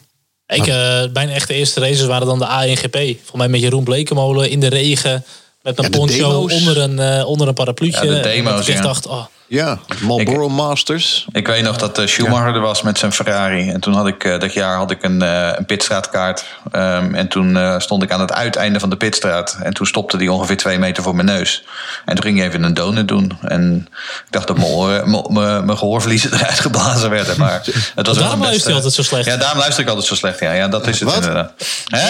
Ik, 0.47 0.67
eh 0.67 1.01
mijn 1.13 1.29
echte 1.29 1.53
eerste 1.53 1.79
races 1.79 2.05
waren 2.05 2.27
dan 2.27 2.39
de 2.39 2.47
ANGP. 2.47 2.95
Volgens 2.95 3.31
mij 3.33 3.47
met 3.47 3.61
Jeroen 3.61 3.83
Blekemolen 3.83 4.49
in 4.49 4.59
de 4.59 4.67
regen. 4.67 5.23
Met 5.61 5.77
een 5.77 5.83
Ja, 5.83 5.89
poncho 5.89 6.41
onder 6.41 6.77
een, 6.77 6.99
eh, 6.99 7.27
onder 7.27 7.47
een 7.47 7.53
parapluutje. 7.53 8.05
Ja, 8.05 8.11
de 8.11 8.17
En 8.17 8.23
demo's, 8.43 8.67
ik 8.67 8.81
dacht, 8.81 9.07
oh, 9.07 9.25
Ja, 9.49 9.79
Marlboro 10.01 10.49
Masters. 10.49 11.25
Ik 11.31 11.47
weet 11.47 11.63
nog 11.63 11.77
dat 11.77 11.97
eh, 11.97 12.07
Schumacher 12.07 12.55
er 12.55 12.61
was 12.61 12.81
met 12.81 12.97
zijn 12.97 13.11
Ferrari. 13.11 13.69
En 13.69 13.79
toen 13.79 13.93
had 13.93 14.07
ik 14.07 14.23
eh, 14.23 14.39
dat 14.39 14.53
jaar 14.53 14.77
had 14.77 14.91
ik 14.91 15.03
een, 15.03 15.21
eh, 15.21 15.49
een 15.55 15.65
pitstraatkaart. 15.65 16.45
Ehm, 16.71 17.15
en 17.15 17.27
toen 17.27 17.57
eh, 17.57 17.79
stond 17.79 18.03
ik 18.03 18.11
aan 18.11 18.19
het 18.19 18.33
uiteinde 18.33 18.79
van 18.79 18.89
de 18.89 18.97
pitstraat. 18.97 19.57
En 19.63 19.73
toen 19.73 19.87
stopte 19.87 20.17
die 20.17 20.31
ongeveer 20.31 20.57
twee 20.57 20.79
meter 20.79 21.03
voor 21.03 21.15
mijn 21.15 21.27
neus. 21.27 21.63
En 22.05 22.15
toen 22.15 22.23
ging 22.23 22.37
hij 22.37 22.47
even 22.47 22.63
een 22.63 22.73
donut 22.73 23.07
doen. 23.07 23.37
En 23.41 23.87
ik 24.25 24.31
dacht 24.31 24.47
dat 24.47 24.57
mijn, 24.57 25.77
gehoorverliezen 25.77 26.33
eruit 26.39 26.59
geblazen 26.59 27.09
werden. 27.09 27.37
Maar 27.37 27.61
het 27.95 28.07
was 28.07 28.17
wel 28.17 28.23
daarom 28.23 28.41
luister 28.41 28.69
je 28.69 28.75
altijd 28.75 28.93
zo 28.93 29.03
slecht. 29.03 29.25
Ja, 29.25 29.37
daarom 29.37 29.59
luister 29.59 29.83
ik 29.83 29.89
altijd 29.89 30.07
zo 30.07 30.15
slecht. 30.15 30.39
Ja, 30.39 30.51
ja 30.51 30.67
dat 30.67 30.87
is 30.87 30.99
het 30.99 31.09
Wat? 31.09 31.17
inderdaad. 31.17 31.53
Hè? 31.87 32.07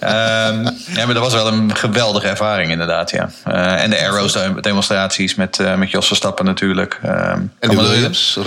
Ehm, 0.00 0.64
ja, 0.86 1.04
maar 1.04 1.14
dat 1.14 1.22
was 1.22 1.32
wel 1.32 1.46
een 1.46 1.76
geweldige 1.76 2.28
ervaring 2.28 2.70
inderdaad. 2.70 3.10
Ja. 3.10 3.30
Eh, 3.44 3.82
en 3.82 3.90
de 3.90 4.00
Arrows 4.00 4.38
demonstraties 4.60 5.34
met, 5.34 5.58
eh, 5.58 5.74
met 5.74 5.90
Jos 5.90 6.06
Verstappen 6.06 6.48
natuurlijk. 6.50 6.98
Ehm, 7.02 7.42
En 7.58 7.76
Williams. 7.76 8.38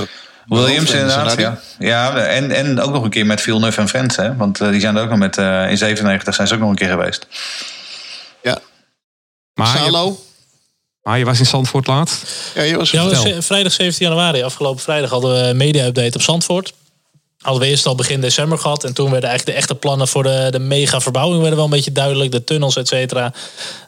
Williams 0.46 0.92
En 0.92 1.00
inderdaad, 1.00 1.40
ja. 1.40 1.60
ja 1.80 2.16
en, 2.16 2.52
en 2.52 2.80
ook 2.82 2.94
nog 2.94 3.04
een 3.04 3.10
keer 3.10 3.26
met 3.26 3.42
Villeneuve 3.42 3.82
en 3.82 3.90
Friends, 3.90 4.16
hè. 4.16 4.36
Want 4.36 4.62
eh, 4.62 4.70
die 4.70 4.80
zijn 4.80 4.96
er 4.96 5.04
ook 5.04 5.10
nog 5.10 5.18
met... 5.20 5.38
eh, 5.38 5.70
in 5.70 5.78
97 5.78 6.36
zijn 6.36 6.48
ze 6.48 6.54
ook 6.54 6.60
nog 6.60 6.70
een 6.70 6.76
keer 6.76 6.90
geweest. 6.90 7.28
Ja, 8.44 8.60
Maar 9.54 9.84
je, 9.86 10.16
maar 11.04 11.18
je 11.18 11.26
was 11.26 11.40
in 11.40 11.46
Zandvoort 11.46 11.88
laatst. 11.88 12.52
Ja, 12.56 12.62
je 12.62 12.78
was 12.78 12.92
Ja, 12.92 13.42
vrijdag 13.42 13.72
17 13.72 14.08
januari, 14.08 14.44
afgelopen 14.44 14.82
vrijdag, 14.82 15.10
hadden 15.10 15.34
we 15.34 15.40
een 15.40 15.58
media-update 15.58 16.18
op 16.18 16.22
Zandvoort. 16.22 16.74
Hadden 17.44 17.62
we 17.62 17.70
eerst 17.70 17.86
al 17.86 17.96
begin 17.96 18.22
december 18.22 18.58
gehad. 18.58 18.84
En 18.84 18.94
toen 18.94 19.12
werden 19.12 19.30
eigenlijk 19.30 19.58
de 19.58 19.64
echte 19.64 19.76
plannen 19.76 20.08
voor 20.08 20.24
de, 20.24 20.48
de 20.52 20.60
mega 20.60 21.02
verbouwing 21.02 21.40
werden 21.40 21.56
wel 21.56 21.66
een 21.66 21.72
beetje 21.72 21.92
duidelijk. 21.92 22.32
De 22.32 22.44
tunnels, 22.44 22.76
et 22.76 22.88
cetera. 22.88 23.34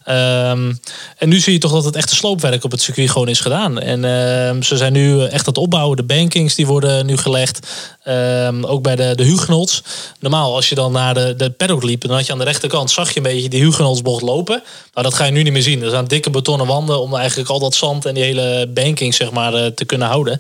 Ehm, 0.04 0.74
en 1.18 1.30
nu 1.30 1.40
zie 1.40 1.54
je 1.54 1.60
toch 1.60 1.72
dat 1.72 1.86
het 1.86 1.96
echte 1.96 2.16
sloopwerk 2.16 2.64
op 2.64 2.72
het 2.72 2.82
circuit 2.82 3.10
gewoon 3.10 3.28
is 3.28 3.40
gedaan. 3.40 3.80
En 3.80 4.06
ehm, 4.06 4.62
ze 4.62 4.78
zijn 4.78 4.94
nu 4.94 5.24
echt 5.24 5.46
het 5.46 5.58
opbouwen. 5.58 5.98
De 5.98 6.04
bankings 6.04 6.56
die 6.56 6.68
worden 6.68 7.06
nu 7.06 7.18
gelegd. 7.18 7.68
Ehm, 8.04 8.64
ook 8.64 8.84
bij 8.84 8.96
de, 8.96 9.16
de 9.16 9.24
Hugenots. 9.24 9.84
Normaal, 10.20 10.56
als 10.56 10.70
je 10.70 10.76
dan 10.76 10.92
naar 10.92 11.14
de, 11.14 11.34
de 11.38 11.50
paddock 11.50 11.84
liep, 11.84 12.02
dan 12.02 12.16
had 12.16 12.26
je 12.26 12.32
aan 12.32 12.38
de 12.38 12.44
rechterkant, 12.44 12.92
zag 12.92 13.10
je 13.10 13.18
een 13.18 13.24
beetje 13.24 13.50
die 13.50 13.62
Hugenotsbocht 13.62 14.22
lopen. 14.22 14.64
Maar 14.94 15.04
dat 15.04 15.14
ga 15.14 15.26
je 15.26 15.32
nu 15.32 15.44
niet 15.44 15.54
meer 15.54 15.62
zien. 15.62 15.84
Er 15.84 15.90
zijn 15.90 16.08
dikke 16.08 16.30
betonnen 16.30 16.68
wanden 16.68 17.02
om 17.02 17.16
eigenlijk 17.16 17.50
al 17.50 17.60
dat 17.60 17.76
zand 17.76 18.06
en 18.06 18.14
die 18.14 18.24
hele 18.24 18.68
banking 18.74 19.14
zeg 19.14 19.32
maar, 19.32 19.54
eh, 19.54 19.66
te 19.66 19.86
kunnen 19.86 20.08
houden. 20.08 20.40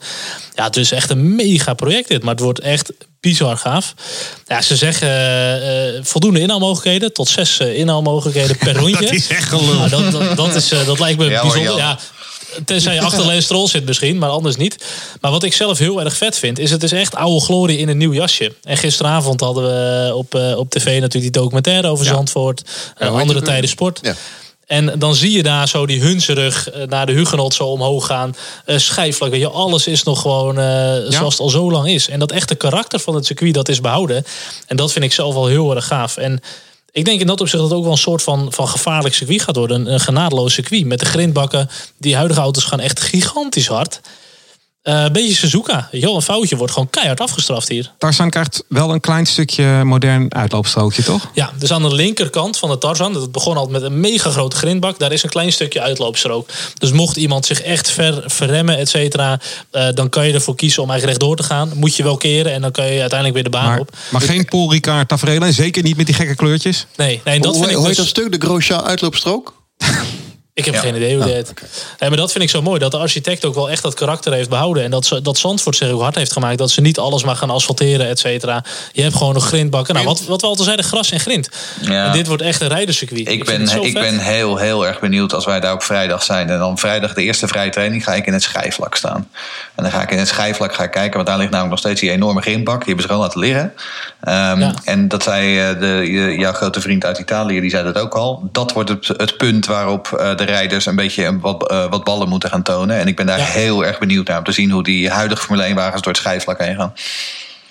Ja, 0.55 0.63
het 0.63 0.77
is 0.77 0.91
echt 0.91 1.09
een 1.09 1.35
mega 1.35 1.73
project 1.73 2.07
dit. 2.07 2.23
Maar 2.23 2.33
het 2.33 2.43
wordt 2.43 2.59
echt 2.59 2.91
bizar 3.29 3.57
gaaf. 3.57 3.93
Ja, 4.47 4.61
ze 4.61 4.75
zeggen 4.75 5.09
eh, 5.95 5.99
voldoende 6.03 6.39
inhaalmogelijkheden. 6.39 7.13
Tot 7.13 7.27
zes 7.27 7.59
eh, 7.59 7.77
inhaalmogelijkheden 7.77 8.57
per 8.57 8.75
rondje. 8.75 9.05
Dat 9.05 9.13
is 9.13 9.27
echt 9.27 9.49
gelul. 9.49 9.73
Nou, 9.73 9.89
dat, 9.89 10.11
dat, 10.11 10.37
dat 10.37 10.55
is, 10.55 10.67
dat 10.85 10.99
lijkt 10.99 11.19
me 11.19 11.29
Ja, 11.29 11.41
bijzonder. 11.41 11.77
Ja, 11.77 11.99
tenzij 12.65 12.93
je 12.93 13.01
achter 13.01 13.25
Lance 13.25 13.41
Stroll 13.41 13.67
zit 13.67 13.85
misschien, 13.85 14.17
maar 14.17 14.29
anders 14.29 14.55
niet. 14.55 14.83
Maar 15.21 15.31
wat 15.31 15.43
ik 15.43 15.53
zelf 15.53 15.77
heel 15.77 16.01
erg 16.01 16.17
vet 16.17 16.37
vind, 16.37 16.59
is 16.59 16.71
het 16.71 16.83
is 16.83 16.91
echt 16.91 17.15
oude 17.15 17.45
glorie 17.45 17.77
in 17.77 17.89
een 17.89 17.97
nieuw 17.97 18.13
jasje. 18.13 18.53
En 18.63 18.77
gisteravond 18.77 19.39
hadden 19.39 19.63
we 19.63 20.15
op, 20.15 20.33
op 20.57 20.69
tv 20.69 20.85
natuurlijk 20.85 21.33
die 21.33 21.41
documentaire 21.41 21.87
over 21.87 22.05
Zandvoort. 22.05 22.61
andere 22.97 23.41
tijden 23.41 23.69
sport. 23.69 23.99
Ja. 24.01 24.15
En 24.65 24.99
dan 24.99 25.15
zie 25.15 25.31
je 25.31 25.43
daar 25.43 25.67
zo 25.67 25.85
die 25.85 26.01
hunzerig 26.01 26.69
eh, 26.69 26.87
naar 26.87 27.05
de 27.05 27.11
Hugenot 27.11 27.53
zo 27.53 27.65
omhoog 27.65 28.05
gaan. 28.05 28.35
Uh, 28.65 28.77
schijfvlak, 28.77 29.29
weet 29.29 29.39
je, 29.39 29.49
alles 29.49 29.87
is 29.87 30.03
nog 30.03 30.21
gewoon 30.21 30.59
eh, 30.59 30.95
zoals 31.07 31.33
het 31.33 31.39
al 31.39 31.49
zo 31.49 31.71
lang 31.71 31.87
is. 31.87 32.09
En 32.09 32.19
dat 32.19 32.31
echte 32.31 32.55
karakter 32.55 32.99
van 32.99 33.15
het 33.15 33.25
circuit, 33.25 33.53
dat 33.53 33.69
is 33.69 33.81
behouden. 33.81 34.25
En 34.67 34.75
dat 34.75 34.91
vind 34.91 35.05
ik 35.05 35.13
zelf 35.13 35.33
wel 35.33 35.47
heel 35.47 35.75
erg 35.75 35.87
gaaf. 35.87 36.17
En 36.17 36.39
ik 36.91 37.05
denk 37.05 37.19
in 37.19 37.27
dat 37.27 37.41
opzicht 37.41 37.61
dat 37.61 37.69
het 37.69 37.77
ook 37.77 37.83
wel 37.83 37.93
een 37.93 37.99
soort 37.99 38.23
van, 38.23 38.47
van 38.49 38.67
gevaarlijk 38.67 39.15
circuit 39.15 39.41
gaat 39.41 39.55
worden. 39.55 39.79
Een, 39.79 39.93
een 39.93 39.99
genadeloos 39.99 40.53
circuit. 40.53 40.85
Met 40.85 40.99
de 40.99 41.05
grindbakken. 41.05 41.69
Die 41.97 42.15
huidige 42.15 42.39
auto's 42.39 42.63
gaan 42.63 42.79
echt 42.79 42.99
gigantisch 42.99 43.67
hard. 43.67 44.01
Eh, 44.85 45.03
een 45.03 45.11
beetje 45.11 45.35
Suzuka. 45.35 45.87
Wel, 45.91 46.15
een 46.15 46.21
foutje 46.21 46.55
wordt 46.55 46.73
gewoon 46.73 46.89
keihard 46.89 47.21
afgestraft 47.21 47.67
hier. 47.67 47.91
Tarzan 47.97 48.29
krijgt 48.29 48.63
wel 48.67 48.93
een 48.93 48.99
klein 48.99 49.25
stukje 49.25 49.83
modern 49.83 50.33
uitloopstrookje, 50.33 51.03
toch? 51.03 51.29
Ja, 51.33 51.51
dus 51.59 51.71
aan 51.71 51.81
de 51.81 51.93
linkerkant 51.95 52.57
van 52.57 52.69
de 52.69 52.77
Tarzan, 52.77 53.13
dat 53.13 53.31
begon 53.31 53.57
altijd 53.57 53.81
met 53.81 53.91
een 53.91 53.99
mega 53.99 54.29
grote 54.29 54.55
grindbak, 54.55 54.99
daar 54.99 55.11
is 55.11 55.23
een 55.23 55.29
klein 55.29 55.51
stukje 55.51 55.81
uitloopstrook. 55.81 56.49
Dus 56.77 56.91
mocht 56.91 57.15
iemand 57.17 57.45
zich 57.45 57.61
echt 57.61 57.89
ver, 57.91 58.23
verremmen, 58.25 58.77
et 58.77 58.89
cetera, 58.89 59.39
eh, 59.71 59.87
dan 59.93 60.09
kan 60.09 60.27
je 60.27 60.33
ervoor 60.33 60.55
kiezen 60.55 60.83
om 60.83 60.89
eigenlijk 60.89 61.19
rechtdoor 61.19 61.45
te 61.45 61.53
gaan. 61.53 61.71
Moet 61.75 61.95
je 61.95 62.03
wel 62.03 62.17
keren 62.17 62.53
en 62.53 62.61
dan 62.61 62.71
kan 62.71 62.85
je 62.85 62.99
uiteindelijk 62.99 63.33
weer 63.33 63.43
de 63.43 63.57
baan 63.57 63.65
Maar, 63.65 63.79
op. 63.79 63.95
maar 64.09 64.21
geen 64.21 64.45
Paul 64.45 64.71
Ricard 64.71 65.07
tafereel 65.07 65.41
en 65.41 65.53
zeker 65.53 65.83
niet 65.83 65.97
met 65.97 66.05
die 66.05 66.15
gekke 66.15 66.35
kleurtjes. 66.35 66.85
Nee, 66.95 67.21
nee 67.23 67.39
dat 67.39 67.51
hoe 67.51 67.59
vind 67.59 67.69
ik 67.69 67.77
hoe 67.77 67.87
heet 67.87 67.95
dus... 67.95 68.05
dat 68.13 68.23
stuk? 68.23 68.39
De 68.39 68.47
Grosjean 68.47 68.83
uitloopstrook? 68.83 69.53
Ik 70.55 70.65
heb 70.65 70.73
Ja. 70.73 70.79
geen 70.79 70.95
idee 70.95 71.15
hoe 71.15 71.25
dit 71.25 71.33
heet. 71.33 71.53
Nee, 71.99 72.09
maar 72.09 72.17
dat 72.17 72.31
vind 72.31 72.43
ik 72.43 72.49
zo 72.49 72.61
mooi. 72.61 72.79
Dat 72.79 72.91
de 72.91 72.97
architect 72.97 73.45
ook 73.45 73.55
wel 73.55 73.69
echt 73.69 73.83
dat 73.83 73.93
karakter 73.93 74.33
heeft 74.33 74.49
behouden. 74.49 74.83
En 74.83 74.91
dat, 74.91 75.05
ze, 75.05 75.21
dat 75.21 75.37
Zandvoort 75.37 75.75
zich 75.75 75.91
ook 75.91 76.01
hard 76.01 76.15
heeft 76.15 76.31
gemaakt. 76.31 76.57
Dat 76.57 76.71
ze 76.71 76.81
niet 76.81 76.99
alles 76.99 77.23
maar 77.23 77.35
gaan 77.35 77.49
asfalteren, 77.49 78.07
et 78.07 78.19
cetera. 78.19 78.63
Je 78.91 79.01
hebt 79.01 79.15
gewoon 79.15 79.33
nog 79.33 79.47
grindbakken. 79.47 79.93
Nou, 79.93 80.05
wat, 80.05 80.25
wat 80.25 80.41
we 80.41 80.47
altijd 80.47 80.65
zeiden, 80.65 80.85
gras 80.85 81.11
en 81.11 81.19
grind. 81.19 81.49
Ja. 81.81 82.05
En 82.05 82.11
dit 82.11 82.27
wordt 82.27 82.41
echt 82.41 82.61
een 82.61 82.67
rijderscircuit. 82.67 83.29
Ik 83.29 83.45
ben, 83.45 83.61
het 83.61 83.73
ik 83.73 83.81
vet. 83.81 83.93
ben 83.93 84.19
heel, 84.19 84.57
heel 84.57 84.87
erg 84.87 84.99
benieuwd 84.99 85.33
als 85.33 85.45
wij 85.45 85.59
daar 85.59 85.73
op 85.73 85.83
vrijdag 85.83 86.23
zijn. 86.23 86.49
En 86.49 86.59
dan 86.59 86.77
vrijdag 86.77 87.13
de 87.13 87.21
eerste 87.23 87.47
vrije 87.47 87.69
training 87.69 88.03
ga 88.03 88.13
ik 88.13 88.25
in 88.25 88.33
het 88.33 88.43
schijfvlak 88.43 88.95
staan. 88.95 89.29
En 89.75 89.83
dan 89.83 89.91
ga 89.91 90.01
ik 90.01 90.11
in 90.11 90.17
het 90.17 90.27
schijfvlak 90.27 90.73
gaan 90.73 90.89
kijken. 90.89 91.13
Want 91.15 91.27
daar 91.27 91.37
ligt 91.37 91.49
namelijk 91.51 91.75
nog 91.75 91.83
steeds 91.83 92.01
die 92.01 92.11
enorme 92.11 92.41
grindbak. 92.41 92.77
Die 92.77 92.87
hebben 92.87 93.03
ze 93.03 93.09
gewoon 93.09 93.23
laten 93.25 93.39
liggen. 93.39 93.73
Ja. 94.21 94.73
En 94.83 95.07
dat 95.07 95.23
zei 95.23 95.59
eh, 95.59 95.79
de, 95.79 96.35
jouw 96.37 96.53
grote 96.53 96.81
vriend 96.81 97.05
uit 97.05 97.17
Italië, 97.17 97.59
die 97.61 97.69
zei 97.69 97.83
dat 97.83 97.97
ook 97.97 98.13
al. 98.13 98.49
Dat 98.51 98.71
wordt 98.71 98.89
het, 98.89 99.07
het 99.07 99.37
punt 99.37 99.65
waarop 99.65 100.11
eh, 100.11 100.37
de 100.37 100.44
rijders 100.45 100.85
een 100.85 100.95
beetje 100.95 101.25
een- 101.25 101.39
wat, 101.39 101.69
eh, 101.69 101.89
wat 101.89 102.03
ballen 102.03 102.29
moeten 102.29 102.49
gaan 102.49 102.63
tonen. 102.63 102.97
En 102.99 103.07
ik 103.07 103.15
ben 103.15 103.25
daar 103.25 103.37
Ja. 103.39 103.45
heel 103.45 103.85
erg 103.85 103.99
benieuwd 103.99 104.27
naar 104.27 104.37
om 104.37 104.43
te 104.43 104.51
zien 104.51 104.71
hoe 104.71 104.83
die 104.83 105.09
huidige 105.09 105.41
Formule 105.41 105.67
1 105.67 105.75
wagens 105.75 106.01
door 106.01 106.11
het 106.11 106.21
schijfvlak 106.21 106.59
heen 106.59 106.75
gaan. 106.75 106.93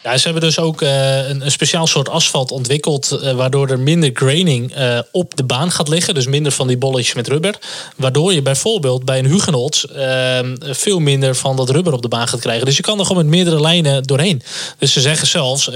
Ja, 0.04 0.16
ze 0.16 0.24
hebben 0.24 0.42
dus 0.42 0.58
ook 0.58 0.82
eh, 0.82 1.28
een, 1.28 1.44
een 1.44 1.50
speciaal 1.50 1.86
soort 1.86 2.08
asfalt 2.08 2.50
ontwikkeld. 2.50 3.10
eh, 3.10 3.32
waardoor 3.32 3.68
er 3.68 3.78
minder 3.78 4.10
graining 4.14 4.72
eh, 4.74 4.98
op 5.12 5.36
de 5.36 5.44
baan 5.44 5.70
gaat 5.70 5.88
liggen. 5.88 6.14
Dus 6.14 6.26
minder 6.26 6.52
van 6.52 6.66
die 6.66 6.78
bolletjes 6.78 7.14
met 7.14 7.28
rubber. 7.28 7.54
Waardoor 7.96 8.34
je 8.34 8.42
bijvoorbeeld 8.42 9.04
bij 9.04 9.18
een 9.18 9.26
Hugenot 9.26 9.82
eh, 9.84 10.38
veel 10.60 10.98
minder 10.98 11.34
van 11.34 11.56
dat 11.56 11.70
rubber 11.70 11.92
op 11.92 12.02
de 12.02 12.08
baan 12.08 12.28
gaat 12.28 12.40
krijgen. 12.40 12.66
Dus 12.66 12.76
je 12.76 12.82
kan 12.82 12.98
er 12.98 13.06
gewoon 13.06 13.22
met 13.22 13.34
meerdere 13.34 13.60
lijnen 13.60 14.02
doorheen. 14.02 14.42
Dus 14.78 14.92
ze 14.92 15.00
zeggen 15.00 15.26
zelfs 15.26 15.70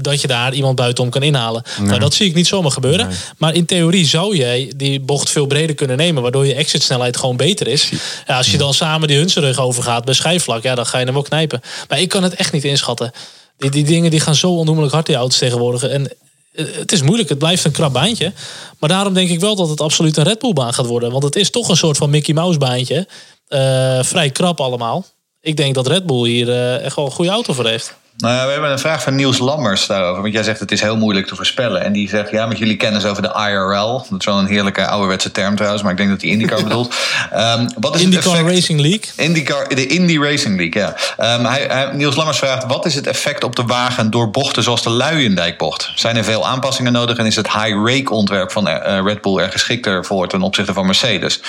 dat 0.00 0.20
je 0.20 0.26
daar 0.26 0.52
iemand 0.52 0.76
buitenom 0.76 1.10
kan 1.10 1.22
inhalen. 1.22 1.62
Nou, 1.80 1.98
dat 1.98 2.14
zie 2.14 2.28
ik 2.28 2.34
niet 2.34 2.46
zomaar 2.46 2.70
gebeuren. 2.70 3.08
Maar 3.38 3.54
in 3.54 3.66
theorie 3.66 4.06
zou 4.06 4.36
jij 4.36 4.72
die 4.76 5.00
bocht 5.00 5.30
veel 5.30 5.46
breder 5.46 5.74
kunnen 5.74 5.96
nemen. 5.96 6.22
Waardoor 6.22 6.46
je 6.46 6.54
exitsnelheid 6.54 7.16
gewoon 7.16 7.36
beter 7.36 7.66
is. 7.66 7.88
Ja, 8.26 8.36
als 8.36 8.50
je 8.50 8.58
dan 8.58 8.74
samen 8.74 9.08
die 9.08 9.16
Hunserug 9.16 9.58
overgaat 9.58 10.04
bij 10.04 10.14
schijfvlak. 10.14 10.62
Ja, 10.62 10.74
dan 10.74 10.86
ga 10.86 10.98
je 10.98 11.04
hem 11.06 11.18
ook 11.18 11.24
knijpen. 11.28 11.60
Maar 11.88 12.00
ik 12.00 12.08
kan 12.08 12.22
het 12.22 12.34
echt 12.34 12.52
niet 12.52 12.64
inschatten. 12.64 13.12
Die, 13.60 13.70
die 13.70 13.84
dingen 13.84 14.10
die 14.10 14.20
gaan 14.20 14.34
zo 14.34 14.50
onnoemelijk 14.50 14.92
hard, 14.92 15.06
die 15.06 15.16
auto's 15.16 15.38
tegenwoordig. 15.38 15.82
En 15.82 16.08
eh, 16.52 16.64
het 16.72 16.92
is 16.92 17.02
moeilijk, 17.02 17.28
het 17.28 17.38
blijft 17.38 17.64
een 17.64 17.72
krap 17.72 17.92
baantje. 17.92 18.32
Maar 18.78 18.88
daarom 18.88 19.14
denk 19.14 19.30
ik 19.30 19.40
wel 19.40 19.56
dat 19.56 19.68
het 19.68 19.80
absoluut 19.80 20.16
een 20.16 20.24
Red 20.24 20.38
Bull 20.38 20.52
baan 20.52 20.74
gaat 20.74 20.86
worden. 20.86 21.10
Want 21.10 21.22
het 21.22 21.36
is 21.36 21.50
toch 21.50 21.68
een 21.68 21.76
soort 21.76 21.96
van 21.96 22.10
Mickey 22.10 22.34
Mouse 22.34 22.58
baantje. 22.58 23.08
Eh, 23.46 24.02
vrij 24.02 24.30
krap 24.30 24.60
allemaal. 24.60 25.06
Ik 25.40 25.56
denk 25.56 25.74
dat 25.74 25.86
Red 25.86 26.06
Bull 26.06 26.28
hier 26.28 26.50
eh, 26.50 26.84
echt 26.84 26.96
wel 26.96 27.04
een 27.04 27.10
goede 27.10 27.30
auto 27.30 27.52
voor 27.52 27.66
heeft. 27.66 27.94
Nou 28.16 28.34
ja, 28.34 28.46
we 28.46 28.52
hebben 28.52 28.70
een 28.70 28.78
vraag 28.78 29.02
van 29.02 29.14
Niels 29.14 29.38
Lammers 29.38 29.86
daarover. 29.86 30.22
Want 30.22 30.34
jij 30.34 30.42
zegt 30.42 30.60
het 30.60 30.72
is 30.72 30.80
heel 30.80 30.96
moeilijk 30.96 31.26
te 31.26 31.36
voorspellen. 31.36 31.84
En 31.84 31.92
die 31.92 32.08
zegt, 32.08 32.30
ja, 32.30 32.46
met 32.46 32.58
jullie 32.58 32.76
kennis 32.76 33.04
over 33.04 33.22
de 33.22 33.48
IRL. 33.50 34.06
Dat 34.10 34.18
is 34.20 34.24
wel 34.24 34.38
een 34.38 34.46
heerlijke 34.46 34.86
ouderwetse 34.86 35.30
term 35.30 35.54
trouwens. 35.56 35.82
Maar 35.82 35.90
ik 35.92 35.96
denk 35.98 36.10
dat 36.10 36.20
hij 36.20 36.30
IndyCar 36.30 36.62
bedoelt. 36.68 36.94
Ehm, 37.32 37.68
wat 37.78 37.94
is 37.94 38.02
IndyCar 38.02 38.32
effect... 38.32 38.48
Racing 38.50 38.80
League. 38.80 39.00
IndyCar, 39.16 39.68
de 39.68 39.86
Indy 39.86 40.18
Racing 40.18 40.56
League, 40.56 40.82
ja. 40.82 40.96
Ehm, 41.16 41.44
hij, 41.44 41.66
hij- 41.68 41.90
Niels 41.92 42.16
Lammers 42.16 42.38
vraagt: 42.38 42.64
wat 42.66 42.86
is 42.86 42.94
het 42.94 43.06
effect 43.06 43.44
op 43.44 43.56
de 43.56 43.62
wagen 43.62 44.10
door 44.10 44.30
bochten 44.30 44.62
zoals 44.62 44.82
de 44.82 44.90
Luijendijkbocht? 44.90 45.92
Zijn 45.94 46.16
er 46.16 46.24
veel 46.24 46.46
aanpassingen 46.46 46.92
nodig 46.92 47.16
en 47.16 47.26
is 47.26 47.36
het 47.36 47.52
high 47.52 47.76
rake 47.84 48.12
ontwerp 48.12 48.52
van 48.52 48.68
eh, 48.68 49.00
Red 49.04 49.20
Bull 49.22 49.38
er 49.38 49.50
geschikter 49.50 50.04
voor 50.04 50.28
ten 50.28 50.42
opzichte 50.42 50.72
van 50.72 50.86
Mercedes? 50.86 51.40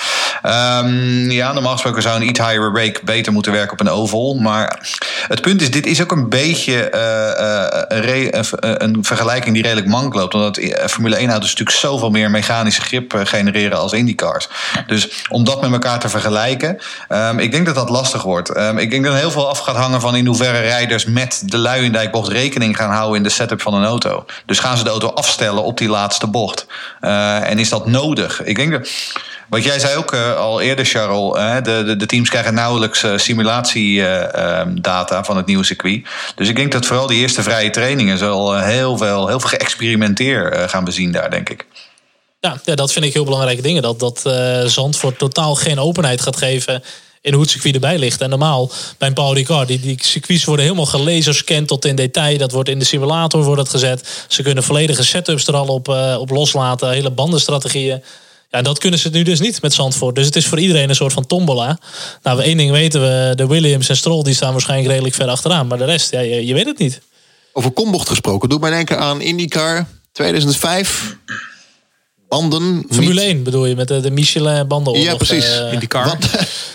Ehm, 0.42 1.30
ja, 1.30 1.52
normaal 1.52 1.72
gesproken 1.72 2.02
zou 2.02 2.16
een 2.16 2.28
iets 2.28 2.38
higher 2.40 2.72
rake 2.74 3.00
beter 3.04 3.32
moeten 3.32 3.52
werken 3.52 3.72
op 3.72 3.80
een 3.80 3.88
oval. 3.90 4.34
Maar 4.34 4.88
het 5.28 5.40
punt 5.40 5.60
is: 5.60 5.70
dit 5.70 5.86
is 5.86 6.02
ook 6.02 6.12
een 6.12 6.28
beetje 6.28 6.51
eh, 6.58 7.66
eh, 7.66 7.84
een, 7.88 8.32
eh, 8.42 8.74
een 8.76 9.04
vergelijking 9.04 9.54
die 9.54 9.62
redelijk 9.62 9.86
mank 9.86 10.14
loopt. 10.14 10.34
Omdat 10.34 10.60
Formule 10.86 11.16
1-auto's 11.16 11.48
natuurlijk 11.50 11.78
zoveel 11.78 12.10
meer 12.10 12.30
mechanische 12.30 12.82
grip 12.82 13.14
genereren 13.24 13.78
als 13.78 13.92
IndyCars. 13.92 14.48
Dus 14.86 15.24
om 15.28 15.44
dat 15.44 15.60
met 15.60 15.72
elkaar 15.72 15.98
te 15.98 16.08
vergelijken, 16.08 16.78
ehm, 17.08 17.38
ik 17.38 17.52
denk 17.52 17.66
dat 17.66 17.74
dat 17.74 17.88
lastig 17.88 18.22
wordt. 18.22 18.50
Ehm, 18.50 18.78
ik 18.78 18.90
denk 18.90 19.04
dat 19.04 19.14
heel 19.14 19.30
veel 19.30 19.48
af 19.48 19.58
gaat 19.58 19.76
hangen 19.76 20.00
van 20.00 20.16
in 20.16 20.26
hoeverre 20.26 20.60
rijders 20.60 21.04
met 21.04 21.42
de 21.44 21.58
Luijendijkbocht 21.58 22.32
rekening 22.32 22.76
gaan 22.76 22.90
houden 22.90 23.16
in 23.16 23.22
de 23.22 23.28
setup 23.28 23.62
van 23.62 23.74
een 23.74 23.84
auto. 23.84 24.24
Dus 24.46 24.58
gaan 24.58 24.76
ze 24.76 24.84
de 24.84 24.90
auto 24.90 25.08
afstellen 25.08 25.62
op 25.62 25.78
die 25.78 25.88
laatste 25.88 26.26
bocht? 26.26 26.66
En 27.00 27.58
is 27.58 27.68
dat 27.68 27.86
nodig? 27.86 28.42
Ik 28.42 28.56
denk 28.56 28.72
dat. 28.72 28.88
Wat 29.52 29.64
jij 29.64 29.78
zei 29.78 29.96
ook 29.96 30.12
eh, 30.12 30.36
al 30.36 30.60
eerder, 30.60 30.84
Charles. 30.84 31.38
hè, 31.38 31.60
de, 31.60 31.82
de, 31.86 31.96
de 31.96 32.06
teams 32.06 32.28
krijgen 32.28 32.54
nauwelijks 32.54 33.02
eh, 33.02 33.16
simulatiedata 33.16 35.24
van 35.24 35.36
het 35.36 35.46
nieuwe 35.46 35.64
circuit. 35.64 36.06
Dus 36.34 36.48
ik 36.48 36.56
denk 36.56 36.72
dat 36.72 36.86
vooral 36.86 37.06
die 37.06 37.18
eerste 37.18 37.42
vrije 37.42 37.70
trainingen 37.70 38.18
zal 38.18 38.56
eh, 38.56 38.64
heel 38.64 38.96
veel, 38.96 39.28
heel 39.28 39.40
veel 39.40 39.48
geëxperimenteer 39.48 40.52
eh, 40.52 40.68
gaan 40.68 40.84
bezien 40.84 41.12
daar, 41.12 41.30
denk 41.30 41.48
ik. 41.48 41.66
Ja, 42.40 42.60
ja, 42.64 42.74
dat 42.74 42.92
vind 42.92 43.04
ik 43.04 43.12
heel 43.12 43.24
belangrijke 43.24 43.62
dingen. 43.62 43.82
Dat, 43.82 44.00
dat 44.00 44.26
eh 44.26 44.64
Zandvoort 44.64 45.18
totaal 45.18 45.54
geen 45.54 45.78
openheid 45.78 46.20
gaat 46.20 46.36
geven 46.36 46.82
in 47.20 47.32
hoe 47.32 47.42
het 47.42 47.50
circuit 47.50 47.74
erbij 47.74 47.98
ligt. 47.98 48.20
En 48.20 48.30
normaal 48.30 48.70
bij 48.98 49.08
een 49.08 49.14
Paul 49.14 49.34
Ricard, 49.34 49.68
die, 49.68 49.80
die 49.80 49.98
circuits 50.00 50.44
worden 50.44 50.64
helemaal 50.64 50.86
gelaserscand 50.86 51.68
tot 51.68 51.84
in 51.84 51.96
detail. 51.96 52.38
Dat 52.38 52.52
wordt 52.52 52.68
in 52.68 52.78
de 52.78 52.84
simulator 52.84 53.42
wordt 53.42 53.60
dat 53.60 53.70
gezet. 53.70 54.24
Ze 54.28 54.42
kunnen 54.42 54.62
volledige 54.62 55.04
setups 55.04 55.46
er 55.46 55.54
al 55.54 55.66
op, 55.66 55.88
eh, 55.88 56.16
op 56.18 56.30
loslaten, 56.30 56.90
hele 56.90 57.10
bandenstrategieën. 57.10 58.02
Ja, 58.52 58.58
en 58.58 58.64
dat 58.64 58.78
kunnen 58.78 58.98
ze 58.98 59.08
nu 59.08 59.22
dus 59.22 59.40
niet 59.40 59.62
met 59.62 59.72
Zandvoort. 59.74 60.14
Dus 60.14 60.26
het 60.26 60.36
is 60.36 60.46
voor 60.46 60.58
iedereen 60.60 60.88
een 60.88 60.94
soort 60.94 61.12
van 61.12 61.26
tombola. 61.26 61.78
Nou, 62.22 62.42
één 62.42 62.56
ding 62.56 62.70
weten 62.70 63.00
we, 63.00 63.32
de 63.34 63.46
Williams 63.46 63.88
en 63.88 63.96
Stroll 63.96 64.22
die 64.22 64.34
staan 64.34 64.52
waarschijnlijk 64.52 64.88
redelijk 64.90 65.14
ver 65.14 65.28
achteraan. 65.28 65.66
Maar 65.66 65.78
de 65.78 65.84
rest, 65.84 66.10
ja, 66.10 66.20
je, 66.20 66.46
je 66.46 66.54
weet 66.54 66.66
het 66.66 66.78
niet. 66.78 67.00
Over 67.52 67.70
kombocht 67.70 68.08
gesproken. 68.08 68.48
Doe 68.48 68.58
mij 68.58 68.70
denken 68.70 68.98
aan 68.98 69.20
IndyCar 69.20 69.86
2005. 70.12 71.16
Banden. 72.28 72.84
Formule 72.90 73.20
niet- 73.20 73.30
1 73.30 73.42
bedoel 73.42 73.66
je, 73.66 73.74
met 73.74 73.88
de, 73.88 74.00
de 74.00 74.10
Michelin 74.10 74.66
banden. 74.66 75.00
Ja, 75.00 75.14
precies. 75.16 75.46
IndyCar. 75.72 76.04
Wat, 76.06 76.28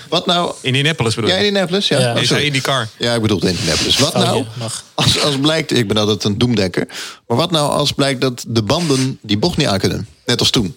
wat 0.10 0.26
nou... 0.26 0.54
Indianapolis 0.62 1.16
bedoel 1.16 1.30
Ja, 1.30 1.36
je? 1.38 1.46
Indianapolis, 1.46 1.88
ja. 1.88 2.00
Ja. 2.00 2.16
Oh, 2.16 2.22
sorry. 2.24 2.46
IndyCar. 2.46 2.88
Ja, 2.98 3.14
ik 3.14 3.22
bedoel 3.22 3.46
Indianapolis. 3.46 3.98
Wat 3.98 4.12
Foutje, 4.12 4.46
nou, 4.58 4.72
als, 4.94 5.20
als 5.22 5.40
blijkt, 5.40 5.78
ik 5.78 5.88
ben 5.88 5.98
altijd 5.98 6.24
een 6.24 6.38
doemdekker. 6.38 6.88
Maar 7.28 7.38
wat 7.38 7.52
nou 7.52 7.72
als 7.72 7.92
blijkt 7.92 8.22
dat 8.22 8.46
de 8.48 8.62
banden 8.64 9.20
die 9.22 9.38
bocht 9.38 9.58
niet 9.58 9.68
aan 9.68 9.80
kunnen? 9.80 10.08
Net 10.26 10.40
als 10.40 10.50
toen. 10.50 10.76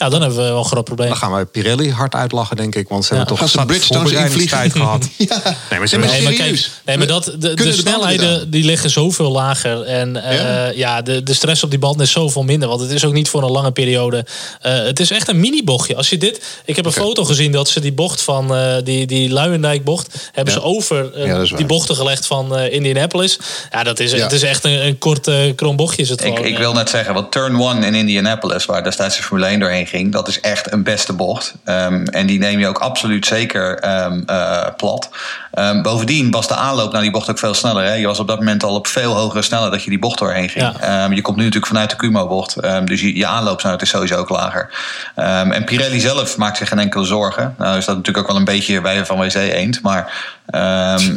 Ja, 0.00 0.08
dan 0.08 0.20
hebben 0.20 0.38
we 0.38 0.44
wel 0.44 0.58
een 0.58 0.64
groot 0.64 0.84
probleem. 0.84 1.08
Dan 1.08 1.16
gaan 1.16 1.34
we 1.34 1.44
Pirelli 1.44 1.90
hard 1.92 2.14
uitlachen, 2.14 2.56
denk 2.56 2.74
ik. 2.74 2.88
Want 2.88 3.04
ze 3.04 3.14
Ja. 3.14 3.18
hebben 3.18 3.36
toch 3.36 3.66
Bridgestones 3.66 4.02
voorbereidingstijd 4.02 4.72
gehad. 4.72 5.08
Ja. 5.16 5.42
Nee, 5.70 5.78
maar 5.78 5.88
ze 5.88 5.96
Nee, 5.96 6.04
maar 6.06 6.14
hebben 6.14 6.30
Nee, 6.30 6.50
maar 6.50 6.50
kijk, 6.52 6.70
nee, 6.84 6.96
maar 6.98 7.06
dat, 7.06 7.24
de, 7.38 7.72
snelheden 7.72 8.50
die 8.50 8.64
liggen 8.64 8.90
zoveel 8.90 9.30
lager. 9.30 9.82
En 9.82 10.16
eh, 10.24 10.38
Ja? 10.38 10.66
ja, 10.74 11.02
de, 11.02 11.22
de 11.22 11.34
stress 11.34 11.62
op 11.62 11.70
die 11.70 11.78
banden 11.78 12.06
is 12.06 12.12
zoveel 12.12 12.42
minder. 12.42 12.68
Want 12.68 12.80
het 12.80 12.90
is 12.90 13.04
ook 13.04 13.12
niet 13.12 13.28
voor 13.28 13.42
een 13.42 13.50
lange 13.50 13.70
periode. 13.70 14.26
Eh, 14.60 14.72
het 14.78 15.00
is 15.00 15.10
echt 15.10 15.28
een 15.28 15.40
mini-bochtje. 15.40 15.96
Als 15.96 16.08
je 16.10 16.18
dit, 16.18 16.60
ik 16.64 16.76
heb 16.76 16.84
een 16.86 16.92
foto 16.92 17.24
gezien 17.24 17.52
dat 17.52 17.68
ze 17.68 17.80
die 17.80 17.92
bocht 17.92 18.22
van 18.22 18.54
eh, 18.54 18.74
die, 18.84 19.06
die 19.06 19.30
Luijendijk-bocht... 19.30 20.30
hebben 20.32 20.54
Ja. 20.54 20.60
ze 20.60 20.66
over 20.66 21.12
die 21.56 21.66
bochten 21.66 21.96
gelegd 21.96 22.26
van 22.26 22.56
eh, 22.56 22.72
Indianapolis. 22.72 23.38
Ja, 23.70 23.82
dat 23.82 24.00
is, 24.00 24.12
Ja. 24.12 24.18
het 24.18 24.32
is 24.32 24.42
echt 24.42 24.64
een, 24.64 24.86
een 24.86 24.98
kort 24.98 25.30
krom 25.54 25.76
bochtje. 25.76 26.02
Is 26.02 26.08
het 26.08 26.24
Ik, 26.24 26.26
gewoon, 26.36 26.50
ik 26.50 26.58
wil 26.58 26.72
net 26.72 26.90
zeggen, 26.90 27.14
wat 27.14 27.32
turn 27.32 27.60
1 27.60 27.82
in 27.82 27.94
Indianapolis, 27.94 28.64
waar 28.64 28.84
destijds 28.84 29.16
de 29.16 29.22
Formule 29.22 29.46
1 29.46 29.60
doorheen 29.60 29.86
dat 30.10 30.28
is 30.28 30.40
echt 30.40 30.72
een 30.72 30.82
beste 30.82 31.12
bocht. 31.12 31.54
Ehm, 31.64 32.04
en 32.04 32.26
die 32.26 32.38
neem 32.38 32.58
je 32.58 32.66
ook 32.66 32.78
absoluut 32.78 33.26
zeker 33.26 33.78
ehm, 33.78 34.22
eh, 34.26 34.66
plat. 34.76 35.08
Ehm, 35.52 35.82
bovendien 35.82 36.30
was 36.30 36.48
de 36.48 36.54
aanloop 36.54 36.92
naar 36.92 37.02
die 37.02 37.10
bocht 37.10 37.30
ook 37.30 37.38
veel 37.38 37.54
sneller. 37.54 37.84
Hè? 37.84 37.94
Je 37.94 38.06
was 38.06 38.18
op 38.18 38.26
dat 38.26 38.38
moment 38.38 38.62
al 38.62 38.74
op 38.74 38.86
veel 38.86 39.14
hogere 39.14 39.42
snelheid 39.42 39.72
dat 39.72 39.82
je 39.82 39.90
die 39.90 39.98
bocht 39.98 40.18
doorheen 40.18 40.48
ging. 40.48 40.72
Ja. 40.80 41.08
Je 41.10 41.22
komt 41.22 41.36
nu 41.36 41.42
natuurlijk 41.42 41.72
vanuit 41.72 41.90
de 41.90 41.96
Kumo-bocht. 41.96 42.56
ehm, 42.56 42.84
dus 42.84 43.00
je, 43.00 43.16
je 43.16 43.26
aanloopsnelheid 43.26 43.82
is 43.82 43.88
sowieso 43.88 44.16
ook 44.16 44.28
lager. 44.28 44.70
En 45.14 45.64
Pirelli 45.64 46.00
zelf 46.00 46.36
maakt 46.36 46.56
zich 46.56 46.68
geen 46.68 46.78
enkele 46.78 47.04
zorgen. 47.04 47.54
Nou 47.58 47.78
is 47.78 47.84
dat 47.84 47.96
natuurlijk 47.96 48.26
ook 48.26 48.32
wel 48.32 48.40
een 48.40 48.44
beetje 48.44 48.80
bij 48.80 49.06
Van 49.06 49.18
WC 49.18 49.34
eens. 49.34 49.80
Maar 49.80 50.12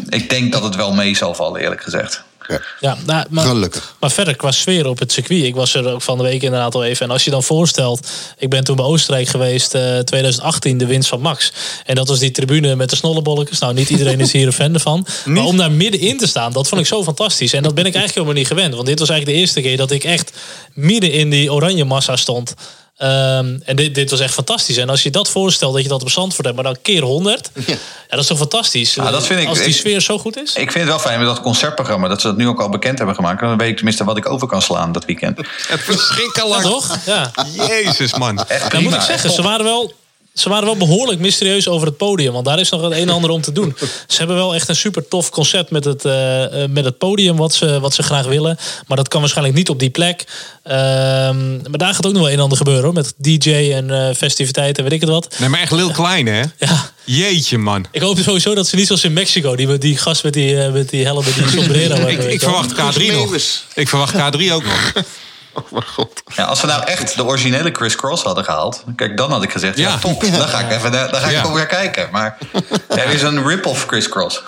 ik 0.09 0.29
denk 0.29 0.51
dat 0.51 0.63
het 0.63 0.75
wel 0.75 0.93
mee 0.93 1.15
zal 1.15 1.33
vallen, 1.33 1.61
eerlijk 1.61 1.81
gezegd. 1.81 2.23
Ja, 2.79 2.97
nou, 3.05 3.25
maar, 3.29 3.45
Gelukkig. 3.45 3.95
maar 3.99 4.11
verder 4.11 4.35
qua 4.35 4.51
sfeer 4.51 4.87
op 4.87 4.99
het 4.99 5.11
circuit. 5.11 5.43
Ik 5.43 5.55
was 5.55 5.73
er 5.73 5.87
ook 5.87 6.01
van 6.01 6.17
de 6.17 6.23
week 6.23 6.41
inderdaad 6.41 6.75
al 6.75 6.83
even. 6.83 7.05
En 7.05 7.11
als 7.11 7.23
je 7.23 7.31
dan 7.31 7.43
voorstelt, 7.43 8.07
ik 8.37 8.49
ben 8.49 8.63
toen 8.63 8.75
bij 8.75 8.85
Oostenrijk 8.85 9.27
geweest, 9.27 9.75
eh 9.75 9.99
2018, 9.99 10.77
de 10.77 10.85
winst 10.85 11.09
van 11.09 11.21
Max. 11.21 11.51
En 11.85 11.95
dat 11.95 12.07
was 12.07 12.19
die 12.19 12.31
tribune 12.31 12.75
met 12.75 12.89
de 12.89 12.95
snollebolletjes. 12.95 13.59
Nou, 13.59 13.73
niet 13.73 13.89
iedereen 13.89 14.19
is 14.19 14.31
hier 14.31 14.47
een 14.47 14.53
fan 14.53 14.79
van. 14.79 15.05
Maar 15.25 15.43
om 15.43 15.57
daar 15.57 15.71
middenin 15.71 16.17
te 16.17 16.27
staan, 16.27 16.51
dat 16.51 16.67
vond 16.67 16.81
ik 16.81 16.87
zo 16.87 17.03
fantastisch. 17.03 17.53
En 17.53 17.63
dat 17.63 17.75
ben 17.75 17.85
ik 17.85 17.95
eigenlijk 17.95 18.13
helemaal 18.13 18.35
niet 18.35 18.47
gewend. 18.47 18.75
Want 18.75 18.87
dit 18.87 18.99
was 18.99 19.09
eigenlijk 19.09 19.37
de 19.37 19.43
eerste 19.45 19.61
keer 19.61 19.77
dat 19.77 19.91
ik 19.91 20.03
echt 20.03 20.31
midden 20.73 21.11
in 21.11 21.29
die 21.29 21.53
oranje 21.53 21.85
massa 21.85 22.15
stond. 22.15 22.53
Ehm, 22.97 23.57
en 23.65 23.75
dit, 23.75 23.95
dit 23.95 24.09
was 24.09 24.19
echt 24.19 24.33
fantastisch. 24.33 24.77
En 24.77 24.89
als 24.89 25.03
je 25.03 25.09
dat 25.09 25.29
voorstelt, 25.29 25.73
dat 25.73 25.83
je 25.83 25.89
dat 25.89 26.01
op 26.01 26.09
Zandvoort 26.09 26.45
hebt, 26.45 26.55
maar 26.55 26.65
dan 26.73 26.81
keer 26.81 27.01
100. 27.01 27.51
Ja, 27.65 27.75
dat 28.09 28.19
is 28.19 28.27
toch 28.27 28.37
fantastisch? 28.37 28.93
Ja, 28.95 29.11
dat 29.11 29.25
vind 29.27 29.41
ik- 29.41 29.47
Als 29.47 29.57
die 29.57 29.67
ik- 29.67 29.73
sfeer 29.75 30.01
zo 30.01 30.17
goed 30.17 30.37
is. 30.37 30.49
Ik 30.55 30.71
vind 30.71 30.73
het 30.73 30.87
wel 30.87 30.99
fijn 30.99 31.19
met 31.19 31.27
dat 31.27 31.41
concertprogramma. 31.41 32.07
Dat 32.07 32.21
ze 32.21 32.27
dat 32.27 32.37
nu 32.37 32.47
ook 32.47 32.61
al 32.61 32.69
bekend 32.69 32.97
hebben 32.97 33.15
gemaakt. 33.15 33.39
Dan 33.41 33.57
weet 33.57 33.69
ik 33.69 33.75
tenminste 33.75 34.03
wat 34.03 34.17
ik 34.17 34.29
over 34.29 34.47
kan 34.47 34.61
slaan 34.61 34.91
dat 34.91 35.05
weekend. 35.05 35.37
Het 35.37 35.79
verschrikkelijk. 35.83 36.61
Toch? 36.61 36.97
Ja. 37.05 37.31
Jezus, 37.67 38.13
man. 38.13 38.37
Echt 38.45 38.59
Dan 38.59 38.69
prima, 38.69 38.83
moet 38.89 38.93
ik 38.99 39.01
zeggen, 39.01 39.31
ze 39.31 39.41
waren 39.41 39.65
wel. 39.65 39.93
Ze 40.33 40.49
waren 40.49 40.65
wel 40.65 40.77
behoorlijk 40.77 41.19
mysterieus 41.19 41.67
over 41.67 41.87
het 41.87 41.97
podium. 41.97 42.33
Want 42.33 42.45
daar 42.45 42.59
is 42.59 42.69
nog 42.69 42.81
het 42.81 42.91
een 42.91 42.97
en 42.97 43.09
ander 43.09 43.29
om 43.29 43.41
te 43.41 43.51
doen. 43.51 43.75
Ze 44.07 44.17
hebben 44.17 44.35
wel 44.35 44.55
echt 44.55 44.69
een 44.69 44.75
super 44.75 45.07
tof 45.07 45.29
concept 45.29 45.71
met 45.71 45.85
het, 45.85 46.05
eh, 46.05 46.63
eh, 46.63 46.69
met 46.69 46.85
het 46.85 46.97
podium 46.97 47.37
wat 47.37 47.53
ze, 47.53 47.79
wat 47.79 47.93
ze 47.93 48.03
graag 48.03 48.25
willen. 48.25 48.57
Maar 48.87 48.97
dat 48.97 49.07
kan 49.07 49.19
waarschijnlijk 49.19 49.57
niet 49.57 49.69
op 49.69 49.79
die 49.79 49.89
plek. 49.89 50.23
Ehm, 50.63 51.51
maar 51.51 51.77
daar 51.77 51.93
gaat 51.93 52.05
ook 52.05 52.11
nog 52.11 52.21
wel 52.21 52.31
een 52.31 52.37
en 52.37 52.43
ander 52.43 52.57
gebeuren 52.57 52.83
hoor. 52.83 52.93
Met 52.93 53.13
DJ 53.17 53.51
en 53.51 54.07
eh, 54.07 54.15
festiviteiten, 54.15 54.83
weet 54.83 54.93
ik 54.93 55.01
het 55.01 55.09
wat. 55.09 55.35
Nee, 55.39 55.49
maar 55.49 55.59
echt 55.59 55.71
heel 55.71 55.91
klein, 55.91 56.25
hè? 56.25 56.41
Ja, 56.57 56.91
Jeetje, 57.03 57.57
man. 57.57 57.85
ik 57.91 58.01
hoop 58.01 58.17
sowieso 58.17 58.55
dat 58.55 58.67
ze 58.67 58.75
niet 58.75 58.87
zoals 58.87 59.03
in 59.03 59.13
Mexico. 59.13 59.55
Die, 59.55 59.77
die 59.77 59.97
gast 59.97 60.23
met 60.23 60.33
die, 60.33 60.55
met 60.69 60.89
die 60.89 61.05
helm, 61.05 61.23
met 61.25 61.35
die 61.35 61.47
sombrero. 61.47 61.95
Ik, 62.07 62.23
ik 62.23 62.39
verwacht 62.39 62.73
K3 62.73 63.05
nog. 63.13 63.35
Ik 63.73 63.89
verwacht 63.89 64.13
K3 64.13 64.51
ook 64.51 64.63
nog. 64.63 64.93
Oh 65.53 65.71
mijn 65.71 65.83
god. 65.85 66.23
Ja, 66.35 66.43
als 66.43 66.61
we 66.61 66.67
nou 66.67 66.83
echt 66.83 67.15
de 67.15 67.25
originele 67.25 67.69
Chris 67.71 67.95
Cross 67.95 68.23
hadden 68.23 68.43
gehaald, 68.43 68.83
kijk, 68.95 69.17
dan 69.17 69.31
had 69.31 69.43
ik 69.43 69.51
gezegd, 69.51 69.77
ja, 69.77 69.89
Ja. 69.89 69.97
top, 69.97 70.21
dan 70.21 70.47
ga 70.47 70.59
ik 70.59 70.71
even, 70.71 70.91
daar 70.91 71.09
ga 71.15 71.25
ik 71.27 71.31
Ja. 71.31 71.43
ook 71.43 71.53
weer 71.53 71.65
kijken. 71.65 72.09
Maar 72.11 72.37
er 72.87 73.09
is 73.09 73.21
een 73.21 73.47
rip-off 73.47 73.85
Chris 73.87 74.09
Cross. 74.09 74.43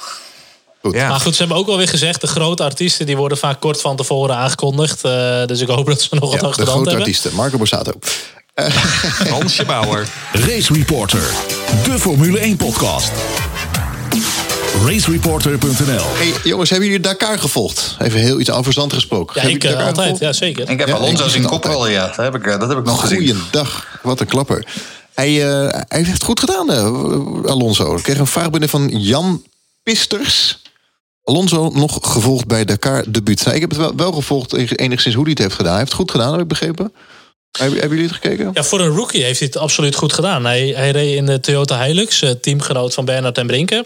Ja. 0.91 1.07
Maar 1.09 1.19
goed, 1.19 1.33
ze 1.35 1.39
hebben 1.39 1.57
ook 1.57 1.67
alweer 1.67 1.87
gezegd... 1.87 2.21
de 2.21 2.27
grote 2.27 2.63
artiesten 2.63 3.05
die 3.05 3.17
worden 3.17 3.37
vaak 3.37 3.59
kort 3.59 3.81
van 3.81 3.95
tevoren 3.95 4.35
aangekondigd. 4.35 5.03
Eh, 5.03 5.45
dus 5.45 5.59
ik 5.61 5.67
hoop 5.67 5.85
dat 5.85 6.01
ze 6.01 6.07
nog 6.11 6.31
wat 6.31 6.41
Ja, 6.41 6.47
achter 6.47 6.65
de 6.65 6.71
grote 6.71 6.83
hebben. 6.89 7.05
artiesten. 7.05 7.33
Marco 7.35 7.57
Borsato. 7.57 7.91
Fransje 9.25 9.65
Bauer. 9.65 10.07
Race 10.31 10.73
Reporter, 10.73 11.29
de 11.83 11.99
Formule 11.99 12.39
1 12.39 12.55
podcast. 12.57 13.11
Racereporter.nl 14.81 16.05
Hey, 16.05 16.33
jongens, 16.43 16.69
hebben 16.69 16.87
jullie 16.87 17.03
Dakar 17.03 17.39
gevolgd? 17.39 17.95
Even 17.99 18.19
heel 18.19 18.39
iets 18.39 18.51
over 18.51 18.73
zand 18.73 18.93
gesproken. 18.93 19.41
Ja, 19.41 19.47
ik 19.47 19.63
eh, 19.63 19.69
Dakar 19.69 19.85
altijd. 19.87 20.03
gevolgd? 20.05 20.21
Ja, 20.21 20.33
zeker. 20.33 20.69
Ik 20.69 20.79
heb 20.79 20.87
Ja, 20.87 20.93
Alonso 20.93 21.27
zien 21.27 21.45
koprollen, 21.45 21.91
ja. 21.91 22.07
Dat 22.07 22.15
heb 22.15 22.35
ik, 22.35 22.47
eh, 22.47 22.59
dat 22.59 22.69
heb 22.69 22.77
ik 22.77 22.85
nog 22.85 23.01
gezien. 23.01 23.17
Goeiedag, 23.17 23.99
wat 24.01 24.19
een 24.19 24.27
klapper. 24.27 24.65
Hij, 25.13 25.49
eh, 25.49 25.67
hij 25.69 25.99
heeft 25.99 26.13
het 26.13 26.23
goed 26.23 26.39
gedaan, 26.39 26.71
eh, 26.71 26.85
Alonso. 27.51 27.95
Ik 27.95 28.03
kreeg 28.03 28.17
een 28.17 28.27
vraag 28.27 28.49
binnen 28.49 28.69
van 28.69 28.89
Jan 28.89 29.43
Pisters. 29.83 30.61
Alonso 31.23 31.69
nog 31.73 31.99
gevolgd 32.01 32.47
bij 32.47 32.65
Dakar 32.65 33.03
debuut. 33.07 33.43
Nou, 33.43 33.55
ik 33.55 33.61
heb 33.61 33.69
het 33.69 33.79
wel, 33.79 33.95
wel 33.95 34.11
gevolgd 34.11 34.53
enigszins 34.53 35.15
hoe 35.15 35.23
hij 35.23 35.33
het 35.33 35.41
heeft 35.41 35.55
gedaan. 35.55 35.71
Hij 35.71 35.79
heeft 35.79 35.91
het 35.91 36.01
goed 36.01 36.11
gedaan, 36.11 36.31
heb 36.31 36.41
ik 36.41 36.47
begrepen. 36.47 36.93
Hebben, 37.51 37.79
hebben 37.79 37.97
jullie 37.97 38.13
het 38.13 38.21
gekeken? 38.21 38.51
Ja, 38.53 38.63
voor 38.63 38.79
een 38.81 38.95
rookie 38.95 39.23
heeft 39.23 39.39
hij 39.39 39.47
het 39.47 39.57
absoluut 39.57 39.95
goed 39.95 40.13
gedaan. 40.13 40.45
Hij, 40.45 40.73
hij 40.75 40.91
reed 40.91 41.15
in 41.15 41.25
de 41.25 41.39
Toyota 41.39 41.83
Hilux, 41.83 42.23
teamgenoot 42.41 42.93
van 42.93 43.05
Bernard 43.05 43.37
en 43.37 43.47
Brinken. 43.47 43.85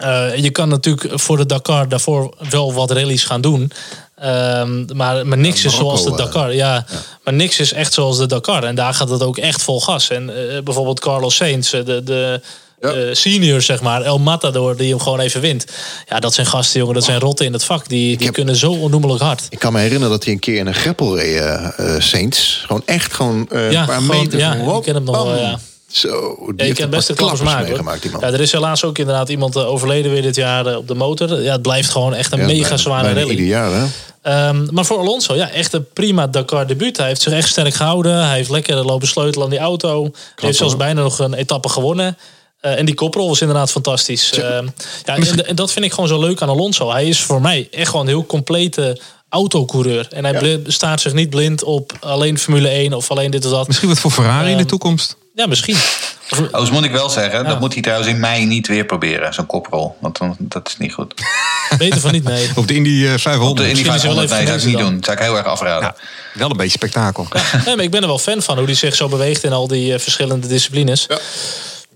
Eh, 0.00 0.36
je 0.36 0.50
kan 0.50 0.68
natuurlijk 0.68 1.20
voor 1.20 1.36
de 1.36 1.46
Dakar 1.46 1.88
daarvoor 1.88 2.34
wel 2.50 2.72
wat 2.72 2.90
rallies 2.90 3.24
gaan 3.24 3.40
doen. 3.40 3.72
Ehm, 4.16 4.96
maar, 4.96 5.26
maar 5.26 5.38
niks 5.38 5.64
is 5.64 5.74
zoals 5.76 6.04
de 6.04 6.10
eh, 6.10 6.16
Dakar. 6.16 6.54
Ja, 6.54 6.84
Maar 7.24 7.34
niks 7.34 7.58
is 7.60 7.72
echt 7.72 7.92
zoals 7.92 8.18
de 8.18 8.26
Dakar. 8.26 8.64
En 8.64 8.74
daar 8.74 8.94
gaat 8.94 9.10
het 9.10 9.22
ook 9.22 9.38
echt 9.38 9.62
vol 9.62 9.80
gas. 9.80 10.10
En 10.10 10.54
eh, 10.54 10.62
bijvoorbeeld 10.62 11.00
Carlos 11.00 11.34
Sainz, 11.36 11.70
de, 11.70 12.02
de 12.04 12.40
Ja. 12.80 13.14
senior 13.14 13.62
zeg 13.62 13.80
maar, 13.80 14.02
El 14.02 14.18
Matador, 14.18 14.76
die 14.76 14.90
hem 14.90 15.00
gewoon 15.00 15.20
even 15.20 15.40
wint. 15.40 15.64
Ja, 16.08 16.20
dat 16.20 16.34
zijn 16.34 16.46
gasten, 16.46 16.80
jongen. 16.80 16.94
Dat 16.94 17.04
zijn 17.04 17.20
rotten 17.20 17.46
in 17.46 17.52
het 17.52 17.64
vak. 17.64 17.88
Die, 17.88 18.16
die 18.16 18.24
heb- 18.26 18.34
kunnen 18.34 18.56
zo 18.56 18.72
onnoemelijk 18.72 19.22
hard. 19.22 19.46
Ik 19.48 19.58
kan 19.58 19.72
me 19.72 19.78
herinneren 19.78 20.10
dat 20.10 20.24
hij 20.24 20.32
een 20.32 20.38
keer 20.38 20.56
in 20.58 20.66
een 20.66 20.74
greppel 20.74 21.16
reed, 21.18 21.36
eh, 21.40 21.94
Saints. 21.98 22.62
Gewoon 22.66 22.82
echt 22.84 23.12
gewoon 23.14 23.48
Ja, 23.50 23.56
een 23.58 23.86
paar 23.86 24.00
gewoon- 24.00 24.06
meter. 24.22 24.38
ja, 24.38 24.52
ik 24.54 24.82
ken 24.82 24.94
hem 24.94 25.04
nog 25.04 25.22
wel, 25.24 25.36
ja. 25.36 25.58
Zo, 25.90 26.08
die 26.10 26.46
Ja, 26.46 26.52
je 26.56 26.62
heeft 26.62 26.74
kan 26.74 26.84
een 26.84 26.90
best 26.90 27.08
een 27.08 27.14
klappers 27.14 27.40
maken. 27.42 27.66
meegemaakt. 27.68 28.02
Ja, 28.20 28.20
er 28.20 28.40
is 28.40 28.52
helaas 28.52 28.84
ook 28.84 28.98
inderdaad 28.98 29.28
iemand 29.28 29.56
eh, 29.56 29.66
overleden 29.68 30.12
weer 30.12 30.22
dit 30.22 30.36
jaar 30.36 30.66
eh, 30.66 30.76
op 30.76 30.88
de 30.88 30.94
motor. 30.94 31.42
Ja, 31.42 31.52
het 31.52 31.62
blijft 31.62 31.90
gewoon 31.90 32.14
echt 32.14 32.32
een 32.32 32.38
Ja, 32.38 32.46
mega 32.46 32.60
bijna- 32.60 32.76
zware 32.76 33.02
bijna 33.02 33.18
rally. 33.20 33.30
ieder 33.30 33.46
jaar, 33.46 33.70
hè? 33.72 33.84
Ehm, 34.22 34.66
maar 34.74 34.84
voor 34.84 34.98
Alonso, 34.98 35.34
ja, 35.34 35.50
echt 35.50 35.72
een 35.72 35.86
prima 35.92 36.26
Dakar 36.26 36.66
debuut. 36.66 36.96
Hij 36.96 37.06
heeft 37.06 37.20
zich 37.22 37.32
echt 37.32 37.48
sterk 37.48 37.74
gehouden. 37.74 38.26
Hij 38.26 38.36
heeft 38.36 38.50
lekker 38.50 38.84
lopen 38.84 39.08
sleutelen 39.08 39.44
aan 39.44 39.50
die 39.50 39.58
auto. 39.58 40.02
Hij 40.02 40.10
heeft 40.36 40.58
zelfs 40.58 40.76
bijna 40.76 41.02
nog 41.02 41.18
een 41.18 41.34
etappe 41.34 41.68
gewonnen. 41.68 42.18
Eh, 42.60 42.78
en 42.78 42.86
die 42.86 42.94
koprol 42.94 43.28
was 43.28 43.40
inderdaad 43.40 43.70
fantastisch. 43.70 44.32
Ehm, 44.32 44.66
ja, 45.04 45.16
en, 45.16 45.46
en 45.46 45.54
dat 45.56 45.72
vind 45.72 45.84
ik 45.84 45.92
gewoon 45.92 46.08
zo 46.08 46.20
leuk 46.20 46.42
aan 46.42 46.48
Alonso. 46.48 46.90
Hij 46.90 47.08
is 47.08 47.20
voor 47.20 47.40
mij 47.40 47.68
echt 47.70 47.86
gewoon 47.90 48.02
een 48.06 48.12
heel 48.12 48.26
complete 48.26 49.00
autocoureur. 49.28 50.06
En 50.10 50.24
hij 50.24 50.60
staat 50.66 51.00
zich 51.00 51.12
niet 51.12 51.30
blind 51.30 51.64
op 51.64 51.92
alleen 52.00 52.38
Formule 52.38 52.68
1 52.68 52.92
of 52.92 53.10
alleen 53.10 53.30
dit 53.30 53.44
of 53.44 53.50
dat. 53.50 53.66
Misschien 53.66 53.88
wat 53.88 53.98
voor 53.98 54.10
Ferrari 54.10 54.46
in 54.50 54.52
de 54.52 54.58
Ehm, 54.58 54.66
toekomst. 54.68 55.16
Ja, 55.34 55.46
misschien. 55.46 55.74
Of- 55.74 56.38
Overigens 56.38 56.70
moet 56.70 56.84
ik 56.84 56.90
wel 56.90 57.08
zeggen, 57.10 57.42
Ja. 57.42 57.48
dat 57.48 57.60
moet 57.60 57.72
hij 57.72 57.82
trouwens 57.82 58.08
in 58.10 58.20
mei 58.20 58.46
niet 58.46 58.66
weer 58.66 58.84
proberen, 58.84 59.34
zo'n 59.34 59.46
koprol. 59.46 59.96
Want 60.00 60.18
dan, 60.18 60.36
dat 60.38 60.68
is 60.68 60.76
niet 60.76 60.92
goed. 60.92 61.14
Beter 61.78 62.00
van 62.00 62.12
niet, 62.12 62.24
nee. 62.24 62.48
Op 62.54 62.66
de 62.68 62.74
Indy 62.74 63.04
eh, 63.06 63.12
Op 63.12 63.20
500. 63.20 63.56
de 63.56 63.62
Indy 63.62 63.74
Misschien 63.74 63.94
is 63.94 64.02
hij 64.02 64.14
wel 64.14 64.28
500 64.28 64.30
nee, 64.30 64.46
zou 64.46 64.58
ik 64.58 64.64
niet 64.66 64.78
doen. 64.86 64.94
Dat 64.94 65.04
zou 65.04 65.16
ik 65.16 65.22
heel 65.22 65.36
erg 65.36 65.46
afraden. 65.46 65.82
Ja, 65.82 65.94
wel 66.38 66.50
een 66.50 66.56
beetje 66.56 66.70
spektakel. 66.78 67.26
Nee, 67.64 67.76
maar 67.76 67.84
ik 67.84 67.90
ben 67.90 68.00
er 68.02 68.06
wel 68.08 68.18
fan 68.18 68.42
van 68.42 68.56
hoe 68.56 68.66
hij 68.66 68.74
zich 68.74 68.94
zo 68.94 69.08
beweegt 69.08 69.44
in 69.44 69.52
al 69.52 69.66
die 69.68 69.92
eh, 69.94 69.98
verschillende 70.00 70.46
disciplines. 70.46 71.04
Ja. 71.08 71.18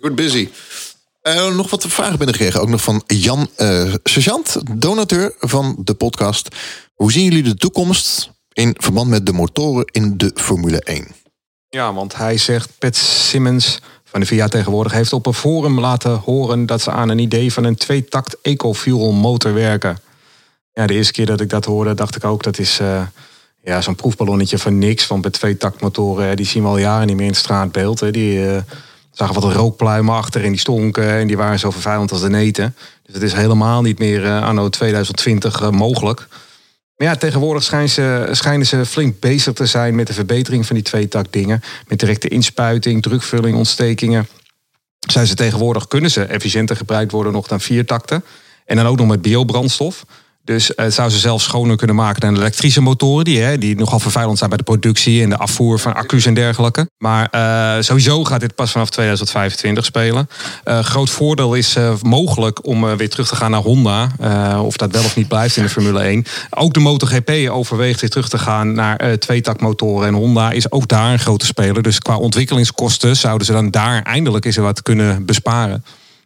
Good 0.01 0.15
busy. 0.15 0.49
Eh, 1.23 1.55
nog 1.55 1.71
wat 1.71 1.85
vragen 1.89 2.19
binnengekregen. 2.19 2.61
Ook 2.61 2.69
nog 2.69 2.83
van 2.83 3.03
Jan 3.07 3.49
eh 3.57 3.95
Sergeant, 4.05 4.57
donateur 4.73 5.35
van 5.41 5.77
de 5.85 5.95
podcast. 5.95 6.49
Hoe 6.95 7.13
zien 7.13 7.25
jullie 7.25 7.43
de 7.43 7.55
toekomst 7.55 8.31
in 8.53 8.75
verband 8.79 9.09
met 9.09 9.27
de 9.27 9.33
motoren 9.33 9.85
in 9.93 10.17
de 10.17 10.31
Formule 10.35 10.81
1? 10.81 11.07
Ja, 11.75 11.93
want 11.93 12.17
hij 12.17 12.39
zegt, 12.39 12.71
Pat 12.79 12.97
Simmons 12.97 13.81
van 14.05 14.21
de 14.21 14.27
VIA 14.27 14.49
tegenwoordig... 14.49 14.93
heeft 14.93 15.13
op 15.13 15.27
een 15.27 15.35
forum 15.35 15.81
laten 15.81 16.17
horen 16.17 16.67
dat 16.67 16.83
ze 16.83 16.91
aan 16.91 17.09
een 17.09 17.19
idee 17.19 17.53
van 17.53 17.65
een 17.65 17.75
tweetakt 17.75 18.37
eco-fuel 18.43 19.13
motor 19.13 19.55
werken. 19.55 19.99
Ja, 20.73 20.87
de 20.87 20.95
eerste 20.95 21.13
keer 21.13 21.27
dat 21.27 21.41
ik 21.41 21.49
dat 21.49 21.65
hoorde, 21.65 21.95
dacht 21.95 22.17
ik 22.17 22.25
ook 22.25 22.43
dat 22.43 22.59
is 22.59 22.79
eh, 22.79 23.03
ja, 23.63 23.81
zo'n 23.81 23.95
proefballonnetje 23.95 24.59
van 24.59 24.79
niks. 24.79 25.07
Want 25.07 25.23
bij 25.23 25.31
tweetaktmotoren, 25.31 26.27
hè, 26.27 26.35
die 26.35 26.47
zien 26.47 26.63
we 26.63 26.69
al 26.69 26.79
jaren 26.79 27.07
niet 27.07 27.17
meer 27.17 27.27
in 27.27 27.31
het 27.31 27.41
straatbeeld. 27.41 28.01
Hè. 28.01 28.11
Die 28.11 28.47
eh, 28.47 28.63
zagen 29.11 29.41
wat 29.41 29.53
rookpluimen 29.53 30.15
achter 30.15 30.45
en 30.45 30.51
die 30.51 30.61
stonken 30.61 31.11
en 31.11 31.27
die 31.27 31.37
waren 31.37 31.59
zo 31.59 31.71
vervuilend 31.71 32.13
als 32.13 32.21
de 32.21 32.31
neten. 32.31 32.77
Dus 33.03 33.15
het 33.15 33.23
is 33.23 33.33
helemaal 33.33 33.83
niet 33.83 33.99
meer 33.99 34.25
eh, 34.25 34.43
anno 34.43 34.69
2020 34.69 35.61
eh, 35.61 35.71
mogelijk. 35.71 36.29
Maar 36.97 37.07
ja, 37.07 37.17
tegenwoordig 37.17 37.63
schijnen 37.63 37.89
ze, 37.89 38.29
schijnen 38.31 38.67
ze 38.67 38.87
flink 38.87 39.21
bezig 39.21 39.53
te 39.53 39.67
zijn 39.67 39.95
met 39.95 40.07
de 40.07 40.13
verbetering 40.13 40.67
van 40.67 40.75
die 40.75 40.85
tweetakt 40.85 41.33
dingen. 41.33 41.63
Met 41.89 41.99
directe 41.99 42.29
inspuiting, 42.29 43.03
drukvulling, 43.03 43.57
ontstekingen. 43.57 44.29
Zijn 44.99 45.27
ze 45.27 45.35
tegenwoordig, 45.35 45.89
kunnen 45.89 46.11
ze 46.11 46.25
efficiënter 46.25 46.77
gebruikt 46.77 47.13
worden 47.13 47.33
nog 47.33 47.47
dan 47.47 47.61
vier 47.61 47.87
takten. 47.87 48.25
En 48.65 48.77
dan 48.77 48.87
ook 48.87 48.99
nog 48.99 49.07
met 49.07 49.23
biobrandstof. 49.23 50.05
Dus 50.45 50.75
eh, 50.75 50.85
het 50.85 50.95
zou 50.95 51.11
ze 51.11 51.19
zelfs 51.19 51.45
schoner 51.45 51.77
kunnen 51.77 51.97
maken 51.97 52.21
dan 52.21 52.37
elektrische 52.37 52.81
motoren. 52.81 53.25
Die, 53.25 53.41
hè, 53.41 53.59
die 53.59 53.77
nogal 53.77 53.99
vervuilend 53.99 54.39
zijn 54.39 54.51
bij 54.51 54.59
de 54.59 54.65
productie 54.65 55.23
en 55.23 55.29
de 55.29 55.37
afvoer 55.37 55.79
van 55.79 55.95
accu's 55.95 56.27
en 56.27 56.35
dergelijke. 56.35 56.91
Maar 56.99 57.29
eh, 57.31 57.83
sowieso 57.83 58.25
gaat 58.25 58.41
dit 58.41 58.55
pas 58.55 58.71
vanaf 58.71 58.91
2025 58.91 59.85
spelen. 59.85 60.29
Eh, 60.65 60.79
groot 60.79 61.11
voordeel 61.11 61.55
is 61.55 61.77
eh, 61.77 61.93
mogelijk 62.03 62.67
om 62.67 62.89
eh, 62.89 62.97
weer 62.97 63.11
terug 63.11 63.29
te 63.29 63.37
gaan 63.37 63.51
naar 63.51 63.61
Honda. 63.61 64.09
Eh, 64.21 64.61
of 64.65 64.77
dat 64.77 64.93
wel 64.93 65.05
of 65.05 65.17
niet 65.17 65.29
blijft 65.29 65.57
in 65.57 65.63
de 65.63 65.69
Formule 65.69 66.01
1. 66.01 66.25
Ook 66.51 66.75
de 66.75 66.81
MotoGP 66.81 67.31
overweegt 67.51 68.01
weer 68.01 68.11
terug 68.11 68.29
te 68.29 68.39
gaan 68.39 68.73
naar 68.73 68.97
eh 68.97 69.13
tweetaktmotoren. 69.13 70.09
En 70.09 70.15
Honda 70.15 70.51
is 70.51 70.71
ook 70.71 70.89
daar 70.89 71.13
een 71.13 71.19
grote 71.19 71.47
speler. 71.47 71.83
Dus 71.83 71.99
qua 71.99 72.17
ontwikkelingskosten 72.17 73.17
zouden 73.17 73.47
ze 73.47 73.53
dan 73.53 73.71
daar 73.71 74.03
eindelijk 74.03 74.45
eens 74.45 74.57
wat 74.57 74.83
kunnen 74.83 75.25
besparen. 75.27 75.85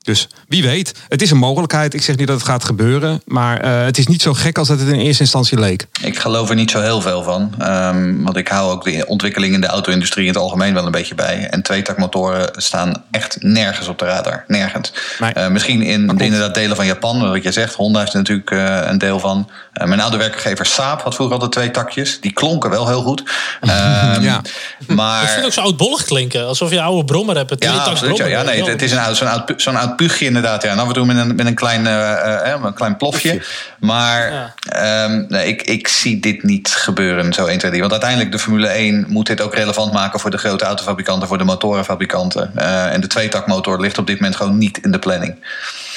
Dus 0.09 0.28
wie 0.48 0.62
weet, 0.62 0.94
het 1.09 1.22
is 1.22 1.30
een 1.30 1.36
mogelijkheid. 1.36 1.94
Ik 1.94 2.02
zeg 2.02 2.16
niet 2.16 2.26
dat 2.26 2.36
het 2.36 2.46
gaat 2.46 2.64
gebeuren. 2.64 3.22
Maar 3.24 3.64
uh, 3.64 3.84
het 3.84 3.98
is 3.98 4.06
niet 4.06 4.22
zo 4.22 4.34
gek 4.34 4.59
als 4.59 4.68
dat 4.68 4.78
het 4.78 4.88
in 4.88 4.98
eerste 4.98 5.22
instantie 5.22 5.59
leek. 5.59 5.86
Ik 6.00 6.18
geloof 6.18 6.48
er 6.48 6.54
niet 6.54 6.70
zo 6.70 6.80
heel 6.80 7.00
veel 7.00 7.22
van. 7.22 7.54
Um, 7.62 8.24
want 8.24 8.36
ik 8.36 8.48
hou 8.48 8.72
ook 8.72 8.84
de 8.84 9.04
ontwikkeling 9.06 9.54
in 9.54 9.61
de 9.61 9.66
auto-industrie 9.66 10.26
in 10.26 10.32
het 10.32 10.42
algemeen 10.42 10.74
wel 10.74 10.84
een 10.84 10.90
beetje 10.90 11.14
bij. 11.14 11.48
En 11.50 11.62
tweetakmotoren 11.62 12.50
staan 12.52 13.04
echt 13.11 13.36
nergens 13.40 13.88
op 13.88 13.98
de 13.98 14.04
radar. 14.04 14.44
Nergens. 14.46 14.92
Nee. 15.18 15.32
Uh, 15.36 15.48
misschien 15.48 15.82
in 15.82 16.06
de, 16.06 16.24
inderdaad 16.24 16.54
delen 16.54 16.76
van 16.76 16.86
Japan, 16.86 17.30
wat 17.30 17.42
je 17.42 17.52
zegt. 17.52 17.74
Honda 17.74 18.02
is 18.02 18.11
er 18.11 18.16
natuurlijk 18.16 18.50
uh, 18.50 18.80
een 18.84 18.98
deel 18.98 19.20
van. 19.20 19.50
mijn 19.72 20.00
oude 20.00 20.16
werkgever 20.16 20.66
Saab 20.66 21.02
had 21.02 21.14
vroeger 21.14 21.34
altijd 21.34 21.52
twee 21.52 21.70
takjes. 21.70 22.20
Die 22.20 22.32
klonken 22.32 22.70
wel 22.70 22.88
heel 22.88 23.02
goed. 23.02 23.20
Um, 23.61 24.22
ja. 24.30 24.40
Maar... 24.86 25.22
Ik 25.22 25.28
vind 25.28 25.44
ook 25.44 25.52
zo 25.52 25.61
oudbollig 25.61 26.04
klinken. 26.04 26.46
Alsof 26.46 26.70
je 26.70 26.80
oude 26.80 27.04
brommer 27.04 27.36
hebt. 27.36 27.50
Een 27.50 27.59
ja, 27.61 27.76
absoluut, 27.76 28.16
ja. 28.16 28.26
ja, 28.26 28.42
nee, 28.42 28.64
het 28.64 28.82
is 28.82 28.92
een 28.92 28.98
oud, 28.98 29.16
zo'n 29.16 29.28
oud, 29.28 29.52
zo'n 29.56 29.76
oud 29.76 29.97
puugje 29.99 30.24
inderdaad. 30.24 30.62
Ja. 30.62 30.70
En 30.70 30.78
af 30.78 30.88
en 30.88 30.94
toe 30.94 31.07
met 31.07 31.16
een, 31.16 31.34
met 31.34 31.46
een, 31.46 31.55
klein, 31.55 31.84
uh, 31.84 32.55
een 32.64 32.74
klein 32.74 32.96
plofje. 32.96 33.42
Maar 33.80 34.32
ja. 34.32 35.05
um, 35.05 35.26
nee, 35.28 35.49
ik, 35.49 35.62
ik 35.62 35.88
zie 35.88 36.20
dit 36.20 36.42
niet 36.42 36.68
gebeuren 36.68 37.32
zo 37.32 37.46
1, 37.46 37.59
2, 37.59 37.70
3. 37.70 37.80
Want 37.80 37.92
uiteindelijk 37.92 38.32
de 38.32 38.38
Formule 38.38 38.66
1 38.66 39.05
moet 39.09 39.26
dit 39.26 39.40
ook 39.40 39.55
relevant 39.55 39.92
maken 39.92 40.20
voor 40.20 40.30
de 40.30 40.38
grote 40.38 40.64
autofabrikanten, 40.64 41.28
voor 41.28 41.38
de 41.38 41.44
motorenfabrikanten. 41.44 42.53
Uh, 42.57 42.92
en 42.92 43.01
de 43.01 43.07
tweetakmotor 43.07 43.80
ligt 43.80 43.99
op 43.99 44.07
dit 44.07 44.20
moment 44.20 44.36
gewoon 44.36 44.59
niet 44.59 44.78
in 44.82 44.90
de 44.90 44.99
planning. 44.99 45.34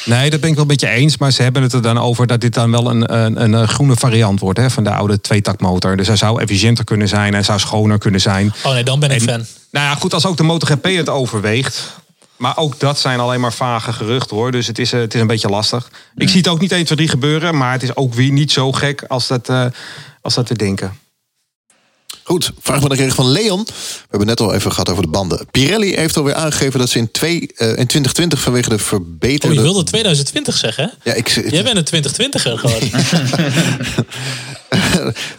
Nee, 0.06 0.30
dat 0.30 0.40
ben 0.40 0.50
ik 0.50 0.56
wel 0.56 0.64
een 0.64 0.72
beetje 0.72 0.88
eens. 0.88 1.18
Maar 1.18 1.32
ze 1.32 1.42
hebben 1.42 1.62
het 1.62 1.74
er 1.74 1.82
dan 1.82 1.98
over 1.98 2.28
dat 2.28 2.42
dit 2.42 2.54
dan 2.54 2.72
wel 2.72 2.90
een, 2.90 3.14
een, 3.14 3.54
een 3.54 3.68
groene 3.68 3.96
variant 3.96 4.40
wordt 4.40 4.60
hè, 4.60 4.70
van 4.70 4.84
de 4.84 4.92
oude 4.92 5.22
tweetakmotor. 5.22 5.98
Dus 5.98 6.08
hij 6.08 6.16
zou 6.16 6.42
efficiënter 6.42 6.84
kunnen 6.84 7.08
zijn, 7.08 7.34
hij 7.34 7.44
zou 7.44 7.60
schoner 7.60 7.98
kunnen 7.98 8.22
zijn. 8.22 8.54
Oh 8.64 8.74
nee, 8.74 8.84
dan 8.84 9.00
ben 9.00 9.12
ik 9.12 9.22
en, 9.22 9.28
fan. 9.28 9.46
Nou 9.72 9.86
ja, 9.86 9.96
goed, 9.96 10.14
als 10.14 10.26
ook 10.26 10.38
de 10.38 10.44
MotoGP 10.44 10.86
het 10.86 11.10
overweegt. 11.10 12.01
Maar 12.42 12.58
ook 12.58 12.80
dat 12.80 13.00
zijn 13.00 13.20
alleen 13.20 13.40
maar 13.40 13.54
vage 13.54 13.94
geruchten 13.94 14.36
hoor. 14.36 14.52
Dus 14.52 14.68
het 14.68 14.80
is, 14.80 14.94
eh, 14.94 15.00
het 15.00 15.14
is 15.14 15.22
een 15.22 15.28
beetje 15.28 15.50
lastig. 15.50 15.92
Ik 16.16 16.30
zie 16.30 16.38
het 16.38 16.48
ook 16.48 16.60
niet 16.60 16.72
1, 16.72 16.86
2, 16.86 16.98
3 16.98 17.10
gebeuren. 17.10 17.58
Maar 17.58 17.72
het 17.72 17.84
is 17.84 17.96
ook 17.96 18.14
weer 18.14 18.32
niet 18.32 18.52
zo 18.52 18.72
gek 18.72 19.04
als 19.08 19.28
dat, 19.28 19.50
uh, 19.50 19.66
als 20.22 20.34
dat 20.34 20.46
te 20.46 20.56
denken. 20.56 21.00
Goed, 22.24 22.52
vraag 22.60 22.82
me 22.82 22.88
dan 22.88 22.98
kreeg 22.98 23.16
van 23.16 23.32
Leon. 23.32 23.64
We 23.66 23.74
hebben 24.10 24.28
net 24.28 24.40
al 24.40 24.54
even 24.54 24.72
gehad 24.72 24.90
over 24.90 25.04
de 25.04 25.10
banden. 25.10 25.48
Pirelli 25.52 25.96
heeft 25.96 26.18
alweer 26.18 26.34
aangegeven 26.34 26.80
dat 26.80 26.90
ze 26.90 26.98
in, 26.98 27.12
twee, 27.12 27.36
uh, 27.40 27.68
in 27.68 27.88
2020 27.88 28.42
vanwege 28.42 28.70
de 28.70 28.80
verbeterde... 28.80 29.48
Oh, 29.48 29.54
je 29.54 29.62
wilde 29.62 29.84
2020 29.84 30.58
zeggen, 30.58 30.84
hè? 30.84 31.10
Ja, 31.10 31.16
ik... 31.18 31.28
Jij 31.28 31.64
bent 31.64 31.92
een 31.92 32.04
2020er 32.04 32.60
gewoon. 32.60 32.82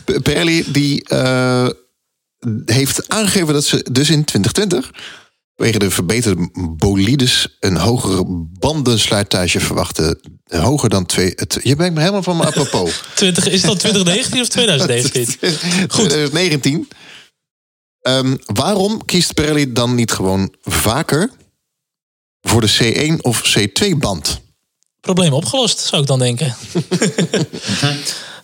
Pirelli 0.22 0.64
die 0.66 1.04
uh, 1.12 1.68
heeft 2.64 3.08
aangegeven 3.08 3.54
dat 3.54 3.64
ze 3.64 3.86
dus 3.90 4.10
in 4.10 4.24
2020 4.24 4.90
Wegen 5.54 5.80
de 5.80 5.90
verbeterde 5.90 6.50
bolides 6.76 7.56
een 7.60 7.76
hogere 7.76 8.24
bandensluitage 8.58 9.60
verwachten. 9.60 10.20
Hoger 10.46 10.88
dan 10.88 11.06
twee. 11.06 11.32
Het, 11.34 11.58
je 11.62 11.76
bent 11.76 11.94
me 11.94 12.00
helemaal 12.00 12.22
van 12.22 12.36
mijn 12.36 12.48
apropos. 12.48 13.02
20, 13.14 13.48
is 13.48 13.62
dat 13.62 13.78
2019 13.78 14.40
of 14.40 14.48
2019? 14.48 15.26
Goed. 15.96 16.08
2019. 16.08 16.88
Um, 18.08 18.38
waarom 18.44 19.04
kiest 19.04 19.34
Pirelli 19.34 19.72
dan 19.72 19.94
niet 19.94 20.12
gewoon 20.12 20.54
vaker 20.62 21.30
voor 22.40 22.60
de 22.60 23.14
C1 23.16 23.20
of 23.20 23.58
C2 23.58 23.96
band? 23.98 24.40
Probleem 25.00 25.32
opgelost, 25.32 25.78
zou 25.78 26.02
ik 26.02 26.08
dan 26.08 26.18
denken. 26.18 26.56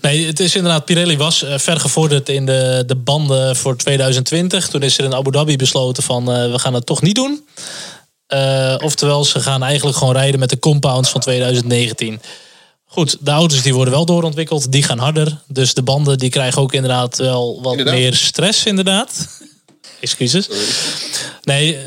Nee, 0.00 0.26
het 0.26 0.40
is 0.40 0.54
inderdaad, 0.54 0.84
Pirelli 0.84 1.16
was 1.16 1.42
uh, 1.42 1.58
ver 1.58 1.80
gevorderd 1.80 2.28
in 2.28 2.46
de, 2.46 2.82
de 2.86 2.96
banden 2.96 3.56
voor 3.56 3.76
2020. 3.76 4.68
Toen 4.68 4.82
is 4.82 4.98
er 4.98 5.04
in 5.04 5.14
Abu 5.14 5.30
Dhabi 5.30 5.56
besloten 5.56 6.02
van 6.02 6.30
uh, 6.30 6.50
we 6.50 6.58
gaan 6.58 6.74
het 6.74 6.86
toch 6.86 7.02
niet 7.02 7.14
doen. 7.14 7.46
Uh, 8.34 8.74
oftewel, 8.78 9.24
ze 9.24 9.40
gaan 9.40 9.62
eigenlijk 9.62 9.96
gewoon 9.96 10.14
rijden 10.14 10.40
met 10.40 10.50
de 10.50 10.58
compounds 10.58 11.10
van 11.10 11.20
2019. 11.20 12.20
Goed, 12.84 13.16
de 13.20 13.30
auto's 13.30 13.62
die 13.62 13.74
worden 13.74 13.94
wel 13.94 14.04
doorontwikkeld, 14.04 14.72
die 14.72 14.82
gaan 14.82 14.98
harder. 14.98 15.42
Dus 15.46 15.74
de 15.74 15.82
banden 15.82 16.18
die 16.18 16.30
krijgen 16.30 16.62
ook 16.62 16.72
inderdaad 16.72 17.18
wel 17.18 17.62
wat 17.62 17.84
meer 17.84 18.14
stress 18.14 18.64
inderdaad. 18.64 19.28
Excuses. 20.00 20.48
Nee, 21.42 21.78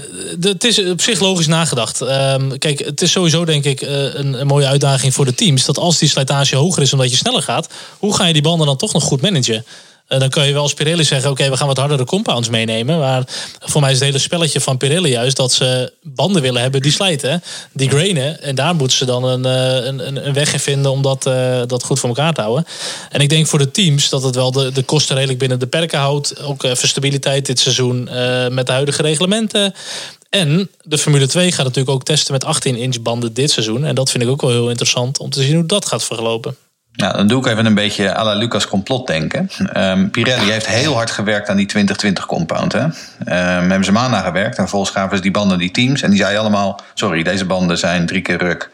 het 0.42 0.64
is 0.64 0.80
op 0.80 1.02
zich 1.02 1.20
logisch 1.20 1.48
nagedacht. 1.48 2.02
Um, 2.02 2.58
kijk, 2.58 2.80
het 2.80 3.02
is 3.02 3.12
sowieso 3.12 3.46
denk 3.46 3.64
ik 3.64 3.82
eh, 3.82 4.14
een, 4.14 4.40
een, 4.40 4.48
mooie 4.48 4.68
uitdaging 4.68 5.14
voor 5.14 5.26
de 5.26 5.36
teams. 5.36 5.66
Dat 5.66 5.78
als 5.78 5.98
die 5.98 6.10
slijtage 6.10 6.56
hoger 6.56 6.82
is 6.82 6.94
omdat 6.94 7.12
je 7.12 7.18
sneller 7.18 7.42
gaat, 7.42 7.68
hoe 7.98 8.16
ga 8.16 8.26
je 8.26 8.34
die 8.34 8.42
banden 8.42 8.68
dan 8.68 8.78
toch 8.78 8.94
nog 8.94 9.04
goed 9.04 9.22
managen? 9.22 9.66
Eh, 10.12 10.20
dan 10.20 10.30
kun 10.30 10.46
je 10.46 10.54
wel 10.54 10.62
als 10.62 10.74
Pirelli 10.74 11.04
zeggen: 11.04 11.30
Oké, 11.30 11.50
we 11.50 11.58
gaan 11.58 11.68
wat 11.68 11.78
hardere 11.78 12.06
compounds 12.06 12.50
meenemen. 12.50 13.00
Maar 13.00 13.24
voor 13.60 13.82
mij 13.82 13.92
is 13.92 13.96
het 13.96 14.06
hele 14.06 14.20
spelletje 14.20 14.62
van 14.62 14.78
Pirelli 14.78 15.10
juist 15.10 15.36
dat 15.36 15.52
ze 15.52 15.94
banden 16.02 16.42
willen 16.42 16.62
hebben 16.62 16.82
die 16.82 16.92
slijten, 16.92 17.44
die 17.74 17.90
grainen. 17.90 18.42
En 18.42 18.56
daar 18.56 18.76
moeten 18.76 18.98
ze 18.98 19.06
dan 19.06 19.24
een, 19.24 19.46
eh, 19.46 19.86
een, 19.86 20.28
een 20.28 20.34
weg 20.34 20.54
in 20.54 20.60
vinden 20.60 20.92
om 20.92 21.02
dat, 21.02 21.26
uh, 21.26 21.62
dat 21.68 21.84
goed 21.84 22.00
voor 22.00 22.10
elkaar 22.10 22.34
te 22.34 22.42
houden. 22.42 22.66
En 23.10 23.20
ik 23.20 23.30
denk 23.30 23.48
voor 23.48 23.60
de 23.60 23.72
teams 23.72 24.10
dat 24.10 24.24
het 24.24 24.36
wel 24.36 24.52
de, 24.52 24.72
de 24.72 24.84
kosten 24.84 25.16
redelijk 25.16 25.40
binnen 25.40 25.60
de 25.60 25.68
perken 25.68 26.00
houdt. 26.00 26.42
Ook 26.44 26.62
voor 26.62 26.90
stabiliteit 26.90 27.46
dit 27.46 27.60
seizoen 27.60 28.04
met 28.52 28.66
de 28.66 28.72
huidige 28.72 29.02
reglementen. 29.02 29.74
En 30.30 30.70
de 30.84 30.98
Formule 30.98 31.28
2 31.28 31.52
gaat 31.52 31.66
natuurlijk 31.66 31.96
ook 31.96 32.04
testen 32.04 32.34
met 32.34 32.46
18-inch 32.46 33.02
banden 33.02 33.34
dit 33.34 33.52
seizoen. 33.52 33.86
En 33.86 33.96
dat 33.96 34.12
vind 34.12 34.24
ik 34.24 34.30
ook 34.30 34.42
wel 34.42 34.50
heel 34.50 34.70
interessant 34.70 35.20
om 35.20 35.30
te 35.30 35.44
zien 35.44 35.56
hoe 35.56 35.66
dat 35.66 35.86
gaat 35.86 36.04
verlopen. 36.04 36.56
Nou, 36.94 37.16
dan 37.16 37.28
doe 37.28 37.40
ik 37.40 37.52
even 37.52 37.66
een 37.66 37.74
beetje 37.74 38.16
à 38.16 38.24
la 38.24 38.34
Lucas 38.34 38.68
complot 38.68 39.08
denken. 39.08 39.50
Um, 39.78 40.12
Pirelli 40.12 40.52
heeft 40.52 40.68
heel 40.68 40.94
hard 40.94 41.12
gewerkt 41.12 41.50
aan 41.50 41.58
die 41.58 41.66
2020 41.66 42.26
compound. 42.26 42.74
Hè? 42.74 42.84
Um, 42.84 42.92
hebben 43.70 43.84
ze 43.84 43.92
maanden 43.92 44.24
gewerkt 44.24 44.58
en 44.58 44.70
volgens 44.70 44.92
gaven 44.92 45.16
ze 45.18 45.24
die 45.24 45.32
banden 45.32 45.58
die 45.58 45.72
teams. 45.72 46.02
En 46.02 46.10
die 46.10 46.20
zeiden 46.20 46.42
allemaal, 46.42 46.82
sorry, 46.94 47.24
deze 47.24 47.46
banden 47.46 47.78
zijn 47.78 48.06
drie 48.06 48.22
keer 48.22 48.38
ruk. 48.38 48.70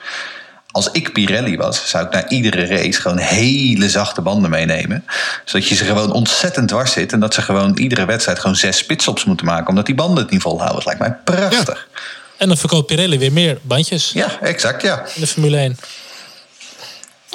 Als 0.71 0.91
ik 0.91 1.13
Pirelli 1.13 1.57
was, 1.57 1.89
zou 1.89 2.05
ik 2.05 2.11
naar 2.11 2.27
iedere 2.27 2.65
race 2.65 3.01
gewoon 3.01 3.17
hele 3.17 3.89
zachte 3.89 4.21
banden 4.21 4.49
meenemen. 4.49 5.05
Zodat 5.45 5.67
je 5.67 5.75
ze 5.75 5.85
gewoon 5.85 6.11
ontzettend 6.11 6.67
dwars 6.67 6.91
zit. 6.91 7.13
En 7.13 7.19
dat 7.19 7.33
ze 7.33 7.41
gewoon 7.41 7.77
iedere 7.77 8.05
wedstrijd 8.05 8.39
gewoon 8.39 8.55
zes 8.55 8.77
spitsops 8.77 9.25
moeten 9.25 9.45
maken. 9.45 9.67
Omdat 9.67 9.85
die 9.85 9.95
banden 9.95 10.23
het 10.23 10.31
niet 10.31 10.41
volhouden. 10.41 10.75
Dat 10.75 10.85
lijkt 10.85 10.99
mij 10.99 11.15
prachtig. 11.23 11.87
En 12.37 12.47
dan 12.47 12.57
verkoopt 12.57 12.87
Pirelli 12.87 13.19
weer 13.19 13.31
meer 13.31 13.57
bandjes. 13.61 14.11
Ja, 14.13 14.39
exact 14.41 14.81
ja. 14.81 15.05
In 15.15 15.21
de 15.21 15.27
Formule 15.27 15.57
1. 15.57 15.77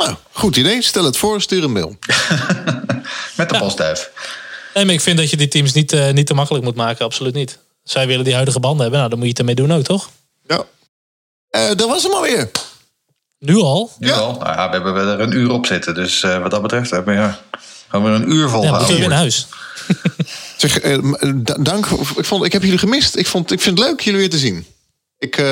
Nou, 0.04 0.16
goed 0.32 0.56
idee. 0.56 0.82
Stel 0.82 1.04
het 1.04 1.16
voor, 1.16 1.40
stuur 1.40 1.64
een 1.64 1.72
mail. 1.72 1.88
Met 3.36 3.48
de 3.48 3.54
ja. 3.54 3.60
postduif. 3.60 4.10
Nee, 4.74 4.84
maar 4.84 4.94
ik 4.94 5.00
vind 5.00 5.18
dat 5.18 5.30
je 5.30 5.36
die 5.36 5.48
teams 5.48 5.72
niet, 5.72 5.92
uh, 5.92 6.10
niet 6.10 6.26
te 6.26 6.34
makkelijk 6.34 6.64
moet 6.64 6.74
maken. 6.74 7.04
Absoluut 7.04 7.34
niet. 7.34 7.58
Zij 7.82 8.06
willen 8.06 8.24
die 8.24 8.34
huidige 8.34 8.60
banden 8.60 8.80
hebben. 8.80 8.98
Nou, 8.98 9.10
dan 9.10 9.18
moet 9.18 9.28
je 9.28 9.32
het 9.32 9.50
ermee 9.50 9.66
doen 9.66 9.78
ook, 9.78 9.84
toch? 9.84 10.10
Ja. 10.46 10.64
Uh, 11.50 11.76
dat 11.76 11.88
was 11.88 12.02
hem 12.02 12.12
alweer. 12.12 12.50
Nu 13.38 13.56
al? 13.56 13.90
Nu 13.98 14.06
ja. 14.06 14.14
al. 14.14 14.32
Nou 14.32 14.56
ja, 14.56 14.68
we 14.68 14.74
hebben 14.74 15.08
er 15.08 15.20
een 15.20 15.32
uur 15.32 15.50
op 15.50 15.66
zitten. 15.66 15.94
Dus 15.94 16.22
uh, 16.22 16.38
wat 16.42 16.50
dat 16.50 16.62
betreft 16.62 16.90
hebben 16.90 17.14
we 17.14 17.20
ja, 17.20 17.40
gaan 17.88 18.04
we 18.04 18.10
een 18.10 18.32
uur 18.32 18.48
vol. 18.48 18.62
Ja, 18.62 18.70
moeten 18.70 18.88
we 18.88 18.98
weer 18.98 19.08
naar 19.08 19.18
huis. 19.18 19.46
zeg, 20.56 20.80
dank. 21.60 21.86
Ik, 22.16 22.24
vond, 22.24 22.44
ik 22.44 22.52
heb 22.52 22.62
jullie 22.62 22.78
gemist. 22.78 23.16
Ik, 23.16 23.26
vond, 23.26 23.52
ik 23.52 23.60
vind 23.60 23.78
het 23.78 23.86
leuk 23.86 24.00
jullie 24.00 24.20
weer 24.20 24.30
te 24.30 24.38
zien. 24.38 24.66
Ik... 25.18 25.42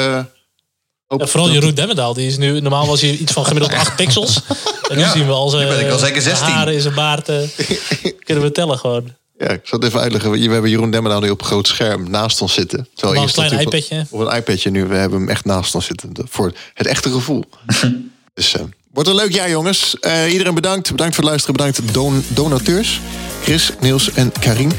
Ja, 1.18 1.26
vooral 1.26 1.50
Jeroen 1.50 1.74
Demmendaal, 1.74 2.14
die 2.14 2.26
is 2.26 2.36
nu, 2.36 2.60
normaal 2.60 2.86
was 2.86 3.00
hij 3.00 3.10
iets 3.10 3.32
van 3.32 3.44
gemiddeld 3.44 3.72
8 3.72 3.96
pixels. 3.96 4.40
En 4.88 4.96
nu 4.96 5.04
zien 5.04 5.26
we 5.26 5.32
al 5.32 5.48
zijn 5.48 5.90
al 5.90 5.98
zeker 5.98 6.22
16. 6.22 6.46
haren 6.46 6.74
in 6.74 6.80
zijn 6.80 6.94
baard. 6.94 7.28
Uh, 7.28 7.38
kunnen 8.24 8.44
we 8.44 8.52
tellen 8.52 8.78
gewoon. 8.78 9.14
Ja, 9.38 9.48
ik 9.48 9.60
zal 9.62 9.78
het 9.78 9.88
even 9.88 10.00
uitleggen. 10.00 10.30
We 10.30 10.38
hebben 10.38 10.70
Jeroen 10.70 10.90
Demmendaal 10.90 11.20
nu 11.20 11.30
op 11.30 11.40
een 11.40 11.46
groot 11.46 11.66
scherm 11.66 12.10
naast 12.10 12.42
ons 12.42 12.52
zitten. 12.52 12.88
Terwijl 12.94 13.22
een 13.22 13.32
klein 13.32 13.60
iPadje. 13.60 14.06
Op 14.10 14.20
een 14.20 14.36
iPadje 14.36 14.70
nu. 14.70 14.86
We 14.86 14.94
hebben 14.94 15.18
hem 15.18 15.28
echt 15.28 15.44
naast 15.44 15.74
ons 15.74 15.84
zitten. 15.84 16.12
Voor 16.28 16.52
het 16.74 16.86
echte 16.86 17.10
gevoel. 17.10 17.44
dus 18.34 18.54
uh, 18.54 18.62
wordt 18.92 19.08
een 19.08 19.14
leuk 19.14 19.32
jaar, 19.32 19.50
jongens. 19.50 19.96
Uh, 20.00 20.32
iedereen 20.32 20.54
bedankt. 20.54 20.90
Bedankt 20.90 21.14
voor 21.14 21.24
het 21.24 21.32
luisteren. 21.32 21.56
Bedankt 21.56 21.94
don 21.94 22.24
donateurs. 22.28 23.00
Chris, 23.42 23.70
Niels 23.80 24.12
en 24.12 24.32
Karin. 24.40 24.72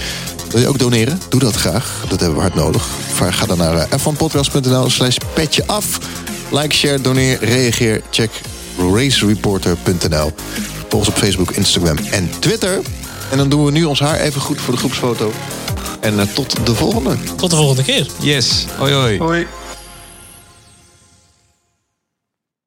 Wil 0.51 0.61
je 0.61 0.67
ook 0.67 0.79
doneren? 0.79 1.19
Doe 1.29 1.39
dat 1.39 1.55
graag. 1.55 2.03
Dat 2.09 2.19
hebben 2.19 2.37
we 2.37 2.43
hard 2.43 2.55
nodig. 2.55 2.87
Ga 3.29 3.45
dan 3.45 3.57
naar 3.57 3.87
f1podcast.nl 3.87 4.89
slash 4.89 5.17
petje 5.33 5.67
af. 5.67 5.99
Like, 6.51 6.75
share, 6.75 7.01
doneer, 7.01 7.37
reageer. 7.43 8.01
Check 8.09 8.31
racereporter.nl. 8.93 10.31
Volg 10.89 10.93
ons 10.93 11.07
op 11.07 11.17
Facebook, 11.17 11.51
Instagram 11.51 11.97
en 11.97 12.29
Twitter. 12.39 12.81
En 13.31 13.37
dan 13.37 13.49
doen 13.49 13.65
we 13.65 13.71
nu 13.71 13.83
ons 13.83 13.99
haar 13.99 14.19
even 14.19 14.41
goed 14.41 14.61
voor 14.61 14.73
de 14.73 14.79
groepsfoto. 14.79 15.31
En 15.99 16.13
uh, 16.13 16.21
tot 16.33 16.65
de 16.65 16.75
volgende. 16.75 17.15
Tot 17.35 17.49
de 17.49 17.55
volgende 17.55 17.83
keer. 17.83 18.07
Yes. 18.19 18.65
Hoi 18.77 18.93
hoi. 18.93 19.17
Hoi. 19.17 19.47